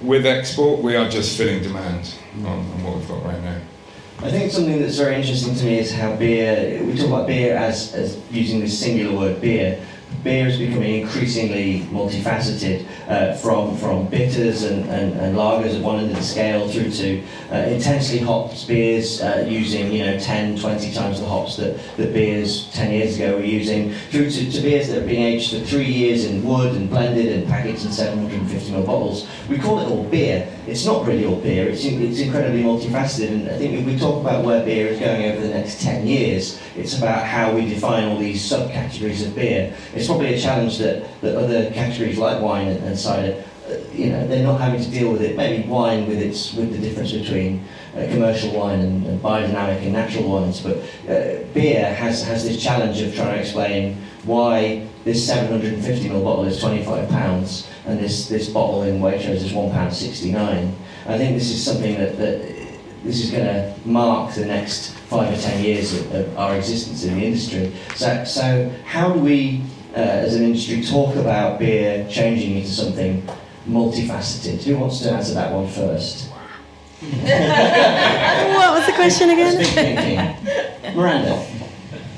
with 0.00 0.24
export, 0.26 0.80
we 0.80 0.94
are 0.94 1.08
just 1.08 1.36
filling 1.36 1.62
demand 1.62 2.14
on, 2.44 2.46
on 2.46 2.84
what 2.84 2.96
we've 2.98 3.08
got 3.08 3.24
right 3.24 3.42
now. 3.42 3.58
I 4.22 4.30
think 4.30 4.52
something 4.52 4.78
that's 4.78 4.98
very 4.98 5.14
interesting 5.14 5.54
to 5.54 5.64
me 5.64 5.78
is 5.78 5.94
how 5.94 6.14
beer, 6.14 6.84
we 6.84 6.94
talk 6.94 7.06
about 7.06 7.26
beer 7.26 7.56
as, 7.56 7.94
as 7.94 8.20
using 8.30 8.60
this 8.60 8.78
singular 8.78 9.16
word 9.16 9.40
beer. 9.40 9.82
Beer 10.22 10.46
is 10.46 10.58
becoming 10.58 11.00
increasingly 11.00 11.80
multifaceted 11.90 12.84
uh, 13.08 13.34
from, 13.36 13.78
from 13.78 14.08
bitters 14.08 14.64
and, 14.64 14.84
and, 14.90 15.14
and 15.14 15.34
lagers 15.34 15.74
at 15.74 15.82
one 15.82 16.00
end 16.00 16.10
of 16.10 16.18
the 16.18 16.22
scale 16.22 16.68
through 16.68 16.90
to 16.90 17.24
uh, 17.50 17.56
intensely 17.70 18.18
hopped 18.18 18.68
beers 18.68 19.22
uh, 19.22 19.46
using 19.48 19.90
you 19.90 20.04
know 20.04 20.18
10, 20.18 20.58
20 20.58 20.92
times 20.92 21.18
the 21.18 21.26
hops 21.26 21.56
that, 21.56 21.80
that 21.96 22.12
beers 22.12 22.70
10 22.74 22.92
years 22.92 23.16
ago 23.16 23.36
were 23.36 23.42
using, 23.42 23.90
through 24.10 24.28
to, 24.28 24.52
to 24.52 24.60
beers 24.60 24.88
that 24.88 25.02
are 25.02 25.06
being 25.06 25.22
aged 25.22 25.54
for 25.54 25.64
three 25.64 25.90
years 25.90 26.26
in 26.26 26.44
wood 26.44 26.76
and 26.76 26.90
blended 26.90 27.32
and 27.32 27.48
packaged 27.48 27.86
in 27.86 27.90
750ml 27.90 28.84
bottles. 28.84 29.26
We 29.48 29.56
call 29.56 29.80
it 29.80 29.88
all 29.88 30.04
beer. 30.04 30.46
It's 30.66 30.84
not 30.84 31.06
really 31.06 31.24
all 31.24 31.36
beer. 31.36 31.68
It's, 31.68 31.84
it's 31.84 32.20
incredibly 32.20 32.62
multifaceted. 32.62 33.30
And 33.30 33.48
I 33.48 33.58
think 33.58 33.74
if 33.74 33.86
we 33.86 33.98
talk 33.98 34.20
about 34.20 34.44
where 34.44 34.64
beer 34.64 34.88
is 34.88 35.00
going 35.00 35.24
over 35.24 35.40
the 35.40 35.48
next 35.48 35.80
10 35.82 36.06
years, 36.06 36.60
it's 36.76 36.96
about 36.98 37.26
how 37.26 37.52
we 37.52 37.68
define 37.68 38.04
all 38.04 38.18
these 38.18 38.42
subcategories 38.42 39.26
of 39.26 39.34
beer. 39.34 39.74
It's 39.94 40.06
probably 40.06 40.34
a 40.34 40.40
challenge 40.40 40.78
that, 40.78 41.20
that 41.22 41.36
other 41.36 41.70
categories 41.70 42.18
like 42.18 42.42
wine 42.42 42.68
and, 42.68 42.84
and 42.84 42.98
cider, 42.98 43.42
uh, 43.68 43.74
you 43.92 44.10
know, 44.10 44.26
they're 44.26 44.44
not 44.44 44.60
having 44.60 44.82
to 44.82 44.90
deal 44.90 45.12
with 45.12 45.22
it. 45.22 45.36
Maybe 45.36 45.66
wine 45.68 46.06
with 46.06 46.18
its 46.18 46.52
with 46.54 46.72
the 46.72 46.78
difference 46.78 47.12
between 47.12 47.64
uh, 47.94 48.06
commercial 48.10 48.52
wine 48.52 48.80
and, 48.80 49.06
and 49.06 49.22
biodynamic 49.22 49.82
and 49.82 49.92
natural 49.92 50.28
wines, 50.28 50.60
but 50.60 50.78
uh, 51.08 51.44
beer 51.54 51.92
has 51.94 52.22
has 52.24 52.44
this 52.44 52.62
challenge 52.62 53.00
of 53.00 53.14
trying 53.14 53.34
to 53.34 53.40
explain 53.40 53.96
why 54.24 54.86
this 55.04 55.26
750 55.26 56.08
ml 56.08 56.24
bottle 56.24 56.44
is 56.44 56.60
25 56.60 57.08
pounds 57.08 57.69
and 57.86 57.98
this, 57.98 58.28
this 58.28 58.48
bottle 58.48 58.82
in 58.82 59.00
Waitrose 59.00 59.42
is 59.42 59.52
one 59.52 59.70
pound 59.70 59.92
69. 59.92 60.76
I 61.06 61.18
think 61.18 61.36
this 61.36 61.50
is 61.50 61.64
something 61.64 61.96
that, 61.98 62.18
that 62.18 62.40
this 63.04 63.24
is 63.24 63.30
going 63.30 63.44
to 63.44 63.74
mark 63.84 64.34
the 64.34 64.44
next 64.44 64.92
five 65.08 65.36
or 65.36 65.40
ten 65.40 65.64
years 65.64 65.98
of, 65.98 66.14
of 66.14 66.38
our 66.38 66.56
existence 66.56 67.04
in 67.04 67.18
the 67.18 67.24
industry. 67.24 67.72
So, 67.94 68.24
so 68.24 68.70
how 68.84 69.12
do 69.12 69.20
we, 69.20 69.62
uh, 69.92 70.00
as 70.00 70.34
an 70.36 70.42
industry, 70.42 70.82
talk 70.82 71.16
about 71.16 71.58
beer 71.58 72.06
changing 72.10 72.56
into 72.56 72.68
something 72.70 73.26
multifaceted? 73.66 74.62
Who 74.64 74.78
wants 74.78 75.00
to 75.00 75.12
answer 75.12 75.34
that 75.34 75.52
one 75.52 75.66
first? 75.68 76.30
What 77.00 78.74
was 78.74 78.86
the 78.86 78.92
question 78.92 79.30
again? 79.30 80.36
Miranda. 80.94 81.46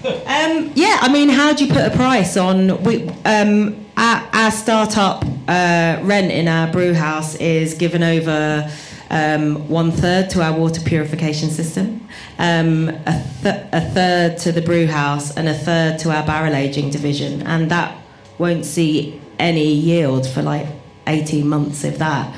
Um, 0.05 0.73
yeah, 0.75 0.99
I 1.01 1.09
mean, 1.13 1.29
how 1.29 1.53
do 1.53 1.65
you 1.65 1.73
put 1.73 1.85
a 1.85 1.91
price 1.91 2.37
on? 2.37 2.83
We, 2.83 3.09
um, 3.25 3.87
our, 3.97 4.29
our 4.43 4.51
startup 4.51 5.25
uh, 5.47 6.01
rent 6.03 6.33
in 6.33 6.49
our 6.49 6.67
brew 6.73 6.93
house 6.95 7.37
is 7.37 7.75
given 7.75 8.03
over 8.03 8.69
um, 9.11 9.69
one 9.69 9.93
third 9.93 10.31
to 10.31 10.43
our 10.43 10.59
water 10.59 10.81
purification 10.81 11.49
system, 11.49 12.09
um, 12.39 12.89
a, 12.89 13.25
th- 13.43 13.63
a 13.73 13.81
third 13.95 14.39
to 14.39 14.51
the 14.51 14.61
brew 14.63 14.87
house, 14.89 15.37
and 15.37 15.49
a 15.49 15.55
third 15.55 15.99
to 16.01 16.11
our 16.11 16.27
barrel 16.27 16.55
aging 16.57 16.91
division, 16.91 17.43
and 17.47 17.71
that 17.71 17.97
won't 18.39 18.65
see 18.65 19.21
any 19.39 19.73
yield 19.73 20.27
for 20.27 20.43
like 20.43 20.67
eighteen 21.07 21.47
months, 21.49 21.85
if 21.85 21.99
that. 21.99 22.35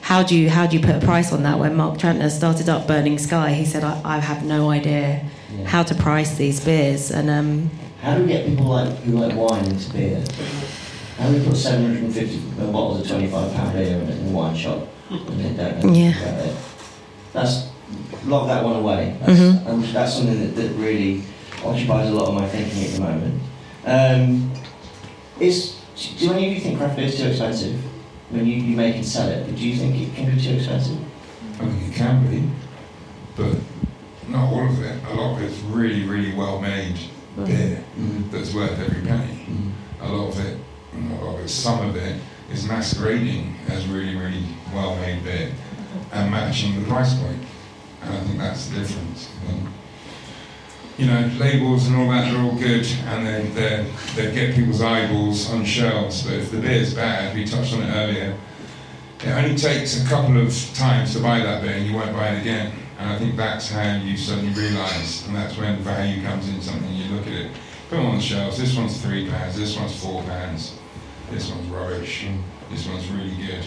How 0.00 0.22
do 0.22 0.38
you 0.38 0.48
how 0.48 0.66
do 0.66 0.76
you 0.78 0.82
put 0.82 0.94
a 1.02 1.04
price 1.04 1.32
on 1.32 1.42
that? 1.42 1.58
When 1.58 1.74
Mark 1.74 1.98
Tranter 1.98 2.30
started 2.30 2.68
up 2.70 2.86
Burning 2.86 3.18
Sky, 3.18 3.52
he 3.52 3.66
said, 3.66 3.84
"I, 3.84 4.00
I 4.04 4.18
have 4.20 4.42
no 4.44 4.70
idea 4.70 5.22
Yeah. 5.54 5.66
how 5.66 5.82
to 5.82 5.94
price 5.94 6.36
these 6.38 6.64
beers." 6.64 7.10
And 7.10 7.28
um, 7.28 7.70
How 8.00 8.16
do 8.16 8.22
we 8.22 8.28
get 8.28 8.46
people 8.46 8.66
like 8.66 8.88
who 9.00 9.12
like 9.18 9.34
wine 9.36 9.64
into 9.66 9.92
beer? 9.92 10.24
How 11.18 11.28
do 11.30 11.38
we 11.38 11.44
put 11.46 11.56
750 11.56 12.38
bottles 12.72 13.00
of 13.02 13.08
25 13.08 13.54
pound 13.54 13.72
beer 13.72 13.82
in 13.98 14.08
a 14.08 14.12
in 14.12 14.28
a 14.28 14.30
wine 14.30 14.56
shop? 14.56 14.88
And 15.10 15.40
they 15.40 15.62
don't 15.62 15.84
know 15.84 15.92
Yeah. 15.92 16.52
That's 17.32 17.68
lock 18.26 18.46
that 18.48 18.64
one 18.64 18.76
away. 18.76 19.16
That's, 19.20 19.38
Mhm. 19.40 19.66
and 19.66 19.84
that's 19.84 20.14
something 20.14 20.40
that, 20.40 20.56
that 20.56 20.70
really 20.76 21.22
occupies 21.64 22.08
a 22.08 22.12
lot 22.12 22.28
of 22.28 22.34
my 22.34 22.46
thinking 22.48 22.84
at 22.84 22.90
the 22.92 23.00
moment. 23.00 23.42
Um, 23.86 24.50
is 25.40 25.76
do 26.18 26.32
any 26.32 26.46
of 26.48 26.52
you 26.54 26.60
think 26.60 26.78
craft 26.78 26.96
beer 26.96 27.06
is 27.06 27.16
too 27.18 27.26
expensive? 27.28 27.76
When 28.30 28.46
you, 28.46 28.54
you 28.54 28.76
make 28.76 28.94
and 28.96 29.04
sell 29.04 29.28
it, 29.28 29.54
do 29.54 29.68
you 29.68 29.76
think 29.76 29.94
it 30.00 30.14
can 30.16 30.34
be 30.34 30.40
too 30.40 30.54
expensive? 30.54 30.96
I 31.60 31.64
think 31.66 31.88
it 31.88 31.94
can 31.94 32.26
be, 32.30 32.42
but 33.36 33.56
not 34.28 34.50
all 34.52 34.66
of 34.68 34.82
it. 34.82 34.96
A 35.10 35.14
lot 35.14 35.36
of 35.36 35.42
it's 35.42 35.58
really, 35.60 36.04
really 36.04 36.32
well 36.34 36.60
made 36.60 36.96
beer 37.44 37.82
Mm. 37.98 38.30
that's 38.30 38.54
worth 38.54 38.78
every 38.78 39.02
penny. 39.06 39.46
Mm. 39.50 39.70
A 40.08 40.12
lot 40.12 40.28
of 40.28 40.40
it, 40.46 40.56
some 41.46 41.88
of 41.88 41.96
it 41.96 42.20
is 42.50 42.66
masquerading 42.66 43.54
as 43.68 43.86
really, 43.86 44.14
really 44.14 44.44
well 44.72 44.96
made 44.96 45.22
beer 45.24 45.52
and 46.12 46.30
matching 46.30 46.80
the 46.80 46.86
price 46.88 47.14
point. 47.14 47.38
And 48.02 48.14
I 48.14 48.20
think 48.20 48.38
that's 48.38 48.68
the 48.68 48.80
difference. 48.80 49.30
You 50.98 51.06
know, 51.06 51.30
labels 51.38 51.86
and 51.86 51.96
all 51.96 52.08
that, 52.10 52.30
they're 52.30 52.42
all 52.42 52.56
good 52.56 52.86
and 53.06 53.26
they, 53.26 53.48
they 53.54 53.90
they 54.14 54.34
get 54.34 54.54
people's 54.54 54.82
eyeballs 54.82 55.50
on 55.50 55.64
shelves, 55.64 56.22
but 56.22 56.34
if 56.34 56.50
the 56.50 56.60
beer's 56.60 56.94
bad, 56.94 57.34
we 57.34 57.44
touched 57.44 57.72
on 57.74 57.82
it 57.82 57.92
earlier, 57.94 58.36
it 59.20 59.28
only 59.28 59.56
takes 59.56 60.04
a 60.04 60.08
couple 60.08 60.36
of 60.36 60.52
times 60.74 61.14
to 61.14 61.20
buy 61.20 61.38
that 61.40 61.62
beer 61.62 61.72
and 61.72 61.86
you 61.86 61.94
won't 61.94 62.12
buy 62.12 62.28
it 62.28 62.40
again. 62.40 62.72
And 62.98 63.10
I 63.10 63.18
think 63.18 63.36
that's 63.36 63.70
how 63.70 63.96
you 63.96 64.16
suddenly 64.16 64.52
realise, 64.52 65.26
and 65.26 65.34
that's 65.34 65.56
when 65.56 65.76
value 65.78 66.22
comes 66.22 66.48
in 66.48 66.60
something. 66.60 66.92
You 66.92 67.16
look 67.16 67.26
at 67.26 67.32
it, 67.32 67.50
put 67.88 67.96
them 67.96 68.06
on 68.06 68.16
the 68.16 68.22
shelves. 68.22 68.58
This 68.58 68.76
one's 68.76 69.00
three 69.02 69.28
pounds. 69.28 69.56
This 69.56 69.76
one's 69.76 69.98
four 69.98 70.22
pounds. 70.22 70.78
This 71.32 71.50
one's 71.50 71.66
rubbish. 71.68 72.26
This 72.70 72.86
one's 72.86 73.08
really 73.08 73.34
good. 73.36 73.64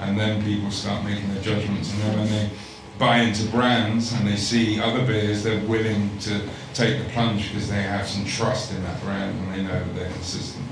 And 0.00 0.18
then 0.18 0.42
people 0.44 0.70
start 0.70 1.04
making 1.04 1.32
their 1.34 1.42
judgments. 1.42 1.92
And 1.92 2.00
then 2.02 2.18
when 2.18 2.28
they 2.28 2.50
buy 2.98 3.18
into 3.18 3.48
brands 3.48 4.12
and 4.12 4.26
they 4.26 4.36
see 4.36 4.80
other 4.80 5.04
beers, 5.04 5.42
they're 5.42 5.64
willing 5.66 6.16
to 6.20 6.48
take 6.72 7.02
the 7.02 7.08
plunge 7.10 7.48
because 7.48 7.68
they 7.68 7.82
have 7.82 8.06
some 8.06 8.24
trust 8.24 8.72
in 8.72 8.82
that 8.84 9.02
brand 9.02 9.36
and 9.38 9.54
they 9.54 9.62
know 9.62 9.78
that 9.78 9.94
they're 9.96 10.12
consistent. 10.12 10.64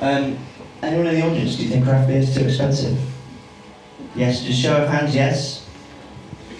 Um, 0.00 0.38
anyone 0.82 1.08
in 1.08 1.16
the 1.16 1.22
audience, 1.26 1.56
do 1.56 1.64
you 1.64 1.70
think 1.70 1.84
craft 1.84 2.06
beer 2.06 2.18
is 2.18 2.32
too 2.34 2.44
expensive? 2.44 2.98
Yes, 4.14 4.42
just 4.42 4.60
show 4.60 4.82
of 4.82 4.88
hands, 4.88 5.14
yes. 5.14 5.63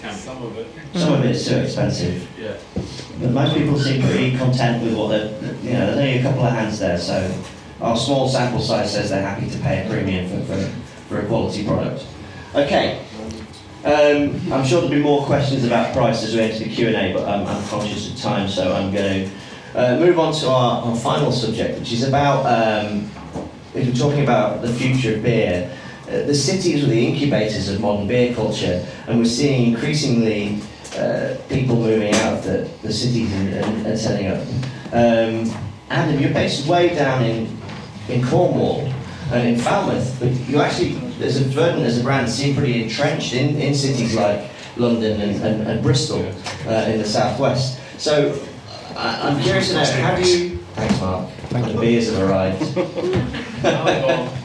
It 0.05 0.09
can. 0.09 0.17
Some 0.17 0.43
of 0.43 0.57
it. 0.57 0.67
Some 0.93 1.13
of 1.13 1.25
it's 1.25 1.47
too 1.47 1.57
expensive. 1.57 2.27
Yeah. 2.39 2.57
But 3.19 3.31
most 3.31 3.55
people 3.55 3.77
seem 3.79 4.01
pretty 4.01 4.37
content 4.37 4.83
with 4.83 4.95
what 4.97 5.09
they're, 5.09 5.27
you 5.63 5.73
know, 5.73 5.85
there's 5.87 5.97
only 5.97 6.17
a 6.17 6.21
couple 6.21 6.43
of 6.45 6.51
hands 6.53 6.79
there, 6.79 6.97
so 6.97 7.33
our 7.81 7.95
small 7.97 8.27
sample 8.27 8.59
size 8.61 8.93
says 8.93 9.09
they're 9.09 9.21
happy 9.21 9.49
to 9.49 9.57
pay 9.59 9.85
a 9.85 9.89
premium 9.89 10.29
for, 10.29 10.53
for, 10.53 10.61
for 11.07 11.19
a 11.21 11.25
quality 11.25 11.65
product. 11.65 12.05
Okay, 12.53 12.99
Um, 13.83 14.51
I'm 14.51 14.65
sure 14.65 14.81
there'll 14.81 14.89
be 14.95 15.01
more 15.01 15.25
questions 15.25 15.63
about 15.65 15.93
price 15.93 16.23
as 16.23 16.33
we 16.35 16.41
enter 16.41 16.59
the 16.63 16.69
Q&A, 16.73 17.13
but 17.13 17.27
I'm, 17.27 17.45
I'm 17.45 17.63
conscious 17.67 18.11
of 18.11 18.17
time, 18.19 18.47
so 18.49 18.73
I'm 18.73 18.91
going 18.91 19.29
to 19.29 19.31
uh, 19.79 19.99
move 19.99 20.17
on 20.19 20.33
to 20.33 20.49
our, 20.49 20.83
our 20.83 20.95
final 20.95 21.31
subject, 21.31 21.79
which 21.79 21.91
is 21.91 22.03
about, 22.07 22.45
um, 22.45 23.09
if 23.73 23.87
we're 23.87 23.93
talking 23.93 24.23
about 24.23 24.61
the 24.61 24.73
future 24.73 25.15
of 25.15 25.23
beer, 25.23 25.77
uh, 26.07 26.23
the 26.25 26.35
cities 26.35 26.83
are 26.83 26.87
the 26.87 27.07
incubators 27.07 27.69
of 27.69 27.81
modern 27.81 28.07
beer 28.07 28.33
culture, 28.35 28.85
and 29.07 29.17
we're 29.17 29.25
seeing 29.25 29.73
increasingly 29.73 30.61
uh, 30.97 31.35
people 31.49 31.75
moving 31.75 32.13
out 32.15 32.33
of 32.33 32.43
the, 32.43 32.69
the 32.83 32.93
cities 32.93 33.31
and, 33.33 33.53
and, 33.53 33.87
and 33.87 33.99
setting 33.99 34.27
up. 34.27 34.41
Um, 34.93 35.51
Adam, 35.89 36.19
you're 36.19 36.33
based 36.33 36.67
way 36.67 36.93
down 36.95 37.23
in, 37.23 37.57
in 38.07 38.25
Cornwall 38.25 38.81
and 39.31 39.47
in 39.47 39.59
Falmouth, 39.59 40.15
but 40.19 40.31
you 40.47 40.61
actually, 40.61 40.95
as 41.21 41.41
a 41.41 41.45
Verdant, 41.45 41.83
as 41.83 41.99
a 41.99 42.03
brand, 42.03 42.29
seem 42.29 42.55
pretty 42.55 42.83
entrenched 42.83 43.33
in, 43.33 43.55
in 43.55 43.73
cities 43.73 44.15
like 44.15 44.49
London 44.77 45.19
and, 45.21 45.43
and, 45.43 45.67
and 45.67 45.83
Bristol 45.83 46.21
uh, 46.67 46.85
in 46.87 46.99
the 46.99 47.05
southwest. 47.05 47.79
So 47.97 48.39
I, 48.95 49.29
I'm 49.29 49.41
curious 49.41 49.69
to 49.69 49.75
know 49.75 49.85
how 49.85 50.15
do 50.15 50.29
you. 50.29 50.57
Thanks, 50.75 50.99
Mark. 50.99 51.29
Thank 51.49 51.65
the 51.67 51.73
you. 51.73 51.79
beers 51.79 52.13
have 52.13 52.29
arrived. 52.29 52.61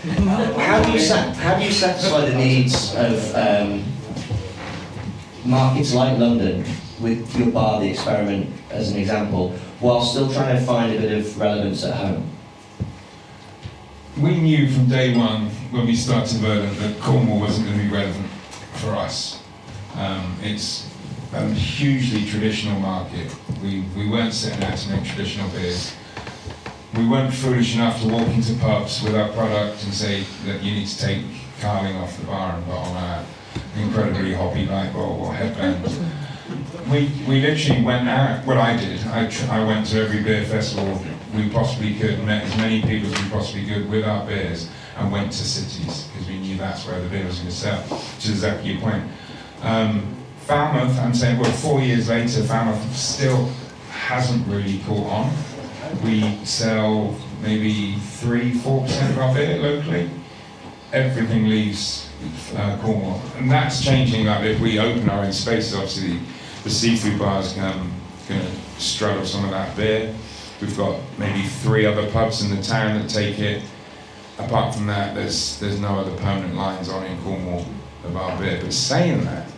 how 0.00 0.82
do 0.82 0.92
you 0.92 1.12
how 1.12 1.58
do 1.58 1.64
you 1.64 1.70
satisfy 1.70 2.24
the 2.24 2.34
needs 2.34 2.94
of 2.94 3.34
um, 3.34 3.84
markets 5.44 5.92
like 5.92 6.18
London 6.18 6.64
with 7.00 7.36
your 7.36 7.50
bar, 7.50 7.80
the 7.80 7.90
experiment, 7.90 8.50
as 8.70 8.92
an 8.92 8.98
example, 8.98 9.50
while 9.80 10.02
still 10.02 10.32
trying 10.32 10.58
to 10.58 10.64
find 10.64 10.94
a 10.94 11.00
bit 11.00 11.12
of 11.12 11.38
relevance 11.38 11.84
at 11.84 11.94
home? 11.94 12.30
We 14.18 14.40
knew 14.40 14.70
from 14.70 14.88
day 14.88 15.14
one 15.16 15.50
when 15.70 15.86
we 15.86 15.94
started 15.94 16.38
Verdant 16.38 16.78
that 16.78 16.98
Cornwall 17.00 17.40
wasn't 17.40 17.66
going 17.66 17.78
to 17.78 17.84
be 17.84 17.90
relevant 17.90 18.28
for 18.74 18.90
us. 18.90 19.42
Um, 19.96 20.36
it's 20.42 20.88
a 21.32 21.46
hugely 21.50 22.24
traditional 22.24 22.78
market. 22.80 23.34
We, 23.62 23.84
we 23.96 24.08
weren't 24.08 24.32
setting 24.32 24.64
out 24.64 24.78
to 24.78 24.90
make 24.90 25.04
traditional 25.04 25.48
beers. 25.50 25.94
We 26.96 27.06
weren't 27.06 27.32
foolish 27.32 27.76
enough 27.76 28.00
to 28.02 28.08
walk 28.08 28.28
into 28.28 28.54
pubs 28.54 29.02
with 29.02 29.14
our 29.14 29.28
product 29.28 29.84
and 29.84 29.94
say 29.94 30.24
that 30.46 30.62
you 30.62 30.72
need 30.72 30.88
to 30.88 30.98
take 30.98 31.22
Carling 31.60 31.94
off 31.96 32.18
the 32.18 32.26
bar 32.26 32.56
and 32.56 32.64
put 32.64 32.74
on 32.74 32.96
our 32.96 33.24
incredibly 33.76 34.32
hoppy 34.32 34.64
light 34.64 34.92
bulb 34.94 35.20
or 35.20 35.34
headband. 35.34 35.84
We, 36.90 37.12
we 37.28 37.42
literally 37.42 37.82
went 37.82 38.08
out, 38.08 38.46
what 38.46 38.56
I 38.56 38.76
did, 38.76 39.06
I, 39.08 39.30
I 39.50 39.64
went 39.64 39.86
to 39.88 40.00
every 40.00 40.22
beer 40.22 40.44
festival 40.46 41.00
we 41.34 41.50
possibly 41.50 41.94
could, 41.96 42.24
met 42.24 42.44
as 42.44 42.56
many 42.56 42.80
people 42.80 43.12
as 43.12 43.22
we 43.22 43.28
possibly 43.28 43.66
could 43.66 43.90
with 43.90 44.04
our 44.04 44.26
beers, 44.26 44.70
and 44.96 45.12
went 45.12 45.32
to 45.32 45.44
cities 45.44 46.08
because 46.08 46.26
we 46.26 46.38
knew 46.38 46.56
that's 46.56 46.86
where 46.86 46.98
the 47.00 47.08
beer 47.08 47.26
was 47.26 47.36
going 47.36 47.50
to 47.50 47.54
sell, 47.54 47.80
which 47.82 48.24
is 48.24 48.30
exactly 48.30 48.72
your 48.72 48.80
point. 48.80 49.04
Um, 49.62 50.16
Falmouth, 50.46 50.98
I'm 50.98 51.14
saying, 51.14 51.38
well, 51.38 51.52
four 51.52 51.80
years 51.80 52.08
later, 52.08 52.42
Falmouth 52.42 52.96
still 52.96 53.50
hasn't 53.90 54.46
really 54.48 54.78
caught 54.80 55.06
on. 55.06 55.32
We 56.04 56.44
sell 56.44 57.16
maybe 57.42 57.96
three, 57.96 58.54
four 58.54 58.82
percent 58.82 59.12
of 59.12 59.18
our 59.18 59.34
beer 59.34 59.58
locally. 59.58 60.10
Everything 60.92 61.48
leaves 61.48 62.10
uh, 62.56 62.78
Cornwall, 62.82 63.22
and 63.36 63.50
that's 63.50 63.84
changing. 63.84 64.26
Like 64.26 64.44
if 64.44 64.60
we 64.60 64.78
open 64.78 65.08
our 65.08 65.24
own 65.24 65.32
spaces, 65.32 65.74
obviously 65.74 66.20
the 66.64 66.70
seafood 66.70 67.18
bars 67.18 67.56
um, 67.58 67.92
going 68.28 68.40
to 68.40 68.80
straddle 68.80 69.24
some 69.24 69.44
of 69.44 69.50
that 69.50 69.76
beer. 69.76 70.14
We've 70.60 70.76
got 70.76 71.00
maybe 71.18 71.42
three 71.42 71.86
other 71.86 72.10
pubs 72.10 72.42
in 72.42 72.54
the 72.54 72.62
town 72.62 73.00
that 73.00 73.08
take 73.08 73.38
it. 73.38 73.62
Apart 74.38 74.74
from 74.74 74.86
that, 74.86 75.14
there's 75.14 75.58
there's 75.60 75.80
no 75.80 75.98
other 75.98 76.14
permanent 76.16 76.54
lines 76.54 76.88
on 76.88 77.04
in 77.04 77.20
Cornwall 77.22 77.66
of 78.04 78.16
our 78.16 78.38
beer. 78.38 78.60
But 78.62 78.72
saying 78.72 79.24
that, 79.24 79.50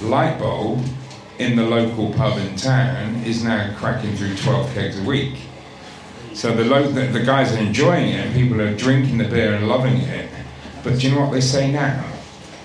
Light 0.00 0.38
Bulb 0.38 0.84
in 1.38 1.56
the 1.56 1.62
local 1.62 2.12
pub 2.14 2.38
in 2.38 2.56
town 2.56 3.16
is 3.24 3.44
now 3.44 3.72
cracking 3.76 4.16
through 4.16 4.36
12 4.36 4.74
kegs 4.74 4.98
a 4.98 5.02
week. 5.04 5.38
So 6.38 6.54
the, 6.54 6.62
lo- 6.62 6.86
the, 6.88 7.06
the 7.06 7.24
guys 7.24 7.52
are 7.52 7.58
enjoying 7.58 8.10
it, 8.10 8.26
and 8.26 8.32
people 8.32 8.60
are 8.60 8.72
drinking 8.72 9.18
the 9.18 9.24
beer 9.24 9.54
and 9.54 9.66
loving 9.66 9.96
it. 9.96 10.30
But 10.84 11.00
do 11.00 11.08
you 11.08 11.12
know 11.16 11.22
what 11.22 11.32
they 11.32 11.40
say 11.40 11.72
now? 11.72 12.00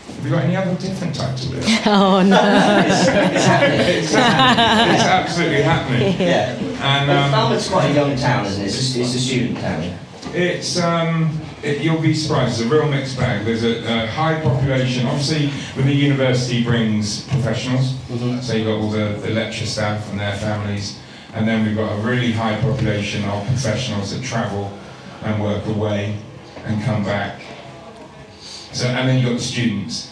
Have 0.06 0.24
you 0.24 0.30
got 0.30 0.44
any 0.44 0.56
other 0.56 0.76
different 0.76 1.16
types 1.16 1.46
of 1.48 1.54
beer? 1.54 1.64
Oh 1.88 2.22
no. 2.22 2.40
it's, 2.86 3.08
it's 3.08 3.46
happening. 3.46 3.80
it's, 3.80 4.14
happening. 4.14 4.96
it's 4.96 5.04
absolutely 5.04 5.62
happening. 5.64 6.22
Yeah. 6.22 6.52
And 6.84 7.08
Well, 7.08 7.26
um, 7.26 7.32
Falmouth's 7.32 7.68
quite 7.68 7.90
a 7.90 7.94
young 7.96 8.16
town, 8.16 8.46
isn't 8.46 8.62
it? 8.62 8.68
It's 8.68 8.96
a, 8.96 9.02
it's 9.02 9.16
a 9.16 9.20
student 9.20 9.58
town. 9.58 9.98
It's 10.36 10.80
um, 10.80 11.42
it, 11.64 11.82
you'll 11.82 12.00
be 12.00 12.14
surprised. 12.14 12.62
It's 12.62 12.70
a 12.70 12.72
real 12.72 12.88
mixed 12.88 13.18
bag. 13.18 13.44
There's 13.44 13.64
a, 13.64 14.04
a 14.04 14.06
high 14.06 14.40
population. 14.40 15.08
Obviously, 15.08 15.48
when 15.76 15.88
the 15.88 15.96
university 15.96 16.64
brings 16.64 17.28
professionals, 17.30 17.96
so 18.46 18.54
you've 18.54 18.68
got 18.68 18.78
all 18.78 18.92
the, 18.92 19.20
the 19.24 19.32
lecture 19.32 19.66
staff 19.66 20.08
and 20.12 20.20
their 20.20 20.36
families, 20.38 21.00
and 21.34 21.48
then 21.48 21.66
we've 21.66 21.76
got 21.76 21.92
a 21.98 22.02
really 22.02 22.32
high 22.32 22.60
population 22.62 23.24
of 23.26 23.46
professionals 23.48 24.16
that 24.16 24.24
travel 24.24 24.72
and 25.24 25.42
work 25.42 25.66
away 25.66 26.18
and 26.66 26.82
come 26.84 27.04
back. 27.04 27.42
So, 28.40 28.88
and 28.88 29.08
then 29.08 29.18
you've 29.18 29.30
got 29.30 29.38
the 29.38 29.44
students 29.44 30.12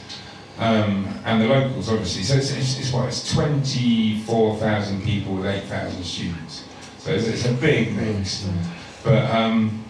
um, 0.58 1.08
and 1.26 1.42
the 1.42 1.48
locals, 1.48 1.90
obviously. 1.90 2.24
So 2.24 2.36
it's, 2.36 2.52
it's, 2.52 2.80
it's 2.80 2.92
what 2.92 3.08
it's 3.08 3.34
24,000 3.34 5.04
people 5.04 5.36
with 5.36 5.46
8,000 5.46 6.04
students. 6.04 6.66
So 6.98 7.12
it's, 7.12 7.28
it's 7.28 7.46
a 7.46 7.54
big 7.54 7.96
mix. 7.96 8.48
But 9.04 9.30
um, 9.32 9.84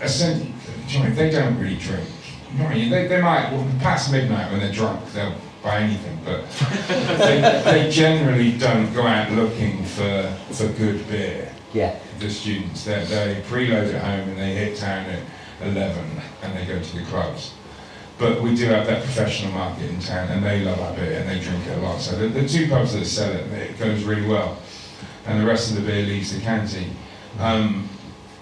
essentially, 0.00 0.52
do 0.88 0.98
you 0.98 1.04
know, 1.04 1.10
they 1.10 1.30
don't 1.30 1.58
really 1.58 1.76
drink. 1.76 2.08
You 2.52 2.58
know 2.58 2.64
what 2.64 2.72
I 2.72 2.76
mean? 2.76 2.90
They, 2.90 3.06
they 3.06 3.20
might, 3.20 3.50
well, 3.50 3.66
past 3.80 4.12
midnight 4.12 4.50
when 4.50 4.60
they're 4.60 4.72
drunk, 4.72 5.04
they'll 5.12 5.34
buy 5.62 5.80
anything, 5.80 6.18
but 6.24 6.48
they, 7.18 7.62
they 7.64 7.90
generally 7.90 8.56
don't 8.58 8.92
go 8.92 9.06
out 9.06 9.30
looking 9.32 9.84
for, 9.84 10.36
for 10.50 10.68
good 10.68 11.06
beer. 11.08 11.52
Yeah. 11.72 11.98
The 12.18 12.30
students, 12.30 12.84
they, 12.84 13.04
they 13.04 13.42
preload 13.48 13.94
at 13.94 14.02
home 14.02 14.28
and 14.30 14.38
they 14.38 14.54
hit 14.54 14.76
town 14.76 15.06
at 15.06 15.22
11 15.62 16.04
and 16.42 16.56
they 16.56 16.66
go 16.66 16.80
to 16.82 16.96
the 16.96 17.04
clubs. 17.06 17.54
But 18.18 18.42
we 18.42 18.54
do 18.54 18.66
have 18.66 18.86
that 18.86 19.02
professional 19.02 19.52
market 19.52 19.88
in 19.88 19.98
town 20.00 20.28
and 20.28 20.44
they 20.44 20.62
love 20.62 20.78
our 20.80 20.94
beer 20.94 21.20
and 21.20 21.28
they 21.28 21.40
drink 21.40 21.66
it 21.66 21.78
a 21.78 21.80
lot. 21.80 22.00
So 22.00 22.16
the, 22.16 22.28
the 22.28 22.46
two 22.46 22.68
pubs 22.68 22.92
that 22.94 23.04
sell 23.04 23.32
it, 23.32 23.46
it 23.52 23.78
goes 23.78 24.04
really 24.04 24.26
well. 24.26 24.58
And 25.26 25.40
the 25.40 25.46
rest 25.46 25.70
of 25.70 25.76
the 25.76 25.82
beer 25.82 26.04
leaves 26.04 26.34
the 26.34 26.40
county. 26.40 26.88
Um, 27.38 27.88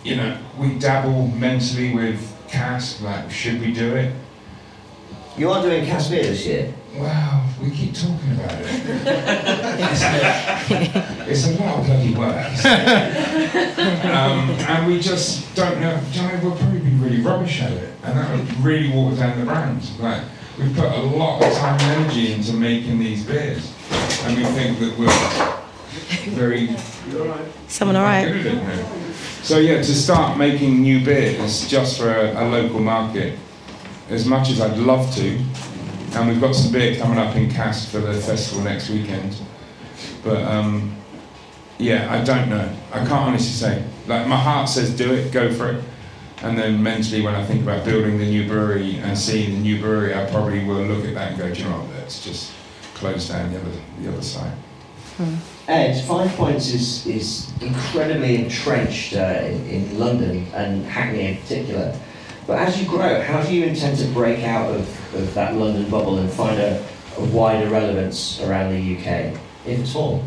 you 0.03 0.17
know, 0.17 0.39
we 0.59 0.79
dabble 0.79 1.29
mentally 1.29 1.95
with 1.95 2.37
cask, 2.49 3.01
like, 3.03 3.31
should 3.31 3.61
we 3.61 3.73
do 3.73 3.95
it? 3.95 4.15
You 5.37 5.51
are 5.51 5.63
doing 5.63 5.87
cast 5.87 6.11
beer 6.11 6.25
this 6.25 6.45
year. 6.45 6.75
Well, 6.97 7.47
we 7.63 7.71
keep 7.71 7.95
talking 7.95 8.33
about 8.33 8.53
it. 8.53 8.67
it's, 9.81 10.03
a, 10.03 11.31
it's 11.31 11.47
a 11.49 11.63
lot 11.63 11.79
of 11.79 11.87
bloody 11.87 12.15
work. 12.15 12.65
um, 14.05 14.51
and 14.51 14.87
we 14.87 15.01
just 15.01 15.55
don't 15.55 15.81
know, 15.81 16.01
know, 16.17 16.41
we'll 16.43 16.57
probably 16.57 16.81
be 16.81 16.91
really 16.97 17.21
rubbish 17.21 17.63
at 17.63 17.73
it. 17.73 17.95
And 18.03 18.19
that 18.19 18.37
would 18.37 18.57
really 18.59 18.91
water 18.91 19.17
down 19.17 19.39
the 19.39 19.45
brand. 19.45 19.89
Like, 20.01 20.25
we 20.59 20.73
put 20.75 20.93
a 20.93 21.01
lot 21.01 21.43
of 21.43 21.53
time 21.55 21.81
and 21.81 22.03
energy 22.05 22.33
into 22.33 22.53
making 22.55 22.99
these 22.99 23.25
beers. 23.25 23.73
And 24.25 24.37
we 24.37 24.45
think 24.45 24.79
that 24.81 24.99
we're 24.99 26.31
very 26.35 26.69
Someone 27.69 27.97
all 27.97 28.05
right? 28.05 28.25
Good 28.25 28.47
at 28.47 28.55
it 28.55 28.63
now. 28.63 28.89
So 29.43 29.59
yeah, 29.59 29.77
to 29.77 29.95
start 29.95 30.37
making 30.39 30.83
new 30.83 31.05
beers 31.05 31.69
just 31.69 31.99
for 31.99 32.11
a, 32.11 32.43
a 32.43 32.45
local 32.49 32.79
market, 32.81 33.39
as 34.09 34.27
much 34.27 34.51
as 34.51 34.61
I'd 34.61 34.77
love 34.77 35.15
to, 35.17 35.41
and 36.13 36.29
we've 36.29 36.41
got 36.41 36.55
some 36.55 36.73
beer 36.73 36.97
coming 36.99 37.19
up 37.19 37.35
in 37.37 37.51
Cast 37.51 37.91
for 37.91 37.99
the 37.99 38.15
festival 38.15 38.63
next 38.65 38.91
weekend. 38.91 39.37
But 40.25 40.43
um, 40.43 40.97
yeah, 41.79 42.13
I 42.13 42.25
don't 42.25 42.49
know. 42.49 42.71
I 42.93 42.99
can't 42.99 43.13
honestly 43.13 43.53
say. 43.53 43.85
Like 44.07 44.27
my 44.27 44.37
heart 44.37 44.69
says, 44.69 44.95
do 44.97 45.13
it, 45.13 45.33
go 45.33 45.53
for 45.53 45.73
it. 45.73 45.85
And 46.43 46.59
then 46.59 46.83
mentally, 46.83 47.21
when 47.21 47.35
I 47.35 47.45
think 47.45 47.63
about 47.63 47.85
building 47.85 48.19
the 48.19 48.25
new 48.25 48.49
brewery 48.49 48.97
and 48.97 49.17
seeing 49.17 49.53
the 49.53 49.61
new 49.61 49.81
brewery, 49.81 50.15
I 50.15 50.25
probably 50.31 50.65
will 50.65 50.83
look 50.83 51.05
at 51.05 51.15
that 51.15 51.33
and 51.33 51.39
go, 51.39 51.53
do 51.53 51.63
you 51.63 51.69
know 51.69 51.79
what? 51.79 51.91
Let's 51.97 52.25
just 52.25 52.53
close 52.95 53.29
down 53.29 53.53
the 53.53 53.61
other 53.61 53.71
the 54.01 54.09
other 54.09 54.23
side. 54.23 54.53
Ed, 55.69 56.03
Five 56.07 56.31
Points 56.33 56.73
is, 56.73 57.07
is 57.07 57.53
incredibly 57.61 58.43
entrenched 58.43 59.15
uh, 59.15 59.43
in, 59.45 59.67
in 59.67 59.99
London 59.99 60.47
and 60.55 60.85
Hackney 60.87 61.27
in 61.27 61.37
particular. 61.37 61.95
But 62.47 62.59
as 62.59 62.81
you 62.81 62.89
grow, 62.89 63.21
how 63.21 63.43
do 63.43 63.55
you 63.55 63.65
intend 63.65 63.99
to 63.99 64.07
break 64.09 64.45
out 64.45 64.71
of, 64.71 65.15
of 65.15 65.35
that 65.35 65.55
London 65.55 65.89
bubble 65.91 66.19
and 66.19 66.31
find 66.31 66.59
a, 66.59 66.85
a 67.17 67.25
wider 67.27 67.69
relevance 67.71 68.41
around 68.43 68.73
the 68.73 68.97
UK, 68.97 69.39
if 69.67 69.81
at 69.81 69.97
all? 69.97 70.25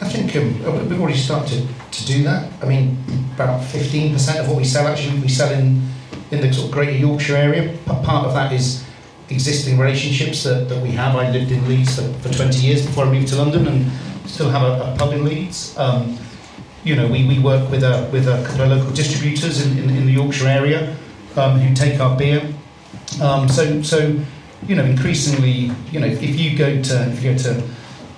I 0.00 0.08
think 0.08 0.34
um, 0.36 0.88
we've 0.88 1.00
already 1.00 1.18
started 1.18 1.68
to 1.90 2.06
do 2.06 2.22
that. 2.24 2.50
I 2.62 2.66
mean, 2.66 2.96
about 3.34 3.60
15% 3.62 4.40
of 4.40 4.48
what 4.48 4.56
we 4.56 4.64
sell 4.64 4.86
actually 4.86 5.20
we 5.20 5.28
sell 5.28 5.52
in, 5.52 5.82
in 6.30 6.40
the 6.40 6.52
sort 6.52 6.66
of 6.66 6.72
Greater 6.72 6.96
Yorkshire 6.96 7.36
area. 7.36 7.76
Part 7.86 8.26
of 8.26 8.32
that 8.34 8.52
is 8.52 8.84
existing 9.28 9.78
relationships 9.78 10.42
that, 10.44 10.68
that 10.68 10.82
we 10.82 10.90
have. 10.92 11.14
I 11.16 11.30
lived 11.30 11.52
in 11.52 11.68
Leeds 11.68 11.96
for, 11.96 12.12
for 12.20 12.34
20 12.34 12.58
years 12.58 12.84
before 12.84 13.04
I 13.04 13.12
moved 13.12 13.28
to 13.28 13.36
London 13.36 13.66
and 13.66 13.92
still 14.26 14.48
have 14.48 14.62
a, 14.62 14.92
a 14.92 14.96
pub 14.96 15.12
in 15.12 15.24
Leeds. 15.24 15.76
Um, 15.76 16.18
you 16.82 16.96
know, 16.96 17.06
we, 17.06 17.28
we 17.28 17.38
work 17.38 17.70
with 17.70 17.84
a, 17.84 18.08
with 18.10 18.26
a 18.26 18.42
couple 18.46 18.62
of 18.62 18.78
local 18.78 18.94
distributors 18.94 19.64
in, 19.64 19.78
in, 19.78 19.90
in 19.90 20.06
the 20.06 20.12
Yorkshire 20.12 20.48
area 20.48 20.96
um, 21.36 21.58
who 21.58 21.74
take 21.74 22.00
our 22.00 22.16
beer. 22.16 22.42
Um, 23.20 23.48
so, 23.48 23.82
so 23.82 24.18
you 24.66 24.74
know, 24.74 24.84
increasingly, 24.84 25.72
you 25.90 26.00
know, 26.00 26.06
if, 26.06 26.22
you 26.22 26.56
go 26.56 26.82
to 26.82 27.10
if 27.10 27.22
you 27.22 27.32
go 27.32 27.38
to 27.38 27.68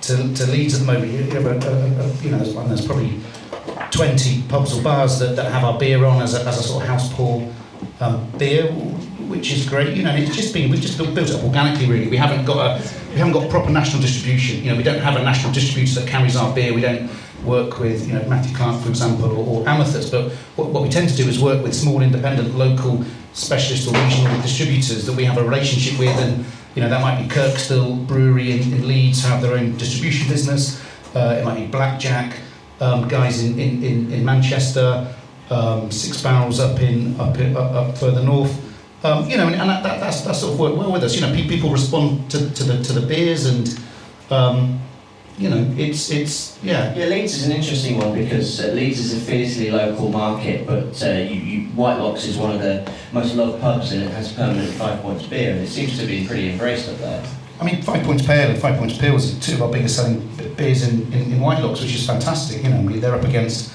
to, 0.01 0.33
to 0.33 0.47
Leeds 0.47 0.73
at 0.73 0.85
the 0.85 0.85
moment, 0.85 1.11
you 1.11 1.23
have 1.23 1.45
a, 1.45 2.23
you 2.23 2.31
know, 2.31 2.37
there's, 2.37 2.53
there's 2.53 2.85
probably 2.85 3.21
20 3.91 4.41
pubs 4.49 4.77
or 4.77 4.83
bars 4.83 5.17
that, 5.19 5.35
that 5.37 5.49
have 5.49 5.63
our 5.63 5.79
beer 5.79 6.03
on 6.03 6.21
as 6.21 6.33
a, 6.33 6.45
as 6.45 6.59
a 6.59 6.63
sort 6.63 6.83
of 6.83 6.89
house 6.89 7.13
pour 7.13 7.49
um, 8.01 8.29
beer, 8.37 8.69
which 9.29 9.51
is 9.51 9.67
great. 9.67 9.95
You 9.95 10.03
know, 10.03 10.13
it's 10.13 10.35
just 10.35 10.53
been 10.53 10.69
we've 10.69 10.81
just 10.81 10.97
built 10.97 11.31
up 11.31 11.43
organically. 11.43 11.87
Really, 11.87 12.09
we 12.09 12.17
haven't 12.17 12.45
got 12.45 12.57
a 12.57 12.83
we 13.11 13.17
haven't 13.17 13.33
got 13.33 13.49
proper 13.49 13.69
national 13.69 14.01
distribution. 14.01 14.63
You 14.63 14.71
know, 14.71 14.77
we 14.77 14.83
don't 14.83 14.99
have 14.99 15.15
a 15.15 15.23
national 15.23 15.53
distributor 15.53 16.01
that 16.01 16.09
carries 16.09 16.35
our 16.35 16.53
beer. 16.53 16.73
We 16.73 16.81
don't 16.81 17.09
work 17.45 17.79
with 17.79 18.07
you 18.07 18.13
know 18.13 18.27
Matthew 18.27 18.55
Clark, 18.55 18.81
for 18.81 18.89
example, 18.89 19.31
or, 19.31 19.61
or 19.61 19.65
Amathus. 19.67 20.09
But 20.09 20.31
what, 20.55 20.69
what 20.69 20.83
we 20.83 20.89
tend 20.89 21.09
to 21.09 21.15
do 21.15 21.27
is 21.27 21.39
work 21.39 21.63
with 21.63 21.73
small, 21.73 22.01
independent, 22.01 22.55
local, 22.55 23.03
specialist 23.33 23.87
or 23.87 23.93
regional 23.93 24.41
distributors 24.41 25.05
that 25.05 25.15
we 25.15 25.25
have 25.25 25.37
a 25.37 25.43
relationship 25.43 25.99
with, 25.99 26.15
and 26.19 26.45
you 26.75 26.81
know 26.81 26.89
that 26.89 27.01
might 27.01 27.21
be 27.21 27.27
Kirkstall 27.27 28.07
Brewery 28.07 28.51
in, 28.51 28.73
in 28.73 28.87
Leeds, 28.87 29.23
have 29.23 29.41
their 29.41 29.55
own 29.55 29.77
distribution 29.77 30.29
business. 30.29 30.83
Uh, 31.15 31.37
it 31.39 31.45
might 31.45 31.55
be 31.55 31.67
Blackjack 31.67 32.39
um, 32.79 33.07
guys 33.07 33.43
in, 33.43 33.59
in, 33.59 33.83
in, 33.83 34.11
in 34.11 34.25
Manchester, 34.25 35.13
um, 35.49 35.91
Six 35.91 36.21
Barrels 36.21 36.59
up 36.59 36.79
in 36.79 37.19
up, 37.19 37.37
in, 37.37 37.55
up, 37.55 37.71
up 37.71 37.97
further 37.97 38.23
north. 38.23 38.59
Um, 39.05 39.29
you 39.29 39.35
know, 39.35 39.47
and, 39.47 39.55
and 39.55 39.69
that, 39.69 39.83
that, 39.83 39.99
that's, 39.99 40.21
that 40.21 40.33
sort 40.33 40.53
of 40.53 40.59
worked 40.59 40.77
well 40.77 40.91
with 40.91 41.03
us. 41.03 41.13
You 41.15 41.21
know, 41.21 41.33
pe- 41.33 41.47
people 41.47 41.69
respond 41.69 42.31
to, 42.31 42.49
to 42.51 42.63
the 42.63 42.83
to 42.83 42.93
the 42.93 43.05
beers, 43.05 43.45
and 43.45 43.79
um, 44.29 44.79
you 45.37 45.49
know, 45.49 45.73
it's 45.77 46.11
it's 46.11 46.63
yeah. 46.63 46.93
Yeah, 46.95 47.05
Leeds 47.05 47.35
is 47.35 47.47
an 47.47 47.53
interesting 47.53 47.97
one 47.97 48.13
because 48.13 48.63
uh, 48.63 48.67
Leeds 48.67 48.99
is 48.99 49.13
a 49.13 49.19
fiercely 49.19 49.71
local 49.71 50.09
market, 50.09 50.67
but 50.67 51.01
uh, 51.03 51.09
you, 51.09 51.35
you, 51.35 51.67
Whitelock's 51.69 52.25
is 52.25 52.37
one 52.37 52.51
of 52.55 52.61
the 52.61 52.89
most 53.11 53.35
loved 53.35 53.59
pubs 53.61 53.91
and 53.93 54.03
it 54.03 54.11
has 54.11 54.31
permanent 54.33 54.71
Five 54.73 55.01
Points 55.01 55.25
beer, 55.25 55.51
and 55.51 55.61
it 55.61 55.67
seems 55.67 55.97
to 55.99 56.05
be 56.05 56.27
pretty 56.27 56.51
embraced 56.51 56.89
up 56.89 56.97
there. 56.99 57.25
I 57.59 57.65
mean, 57.65 57.81
Five 57.81 58.03
Points 58.03 58.25
Pale 58.25 58.51
and 58.51 58.59
Five 58.59 58.77
Points 58.77 58.97
Pale 58.97 59.13
was 59.13 59.39
two 59.39 59.53
of 59.53 59.61
our 59.61 59.71
biggest 59.71 59.95
selling 59.95 60.27
beers 60.57 60.87
in, 60.87 61.11
in, 61.13 61.33
in 61.33 61.39
Whitelock's, 61.39 61.81
which 61.81 61.95
is 61.95 62.05
fantastic. 62.05 62.63
You 62.63 62.69
know, 62.69 62.77
I 62.77 62.81
mean, 62.81 62.99
they're 62.99 63.15
up 63.15 63.23
against, 63.23 63.73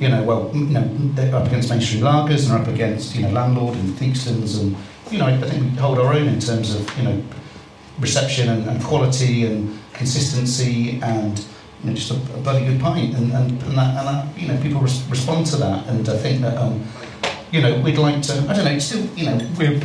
you 0.00 0.08
know, 0.08 0.22
well, 0.24 0.50
you 0.52 0.64
know, 0.66 0.88
they're 1.14 1.34
up 1.34 1.46
against 1.46 1.70
mainstream 1.70 2.02
lagers 2.02 2.44
and 2.44 2.52
they're 2.52 2.62
up 2.62 2.68
against, 2.68 3.14
you 3.14 3.22
know, 3.22 3.30
Landlord 3.30 3.76
and 3.76 3.96
Theakston's 3.96 4.58
and, 4.58 4.76
you 5.10 5.18
know, 5.18 5.26
I 5.26 5.38
think 5.38 5.62
we 5.62 5.68
hold 5.78 5.98
our 5.98 6.12
own 6.12 6.26
in 6.26 6.40
terms 6.40 6.74
of, 6.74 6.98
you 6.98 7.04
know, 7.04 7.22
reception 8.00 8.48
and, 8.48 8.68
and 8.68 8.82
quality 8.82 9.46
and 9.46 9.78
consistency 9.92 11.00
and, 11.02 11.38
you 11.82 11.90
know, 11.90 11.96
just 11.96 12.10
a, 12.10 12.14
a 12.14 12.40
bloody 12.40 12.64
good 12.64 12.80
pint. 12.80 13.14
And, 13.14 13.32
and, 13.32 13.50
and, 13.62 13.78
that, 13.78 13.96
and 13.96 14.08
that, 14.08 14.38
you 14.38 14.48
know, 14.48 14.60
people 14.62 14.80
res- 14.80 15.02
respond 15.08 15.46
to 15.46 15.56
that. 15.56 15.86
And 15.88 16.08
I 16.08 16.16
think 16.16 16.42
that, 16.42 16.56
um, 16.56 16.84
you 17.50 17.60
know, 17.60 17.80
we'd 17.80 17.98
like 17.98 18.22
to, 18.22 18.34
I 18.48 18.54
don't 18.54 18.64
know, 18.64 18.78
still, 18.78 19.04
you 19.16 19.26
know, 19.26 19.38
we're, 19.58 19.80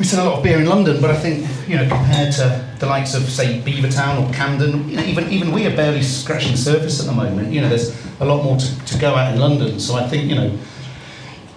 we 0.00 0.06
sell 0.06 0.26
a 0.26 0.30
lot 0.30 0.38
of 0.38 0.42
beer 0.42 0.58
in 0.58 0.64
London, 0.64 0.98
but 0.98 1.10
I 1.10 1.14
think 1.14 1.46
you 1.68 1.76
know 1.76 1.86
compared 1.86 2.32
to 2.36 2.74
the 2.78 2.86
likes 2.86 3.14
of 3.14 3.24
say 3.24 3.60
Beavertown 3.60 4.26
or 4.26 4.32
Camden, 4.32 4.88
you 4.88 4.96
know, 4.96 5.02
even 5.02 5.28
even 5.28 5.52
we 5.52 5.66
are 5.66 5.76
barely 5.76 6.02
scratching 6.02 6.52
the 6.52 6.58
surface 6.58 7.00
at 7.00 7.06
the 7.06 7.12
moment. 7.12 7.52
You 7.52 7.60
know, 7.60 7.68
there's 7.68 7.94
a 8.18 8.24
lot 8.24 8.42
more 8.42 8.56
to, 8.56 8.84
to 8.86 8.98
go 8.98 9.14
at 9.14 9.34
in 9.34 9.38
London. 9.38 9.78
So 9.78 9.96
I 9.96 10.08
think 10.08 10.30
you 10.30 10.36
know 10.36 10.58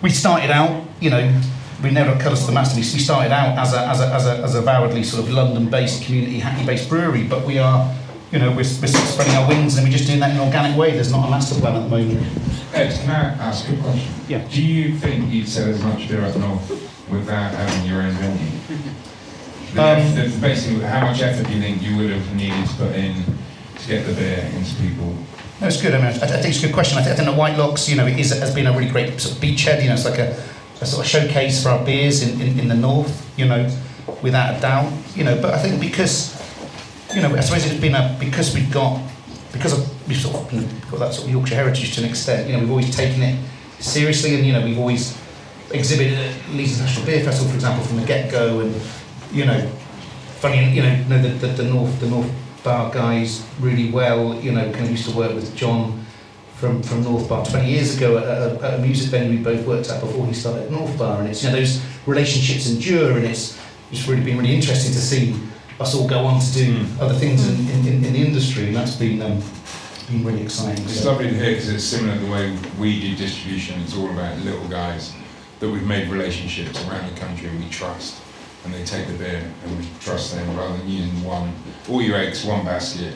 we 0.02 0.10
started 0.10 0.52
out, 0.52 0.84
you 1.00 1.10
know, 1.10 1.42
we 1.84 1.92
never 1.92 2.18
cut 2.20 2.32
us 2.32 2.42
to 2.42 2.48
the 2.48 2.54
master. 2.54 2.76
We 2.76 2.82
we 2.82 3.00
started 3.00 3.32
out 3.32 3.58
as 3.58 3.74
a 3.74 3.86
as 3.88 4.00
a 4.00 4.08
as 4.08 4.26
a 4.26 4.38
as 4.44 4.56
a 4.56 4.60
avowedly 4.60 5.04
sort 5.04 5.24
of 5.24 5.30
London-based 5.32 6.04
community 6.04 6.40
Hackney-based 6.40 6.90
brewery, 6.90 7.24
but 7.24 7.46
we 7.46 7.60
are. 7.60 7.94
You 8.32 8.40
know, 8.40 8.50
we're, 8.50 8.66
we're 8.82 8.88
spreading 8.88 9.36
our 9.36 9.48
wings 9.48 9.78
and 9.78 9.86
we're 9.86 9.94
just 9.94 10.08
doing 10.08 10.20
that 10.22 10.32
in 10.32 10.38
an 10.38 10.42
organic 10.42 10.76
way. 10.76 10.90
There's 10.90 11.12
not 11.12 11.28
a 11.28 11.30
master 11.30 11.54
plan 11.62 11.76
at 11.76 11.84
the 11.84 11.90
moment. 11.90 12.20
Ed, 12.74 12.92
can 13.00 13.12
I 13.12 13.30
ask 13.36 13.70
a 13.70 13.78
question? 13.78 14.12
Yeah. 14.28 14.48
Do 14.48 14.64
you 14.64 14.98
think 14.98 15.32
you'd 15.32 15.48
sell 15.48 15.70
as 15.70 15.84
much 15.84 16.10
beer 16.10 16.22
up 16.26 16.36
north 16.38 16.68
without 17.12 17.54
having 17.54 17.88
your 17.88 18.02
own 18.02 18.14
venue? 18.14 18.50
The, 19.76 19.84
Um, 19.84 20.16
the, 20.16 20.38
basically, 20.42 20.84
how 20.84 21.02
much 21.02 21.22
effort 21.22 21.46
do 21.46 21.54
you 21.54 21.62
think 21.62 21.84
you 21.84 21.96
would 21.98 22.10
have 22.10 22.36
needed 22.36 22.68
to 22.70 22.76
put 22.76 22.96
in 22.96 23.24
to 23.78 23.88
get 23.88 24.08
the 24.08 24.14
beer 24.14 24.50
into 24.56 24.74
people? 24.82 25.16
No, 25.62 25.68
it's 25.68 25.80
good. 25.80 25.94
I 25.94 25.98
mean, 25.98 26.08
I, 26.08 26.10
I 26.10 26.42
think 26.42 26.56
it's 26.56 26.64
a 26.64 26.66
good 26.66 26.74
question. 26.74 26.98
I 26.98 27.04
think, 27.04 27.14
I 27.14 27.16
think 27.18 27.30
the 27.30 27.36
Whitelock's, 27.36 27.88
you 27.88 27.96
know, 27.98 28.08
is, 28.08 28.32
has 28.32 28.56
been 28.56 28.66
a 28.66 28.72
really 28.72 28.90
great 28.90 29.22
sort 29.22 29.36
of 29.36 29.44
beachhead. 29.44 29.84
You 29.84 29.90
know, 29.90 29.94
it's 29.94 30.06
like 30.06 30.18
a, 30.18 30.34
a 30.84 30.86
sort 30.86 31.06
of 31.06 31.10
showcase 31.10 31.64
for 31.64 31.70
our 31.70 31.84
beers 31.84 32.22
in, 32.22 32.40
in, 32.40 32.60
in 32.60 32.68
the 32.68 32.76
north. 32.76 33.20
You 33.38 33.46
know, 33.46 33.70
without 34.22 34.58
a 34.58 34.62
doubt. 34.62 34.92
You 35.16 35.24
know, 35.24 35.40
but 35.42 35.54
I 35.54 35.60
think 35.60 35.80
because, 35.80 36.34
you 37.14 37.22
know, 37.22 37.36
I 37.36 37.42
suppose 37.42 37.66
it's 37.66 37.80
been 37.80 37.96
a 37.96 38.16
because 38.20 38.54
we've 38.54 38.72
got 38.72 39.02
because 39.52 39.74
of, 39.74 40.08
we've 40.08 40.18
sort 40.18 40.36
of 40.36 40.92
got 40.92 41.00
that 41.00 41.14
sort 41.14 41.28
of 41.28 41.34
Yorkshire 41.34 41.56
heritage 41.56 41.96
to 41.96 42.04
an 42.04 42.10
extent. 42.10 42.48
You 42.48 42.54
know, 42.54 42.60
we've 42.60 42.72
always 42.72 42.96
taken 42.96 43.22
it 43.22 43.40
seriously, 43.80 44.36
and 44.36 44.46
you 44.46 44.54
know, 44.54 44.64
we've 44.64 44.80
always 44.80 45.18
exhibited 45.72 46.18
at 46.18 46.50
Leeds 46.52 46.80
National 46.80 47.06
Beer 47.06 47.24
Festival, 47.24 47.50
for 47.50 47.56
example, 47.56 47.86
from 47.86 47.98
the 48.00 48.06
get 48.06 48.32
go, 48.32 48.62
and 48.62 48.76
you 49.32 49.46
know, 49.46 49.68
funny, 50.40 50.74
you 50.74 50.82
know, 50.82 50.96
know 51.04 51.22
the, 51.22 51.30
the, 51.30 51.48
the 51.48 51.64
North 51.64 52.00
the 52.00 52.08
North 52.08 52.32
Bar 52.64 52.92
guys 52.92 53.46
really 53.60 53.92
well. 53.92 54.34
You 54.42 54.52
know, 54.52 54.64
kind 54.72 54.86
of 54.86 54.92
used 54.92 55.10
to 55.10 55.16
work 55.16 55.34
with 55.34 55.56
John 55.56 56.03
from, 56.64 56.82
from 56.82 57.04
North 57.04 57.28
Bar 57.28 57.46
20 57.46 57.70
years 57.70 57.98
ago 57.98 58.18
at 58.18 58.24
a, 58.24 58.64
at 58.66 58.74
a 58.76 58.78
music 58.78 59.10
venue 59.12 59.38
we 59.38 59.44
both 59.44 59.68
worked 59.68 59.90
at 59.90 60.00
before 60.00 60.26
he 60.26 60.34
started 60.34 60.64
at 60.64 60.72
North 60.72 60.98
Bar, 60.98 61.20
and 61.20 61.28
it's 61.30 61.44
you 61.44 61.50
know 61.50 61.58
those 61.58 61.82
relationships 62.06 62.70
endure, 62.70 63.18
and 63.18 63.26
it's 63.26 63.60
it's 63.92 64.08
really 64.08 64.24
been 64.24 64.38
really 64.38 64.56
interesting 64.56 64.94
to 64.94 65.02
see 65.02 65.36
us 65.82 65.94
all 65.94 66.08
go 66.08 66.24
on 66.24 66.40
to 66.40 66.54
do 66.54 66.74
Mm. 66.74 67.02
other 67.02 67.16
things 67.16 67.46
in, 67.50 67.56
in, 67.70 67.80
in, 67.88 68.06
in 68.06 68.14
the 68.14 68.26
industry, 68.26 68.68
and 68.68 68.76
that's 68.78 68.96
been 68.96 69.22
um, 69.22 69.44
been 70.10 70.24
really 70.24 70.42
exciting. 70.42 70.86
It's 70.86 71.02
So- 71.02 71.12
lovely 71.12 71.28
to 71.32 71.36
hear 71.36 71.52
because 71.52 71.68
it's 71.70 71.84
similar 71.84 72.14
to 72.18 72.26
the 72.26 72.32
way 72.32 72.58
we 72.80 73.02
do 73.02 73.14
distribution. 73.18 73.82
It's 73.82 73.96
all 73.98 74.10
about 74.10 74.38
little 74.40 74.68
guys 74.70 75.12
that 75.60 75.70
we've 75.70 75.86
made 75.86 76.08
relationships 76.10 76.80
around 76.88 77.14
the 77.14 77.20
country 77.20 77.50
and 77.50 77.60
we 77.62 77.70
trust. 77.70 78.22
And 78.64 78.74
they 78.74 78.86
take 78.86 79.08
the 79.08 79.14
beer 79.16 79.44
and 79.66 79.78
we 79.78 79.86
trust 80.00 80.34
them 80.34 80.56
rather 80.56 80.78
than 80.78 80.88
using 80.88 81.22
one, 81.26 81.52
all 81.90 82.02
your 82.02 82.16
eggs, 82.18 82.46
one 82.46 82.64
basket. 82.64 83.14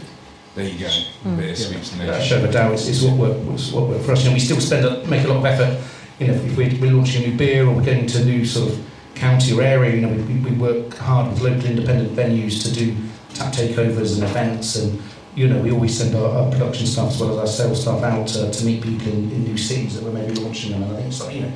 There 0.57 0.67
you 0.67 0.79
go. 0.79 0.87
Mm. 1.23 1.37
Beer 1.37 1.55
sweeps 1.55 1.91
the 1.91 2.03
Yeah, 2.03 2.11
nation. 2.17 2.27
show 2.27 2.41
the 2.41 2.51
doubt 2.51 2.73
it's, 2.73 2.87
it's 2.87 3.03
what 3.03 3.15
worked 3.15 3.45
what 3.73 3.89
worked 3.89 4.05
for 4.05 4.13
us. 4.13 4.23
You 4.23 4.29
know, 4.29 4.33
we 4.33 4.39
still 4.39 4.59
spend 4.59 4.85
a, 4.87 5.05
make 5.07 5.23
a 5.23 5.27
lot 5.27 5.37
of 5.37 5.45
effort. 5.45 5.77
You 6.19 6.27
know, 6.27 6.33
if 6.33 6.57
we're, 6.57 6.75
we're 6.81 6.91
launching 6.93 7.23
a 7.23 7.27
new 7.27 7.37
beer 7.37 7.67
or 7.67 7.75
we're 7.75 7.83
getting 7.83 8.07
to 8.07 8.21
a 8.23 8.25
new 8.25 8.43
sort 8.43 8.71
of 8.71 8.83
county 9.13 9.53
or 9.53 9.61
area, 9.61 9.93
you 9.93 10.01
know, 10.01 10.09
we, 10.09 10.23
we 10.33 10.49
we 10.49 10.51
work 10.57 10.97
hard 10.97 11.29
with 11.31 11.41
local 11.41 11.65
independent 11.69 12.11
venues 12.15 12.63
to 12.63 12.73
do 12.73 12.95
tap 13.35 13.53
takeovers 13.53 14.15
and 14.15 14.23
events, 14.23 14.77
and 14.77 14.99
you 15.35 15.47
know, 15.47 15.61
we 15.61 15.71
always 15.71 15.95
send 15.95 16.15
our, 16.15 16.27
our 16.27 16.49
production 16.49 16.87
staff 16.87 17.09
as 17.11 17.21
well 17.21 17.33
as 17.33 17.37
our 17.37 17.47
sales 17.67 17.81
staff 17.83 18.01
out 18.01 18.27
to, 18.27 18.49
to 18.51 18.65
meet 18.65 18.81
people 18.81 19.09
in, 19.09 19.29
in 19.31 19.43
new 19.43 19.57
cities 19.57 19.93
that 19.93 20.03
we're 20.03 20.11
maybe 20.11 20.33
launching 20.41 20.71
them. 20.71 20.81
And 20.81 20.91
I 20.93 20.95
think 20.95 21.07
it's 21.09 21.21
like, 21.23 21.35
you 21.35 21.41
know, 21.41 21.51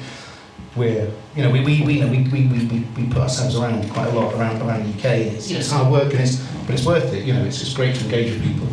we're 0.76 1.12
you 1.36 1.42
know 1.44 1.50
we 1.50 1.62
we, 1.62 1.82
we, 1.82 1.94
you 1.96 2.02
know, 2.06 2.12
we, 2.12 2.20
we, 2.30 2.46
we, 2.46 2.66
we, 2.68 2.80
we 2.96 3.08
put 3.08 3.18
ourselves 3.24 3.56
around 3.58 3.90
quite 3.90 4.10
a 4.10 4.12
lot 4.12 4.32
around 4.36 4.62
around 4.62 4.84
the 4.86 4.90
UK. 5.00 5.06
It's, 5.34 5.50
you 5.50 5.58
it's 5.58 5.72
hard 5.72 5.92
work 5.92 6.12
and 6.14 6.22
it's 6.22 6.38
but 6.68 6.76
it's 6.76 6.86
worth 6.86 7.12
it. 7.14 7.26
You 7.26 7.34
know, 7.34 7.44
it's 7.44 7.58
just 7.58 7.76
great 7.76 7.96
to 7.96 8.04
engage 8.06 8.32
with 8.34 8.44
people. 8.44 8.68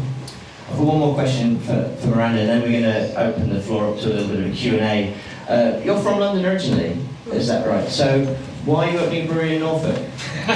I've 0.71 0.77
got 0.77 0.87
one 0.87 0.99
more 0.99 1.15
question 1.15 1.59
for, 1.61 1.97
for 2.01 2.09
Miranda, 2.09 2.41
and 2.41 2.49
then 2.49 2.63
we're 2.63 2.81
going 2.81 2.83
to 2.83 3.21
open 3.21 3.49
the 3.49 3.61
floor 3.61 3.93
up 3.93 4.01
to 4.01 4.07
a 4.07 4.13
little 4.13 4.29
bit 4.29 4.41
of 4.47 4.53
a 4.53 4.55
Q&A. 4.55 5.15
Uh, 5.49 5.81
you're 5.83 5.99
from 6.01 6.21
London 6.21 6.45
originally, 6.45 6.99
is 7.33 7.49
that 7.49 7.67
right? 7.67 7.89
So 7.89 8.27
why 8.67 8.89
are 8.89 8.93
you 8.93 8.99
opening 8.99 9.25
a 9.25 9.33
brewery 9.33 9.55
in 9.55 9.61
Norfolk? 9.61 9.99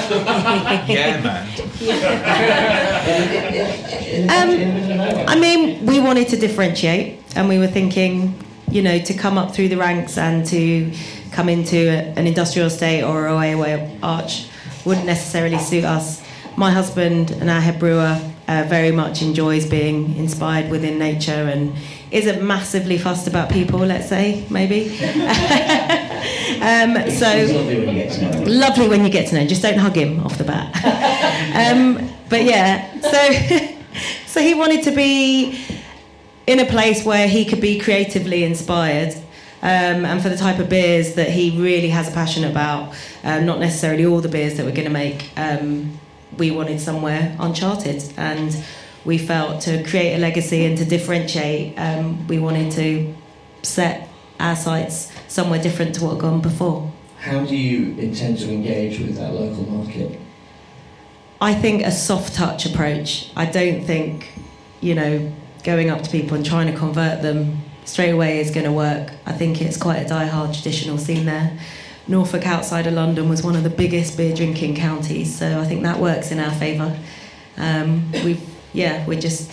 yeah, 0.89 1.21
man. 1.23 1.49
Um, 4.23 4.51
I 5.27 5.41
mean, 5.41 5.87
we 5.87 5.99
wanted 5.99 6.29
to 6.29 6.37
differentiate, 6.37 7.19
and 7.35 7.49
we 7.49 7.59
were 7.59 7.67
thinking, 7.67 8.39
you 8.71 8.83
know, 8.83 8.99
to 8.99 9.15
come 9.15 9.39
up 9.39 9.55
through 9.55 9.69
the 9.69 9.79
ranks 9.79 10.19
and 10.19 10.45
to 10.49 10.93
come 11.31 11.49
into 11.49 11.89
a, 11.89 12.13
an 12.19 12.27
industrial 12.27 12.67
estate 12.67 13.03
or 13.03 13.27
a 13.27 13.35
railway 13.35 13.99
arch 14.03 14.47
wouldn't 14.85 15.07
necessarily 15.07 15.59
suit 15.59 15.85
us. 15.85 16.23
My 16.57 16.71
husband 16.71 17.31
and 17.31 17.49
our 17.49 17.61
head 17.61 17.79
brewer 17.79 18.21
uh, 18.49 18.65
very 18.69 18.93
much 18.93 19.23
enjoys 19.23 19.67
being 19.67 20.17
inspired 20.17 20.71
within 20.71 20.99
nature 20.99 21.31
and 21.31 21.75
isn't 22.11 22.47
massively 22.47 22.99
fussed 22.99 23.27
about 23.27 23.51
people, 23.51 23.79
let's 23.79 24.09
say, 24.09 24.47
maybe. 24.51 24.91
um, 26.61 27.11
so 27.11 27.29
lovely 27.47 27.79
when 27.79 27.89
you 27.89 27.95
get 27.95 28.13
to 28.13 28.23
know 28.23 28.33
him. 28.33 28.61
lovely 28.61 28.89
when 28.89 29.05
you 29.05 29.11
get 29.11 29.29
to 29.29 29.35
know 29.35 29.41
him. 29.41 29.49
Just 29.49 29.63
don't 29.63 29.79
hug 29.79 29.97
him 29.97 30.21
off 30.21 30.37
the 30.37 30.45
bat. 30.45 30.75
um, 31.73 32.11
but 32.29 32.45
yeah, 32.45 33.01
so 33.01 33.77
so 34.27 34.41
he 34.41 34.55
wanted 34.55 34.83
to 34.85 34.91
be 34.91 35.59
in 36.47 36.59
a 36.61 36.67
place 36.67 37.05
where 37.05 37.29
he 37.29 37.45
could 37.45 37.61
be 37.61 37.79
creatively 37.79 38.45
inspired. 38.45 39.15
Um, 39.63 40.05
and 40.05 40.21
for 40.21 40.29
the 40.29 40.37
type 40.37 40.59
of 40.59 40.69
beers 40.69 41.15
that 41.15 41.31
he 41.31 41.57
really 41.57 41.91
has 41.91 42.09
a 42.09 42.11
passion 42.11 42.43
about, 42.43 42.95
um, 43.23 43.47
not 43.47 43.61
necessarily 43.61 44.05
all 44.05 44.21
the 44.21 44.29
beers 44.29 44.57
that 44.57 44.67
we're 44.67 44.73
going 44.73 44.89
to 44.89 44.91
make, 44.91 45.31
um, 45.37 46.01
we 46.39 46.51
wanted 46.51 46.81
somewhere 46.81 47.37
uncharted. 47.39 48.03
And 48.17 48.57
we 49.05 49.19
felt 49.19 49.63
to 49.63 49.83
create 49.85 50.15
a 50.15 50.19
legacy 50.19 50.65
and 50.65 50.79
to 50.79 50.85
differentiate, 50.85 51.79
um, 51.79 52.27
we 52.29 52.39
wanted 52.39 52.73
to 52.73 53.15
set 53.63 54.09
our 54.39 54.57
sights 54.57 55.13
somewhere 55.29 55.63
different 55.63 55.95
to 55.97 56.05
what 56.05 56.13
had 56.13 56.21
gone 56.21 56.41
before. 56.41 56.93
How 57.19 57.45
do 57.45 57.57
you 57.57 57.97
intend 57.99 58.39
to 58.39 58.51
engage 58.51 58.99
with 58.99 59.17
that 59.17 59.33
local 59.33 59.65
market? 59.69 60.19
I 61.41 61.55
think 61.55 61.83
a 61.83 61.91
soft 61.91 62.35
touch 62.35 62.67
approach. 62.67 63.31
I 63.37 63.47
don't 63.47 63.85
think, 63.85 64.33
you 64.81 64.95
know, 64.95 65.33
going 65.65 65.91
up 65.91 66.03
to 66.03 66.11
people 66.11 66.37
and 66.37 66.47
trying 66.47 66.71
to 66.73 66.77
convert 66.77 67.23
them 67.23 67.63
straight 67.85 68.11
away 68.11 68.41
is 68.41 68.51
going 68.51 68.67
to 68.67 68.73
work. 68.73 69.13
I 69.27 69.33
think 69.33 69.61
it's 69.61 69.77
quite 69.77 69.99
a 69.99 70.09
die-hard 70.09 70.55
traditional 70.55 70.99
scene 70.99 71.27
there. 71.27 71.59
Norfolk 72.09 72.47
outside 72.47 72.87
of 72.87 72.95
London 72.95 73.29
was 73.29 73.43
one 73.43 73.57
of 73.57 73.63
the 73.63 73.71
biggest 73.71 74.17
beer 74.17 74.35
drinking 74.35 74.77
counties, 74.77 75.37
so 75.37 75.61
I 75.61 75.65
think 75.65 75.83
that 75.83 75.99
works 75.99 76.33
in 76.33 76.41
our 76.41 76.51
favour. 76.51 76.99
Um, 77.57 78.11
we 78.25 78.41
yeah, 78.73 79.07
we're 79.07 79.21
just 79.21 79.53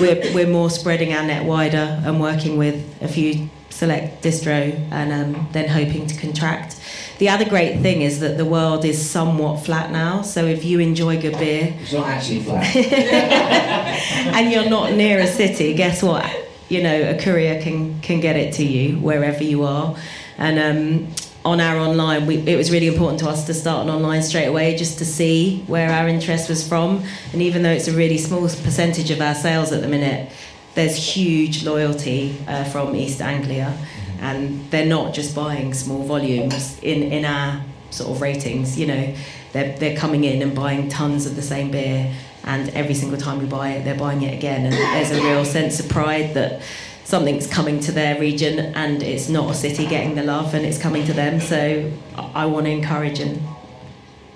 we're 0.00 0.20
we're 0.34 0.48
more 0.48 0.70
spreading 0.70 1.12
our 1.12 1.22
net 1.22 1.44
wider 1.44 2.00
and 2.04 2.20
working 2.20 2.56
with 2.56 3.02
a 3.02 3.08
few 3.08 3.50
select 3.68 4.22
distro 4.22 4.72
and 4.92 5.12
um, 5.12 5.48
then 5.52 5.68
hoping 5.68 6.06
to 6.06 6.16
contract. 6.16 6.76
The 7.18 7.28
other 7.28 7.44
great 7.44 7.80
thing 7.80 8.02
is 8.02 8.20
that 8.20 8.36
the 8.36 8.44
world 8.44 8.84
is 8.84 9.10
somewhat 9.10 9.64
flat 9.64 9.90
now, 9.90 10.22
so 10.22 10.44
if 10.44 10.64
you 10.64 10.78
enjoy 10.80 11.20
good 11.20 11.38
beer 11.38 11.74
It's 11.80 11.92
not 11.92 12.06
actually 12.06 12.42
flat. 12.42 12.74
and 14.36 14.50
you're 14.50 14.68
not 14.68 14.92
near 14.92 15.18
a 15.20 15.26
city, 15.26 15.74
guess 15.74 16.02
what? 16.02 16.24
You 16.68 16.82
know, 16.82 17.10
a 17.10 17.18
courier 17.18 17.60
can 17.60 18.00
can 18.00 18.20
get 18.20 18.36
it 18.36 18.54
to 18.54 18.64
you 18.64 18.96
wherever 18.98 19.42
you 19.44 19.64
are. 19.64 19.96
And 20.38 20.58
um, 20.58 21.14
on 21.44 21.60
our 21.60 21.76
online, 21.76 22.26
we, 22.26 22.36
it 22.38 22.56
was 22.56 22.70
really 22.70 22.86
important 22.86 23.18
to 23.20 23.28
us 23.28 23.46
to 23.46 23.54
start 23.54 23.84
an 23.86 23.92
online 23.92 24.22
straight 24.22 24.46
away 24.46 24.76
just 24.76 24.98
to 24.98 25.04
see 25.04 25.64
where 25.66 25.90
our 25.90 26.08
interest 26.08 26.48
was 26.48 26.66
from. 26.66 27.02
And 27.32 27.42
even 27.42 27.62
though 27.62 27.70
it's 27.70 27.88
a 27.88 27.92
really 27.92 28.18
small 28.18 28.42
percentage 28.42 29.10
of 29.10 29.20
our 29.20 29.34
sales 29.34 29.72
at 29.72 29.82
the 29.82 29.88
minute, 29.88 30.32
there's 30.74 30.96
huge 30.96 31.64
loyalty 31.64 32.36
uh, 32.46 32.64
from 32.64 32.94
East 32.94 33.20
Anglia, 33.20 33.76
and 34.20 34.70
they're 34.70 34.86
not 34.86 35.12
just 35.12 35.34
buying 35.34 35.74
small 35.74 36.04
volumes 36.04 36.78
in 36.80 37.02
in 37.02 37.24
our 37.24 37.62
sort 37.90 38.10
of 38.10 38.22
ratings. 38.22 38.78
You 38.78 38.86
know, 38.86 39.14
they're 39.52 39.76
they're 39.76 39.96
coming 39.96 40.24
in 40.24 40.40
and 40.40 40.54
buying 40.54 40.88
tons 40.88 41.26
of 41.26 41.36
the 41.36 41.42
same 41.42 41.70
beer, 41.70 42.14
and 42.44 42.70
every 42.70 42.94
single 42.94 43.18
time 43.18 43.38
we 43.38 43.46
buy 43.46 43.70
it, 43.70 43.84
they're 43.84 43.98
buying 43.98 44.22
it 44.22 44.32
again. 44.32 44.64
And 44.64 44.72
there's 44.72 45.10
a 45.10 45.22
real 45.22 45.44
sense 45.44 45.78
of 45.78 45.88
pride 45.90 46.34
that 46.34 46.62
something's 47.04 47.46
coming 47.46 47.80
to 47.80 47.92
their 47.92 48.18
region, 48.20 48.58
and 48.74 49.02
it's 49.02 49.28
not 49.28 49.50
a 49.50 49.54
city 49.54 49.86
getting 49.86 50.14
the 50.14 50.22
love, 50.22 50.54
and 50.54 50.64
it's 50.64 50.78
coming 50.78 51.04
to 51.06 51.12
them. 51.12 51.40
So 51.40 51.90
I, 52.16 52.42
I 52.42 52.46
want 52.46 52.66
to 52.66 52.70
encourage 52.72 53.20
and 53.20 53.42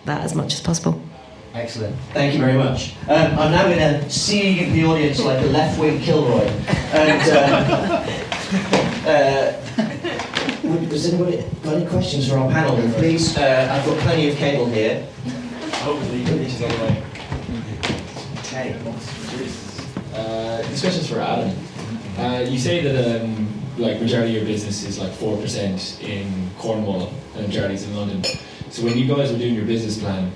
that 0.05 0.23
as 0.23 0.35
much 0.35 0.55
as 0.55 0.61
possible. 0.61 1.01
Excellent. 1.55 1.97
Thank 2.13 2.35
you 2.35 2.41
very 2.41 2.59
much. 2.59 2.95
Um, 3.09 3.39
I'm 3.39 3.51
now 3.51 3.65
going 3.65 3.79
to 3.79 4.11
see 4.11 4.71
the 4.71 4.85
audience 4.85 5.19
like 5.21 5.43
a 5.43 5.47
left-wing 5.47 6.01
Kilroy. 6.01 6.45
And 6.93 7.31
uh, 7.33 8.07
uh, 9.09 9.53
would- 10.63 10.93
has 10.93 11.13
anybody 11.13 11.43
got 11.63 11.75
any 11.77 11.87
questions 11.87 12.29
for 12.29 12.37
our 12.37 12.51
panel? 12.51 12.77
And 12.77 12.93
please, 12.95 13.37
uh, 13.39 13.69
I've 13.73 13.87
got 13.87 13.99
plenty 14.01 14.29
of 14.31 14.37
cable 14.37 14.67
here. 14.67 15.07
Hopefully, 15.77 16.25
this 16.25 16.55
is 16.57 16.63
all 16.63 16.69
the 16.69 16.85
way. 16.85 17.03
Okay. 18.41 18.77
Uh, 20.13 20.59
this 20.69 20.81
question's 20.81 21.09
for 21.09 21.21
Adam. 21.21 21.57
Uh, 22.19 22.41
you 22.49 22.59
say 22.59 22.81
that 22.81 23.21
um, 23.21 23.47
like 23.77 24.01
majority 24.01 24.37
of 24.37 24.43
your 24.43 24.47
business 24.47 24.85
is 24.85 24.99
like 24.99 25.13
four 25.13 25.37
percent 25.37 26.01
in 26.03 26.51
Cornwall 26.59 27.13
and 27.35 27.47
majority 27.47 27.75
is 27.75 27.87
in 27.87 27.95
London. 27.95 28.25
So 28.71 28.85
when 28.85 28.97
you 28.97 29.07
guys 29.07 29.31
were 29.31 29.39
doing 29.39 29.55
your 29.55 29.67
business 29.67 29.99
plan, 29.99 30.33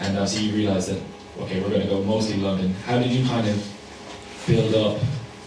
and 0.00 0.16
obviously 0.16 0.46
you 0.46 0.54
realised 0.54 0.90
that 0.90 1.02
okay, 1.40 1.60
we're 1.60 1.70
going 1.70 1.82
to 1.82 1.88
go 1.88 2.02
mostly 2.04 2.36
London. 2.36 2.72
How 2.86 2.98
did 2.98 3.10
you 3.10 3.26
kind 3.26 3.48
of 3.48 4.44
build 4.46 4.74
up 4.74 5.00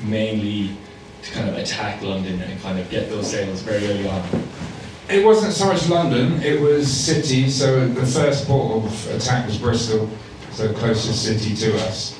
mainly 0.04 0.76
to 1.24 1.32
kind 1.32 1.50
of 1.50 1.58
attack 1.58 2.02
London 2.02 2.42
and 2.42 2.62
kind 2.62 2.80
of 2.80 2.90
get 2.90 3.10
those 3.10 3.32
sales 3.32 3.62
very 3.62 3.86
early 3.88 4.08
on? 4.08 4.24
It 5.10 5.24
wasn't 5.24 5.54
so 5.54 5.68
much 5.68 5.88
London, 5.88 6.42
it 6.42 6.60
was 6.60 6.92
cities. 6.92 7.56
So 7.56 7.88
the 7.88 8.06
first 8.06 8.46
port 8.46 8.84
of 8.84 9.16
attack 9.16 9.48
was 9.48 9.58
Bristol, 9.58 10.10
so 10.52 10.74
closest 10.74 11.24
city 11.24 11.56
to 11.56 11.78
us. 11.78 12.20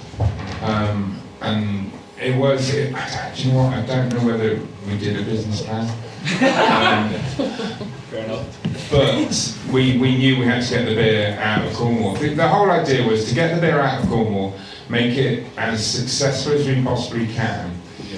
Um, 0.62 1.22
and 1.42 1.92
it 2.20 2.36
was, 2.36 2.74
it, 2.74 2.96
do 3.36 3.44
you 3.44 3.52
know 3.52 3.64
what, 3.64 3.74
I 3.74 3.86
don't 3.86 4.10
know 4.10 4.26
whether 4.26 4.60
we 4.88 4.98
did 4.98 5.20
a 5.20 5.24
business 5.24 5.62
plan. 5.62 5.88
Um, 5.88 7.14
Fair 8.10 8.26
enough. 8.26 8.90
but 8.90 9.74
we, 9.74 9.98
we 9.98 10.18
knew 10.18 10.40
we 10.40 10.46
had 10.46 10.64
to 10.64 10.70
get 10.70 10.86
the 10.86 10.96
beer 10.96 11.38
out 11.40 11.66
of 11.66 11.74
Cornwall. 11.74 12.16
The, 12.16 12.34
the 12.34 12.48
whole 12.48 12.70
idea 12.72 13.06
was 13.08 13.28
to 13.30 13.36
get 13.36 13.54
the 13.54 13.62
beer 13.62 13.80
out 13.80 14.04
of 14.04 14.10
Cornwall, 14.10 14.58
make 14.90 15.18
it 15.18 15.46
as 15.58 15.86
successful 15.86 16.54
as 16.54 16.66
we 16.66 16.82
possibly 16.84 17.28
can. 17.28 17.72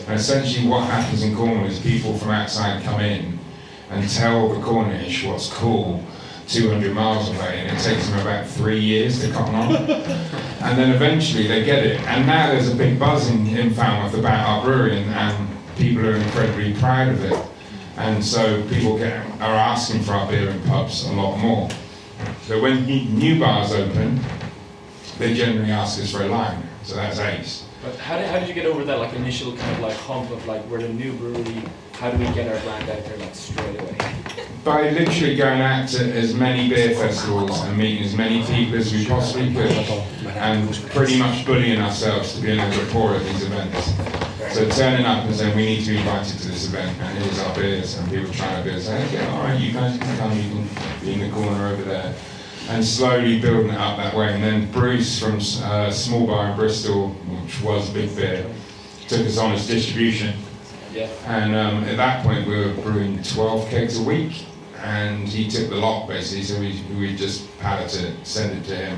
And 0.08 0.20
essentially, 0.20 0.68
what 0.68 0.90
happens 0.90 1.24
in 1.24 1.36
Cornwall 1.36 1.66
is 1.66 1.80
people 1.80 2.18
from 2.18 2.32
outside 2.32 2.84
come 2.84 3.02
in 3.02 3.40
and 3.90 4.10
tell 4.10 4.50
the 4.54 4.62
Cornish 4.62 5.26
what's 5.26 5.52
cool 5.52 6.04
200 6.50 6.94
miles 6.94 7.30
away, 7.30 7.60
and 7.60 7.78
it 7.78 7.82
takes 7.82 8.10
them 8.10 8.20
about 8.20 8.48
three 8.48 8.80
years 8.80 9.22
to 9.22 9.32
come 9.32 9.54
on. 9.54 9.76
and 9.76 10.78
then 10.78 10.92
eventually 10.92 11.48
they 11.48 11.64
get 11.64 11.86
it. 11.86 12.02
And 12.02 12.26
now 12.26 12.48
there's 12.48 12.72
a 12.72 12.76
big 12.76 12.98
buzz 12.98 13.30
in, 13.30 13.46
in 13.48 13.72
Falmouth 13.72 14.16
about 14.16 14.48
our 14.48 14.64
brewery, 14.64 15.00
and, 15.00 15.10
and 15.12 15.50
people 15.78 16.06
are 16.08 16.16
incredibly 16.16 16.74
proud 16.74 17.10
of 17.10 17.24
it. 17.24 17.46
And 17.98 18.24
so 18.24 18.64
people 18.68 18.98
get, 18.98 19.26
are 19.42 19.56
asking 19.56 20.02
for 20.02 20.14
our 20.14 20.28
beer 20.28 20.50
in 20.50 20.62
pubs 20.64 21.06
a 21.06 21.12
lot 21.12 21.38
more. 21.38 21.70
So 22.44 22.60
when 22.60 22.86
new- 22.86 23.10
new 23.10 23.40
bars 23.40 23.72
open, 23.72 24.20
they 25.20 25.36
generally 25.36 25.72
ask 25.72 26.02
us 26.02 26.12
for 26.12 26.24
a 26.24 26.28
line. 26.28 26.64
So 26.84 26.96
that's 26.96 27.20
ace. 27.20 27.66
But 27.84 27.96
how 27.98 28.18
did, 28.18 28.28
how 28.28 28.40
did 28.40 28.48
you 28.48 28.56
get 28.56 28.66
over 28.66 28.84
that 28.86 28.98
like 28.98 29.14
initial 29.14 29.56
kind 29.56 29.72
of 29.76 29.82
like 29.82 29.96
hump 29.98 30.32
of 30.32 30.46
like 30.48 30.66
we're 30.66 30.82
the 30.82 30.90
new 30.90 31.14
brewery? 31.14 31.64
How 32.00 32.10
do 32.12 32.18
we 32.18 32.34
get 32.34 32.48
our 32.48 32.58
brand 32.62 32.90
out 32.90 33.04
there 33.04 33.18
like 33.18 33.36
straight 33.36 33.78
away? 33.78 33.98
By 34.64 34.90
literally 34.92 35.36
going 35.36 35.60
out 35.60 35.90
to 35.90 36.14
as 36.14 36.34
many 36.34 36.70
beer 36.70 36.96
festivals 36.96 37.60
and 37.64 37.78
meeting 37.78 38.06
as 38.06 38.16
many 38.16 38.42
people 38.46 38.80
as 38.80 38.94
we 38.94 39.06
possibly 39.06 39.54
could, 39.54 39.70
and 40.28 40.74
pretty 40.92 41.20
much 41.20 41.46
bullying 41.46 41.82
ourselves 41.82 42.36
to 42.36 42.42
be 42.42 42.52
able 42.52 42.72
to 42.72 42.86
pour 42.94 43.16
at 43.16 43.24
these 43.26 43.44
events. 43.44 43.94
So 44.56 44.70
turning 44.70 45.06
up 45.06 45.26
and 45.26 45.36
saying 45.36 45.54
we 45.58 45.66
need 45.66 45.84
to 45.84 45.92
be 45.92 45.98
invited 45.98 46.40
to 46.40 46.48
this 46.48 46.68
event, 46.70 46.98
and 47.02 47.22
here's 47.22 47.40
our 47.40 47.54
beers, 47.54 47.98
and 47.98 48.10
people 48.10 48.32
trying 48.32 48.56
our 48.56 48.64
beers, 48.64 48.86
saying, 48.86 49.06
okay, 49.08 49.26
all 49.28 49.44
right, 49.44 49.60
you 49.60 49.74
guys 49.74 49.98
can 49.98 50.18
come, 50.18 50.38
you 50.38 50.50
can 50.52 50.70
be 51.02 51.14
in 51.16 51.20
the 51.20 51.36
corner 51.36 51.68
over 51.68 51.84
there, 51.84 52.16
and 52.70 52.86
slowly 52.86 53.42
building 53.42 53.72
it 53.72 53.78
up 53.78 53.98
that 53.98 54.16
way. 54.16 54.34
And 54.34 54.42
then 54.42 54.72
Bruce 54.72 55.20
from 55.20 55.40
uh, 55.70 55.92
Small 55.92 56.28
Bar 56.28 56.52
in 56.52 56.56
Bristol, 56.56 57.10
which 57.10 57.62
was 57.62 57.90
Big 57.90 58.16
Beer, 58.16 58.50
took 59.10 59.28
us 59.28 59.38
on 59.38 59.52
as 59.52 59.68
distribution. 59.68 60.34
Yeah. 60.94 61.08
And 61.28 61.56
um, 61.56 61.84
at 61.86 61.98
that 61.98 62.24
point, 62.24 62.48
we 62.48 62.56
were 62.58 62.74
brewing 62.74 63.22
12 63.24 63.70
kegs 63.70 64.00
a 64.00 64.04
week, 64.04 64.46
and 64.78 65.28
he 65.28 65.48
took 65.50 65.70
the 65.70 65.76
lot 65.76 66.08
basically. 66.08 66.44
So 66.44 66.60
we 66.60 66.82
we 66.98 67.16
just 67.16 67.48
palleted 67.60 68.04
it, 68.06 68.26
send 68.28 68.58
it 68.58 68.68
to 68.70 68.76
him. 68.76 68.98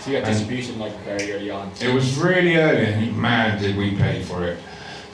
So 0.00 0.10
you 0.10 0.18
got 0.18 0.28
And- 0.28 0.36
distribution 0.38 0.78
like 0.78 0.96
very 1.04 1.32
early 1.32 1.50
on. 1.50 1.70
It 1.80 1.92
was 1.92 2.16
really 2.16 2.56
early, 2.56 2.86
and 2.86 3.16
man, 3.16 3.60
did 3.60 3.76
we 3.76 3.94
pay 3.96 4.22
for 4.22 4.44
it. 4.44 4.58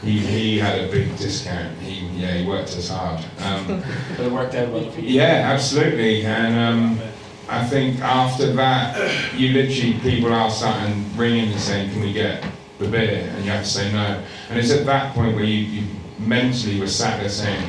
He, 0.04 0.18
he 0.18 0.58
had 0.58 0.78
a 0.78 0.88
big 0.90 1.16
discount. 1.16 1.76
He 1.80 2.06
yeah, 2.20 2.34
he 2.34 2.46
worked 2.46 2.68
us 2.76 2.88
hard. 2.90 3.18
Um, 3.40 3.82
But 4.16 4.26
it 4.26 4.32
worked 4.32 4.54
out 4.54 4.68
well 4.70 4.88
for 4.90 5.00
you. 5.00 5.08
yeah, 5.20 5.50
absolutely. 5.52 6.24
And 6.24 6.54
um, 6.58 7.00
I 7.48 7.64
think 7.66 8.00
after 8.00 8.52
that, 8.52 9.34
you 9.34 9.48
literally 9.54 9.94
people 10.00 10.32
are 10.32 10.50
starting 10.50 11.04
ringing 11.16 11.50
and 11.50 11.60
saying, 11.60 11.90
"Can 11.92 12.00
we 12.02 12.12
get 12.12 12.44
the 12.78 12.86
beer?" 12.88 13.32
And 13.34 13.44
you 13.44 13.50
have 13.50 13.64
to 13.64 13.70
say 13.70 13.90
no. 13.92 14.22
And 14.50 14.58
it's 14.58 14.70
at 14.70 14.84
that 14.86 15.14
point 15.14 15.34
where 15.34 15.44
you, 15.44 15.64
you 15.64 15.82
mentally 16.18 16.74
we 16.74 16.80
were 16.80 16.86
sat 16.86 17.20
there 17.20 17.28
saying, 17.28 17.64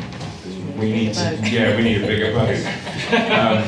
"We 0.77 0.91
need 0.91 1.13
to, 1.15 1.39
yeah, 1.43 1.75
we 1.75 1.83
need 1.83 2.03
a 2.03 2.07
bigger 2.07 2.31
boat." 2.33 2.55
Um, 3.07 3.63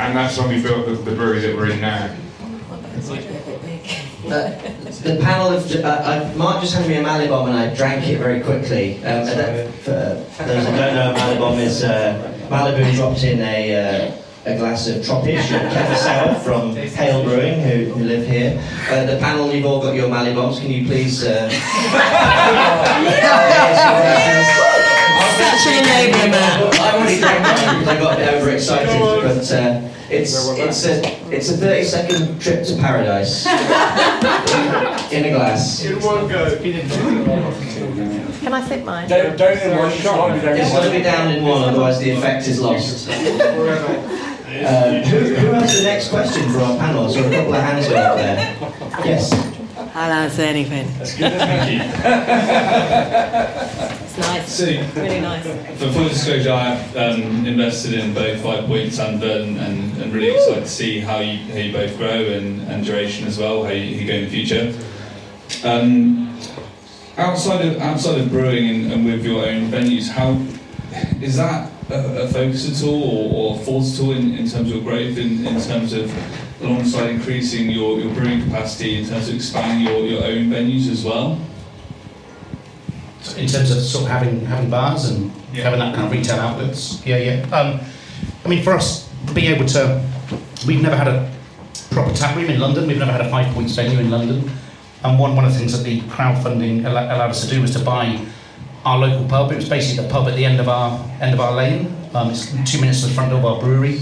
and 0.00 0.16
that's 0.16 0.36
when 0.38 0.48
we 0.48 0.60
built 0.60 0.86
the, 0.86 0.92
the 0.92 1.14
brewery 1.14 1.40
that 1.40 1.54
we're 1.56 1.70
in 1.70 1.80
now. 1.80 2.14
Uh, 4.26 4.50
the 5.02 5.18
panel 5.22 5.48
of 5.56 5.70
uh, 5.76 5.86
uh, 5.88 6.32
Mark 6.36 6.60
just 6.60 6.74
handed 6.74 6.88
me 6.90 6.96
a 6.96 7.02
Mali-Bomb 7.02 7.48
and 7.48 7.56
I 7.56 7.72
drank 7.74 8.06
it 8.08 8.18
very 8.18 8.40
quickly. 8.40 8.96
Um, 9.04 9.24
that- 9.24 9.72
for 9.74 9.92
those 9.92 10.64
that 10.64 10.76
don't 10.76 10.94
know, 10.96 11.12
Mali-Bomb 11.12 11.58
is 11.60 11.84
uh, 11.84 12.36
Malibu 12.50 12.92
dropped 12.96 13.22
in 13.22 13.40
a, 13.40 14.08
uh, 14.10 14.16
a 14.46 14.56
glass 14.56 14.86
of 14.86 15.02
Tropish 15.02 15.50
or 15.50 15.58
Kefir 15.70 15.96
Sour 15.96 16.34
from 16.36 16.76
Hale 16.76 17.24
Brewing, 17.24 17.60
who, 17.62 17.92
who 17.92 18.04
live 18.04 18.26
here. 18.28 18.62
Uh, 18.88 19.04
the 19.04 19.18
panel, 19.18 19.52
you've 19.52 19.66
all 19.66 19.82
got 19.82 19.94
your 19.94 20.08
Mali-Bombs. 20.08 20.60
Can 20.60 20.70
you 20.70 20.86
please? 20.86 21.24
Uh, 21.24 21.50
Such 25.36 25.66
an 25.66 25.84
enabler, 25.84 26.30
man. 26.30 26.62
I 26.80 26.96
already 26.96 27.18
drank 27.18 27.42
mine 27.42 27.78
because 27.80 27.88
I 27.88 27.98
got 28.00 28.14
a 28.14 28.16
bit 28.16 28.34
overexcited, 28.34 29.00
but 29.22 29.52
uh, 29.52 29.80
it's 30.08 30.48
it's 30.48 30.84
a 30.86 31.34
it's 31.34 31.50
a 31.50 31.56
30 31.56 31.84
second 31.84 32.40
trip 32.40 32.64
to 32.66 32.76
paradise 32.76 33.46
in 35.12 35.24
a 35.24 35.30
glass. 35.30 35.84
In 35.84 36.00
one 36.00 36.28
go. 36.28 36.56
Can 38.40 38.54
I 38.54 38.68
sip 38.68 38.84
mine? 38.84 39.08
Don't, 39.08 39.36
don't 39.36 39.58
in 39.58 39.76
one 39.76 39.90
shot. 39.92 40.36
It's 40.36 40.72
got 40.72 40.84
to 40.84 40.90
be 40.90 41.02
down 41.02 41.32
in 41.32 41.44
one, 41.44 41.62
otherwise 41.68 41.98
the 41.98 42.10
effect 42.10 42.46
is 42.46 42.60
lost. 42.60 43.08
Um, 44.64 45.02
who, 45.02 45.34
who 45.34 45.46
has 45.52 45.76
the 45.76 45.82
next 45.84 46.08
question 46.10 46.48
for 46.50 46.60
our 46.60 46.76
panel? 46.78 47.08
So 47.08 47.20
a 47.26 47.30
couple 47.30 47.54
of 47.54 47.62
hands 47.62 47.88
go 47.88 47.96
up 47.96 48.16
there. 48.16 48.56
Yes. 49.04 49.32
I'll 49.94 50.12
answer 50.12 50.42
anything. 50.42 50.86
That's 50.98 51.16
good. 51.16 51.32
Thank 51.32 51.72
you. 51.72 51.78
It's 54.16 54.18
nice. 54.18 54.50
So, 54.50 54.64
Really 55.00 55.20
nice. 55.20 55.44
for 55.78 55.92
full 55.92 56.08
disclosure, 56.08 56.50
I 56.52 56.74
have 56.74 56.96
um, 56.96 57.44
invested 57.46 57.92
in 57.94 58.14
both 58.14 58.40
Five 58.42 58.64
Points 58.64 58.98
and 58.98 59.20
Verdant, 59.20 59.58
and, 59.58 59.96
and 60.00 60.12
really 60.12 60.30
excited 60.34 60.62
to 60.62 60.68
see 60.68 61.00
how 61.00 61.18
you, 61.18 61.38
how 61.52 61.58
you 61.58 61.72
both 61.72 61.96
grow 61.98 62.08
and, 62.08 62.62
and 62.62 62.84
duration 62.84 63.26
as 63.26 63.38
well, 63.38 63.64
how 63.64 63.70
you, 63.72 63.82
you 63.82 64.06
go 64.06 64.14
in 64.14 64.24
the 64.24 64.30
future. 64.30 64.72
Um, 65.68 66.38
outside 67.18 67.66
of 67.66 67.80
outside 67.80 68.18
of 68.20 68.30
brewing 68.30 68.68
and, 68.68 68.92
and 68.92 69.04
with 69.04 69.24
your 69.24 69.44
own 69.44 69.68
venues, 69.70 70.08
how 70.08 70.40
is 71.20 71.36
that 71.36 71.70
a, 71.90 72.22
a 72.22 72.28
focus 72.28 72.82
at 72.82 72.86
all 72.86 73.02
or, 73.02 73.54
or 73.54 73.58
thoughts 73.58 73.98
at 73.98 74.04
all 74.04 74.12
in, 74.12 74.32
in 74.34 74.48
terms 74.48 74.54
of 74.54 74.68
your 74.68 74.82
growth, 74.82 75.16
in, 75.18 75.46
in 75.46 75.60
terms 75.60 75.92
of 75.92 76.12
alongside 76.62 77.10
increasing 77.10 77.70
your, 77.70 77.98
your 78.00 78.12
brewing 78.14 78.42
capacity, 78.44 79.00
in 79.00 79.06
terms 79.08 79.28
of 79.28 79.34
expanding 79.34 79.86
your, 79.86 80.04
your 80.04 80.24
own 80.24 80.46
venues 80.50 80.90
as 80.90 81.04
well? 81.04 81.38
in 83.36 83.48
terms 83.48 83.72
of 83.72 83.82
sort 83.82 84.04
of 84.04 84.10
having 84.10 84.46
having 84.46 84.70
bars 84.70 85.10
and 85.10 85.32
Yeah. 85.52 85.64
having 85.64 85.80
that 85.80 85.94
kind 85.96 86.06
of 86.06 86.12
retail 86.12 86.38
outlets. 86.38 87.04
Yeah, 87.04 87.16
yeah. 87.18 87.42
Um, 87.56 87.80
I 88.44 88.48
mean, 88.48 88.62
for 88.62 88.72
us, 88.72 89.08
being 89.34 89.52
able 89.52 89.66
to, 89.66 90.00
we've 90.64 90.80
never 90.80 90.96
had 90.96 91.08
a 91.08 91.28
proper 91.90 92.14
tap 92.14 92.36
room 92.36 92.48
in 92.48 92.60
London. 92.60 92.86
We've 92.86 92.98
never 92.98 93.10
had 93.10 93.20
a 93.22 93.28
five 93.28 93.52
points 93.52 93.74
venue 93.74 93.98
in 93.98 94.10
London. 94.12 94.48
And 95.02 95.18
one, 95.18 95.34
one 95.34 95.44
of 95.44 95.52
the 95.52 95.58
things 95.58 95.76
that 95.76 95.82
the 95.82 96.02
crowdfunding 96.02 96.86
allowed 96.86 97.30
us 97.30 97.42
to 97.44 97.50
do 97.52 97.60
was 97.60 97.72
to 97.72 97.80
buy 97.80 98.24
our 98.86 98.98
local 98.98 99.28
pub. 99.28 99.52
It 99.52 99.56
was 99.56 99.68
basically 99.68 100.06
the 100.06 100.10
pub 100.10 100.28
at 100.28 100.36
the 100.36 100.44
end 100.44 100.60
of 100.60 100.68
our 100.68 100.98
end 101.20 101.34
of 101.34 101.40
our 101.40 101.52
lane. 101.52 101.94
Um, 102.14 102.30
it's 102.30 102.46
two 102.70 102.80
minutes 102.80 103.02
to 103.02 103.08
the 103.08 103.14
front 103.14 103.30
door 103.30 103.40
of 103.40 103.44
our 103.44 103.60
brewery. 103.60 104.00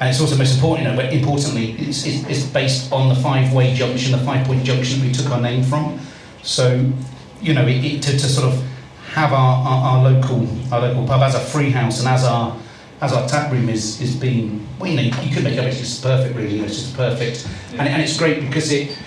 And 0.00 0.10
it's 0.10 0.20
also 0.20 0.36
most 0.36 0.56
important, 0.56 0.88
you 0.88 0.92
know, 0.92 1.00
but 1.00 1.12
importantly, 1.12 1.72
it's, 1.78 2.04
it's, 2.04 2.28
it's 2.28 2.44
based 2.44 2.92
on 2.92 3.08
the 3.08 3.14
five-way 3.14 3.74
junction, 3.74 4.10
the 4.10 4.18
five-point 4.18 4.64
junction 4.64 5.00
we 5.00 5.12
took 5.12 5.30
our 5.30 5.40
name 5.40 5.62
from. 5.62 6.00
So, 6.42 6.90
you 7.40 7.54
know, 7.54 7.66
it, 7.66 7.84
it, 7.84 8.02
to, 8.02 8.12
to 8.12 8.18
sort 8.18 8.52
of 8.52 8.60
have 9.12 9.32
our, 9.32 9.64
our, 9.64 9.84
our 9.90 10.10
local 10.10 10.48
our 10.72 10.80
local 10.80 11.06
pub 11.06 11.22
as 11.22 11.36
a 11.36 11.40
free 11.40 11.70
house 11.70 12.00
and 12.00 12.08
as 12.08 12.24
our 12.24 12.58
as 13.00 13.12
our 13.12 13.28
tap 13.28 13.52
room 13.52 13.68
is 13.68 14.00
is 14.00 14.16
being 14.16 14.66
well, 14.78 14.90
you 14.90 14.96
know, 14.96 15.02
you 15.22 15.32
could 15.32 15.44
make 15.44 15.56
it 15.56 15.64
it's 15.64 15.78
just 15.78 16.02
perfect 16.02 16.34
really, 16.34 16.54
you 16.54 16.58
know, 16.58 16.64
it's 16.64 16.82
just 16.82 16.96
perfect. 16.96 17.48
And, 17.72 17.86
and 17.86 18.02
it's 18.02 18.16
great 18.18 18.40
because 18.40 18.72
it, 18.72 18.90
it, 18.90 18.98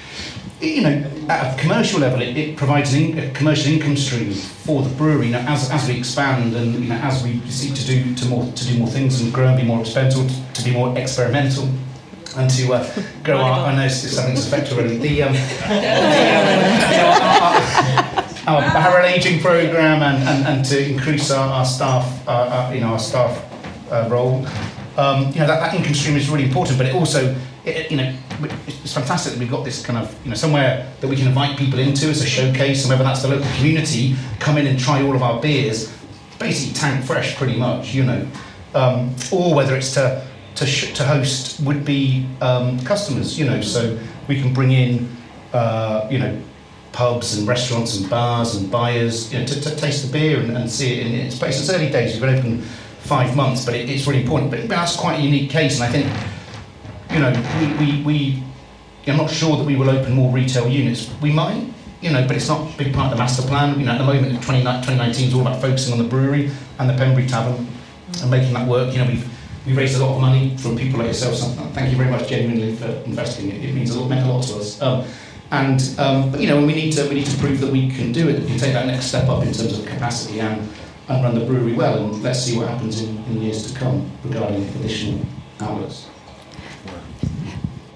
you 0.59 0.81
know, 0.81 1.11
at 1.29 1.53
a 1.53 1.61
commercial 1.61 1.99
level, 1.99 2.21
it, 2.21 2.35
it 2.35 2.57
provides 2.57 2.93
in, 2.93 3.17
a 3.19 3.31
commercial 3.31 3.71
income 3.71 3.95
stream 3.95 4.33
for 4.33 4.81
the 4.81 4.89
brewery. 4.95 5.29
Know, 5.29 5.39
as, 5.39 5.69
as 5.69 5.87
we 5.87 5.97
expand 5.97 6.55
and 6.55 6.73
you 6.73 6.89
know, 6.89 6.95
as 6.95 7.23
we 7.23 7.39
seek 7.49 7.75
to 7.75 7.85
do 7.85 8.15
to 8.15 8.25
more 8.27 8.45
to 8.45 8.65
do 8.65 8.77
more 8.79 8.87
things 8.87 9.21
and 9.21 9.33
grow 9.33 9.47
and 9.47 9.57
be 9.57 9.63
more 9.63 9.81
experimental, 9.81 10.27
to 10.53 10.63
be 10.63 10.71
more 10.71 10.97
experimental, 10.97 11.69
and 12.37 12.49
to 12.51 12.73
uh, 12.73 13.03
grow 13.23 13.37
our. 13.37 13.67
I 13.67 13.75
know 13.75 13.85
it's, 13.85 13.95
something 13.95 14.35
to 14.35 14.41
affect 14.41 14.71
already. 14.71 14.97
The 14.97 15.23
um, 15.23 15.35
our 18.47 18.61
barrel 18.61 19.05
aging 19.05 19.41
program 19.41 20.01
and, 20.01 20.23
and, 20.23 20.47
and 20.47 20.65
to 20.65 20.89
increase 20.89 21.29
our, 21.31 21.49
our 21.49 21.65
staff, 21.65 22.27
our, 22.27 22.47
our, 22.47 22.73
you 22.73 22.79
know, 22.79 22.87
our 22.87 22.99
staff 22.99 23.43
uh, 23.91 24.07
role. 24.09 24.45
Um, 24.97 25.27
you 25.33 25.39
know, 25.39 25.47
that, 25.47 25.59
that 25.59 25.73
income 25.73 25.93
stream 25.93 26.15
is 26.15 26.29
really 26.29 26.45
important, 26.45 26.77
but 26.77 26.87
it 26.87 26.95
also, 26.95 27.35
you 27.67 27.97
know, 27.97 28.15
it's 28.67 28.93
fantastic 28.93 29.33
that 29.33 29.39
we've 29.39 29.51
got 29.51 29.65
this 29.65 29.85
kind 29.85 29.99
of, 29.99 30.15
you 30.23 30.29
know, 30.29 30.35
somewhere 30.35 30.91
that 31.01 31.07
we 31.07 31.15
can 31.15 31.27
invite 31.27 31.57
people 31.57 31.79
into 31.79 32.07
as 32.07 32.21
a 32.21 32.25
showcase, 32.25 32.83
and 32.83 32.89
whether 32.89 33.03
that's 33.03 33.21
the 33.21 33.27
local 33.27 33.49
community, 33.55 34.15
come 34.39 34.57
in 34.57 34.67
and 34.67 34.79
try 34.79 35.01
all 35.01 35.15
of 35.15 35.23
our 35.23 35.41
beers, 35.41 35.93
basically 36.39 36.73
tank 36.73 37.03
fresh 37.03 37.35
pretty 37.35 37.57
much, 37.57 37.93
you 37.93 38.03
know, 38.03 38.27
um, 38.73 39.13
or 39.31 39.53
whether 39.53 39.75
it's 39.75 39.93
to, 39.93 40.25
to, 40.55 40.65
sh- 40.65 40.93
to 40.93 41.03
host 41.03 41.59
would-be 41.61 42.27
um, 42.41 42.79
customers, 42.81 43.37
you 43.37 43.45
know, 43.45 43.61
so 43.61 43.99
we 44.27 44.39
can 44.41 44.53
bring 44.53 44.71
in, 44.71 45.09
uh, 45.53 46.07
you 46.09 46.19
know, 46.19 46.39
pubs 46.91 47.37
and 47.37 47.47
restaurants 47.47 47.97
and 47.97 48.09
bars 48.09 48.55
and 48.55 48.71
buyers, 48.71 49.31
you 49.31 49.39
know, 49.39 49.45
to, 49.45 49.61
to 49.61 49.75
taste 49.75 50.05
the 50.05 50.11
beer 50.11 50.39
and, 50.39 50.55
and 50.55 50.69
see 50.69 50.99
it 50.99 51.07
in 51.07 51.13
its 51.13 51.37
place. 51.37 51.59
It's 51.59 51.69
early 51.69 51.89
days, 51.89 52.13
we've 52.13 52.21
been 52.21 52.37
open 52.37 52.61
five 53.01 53.35
months, 53.35 53.65
but 53.65 53.73
it, 53.75 53.89
it's 53.89 54.07
really 54.07 54.21
important. 54.21 54.51
But 54.51 54.67
that's 54.67 54.95
quite 54.95 55.19
a 55.19 55.21
unique 55.21 55.49
case, 55.49 55.79
and 55.79 55.83
I 55.83 55.91
think, 55.91 56.36
you 57.11 57.19
know, 57.19 57.31
we, 57.59 57.85
we, 57.85 58.03
we 58.03 58.43
I'm 59.07 59.17
not 59.17 59.29
sure 59.29 59.55
that 59.57 59.63
we 59.65 59.75
will 59.75 59.89
open 59.89 60.13
more 60.13 60.31
retail 60.31 60.67
units. 60.67 61.09
We 61.21 61.31
might, 61.31 61.65
you 62.01 62.11
know, 62.11 62.27
but 62.27 62.35
it's 62.35 62.49
not 62.49 62.73
a 62.73 62.77
big 62.77 62.93
part 62.93 63.05
of 63.05 63.11
the 63.11 63.17
master 63.17 63.47
plan. 63.47 63.79
You 63.79 63.85
know, 63.85 63.93
at 63.93 63.99
the 63.99 64.03
moment, 64.03 64.43
20, 64.43 64.61
2019 64.61 65.27
is 65.27 65.33
all 65.33 65.41
about 65.41 65.61
focusing 65.61 65.93
on 65.93 65.99
the 65.99 66.07
brewery 66.07 66.51
and 66.79 66.89
the 66.89 66.93
Pembury 66.93 67.25
Tavern 67.25 67.67
and 68.21 68.31
making 68.31 68.53
that 68.53 68.67
work. 68.67 68.91
You 68.93 68.99
know, 68.99 69.07
we've 69.07 69.29
we 69.65 69.73
raised 69.73 69.99
a 69.99 70.05
lot 70.05 70.15
of 70.15 70.21
money 70.21 70.55
from 70.57 70.77
people 70.77 70.99
like 70.99 71.07
yourself. 71.07 71.35
So 71.35 71.47
thank 71.73 71.91
you 71.91 71.97
very 71.97 72.09
much, 72.09 72.29
genuinely, 72.29 72.73
for 72.75 72.87
investing. 73.05 73.51
It, 73.51 73.65
it 73.65 73.75
means 73.75 73.91
a 73.91 73.99
lot, 73.99 74.09
meant 74.09 74.25
a 74.25 74.31
lot 74.31 74.43
to 74.43 74.55
us. 74.55 74.81
Um, 74.81 75.05
and 75.51 75.81
um, 75.97 76.31
but 76.31 76.41
you 76.41 76.47
know, 76.47 76.57
we 76.65 76.73
need 76.73 76.91
to 76.93 77.07
we 77.07 77.15
need 77.15 77.27
to 77.27 77.37
prove 77.37 77.59
that 77.61 77.71
we 77.71 77.89
can 77.89 78.11
do 78.11 78.27
it. 78.29 78.41
We 78.41 78.47
can 78.47 78.57
take 78.57 78.73
that 78.73 78.87
next 78.87 79.05
step 79.05 79.29
up 79.29 79.43
in 79.43 79.53
terms 79.53 79.77
of 79.77 79.85
capacity 79.85 80.41
and, 80.41 80.69
and 81.07 81.23
run 81.23 81.35
the 81.35 81.45
brewery 81.45 81.73
well. 81.73 82.03
And 82.03 82.23
let's 82.23 82.43
see 82.43 82.57
what 82.57 82.67
happens 82.67 83.01
in, 83.01 83.17
in 83.25 83.41
years 83.41 83.71
to 83.71 83.77
come 83.77 84.09
regarding 84.23 84.63
additional 84.79 85.25
outlets. 85.61 86.07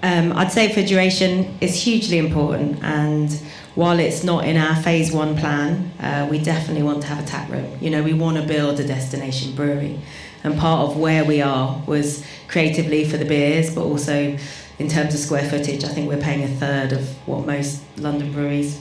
Um, 0.02 0.32
I'd 0.32 0.50
say 0.50 0.72
for 0.72 0.82
duration 0.82 1.56
is 1.60 1.80
hugely 1.80 2.18
important, 2.18 2.82
and 2.82 3.30
while 3.76 4.00
it's 4.00 4.24
not 4.24 4.44
in 4.44 4.56
our 4.56 4.74
phase 4.82 5.12
one 5.12 5.36
plan, 5.36 5.92
uh, 6.00 6.26
we 6.28 6.40
definitely 6.40 6.82
want 6.82 7.02
to 7.02 7.08
have 7.08 7.22
a 7.22 7.26
tap 7.26 7.48
room. 7.48 7.78
You 7.80 7.90
know, 7.90 8.02
we 8.02 8.12
want 8.12 8.36
to 8.36 8.42
build 8.42 8.80
a 8.80 8.86
destination 8.86 9.54
brewery, 9.54 10.00
and 10.42 10.58
part 10.58 10.90
of 10.90 10.96
where 10.96 11.24
we 11.24 11.40
are 11.40 11.80
was 11.86 12.24
creatively 12.48 13.04
for 13.08 13.16
the 13.16 13.24
beers, 13.24 13.72
but 13.72 13.82
also 13.84 14.36
in 14.80 14.88
terms 14.88 15.14
of 15.14 15.20
square 15.20 15.48
footage. 15.48 15.84
I 15.84 15.88
think 15.88 16.08
we're 16.08 16.20
paying 16.20 16.42
a 16.42 16.48
third 16.48 16.92
of 16.92 17.08
what 17.28 17.46
most 17.46 17.80
London 17.96 18.32
breweries, 18.32 18.80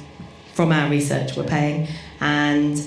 from 0.53 0.71
our 0.71 0.89
research, 0.89 1.37
were 1.37 1.43
paying, 1.43 1.87
and 2.19 2.83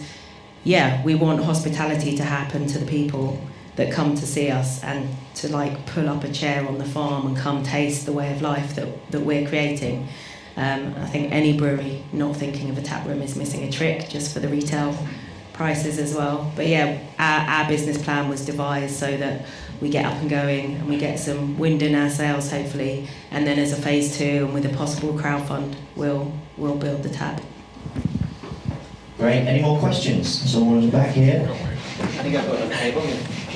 yeah, 0.65 1.05
we 1.05 1.15
want 1.15 1.45
hospitality 1.45 2.17
to 2.17 2.25
happen 2.25 2.67
to 2.67 2.79
the 2.79 2.87
people 2.87 3.39
that 3.77 3.93
come 3.93 4.15
to 4.15 4.27
see 4.27 4.51
us 4.51 4.83
and 4.85 5.09
to 5.35 5.49
like 5.49 5.87
pull 5.87 6.09
up 6.09 6.25
a 6.25 6.33
chair 6.33 6.67
on 6.67 6.79
the 6.79 6.85
farm 6.85 7.27
and 7.27 7.37
come 7.37 7.63
taste 7.63 8.07
the 8.07 8.13
way 8.13 8.33
of 8.33 8.41
life 8.41 8.75
that, 8.77 9.11
that 9.11 9.21
we're 9.21 9.47
creating. 9.49 10.09
Um, 10.57 10.95
I 10.99 11.07
think 11.07 11.33
any 11.33 11.57
brewery 11.57 12.05
not 12.13 12.37
thinking 12.37 12.71
of 12.71 12.79
a 12.79 12.83
tap 12.83 13.07
room 13.07 13.21
is 13.23 13.35
missing 13.35 13.65
a 13.65 13.73
trick 13.73 14.09
just 14.09 14.33
for 14.33 14.39
the 14.39 14.49
retail 14.49 14.97
prices 15.53 15.99
as 15.99 16.15
well. 16.15 16.53
But 16.55 16.69
yeah, 16.69 17.01
our, 17.19 17.63
our 17.63 17.69
business 17.69 18.03
plan 18.03 18.29
was 18.29 18.45
devised 18.45 18.97
so 18.97 19.17
that 19.17 19.47
we 19.81 19.89
get 19.89 20.05
up 20.05 20.15
and 20.15 20.31
going 20.31 20.77
and 20.77 20.89
we 20.89 20.97
get 20.97 21.19
some 21.19 21.59
wind 21.59 21.83
in 21.83 21.97
our 21.97 22.09
sails 22.09 22.51
hopefully 22.51 23.09
and 23.33 23.45
then 23.45 23.59
as 23.59 23.73
a 23.73 23.83
phase 23.83 24.17
two 24.17 24.45
and 24.45 24.55
with 24.55 24.65
a 24.67 24.77
possible 24.77 25.19
crowd 25.19 25.47
fund 25.49 25.77
we'll, 25.97 26.33
we'll 26.57 26.77
build 26.77 27.03
the 27.03 27.09
tap. 27.09 27.41
Great. 29.19 29.47
Any 29.47 29.63
more 29.63 29.79
questions? 29.79 30.29
Someone's 30.29 30.91
back 30.91 31.15
here. 31.15 31.49
I 31.51 32.07
think 32.07 32.37
I've 32.37 32.47
got 32.47 32.61
a 32.61 32.69
table. 32.69 33.03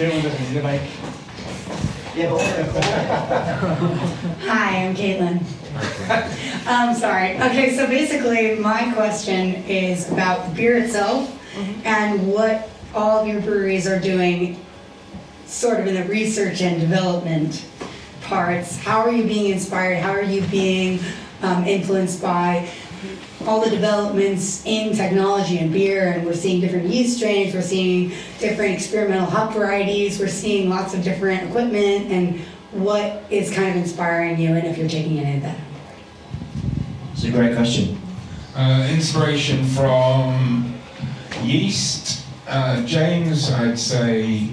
Anyone 0.00 0.22
doesn't 0.22 0.48
need 0.48 0.58
a 0.58 0.62
mic. 0.62 0.80
Yeah, 2.14 2.30
Hi, 4.46 4.86
I'm 4.86 4.94
Caitlin. 4.94 5.42
I'm 6.68 6.94
sorry. 6.94 7.36
Okay, 7.36 7.74
so 7.74 7.86
basically, 7.88 8.54
my 8.60 8.92
question 8.92 9.56
is 9.64 10.08
about 10.12 10.48
the 10.48 10.54
beer 10.54 10.78
itself 10.78 11.34
and 11.84 12.28
what 12.32 12.70
all 12.94 13.22
of 13.22 13.26
your 13.26 13.40
breweries 13.40 13.88
are 13.88 13.98
doing, 13.98 14.64
sort 15.46 15.80
of 15.80 15.88
in 15.88 15.94
the 15.94 16.04
research 16.04 16.60
and 16.62 16.80
development 16.80 17.66
parts. 18.22 18.76
How 18.78 19.00
are 19.00 19.10
you 19.10 19.24
being 19.24 19.50
inspired? 19.50 19.98
How 19.98 20.12
are 20.12 20.22
you 20.22 20.42
being 20.42 21.00
um, 21.42 21.64
influenced 21.64 22.22
by 22.22 22.70
all 23.48 23.62
the 23.62 23.70
developments 23.70 24.62
in 24.66 24.94
technology 24.94 25.58
and 25.58 25.72
beer? 25.72 26.12
And 26.12 26.26
we're 26.26 26.34
seeing 26.34 26.60
different 26.60 26.86
yeast 26.86 27.16
strains, 27.16 27.54
we're 27.54 27.62
seeing 27.62 28.12
different 28.38 28.74
experimental 28.74 29.26
hop 29.26 29.54
varieties, 29.54 30.20
we're 30.20 30.28
seeing 30.28 30.68
lots 30.68 30.92
of 30.92 31.02
different 31.02 31.48
equipment, 31.48 32.12
and 32.12 32.40
what 32.72 33.24
is 33.30 33.50
kind 33.50 33.70
of 33.70 33.76
inspiring 33.76 34.38
you, 34.38 34.50
and 34.54 34.66
if 34.66 34.76
you're 34.76 34.88
taking 34.88 35.18
any 35.18 35.38
of 35.38 35.42
that? 35.42 35.58
It's 37.14 37.24
a 37.24 37.30
great 37.30 37.56
question. 37.56 37.98
Uh, 38.54 38.86
inspiration 38.92 39.64
from 39.64 40.78
yeast. 41.42 42.26
Uh, 42.46 42.84
James, 42.84 43.50
I'd 43.50 43.78
say, 43.78 44.50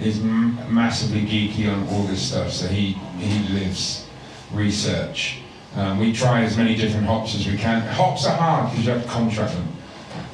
is 0.00 0.20
m- 0.20 0.56
massively 0.72 1.22
geeky 1.22 1.72
on 1.72 1.88
all 1.88 2.04
this 2.04 2.22
stuff, 2.22 2.52
so 2.52 2.68
he, 2.68 2.92
he 3.18 3.52
lives 3.52 4.06
research. 4.52 5.40
Um, 5.78 6.00
we 6.00 6.12
try 6.12 6.42
as 6.42 6.56
many 6.56 6.74
different 6.74 7.06
hops 7.06 7.36
as 7.36 7.46
we 7.46 7.56
can. 7.56 7.80
Hops 7.82 8.26
are 8.26 8.36
hard 8.36 8.70
because 8.70 8.84
you 8.84 8.92
have 8.92 9.02
to 9.04 9.08
contract 9.08 9.54
them. 9.54 9.68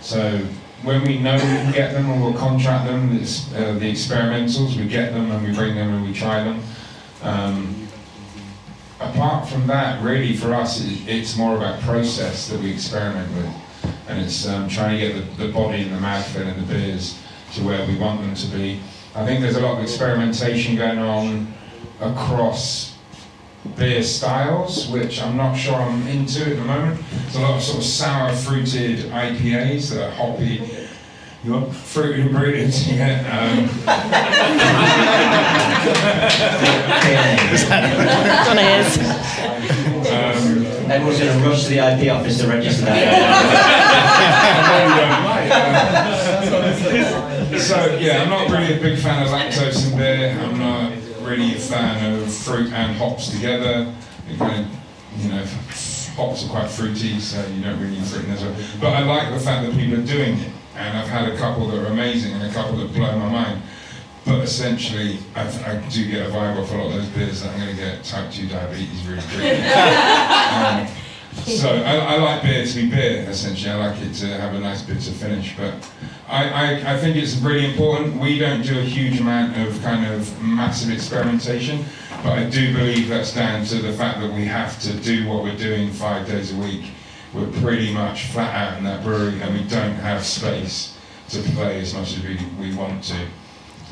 So 0.00 0.38
when 0.82 1.02
we 1.02 1.18
know 1.18 1.34
we 1.34 1.40
can 1.40 1.70
get 1.70 1.92
them 1.92 2.08
and 2.08 2.22
we'll 2.22 2.32
contract 2.32 2.86
them, 2.86 3.14
it's, 3.14 3.52
uh, 3.52 3.74
the 3.74 3.92
experimentals, 3.92 4.74
we 4.74 4.88
get 4.88 5.12
them 5.12 5.30
and 5.30 5.46
we 5.46 5.54
bring 5.54 5.74
them 5.74 5.92
and 5.92 6.02
we 6.02 6.14
try 6.14 6.42
them. 6.42 6.62
Um, 7.22 7.88
apart 9.00 9.46
from 9.46 9.66
that, 9.66 10.02
really 10.02 10.34
for 10.34 10.54
us, 10.54 10.82
it, 10.82 11.06
it's 11.06 11.36
more 11.36 11.58
about 11.58 11.78
process 11.82 12.48
that 12.48 12.58
we 12.58 12.72
experiment 12.72 13.30
with. 13.34 13.92
And 14.08 14.24
it's 14.24 14.48
um, 14.48 14.66
trying 14.66 14.98
to 14.98 15.06
get 15.06 15.36
the, 15.36 15.46
the 15.46 15.52
body 15.52 15.82
and 15.82 15.92
the 15.92 15.98
mouthfeel 15.98 16.46
and 16.46 16.66
the 16.66 16.72
beers 16.72 17.20
to 17.52 17.62
where 17.62 17.86
we 17.86 17.98
want 17.98 18.22
them 18.22 18.34
to 18.34 18.46
be. 18.46 18.80
I 19.14 19.26
think 19.26 19.42
there's 19.42 19.56
a 19.56 19.60
lot 19.60 19.76
of 19.76 19.82
experimentation 19.82 20.74
going 20.76 20.98
on 21.00 21.52
across 22.00 22.93
beer 23.76 24.02
styles, 24.02 24.88
which 24.88 25.22
I'm 25.22 25.36
not 25.36 25.54
sure 25.54 25.74
I'm 25.74 26.06
into 26.06 26.42
at 26.42 26.56
the 26.56 26.64
moment. 26.64 27.00
There's 27.22 27.36
a 27.36 27.40
lot 27.40 27.56
of 27.56 27.62
sort 27.62 27.78
of 27.78 27.84
sour 27.84 28.32
fruited 28.34 29.10
IPAs 29.10 29.90
that 29.90 30.08
are 30.08 30.10
hoppy. 30.10 30.62
You 31.42 31.52
want 31.52 31.74
fruit 31.74 32.18
ingredients? 32.18 32.86
Yeah. 32.94 33.20
Um, 33.36 33.68
um, 40.06 40.90
Everyone's 40.90 41.18
going 41.18 41.38
to 41.38 41.48
rush 41.48 41.64
to 41.64 41.70
the 41.70 41.78
IP 41.78 42.12
office 42.12 42.38
to 42.40 42.46
register 42.46 42.84
that. 42.84 43.60
so 47.58 47.96
yeah, 47.98 48.22
I'm 48.22 48.30
not 48.30 48.50
really 48.50 48.74
a 48.74 48.80
big 48.80 48.98
fan 48.98 49.22
of 49.22 49.28
lactose 49.28 49.90
in 49.90 49.96
beer. 49.98 50.38
I'm 50.40 50.58
not 50.58 50.92
really 51.24 51.54
a 51.54 51.58
fan 51.58 52.14
of 52.14 52.32
fruit 52.32 52.72
and 52.72 52.96
hops 52.96 53.30
together. 53.30 53.92
It 54.28 54.38
kind 54.38 54.64
of, 54.64 55.22
you 55.22 55.30
know, 55.30 55.44
hops 56.16 56.44
are 56.44 56.50
quite 56.50 56.70
fruity, 56.70 57.18
so 57.20 57.44
you 57.48 57.62
don't 57.62 57.80
really 57.80 57.98
need 57.98 58.06
fruit 58.06 58.24
in 58.24 58.34
there. 58.34 58.56
But 58.80 58.94
I 58.94 59.00
like 59.04 59.32
the 59.32 59.40
fact 59.40 59.66
that 59.66 59.76
people 59.76 60.00
are 60.00 60.06
doing 60.06 60.38
it, 60.38 60.52
and 60.76 60.98
I've 60.98 61.08
had 61.08 61.28
a 61.32 61.36
couple 61.36 61.68
that 61.68 61.82
are 61.82 61.86
amazing 61.86 62.32
and 62.32 62.42
a 62.42 62.52
couple 62.52 62.76
that 62.76 62.92
blow 62.92 63.18
my 63.18 63.28
mind. 63.28 63.62
But 64.24 64.42
essentially, 64.42 65.18
I've, 65.34 65.62
i 65.66 65.76
do 65.90 66.10
get 66.10 66.26
a 66.26 66.30
vibe 66.30 66.58
off 66.58 66.72
a 66.72 66.76
lot 66.76 66.86
of 66.86 66.92
those 66.92 67.08
beers 67.08 67.42
that 67.42 67.52
I'm 67.52 67.60
going 67.60 67.76
to 67.76 67.76
get 67.76 68.04
type 68.04 68.30
2 68.32 68.48
diabetes 68.48 69.06
really 69.06 69.20
quickly. 69.20 69.50
um, 69.50 70.88
so 71.44 71.68
I, 71.68 71.96
I, 71.96 72.16
like 72.18 72.42
beer 72.42 72.64
to 72.64 72.74
be 72.74 72.88
beer, 72.88 73.26
essentially. 73.28 73.70
I 73.70 73.88
like 73.88 74.00
it 74.00 74.14
to 74.14 74.26
have 74.26 74.54
a 74.54 74.60
nice 74.60 74.82
bit 74.82 74.96
bitter 74.96 75.10
finish. 75.10 75.54
But 75.56 75.74
I, 76.28 76.48
I, 76.48 76.94
I, 76.94 76.98
think 76.98 77.16
it's 77.16 77.36
really 77.36 77.66
important. 77.66 78.18
We 78.18 78.38
don't 78.38 78.62
do 78.62 78.78
a 78.78 78.82
huge 78.82 79.20
amount 79.20 79.56
of 79.58 79.80
kind 79.82 80.10
of 80.10 80.42
massive 80.42 80.90
experimentation, 80.90 81.84
but 82.22 82.38
I 82.38 82.48
do 82.48 82.72
believe 82.72 83.08
that's 83.08 83.34
down 83.34 83.64
to 83.66 83.74
the 83.76 83.92
fact 83.92 84.20
that 84.20 84.32
we 84.32 84.44
have 84.46 84.80
to 84.82 84.94
do 85.00 85.28
what 85.28 85.42
we're 85.42 85.56
doing 85.56 85.90
five 85.90 86.26
days 86.26 86.52
a 86.52 86.56
week. 86.56 86.92
We're 87.34 87.50
pretty 87.60 87.92
much 87.92 88.26
flat 88.26 88.54
out 88.54 88.78
in 88.78 88.84
that 88.84 89.02
brewery 89.02 89.42
and 89.42 89.52
we 89.52 89.64
don't 89.68 89.96
have 89.96 90.24
space 90.24 90.96
to 91.30 91.42
play 91.50 91.80
as 91.80 91.92
much 91.94 92.16
as 92.16 92.22
we, 92.22 92.38
we 92.58 92.74
want 92.74 93.02
to. 93.04 93.26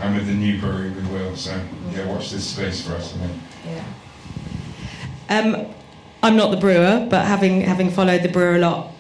And 0.01 0.15
with 0.15 0.27
the 0.27 0.35
new 0.35 0.59
brewery, 0.61 0.91
we 0.91 1.03
will. 1.09 1.37
So, 1.37 1.61
yeah, 1.93 2.07
watch 2.07 2.31
this 2.31 2.47
space 2.47 2.87
for 2.87 2.95
us, 2.95 3.15
I 3.15 3.19
think. 3.19 3.43
Yeah. 3.67 3.85
Um, 5.29 5.75
I'm 6.25 6.37
not 6.37 6.53
the 6.53 6.57
brewer, 6.57 7.05
but 7.11 7.27
having 7.27 7.63
having 7.63 7.91
followed 7.91 8.23
the 8.23 8.29
brewer 8.29 8.55
a 8.55 8.59
lot, 8.59 8.93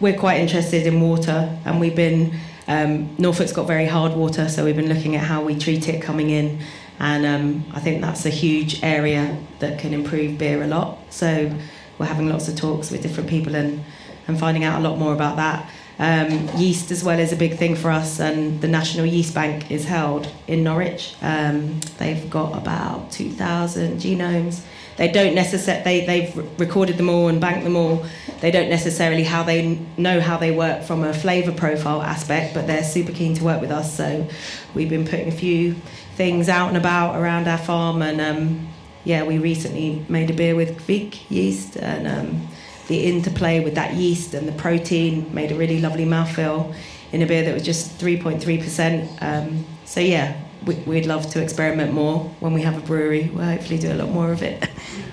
we're 0.00 0.18
quite 0.18 0.40
interested 0.40 0.86
in 0.86 0.98
water, 1.02 1.54
and 1.66 1.78
we've 1.78 1.94
been 1.94 2.34
um, 2.66 3.14
Norfolk's 3.18 3.52
got 3.52 3.66
very 3.66 3.84
hard 3.84 4.14
water, 4.14 4.48
so 4.48 4.64
we've 4.64 4.74
been 4.76 4.88
looking 4.88 5.14
at 5.14 5.24
how 5.24 5.44
we 5.44 5.58
treat 5.58 5.90
it 5.90 6.00
coming 6.00 6.30
in, 6.30 6.60
and 6.98 7.26
um, 7.26 7.64
I 7.74 7.80
think 7.80 8.00
that's 8.00 8.24
a 8.24 8.30
huge 8.30 8.82
area 8.82 9.38
that 9.58 9.78
can 9.78 9.92
improve 9.92 10.38
beer 10.38 10.62
a 10.62 10.66
lot. 10.66 10.98
So 11.10 11.54
we're 11.98 12.06
having 12.06 12.30
lots 12.30 12.48
of 12.48 12.56
talks 12.56 12.90
with 12.90 13.02
different 13.02 13.28
people 13.28 13.54
and 13.54 13.84
and 14.26 14.38
finding 14.38 14.64
out 14.64 14.80
a 14.80 14.88
lot 14.88 14.98
more 14.98 15.12
about 15.12 15.36
that. 15.36 15.68
Um, 15.98 16.48
yeast 16.56 16.90
as 16.90 17.04
well 17.04 17.18
is 17.18 17.30
a 17.30 17.36
big 17.36 17.58
thing 17.58 17.76
for 17.76 17.90
us, 17.90 18.20
and 18.20 18.62
the 18.62 18.68
National 18.68 19.04
Yeast 19.04 19.34
Bank 19.34 19.70
is 19.70 19.84
held 19.84 20.32
in 20.46 20.64
Norwich. 20.64 21.14
Um, 21.20 21.80
they've 21.98 22.30
got 22.30 22.56
about 22.56 23.12
2,000 23.12 23.98
genomes 23.98 24.62
they 24.96 25.08
don't 25.08 25.34
necessarily 25.34 25.82
they, 25.84 26.06
they've 26.06 26.60
recorded 26.60 26.96
them 26.96 27.08
all 27.08 27.28
and 27.28 27.40
banked 27.40 27.64
them 27.64 27.76
all. 27.76 28.04
They 28.40 28.50
don't 28.50 28.68
necessarily 28.68 29.24
how 29.24 29.42
they 29.42 29.78
know 29.96 30.20
how 30.20 30.36
they 30.36 30.50
work 30.50 30.82
from 30.84 31.02
a 31.02 31.12
flavor 31.12 31.52
profile 31.52 32.02
aspect 32.02 32.54
but 32.54 32.66
they're 32.66 32.84
super 32.84 33.12
keen 33.12 33.34
to 33.34 33.44
work 33.44 33.60
with 33.60 33.70
us. 33.70 33.96
So 33.96 34.28
we've 34.74 34.90
been 34.90 35.04
putting 35.04 35.28
a 35.28 35.32
few 35.32 35.74
things 36.16 36.48
out 36.48 36.68
and 36.68 36.76
about 36.76 37.16
around 37.16 37.48
our 37.48 37.58
farm 37.58 38.02
and 38.02 38.20
um, 38.20 38.68
yeah 39.02 39.24
we 39.24 39.38
recently 39.38 40.04
made 40.08 40.30
a 40.30 40.32
beer 40.32 40.54
with 40.54 40.78
Kveik 40.86 41.28
yeast 41.28 41.76
and 41.76 42.06
um, 42.06 42.48
the 42.86 43.04
interplay 43.04 43.60
with 43.60 43.74
that 43.74 43.94
yeast 43.94 44.34
and 44.34 44.46
the 44.46 44.52
protein 44.52 45.32
made 45.34 45.50
a 45.50 45.56
really 45.56 45.80
lovely 45.80 46.04
mouthfeel 46.04 46.74
in 47.12 47.22
a 47.22 47.26
beer 47.26 47.42
that 47.44 47.52
was 47.52 47.64
just 47.64 47.98
3.3% 47.98 49.22
um, 49.22 49.66
so 49.84 50.00
yeah 50.00 50.40
we'd 50.66 51.06
love 51.06 51.30
to 51.30 51.42
experiment 51.42 51.92
more 51.92 52.20
when 52.40 52.52
we 52.52 52.62
have 52.62 52.76
a 52.76 52.80
brewery. 52.80 53.30
We'll 53.32 53.46
hopefully 53.46 53.78
do 53.78 53.92
a 53.92 53.94
lot 53.94 54.10
more 54.10 54.32
of 54.32 54.42
it. 54.42 54.64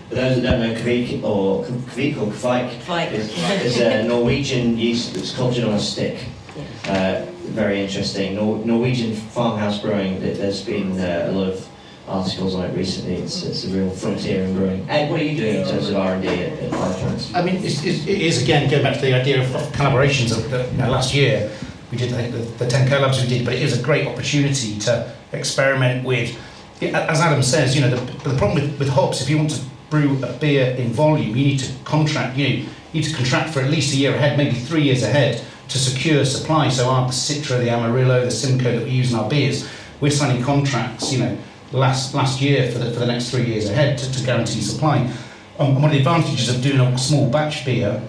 For 0.10 0.15
those 0.15 0.41
that 0.41 0.49
don't 0.49 0.60
know, 0.60 0.73
kvik 0.80 1.23
or 1.23 1.65
Kveik 1.65 2.18
or 2.18 2.32
Kveik 2.32 3.11
is, 3.14 3.38
is 3.64 3.80
a 3.80 4.03
Norwegian 4.03 4.78
yeast 4.78 5.14
that's 5.14 5.34
cultured 5.34 5.64
on 5.64 5.76
a 5.76 5.80
stick. 5.80 6.26
Uh, 6.86 7.26
very 7.52 7.82
interesting. 7.82 8.36
Nor- 8.36 8.65
Norwegian 8.65 9.15
farmhouse 9.15 9.80
brewing. 9.80 10.19
There's 10.19 10.64
been 10.64 10.99
uh, 10.99 11.28
a 11.30 11.32
lot 11.32 11.49
of 11.53 11.68
articles 12.07 12.56
on 12.56 12.65
it 12.65 12.76
recently. 12.76 13.15
It's, 13.15 13.44
it's 13.44 13.64
a 13.65 13.69
real 13.69 13.90
frontier 13.90 14.44
in 14.44 14.56
brewing. 14.56 14.90
Ed, 14.90 15.10
what 15.10 15.22
are 15.22 15.23
you 15.23 15.38
doing 15.38 15.61
in 15.61 15.68
terms 15.68 15.90
of 15.90 15.95
R 15.95 16.14
and 16.14 16.22
D 16.22 16.28
at, 16.28 16.60
at 16.60 16.72
Five 16.72 16.95
Points? 16.98 17.34
I 17.34 17.41
mean, 17.41 17.56
it's, 17.64 17.84
it's, 17.86 18.06
it 18.06 18.22
is 18.22 18.44
again 18.44 18.69
going 18.69 18.84
back 18.84 18.95
to 18.95 19.02
the 19.02 19.14
idea 19.14 19.41
of, 19.41 19.56
of 19.56 19.61
collaborations. 19.72 20.38
Of 20.38 20.49
the, 20.52 20.69
you 20.72 20.78
know, 20.78 20.91
last 20.91 21.14
year 21.14 21.49
we 21.91 21.98
did 21.98 22.14
I 22.14 22.23
think 22.23 22.34
the, 22.34 22.65
the 22.65 22.69
10 22.69 22.88
collabs 22.88 23.22
we 23.22 23.28
did, 23.28 23.45
but 23.45 23.53
it 23.53 23.61
is 23.61 23.80
a 23.80 23.84
great 23.84 24.07
opportunity 24.07 24.80
to 24.80 25.14
experiment 25.34 26.06
with. 26.06 26.38
As 26.82 27.20
Adam 27.20 27.44
says, 27.44 27.76
you 27.76 27.82
know, 27.82 27.90
the, 27.90 28.30
the 28.30 28.36
problem 28.38 28.62
with, 28.62 28.80
with 28.80 28.90
hops, 28.90 29.22
if 29.22 29.30
you 29.30 29.38
want 29.38 29.52
to 29.52 29.62
brew 29.90 30.24
a 30.24 30.34
beer 30.34 30.72
in 30.76 30.91
volume, 30.91 31.36
you 31.36 31.45
need 31.45 31.60
to 31.60 31.72
contract, 31.84 32.38
you, 32.38 32.49
know, 32.49 32.56
you 32.94 33.02
need 33.02 33.03
to 33.03 33.16
contract 33.16 33.53
for 33.53 33.62
at 33.62 33.70
least 33.70 33.94
a 33.94 33.98
year 33.98 34.16
ahead, 34.16 34.38
maybe 34.38 34.56
three 34.56 34.84
years 34.84 35.03
ahead, 35.03 35.44
to 35.70 35.78
secure 35.78 36.26
supply. 36.26 36.70
So 36.70 36.90
our 36.90 37.08
the 37.08 37.14
Citra, 37.14 37.60
the 37.60 37.70
Amarillo, 37.70 38.26
the 38.26 38.32
Simcoe 38.32 38.80
that 38.80 38.84
we 38.84 38.91
use 38.91 39.14
in 39.14 39.20
our 39.20 39.30
beers, 39.30 39.70
we're 39.99 40.12
signing 40.12 40.44
contracts, 40.44 41.14
you 41.14 41.20
know, 41.20 41.38
last 41.72 42.14
last 42.14 42.41
year 42.41 42.72
for 42.72 42.80
the, 42.80 42.91
for 42.91 42.99
the 42.99 43.06
next 43.06 43.30
three 43.30 43.45
years 43.45 43.70
ahead 43.70 43.98
to, 43.98 44.12
to 44.12 44.26
guarantee 44.26 44.62
supply. 44.62 44.98
And 45.60 45.76
one 45.76 45.86
of 45.86 45.91
the 45.91 45.99
advantages 45.99 46.49
of 46.49 46.62
doing 46.62 46.80
a 46.80 46.98
small 46.98 47.30
batch 47.30 47.64
beer, 47.66 48.02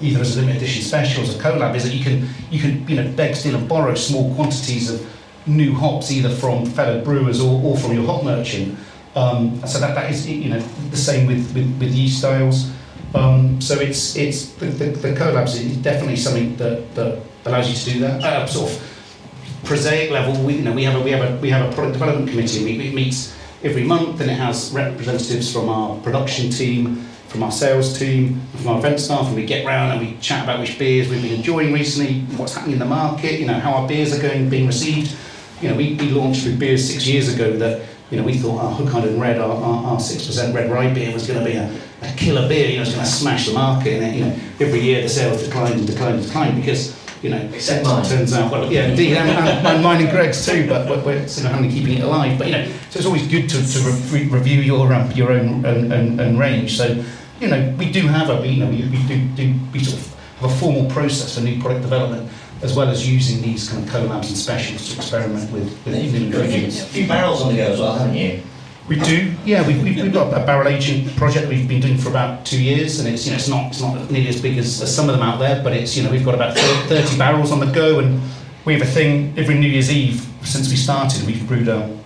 either 0.00 0.20
as 0.20 0.36
a 0.36 0.40
limited 0.40 0.62
edition 0.62 0.82
special 0.82 1.22
or 1.22 1.26
as 1.26 1.36
a 1.36 1.42
collab, 1.42 1.74
is 1.74 1.84
that 1.84 1.94
you 1.94 2.04
can 2.04 2.28
you 2.50 2.60
can 2.60 2.88
you 2.88 2.96
know 2.96 3.10
beg, 3.12 3.34
steal, 3.34 3.56
and 3.56 3.68
borrow 3.68 3.94
small 3.94 4.34
quantities 4.34 4.90
of 4.90 5.13
new 5.46 5.74
hops 5.74 6.10
either 6.10 6.30
from 6.30 6.66
fellow 6.66 7.02
brewers 7.04 7.40
or, 7.40 7.60
or 7.62 7.76
from 7.76 7.92
your 7.92 8.06
hop 8.06 8.24
merchant. 8.24 8.78
Um, 9.14 9.64
so 9.66 9.78
that, 9.78 9.94
that 9.94 10.10
is 10.10 10.28
you 10.28 10.50
know 10.50 10.60
the 10.90 10.96
same 10.96 11.26
with, 11.26 11.54
with, 11.54 11.78
with 11.78 11.92
yeast 11.92 12.18
styles. 12.18 12.72
Um, 13.14 13.60
so 13.60 13.78
it's 13.78 14.16
it's 14.16 14.52
the, 14.54 14.66
the, 14.66 14.86
the 14.86 15.12
collabs 15.12 15.54
is 15.54 15.76
definitely 15.76 16.16
something 16.16 16.56
that, 16.56 16.94
that 16.96 17.22
allows 17.44 17.68
you 17.68 17.76
to 17.76 17.98
do 17.98 18.00
that 18.00 18.24
at 18.24 18.48
a 18.48 18.48
sort 18.48 18.72
of 18.72 19.60
prosaic 19.64 20.10
level. 20.10 20.42
We 20.44 20.56
you 20.56 20.62
know 20.62 20.72
we 20.72 20.82
have 20.84 21.00
a 21.00 21.04
we 21.04 21.12
have 21.12 21.30
a 21.30 21.40
we 21.40 21.50
have 21.50 21.70
a 21.70 21.74
product 21.74 21.92
development 21.92 22.30
committee. 22.30 22.64
We, 22.64 22.88
it 22.88 22.94
meets 22.94 23.36
every 23.62 23.84
month 23.84 24.20
and 24.20 24.30
it 24.30 24.34
has 24.34 24.72
representatives 24.72 25.52
from 25.52 25.68
our 25.68 25.96
production 26.00 26.50
team, 26.50 26.96
from 27.28 27.44
our 27.44 27.52
sales 27.52 27.96
team, 27.96 28.40
from 28.56 28.68
our 28.68 28.78
event 28.78 28.98
staff, 28.98 29.26
and 29.28 29.36
we 29.36 29.46
get 29.46 29.64
round 29.64 29.92
and 29.92 30.00
we 30.06 30.18
chat 30.20 30.42
about 30.42 30.58
which 30.58 30.76
beers 30.78 31.08
we've 31.08 31.22
been 31.22 31.34
enjoying 31.34 31.72
recently, 31.72 32.20
what's 32.36 32.54
happening 32.54 32.74
in 32.74 32.78
the 32.80 32.84
market, 32.84 33.38
you 33.38 33.46
know 33.46 33.60
how 33.60 33.74
our 33.74 33.86
beers 33.86 34.12
are 34.12 34.20
going 34.20 34.50
being 34.50 34.66
received 34.66 35.16
you 35.60 35.68
know, 35.68 35.76
we, 35.76 35.94
we 35.94 36.10
launched 36.10 36.44
with 36.44 36.58
beer 36.58 36.76
six 36.76 37.06
years 37.06 37.32
ago 37.32 37.56
that, 37.56 37.86
you 38.10 38.18
know, 38.18 38.24
we 38.24 38.34
thought 38.34 38.62
our 38.62 38.70
oh, 38.70 38.74
Hook 38.74 39.20
Red, 39.20 39.38
our, 39.38 39.50
our, 39.50 39.84
our 39.86 39.96
6% 39.96 40.54
red 40.54 40.70
rye 40.70 40.92
beer 40.92 41.12
was 41.12 41.26
going 41.26 41.38
to 41.38 41.44
be 41.44 41.56
a, 41.56 41.72
a 42.02 42.12
killer 42.16 42.48
beer, 42.48 42.68
you 42.68 42.76
know, 42.76 42.82
it's 42.82 42.92
going 42.92 43.04
to 43.04 43.10
smash 43.10 43.46
the 43.46 43.54
market. 43.54 44.02
And, 44.02 44.16
you 44.16 44.24
know, 44.24 44.36
every 44.60 44.80
year 44.80 45.02
the 45.02 45.08
sales 45.08 45.42
declined 45.42 45.74
and 45.74 45.86
declined 45.86 46.16
and 46.16 46.24
declined 46.24 46.56
because, 46.56 47.00
you 47.22 47.30
know, 47.30 47.38
except 47.54 47.84
mine. 47.84 48.04
turns 48.04 48.34
out, 48.34 48.52
well, 48.52 48.70
yeah, 48.70 48.88
indeed, 48.88 49.16
and, 49.16 49.66
and, 49.66 49.82
mine 49.82 50.02
and 50.02 50.10
Greg's 50.10 50.44
too, 50.44 50.68
but, 50.68 50.86
but 50.86 51.04
we're 51.04 51.26
sort 51.26 51.50
of 51.50 51.56
only 51.56 51.70
keeping 51.70 51.94
it 51.94 52.04
alive. 52.04 52.38
But, 52.38 52.48
you 52.48 52.52
know, 52.52 52.66
so 52.90 52.98
it's 52.98 53.06
always 53.06 53.26
good 53.26 53.48
to, 53.48 53.66
to 53.66 53.78
re- 54.12 54.28
review 54.28 54.60
your, 54.60 54.92
um, 54.92 55.10
your 55.12 55.32
own, 55.32 55.64
own, 55.64 55.92
own, 55.92 56.20
own 56.20 56.36
range. 56.36 56.76
So, 56.76 57.02
you 57.40 57.48
know, 57.48 57.74
we 57.78 57.90
do 57.90 58.06
have 58.06 58.28
a, 58.28 58.46
you 58.46 58.62
know, 58.62 58.70
we, 58.70 58.86
we 58.88 59.02
do, 59.06 59.26
do 59.28 59.54
we 59.72 59.82
sort 59.82 60.00
of 60.00 60.14
have 60.40 60.50
a 60.50 60.54
formal 60.56 60.90
process 60.90 61.34
for 61.34 61.40
new 61.40 61.60
product 61.60 61.82
development 61.82 62.30
as 62.64 62.74
well 62.74 62.88
as 62.88 63.06
using 63.06 63.42
these 63.42 63.68
kind 63.68 63.86
of 63.86 63.90
collabs 63.90 64.28
and 64.28 64.36
specials 64.36 64.88
to 64.88 64.96
experiment 64.96 65.52
with, 65.52 65.68
with 65.84 65.94
new 65.94 66.26
ingredients. 66.26 66.82
A 66.82 66.86
few 66.86 67.06
barrels 67.06 67.42
on 67.42 67.50
the 67.50 67.58
go 67.58 67.66
as 67.66 67.78
well, 67.78 67.94
haven't 67.94 68.16
you? 68.16 68.42
We 68.88 68.98
do, 69.00 69.34
yeah. 69.44 69.66
We've, 69.66 69.82
we've, 69.82 69.96
we've 69.96 70.12
got 70.12 70.32
a 70.32 70.44
barrel 70.44 70.68
aging 70.68 71.10
project 71.10 71.48
we've 71.48 71.68
been 71.68 71.80
doing 71.80 71.98
for 71.98 72.08
about 72.08 72.44
two 72.44 72.62
years, 72.62 73.00
and 73.00 73.08
it's 73.08 73.24
you 73.24 73.32
know 73.32 73.36
it's 73.36 73.48
not 73.48 73.66
it's 73.68 73.80
not 73.80 74.10
nearly 74.10 74.28
as 74.28 74.40
big 74.40 74.58
as, 74.58 74.82
as 74.82 74.94
some 74.94 75.08
of 75.08 75.14
them 75.16 75.22
out 75.22 75.38
there, 75.38 75.62
but 75.62 75.72
it's 75.72 75.96
you 75.96 76.02
know 76.02 76.10
we've 76.10 76.24
got 76.24 76.34
about 76.34 76.56
30 76.56 77.16
barrels 77.16 77.50
on 77.50 77.60
the 77.60 77.70
go, 77.72 78.00
and 78.00 78.20
we 78.66 78.74
have 78.74 78.82
a 78.82 78.90
thing 78.90 79.32
every 79.38 79.54
New 79.54 79.68
Year's 79.68 79.90
Eve 79.90 80.26
since 80.42 80.68
we 80.70 80.76
started. 80.76 81.26
We've 81.26 81.46
brewed 81.46 81.68
a, 81.68 81.98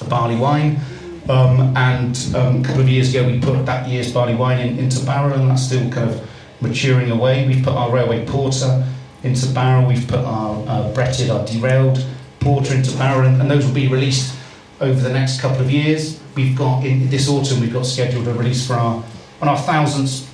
a 0.00 0.04
barley 0.06 0.34
wine, 0.34 0.80
um, 1.28 1.76
and 1.76 2.18
um, 2.34 2.62
a 2.62 2.64
couple 2.64 2.82
of 2.82 2.88
years 2.88 3.14
ago 3.14 3.26
we 3.26 3.38
put 3.38 3.64
that 3.66 3.88
year's 3.88 4.12
barley 4.12 4.34
wine 4.34 4.58
in, 4.58 4.78
into 4.78 5.04
barrel, 5.04 5.38
and 5.38 5.50
that's 5.50 5.62
still 5.62 5.88
kind 5.90 6.10
of 6.10 6.28
maturing 6.60 7.12
away. 7.12 7.46
We've 7.46 7.62
put 7.62 7.74
our 7.74 7.92
railway 7.92 8.26
porter 8.26 8.84
into 9.24 9.46
barrel. 9.48 9.86
We've 9.86 10.06
put 10.06 10.20
our 10.20 10.64
uh, 10.68 10.92
bretted, 10.92 11.30
our 11.30 11.44
derailed 11.46 12.04
porter 12.40 12.74
into 12.74 12.96
barrel, 12.96 13.26
and, 13.26 13.40
and, 13.40 13.50
those 13.50 13.66
will 13.66 13.74
be 13.74 13.88
released 13.88 14.36
over 14.80 15.00
the 15.00 15.12
next 15.12 15.40
couple 15.40 15.60
of 15.60 15.70
years. 15.70 16.20
We've 16.36 16.56
got 16.56 16.84
in 16.84 17.08
this 17.08 17.28
autumn 17.28 17.60
we've 17.60 17.72
got 17.72 17.86
scheduled 17.86 18.28
a 18.28 18.34
release 18.34 18.66
for 18.66 18.74
our 18.74 19.02
on 19.40 19.48
our 19.48 19.58
thousands, 19.58 20.28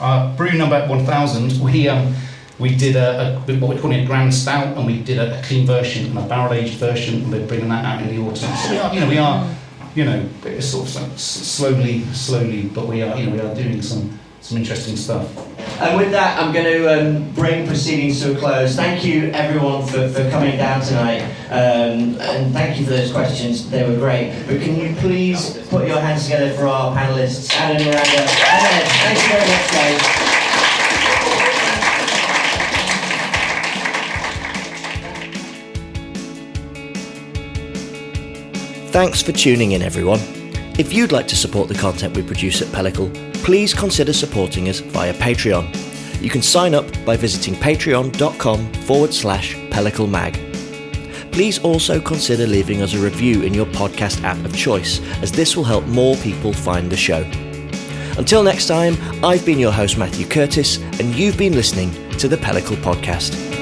our 0.00 0.34
brew 0.36 0.52
number 0.52 0.86
one 0.86 1.04
thousand. 1.04 1.60
We 1.60 1.88
um 1.88 2.14
we 2.58 2.74
did 2.74 2.94
a, 2.96 3.36
a 3.48 3.58
what 3.58 3.74
we're 3.74 3.80
calling 3.80 4.00
a 4.00 4.06
grand 4.06 4.32
stout, 4.32 4.76
and 4.76 4.86
we 4.86 5.02
did 5.02 5.18
a, 5.18 5.38
a 5.40 5.42
clean 5.42 5.66
version 5.66 6.06
and 6.06 6.18
a 6.18 6.22
barrel 6.22 6.52
aged 6.52 6.78
version, 6.78 7.22
and 7.22 7.32
we're 7.32 7.46
bringing 7.46 7.68
that 7.68 7.84
out 7.84 8.02
in 8.02 8.14
the 8.14 8.22
autumn. 8.22 8.54
So 8.56 8.70
we 8.70 8.78
are, 8.78 8.94
you 8.94 9.00
know, 9.00 9.08
we 9.08 9.18
are, 9.18 9.54
you 9.94 10.04
know, 10.04 10.60
sort 10.60 10.96
of 10.96 11.18
slowly, 11.18 12.04
slowly, 12.12 12.66
but 12.66 12.86
we 12.86 13.02
are, 13.02 13.16
you 13.18 13.26
know, 13.26 13.32
we 13.32 13.40
are 13.40 13.54
doing 13.54 13.82
some 13.82 14.18
some 14.44 14.58
interesting 14.58 14.94
stuff. 14.94 15.26
And 15.80 15.96
with 15.98 16.10
that, 16.10 16.38
I'm 16.38 16.52
going 16.52 16.66
to 16.66 16.86
um, 16.86 17.30
bring 17.32 17.66
proceedings 17.66 18.20
to 18.20 18.36
a 18.36 18.38
close. 18.38 18.76
Thank 18.76 19.02
you, 19.02 19.30
everyone, 19.30 19.86
for, 19.86 20.06
for 20.10 20.28
coming 20.30 20.58
down 20.58 20.82
tonight. 20.82 21.22
Um, 21.48 22.20
and 22.20 22.52
thank 22.52 22.78
you 22.78 22.84
for 22.84 22.90
those 22.90 23.10
questions, 23.10 23.70
they 23.70 23.88
were 23.88 23.96
great. 23.96 24.44
But 24.46 24.60
can 24.60 24.76
you 24.76 24.94
please 24.96 25.56
put 25.68 25.88
your 25.88 25.98
hands 25.98 26.24
together 26.24 26.52
for 26.52 26.66
our 26.66 26.94
panelists, 26.94 27.50
Adam, 27.54 27.78
Miranda, 27.78 28.20
and 28.20 28.28
Ed. 28.28 28.86
Thank 29.00 29.18
you 29.22 29.28
very 29.28 29.48
much, 29.48 29.70
guys. 29.72 30.24
Thanks 38.92 39.22
for 39.22 39.32
tuning 39.32 39.72
in, 39.72 39.80
everyone. 39.80 40.20
If 40.76 40.92
you'd 40.92 41.12
like 41.12 41.28
to 41.28 41.36
support 41.36 41.68
the 41.68 41.74
content 41.74 42.16
we 42.16 42.22
produce 42.24 42.60
at 42.60 42.66
Pellicle, 42.68 43.14
please 43.44 43.72
consider 43.72 44.12
supporting 44.12 44.68
us 44.68 44.80
via 44.80 45.14
Patreon. 45.14 45.72
You 46.20 46.28
can 46.30 46.42
sign 46.42 46.74
up 46.74 46.84
by 47.04 47.16
visiting 47.16 47.54
patreon.com 47.54 48.72
forward 48.72 49.14
slash 49.14 49.54
Pellicle 49.70 50.10
Mag. 50.10 50.34
Please 51.30 51.60
also 51.60 52.00
consider 52.00 52.46
leaving 52.48 52.82
us 52.82 52.94
a 52.94 52.98
review 52.98 53.42
in 53.42 53.54
your 53.54 53.66
podcast 53.66 54.24
app 54.24 54.44
of 54.44 54.56
choice, 54.56 55.00
as 55.22 55.30
this 55.30 55.56
will 55.56 55.62
help 55.62 55.86
more 55.86 56.16
people 56.16 56.52
find 56.52 56.90
the 56.90 56.96
show. 56.96 57.22
Until 58.18 58.42
next 58.42 58.66
time, 58.66 58.96
I've 59.24 59.46
been 59.46 59.60
your 59.60 59.72
host, 59.72 59.96
Matthew 59.96 60.26
Curtis, 60.26 60.78
and 60.98 61.14
you've 61.14 61.38
been 61.38 61.54
listening 61.54 61.92
to 62.18 62.26
the 62.26 62.36
Pellicle 62.36 62.76
Podcast. 62.76 63.53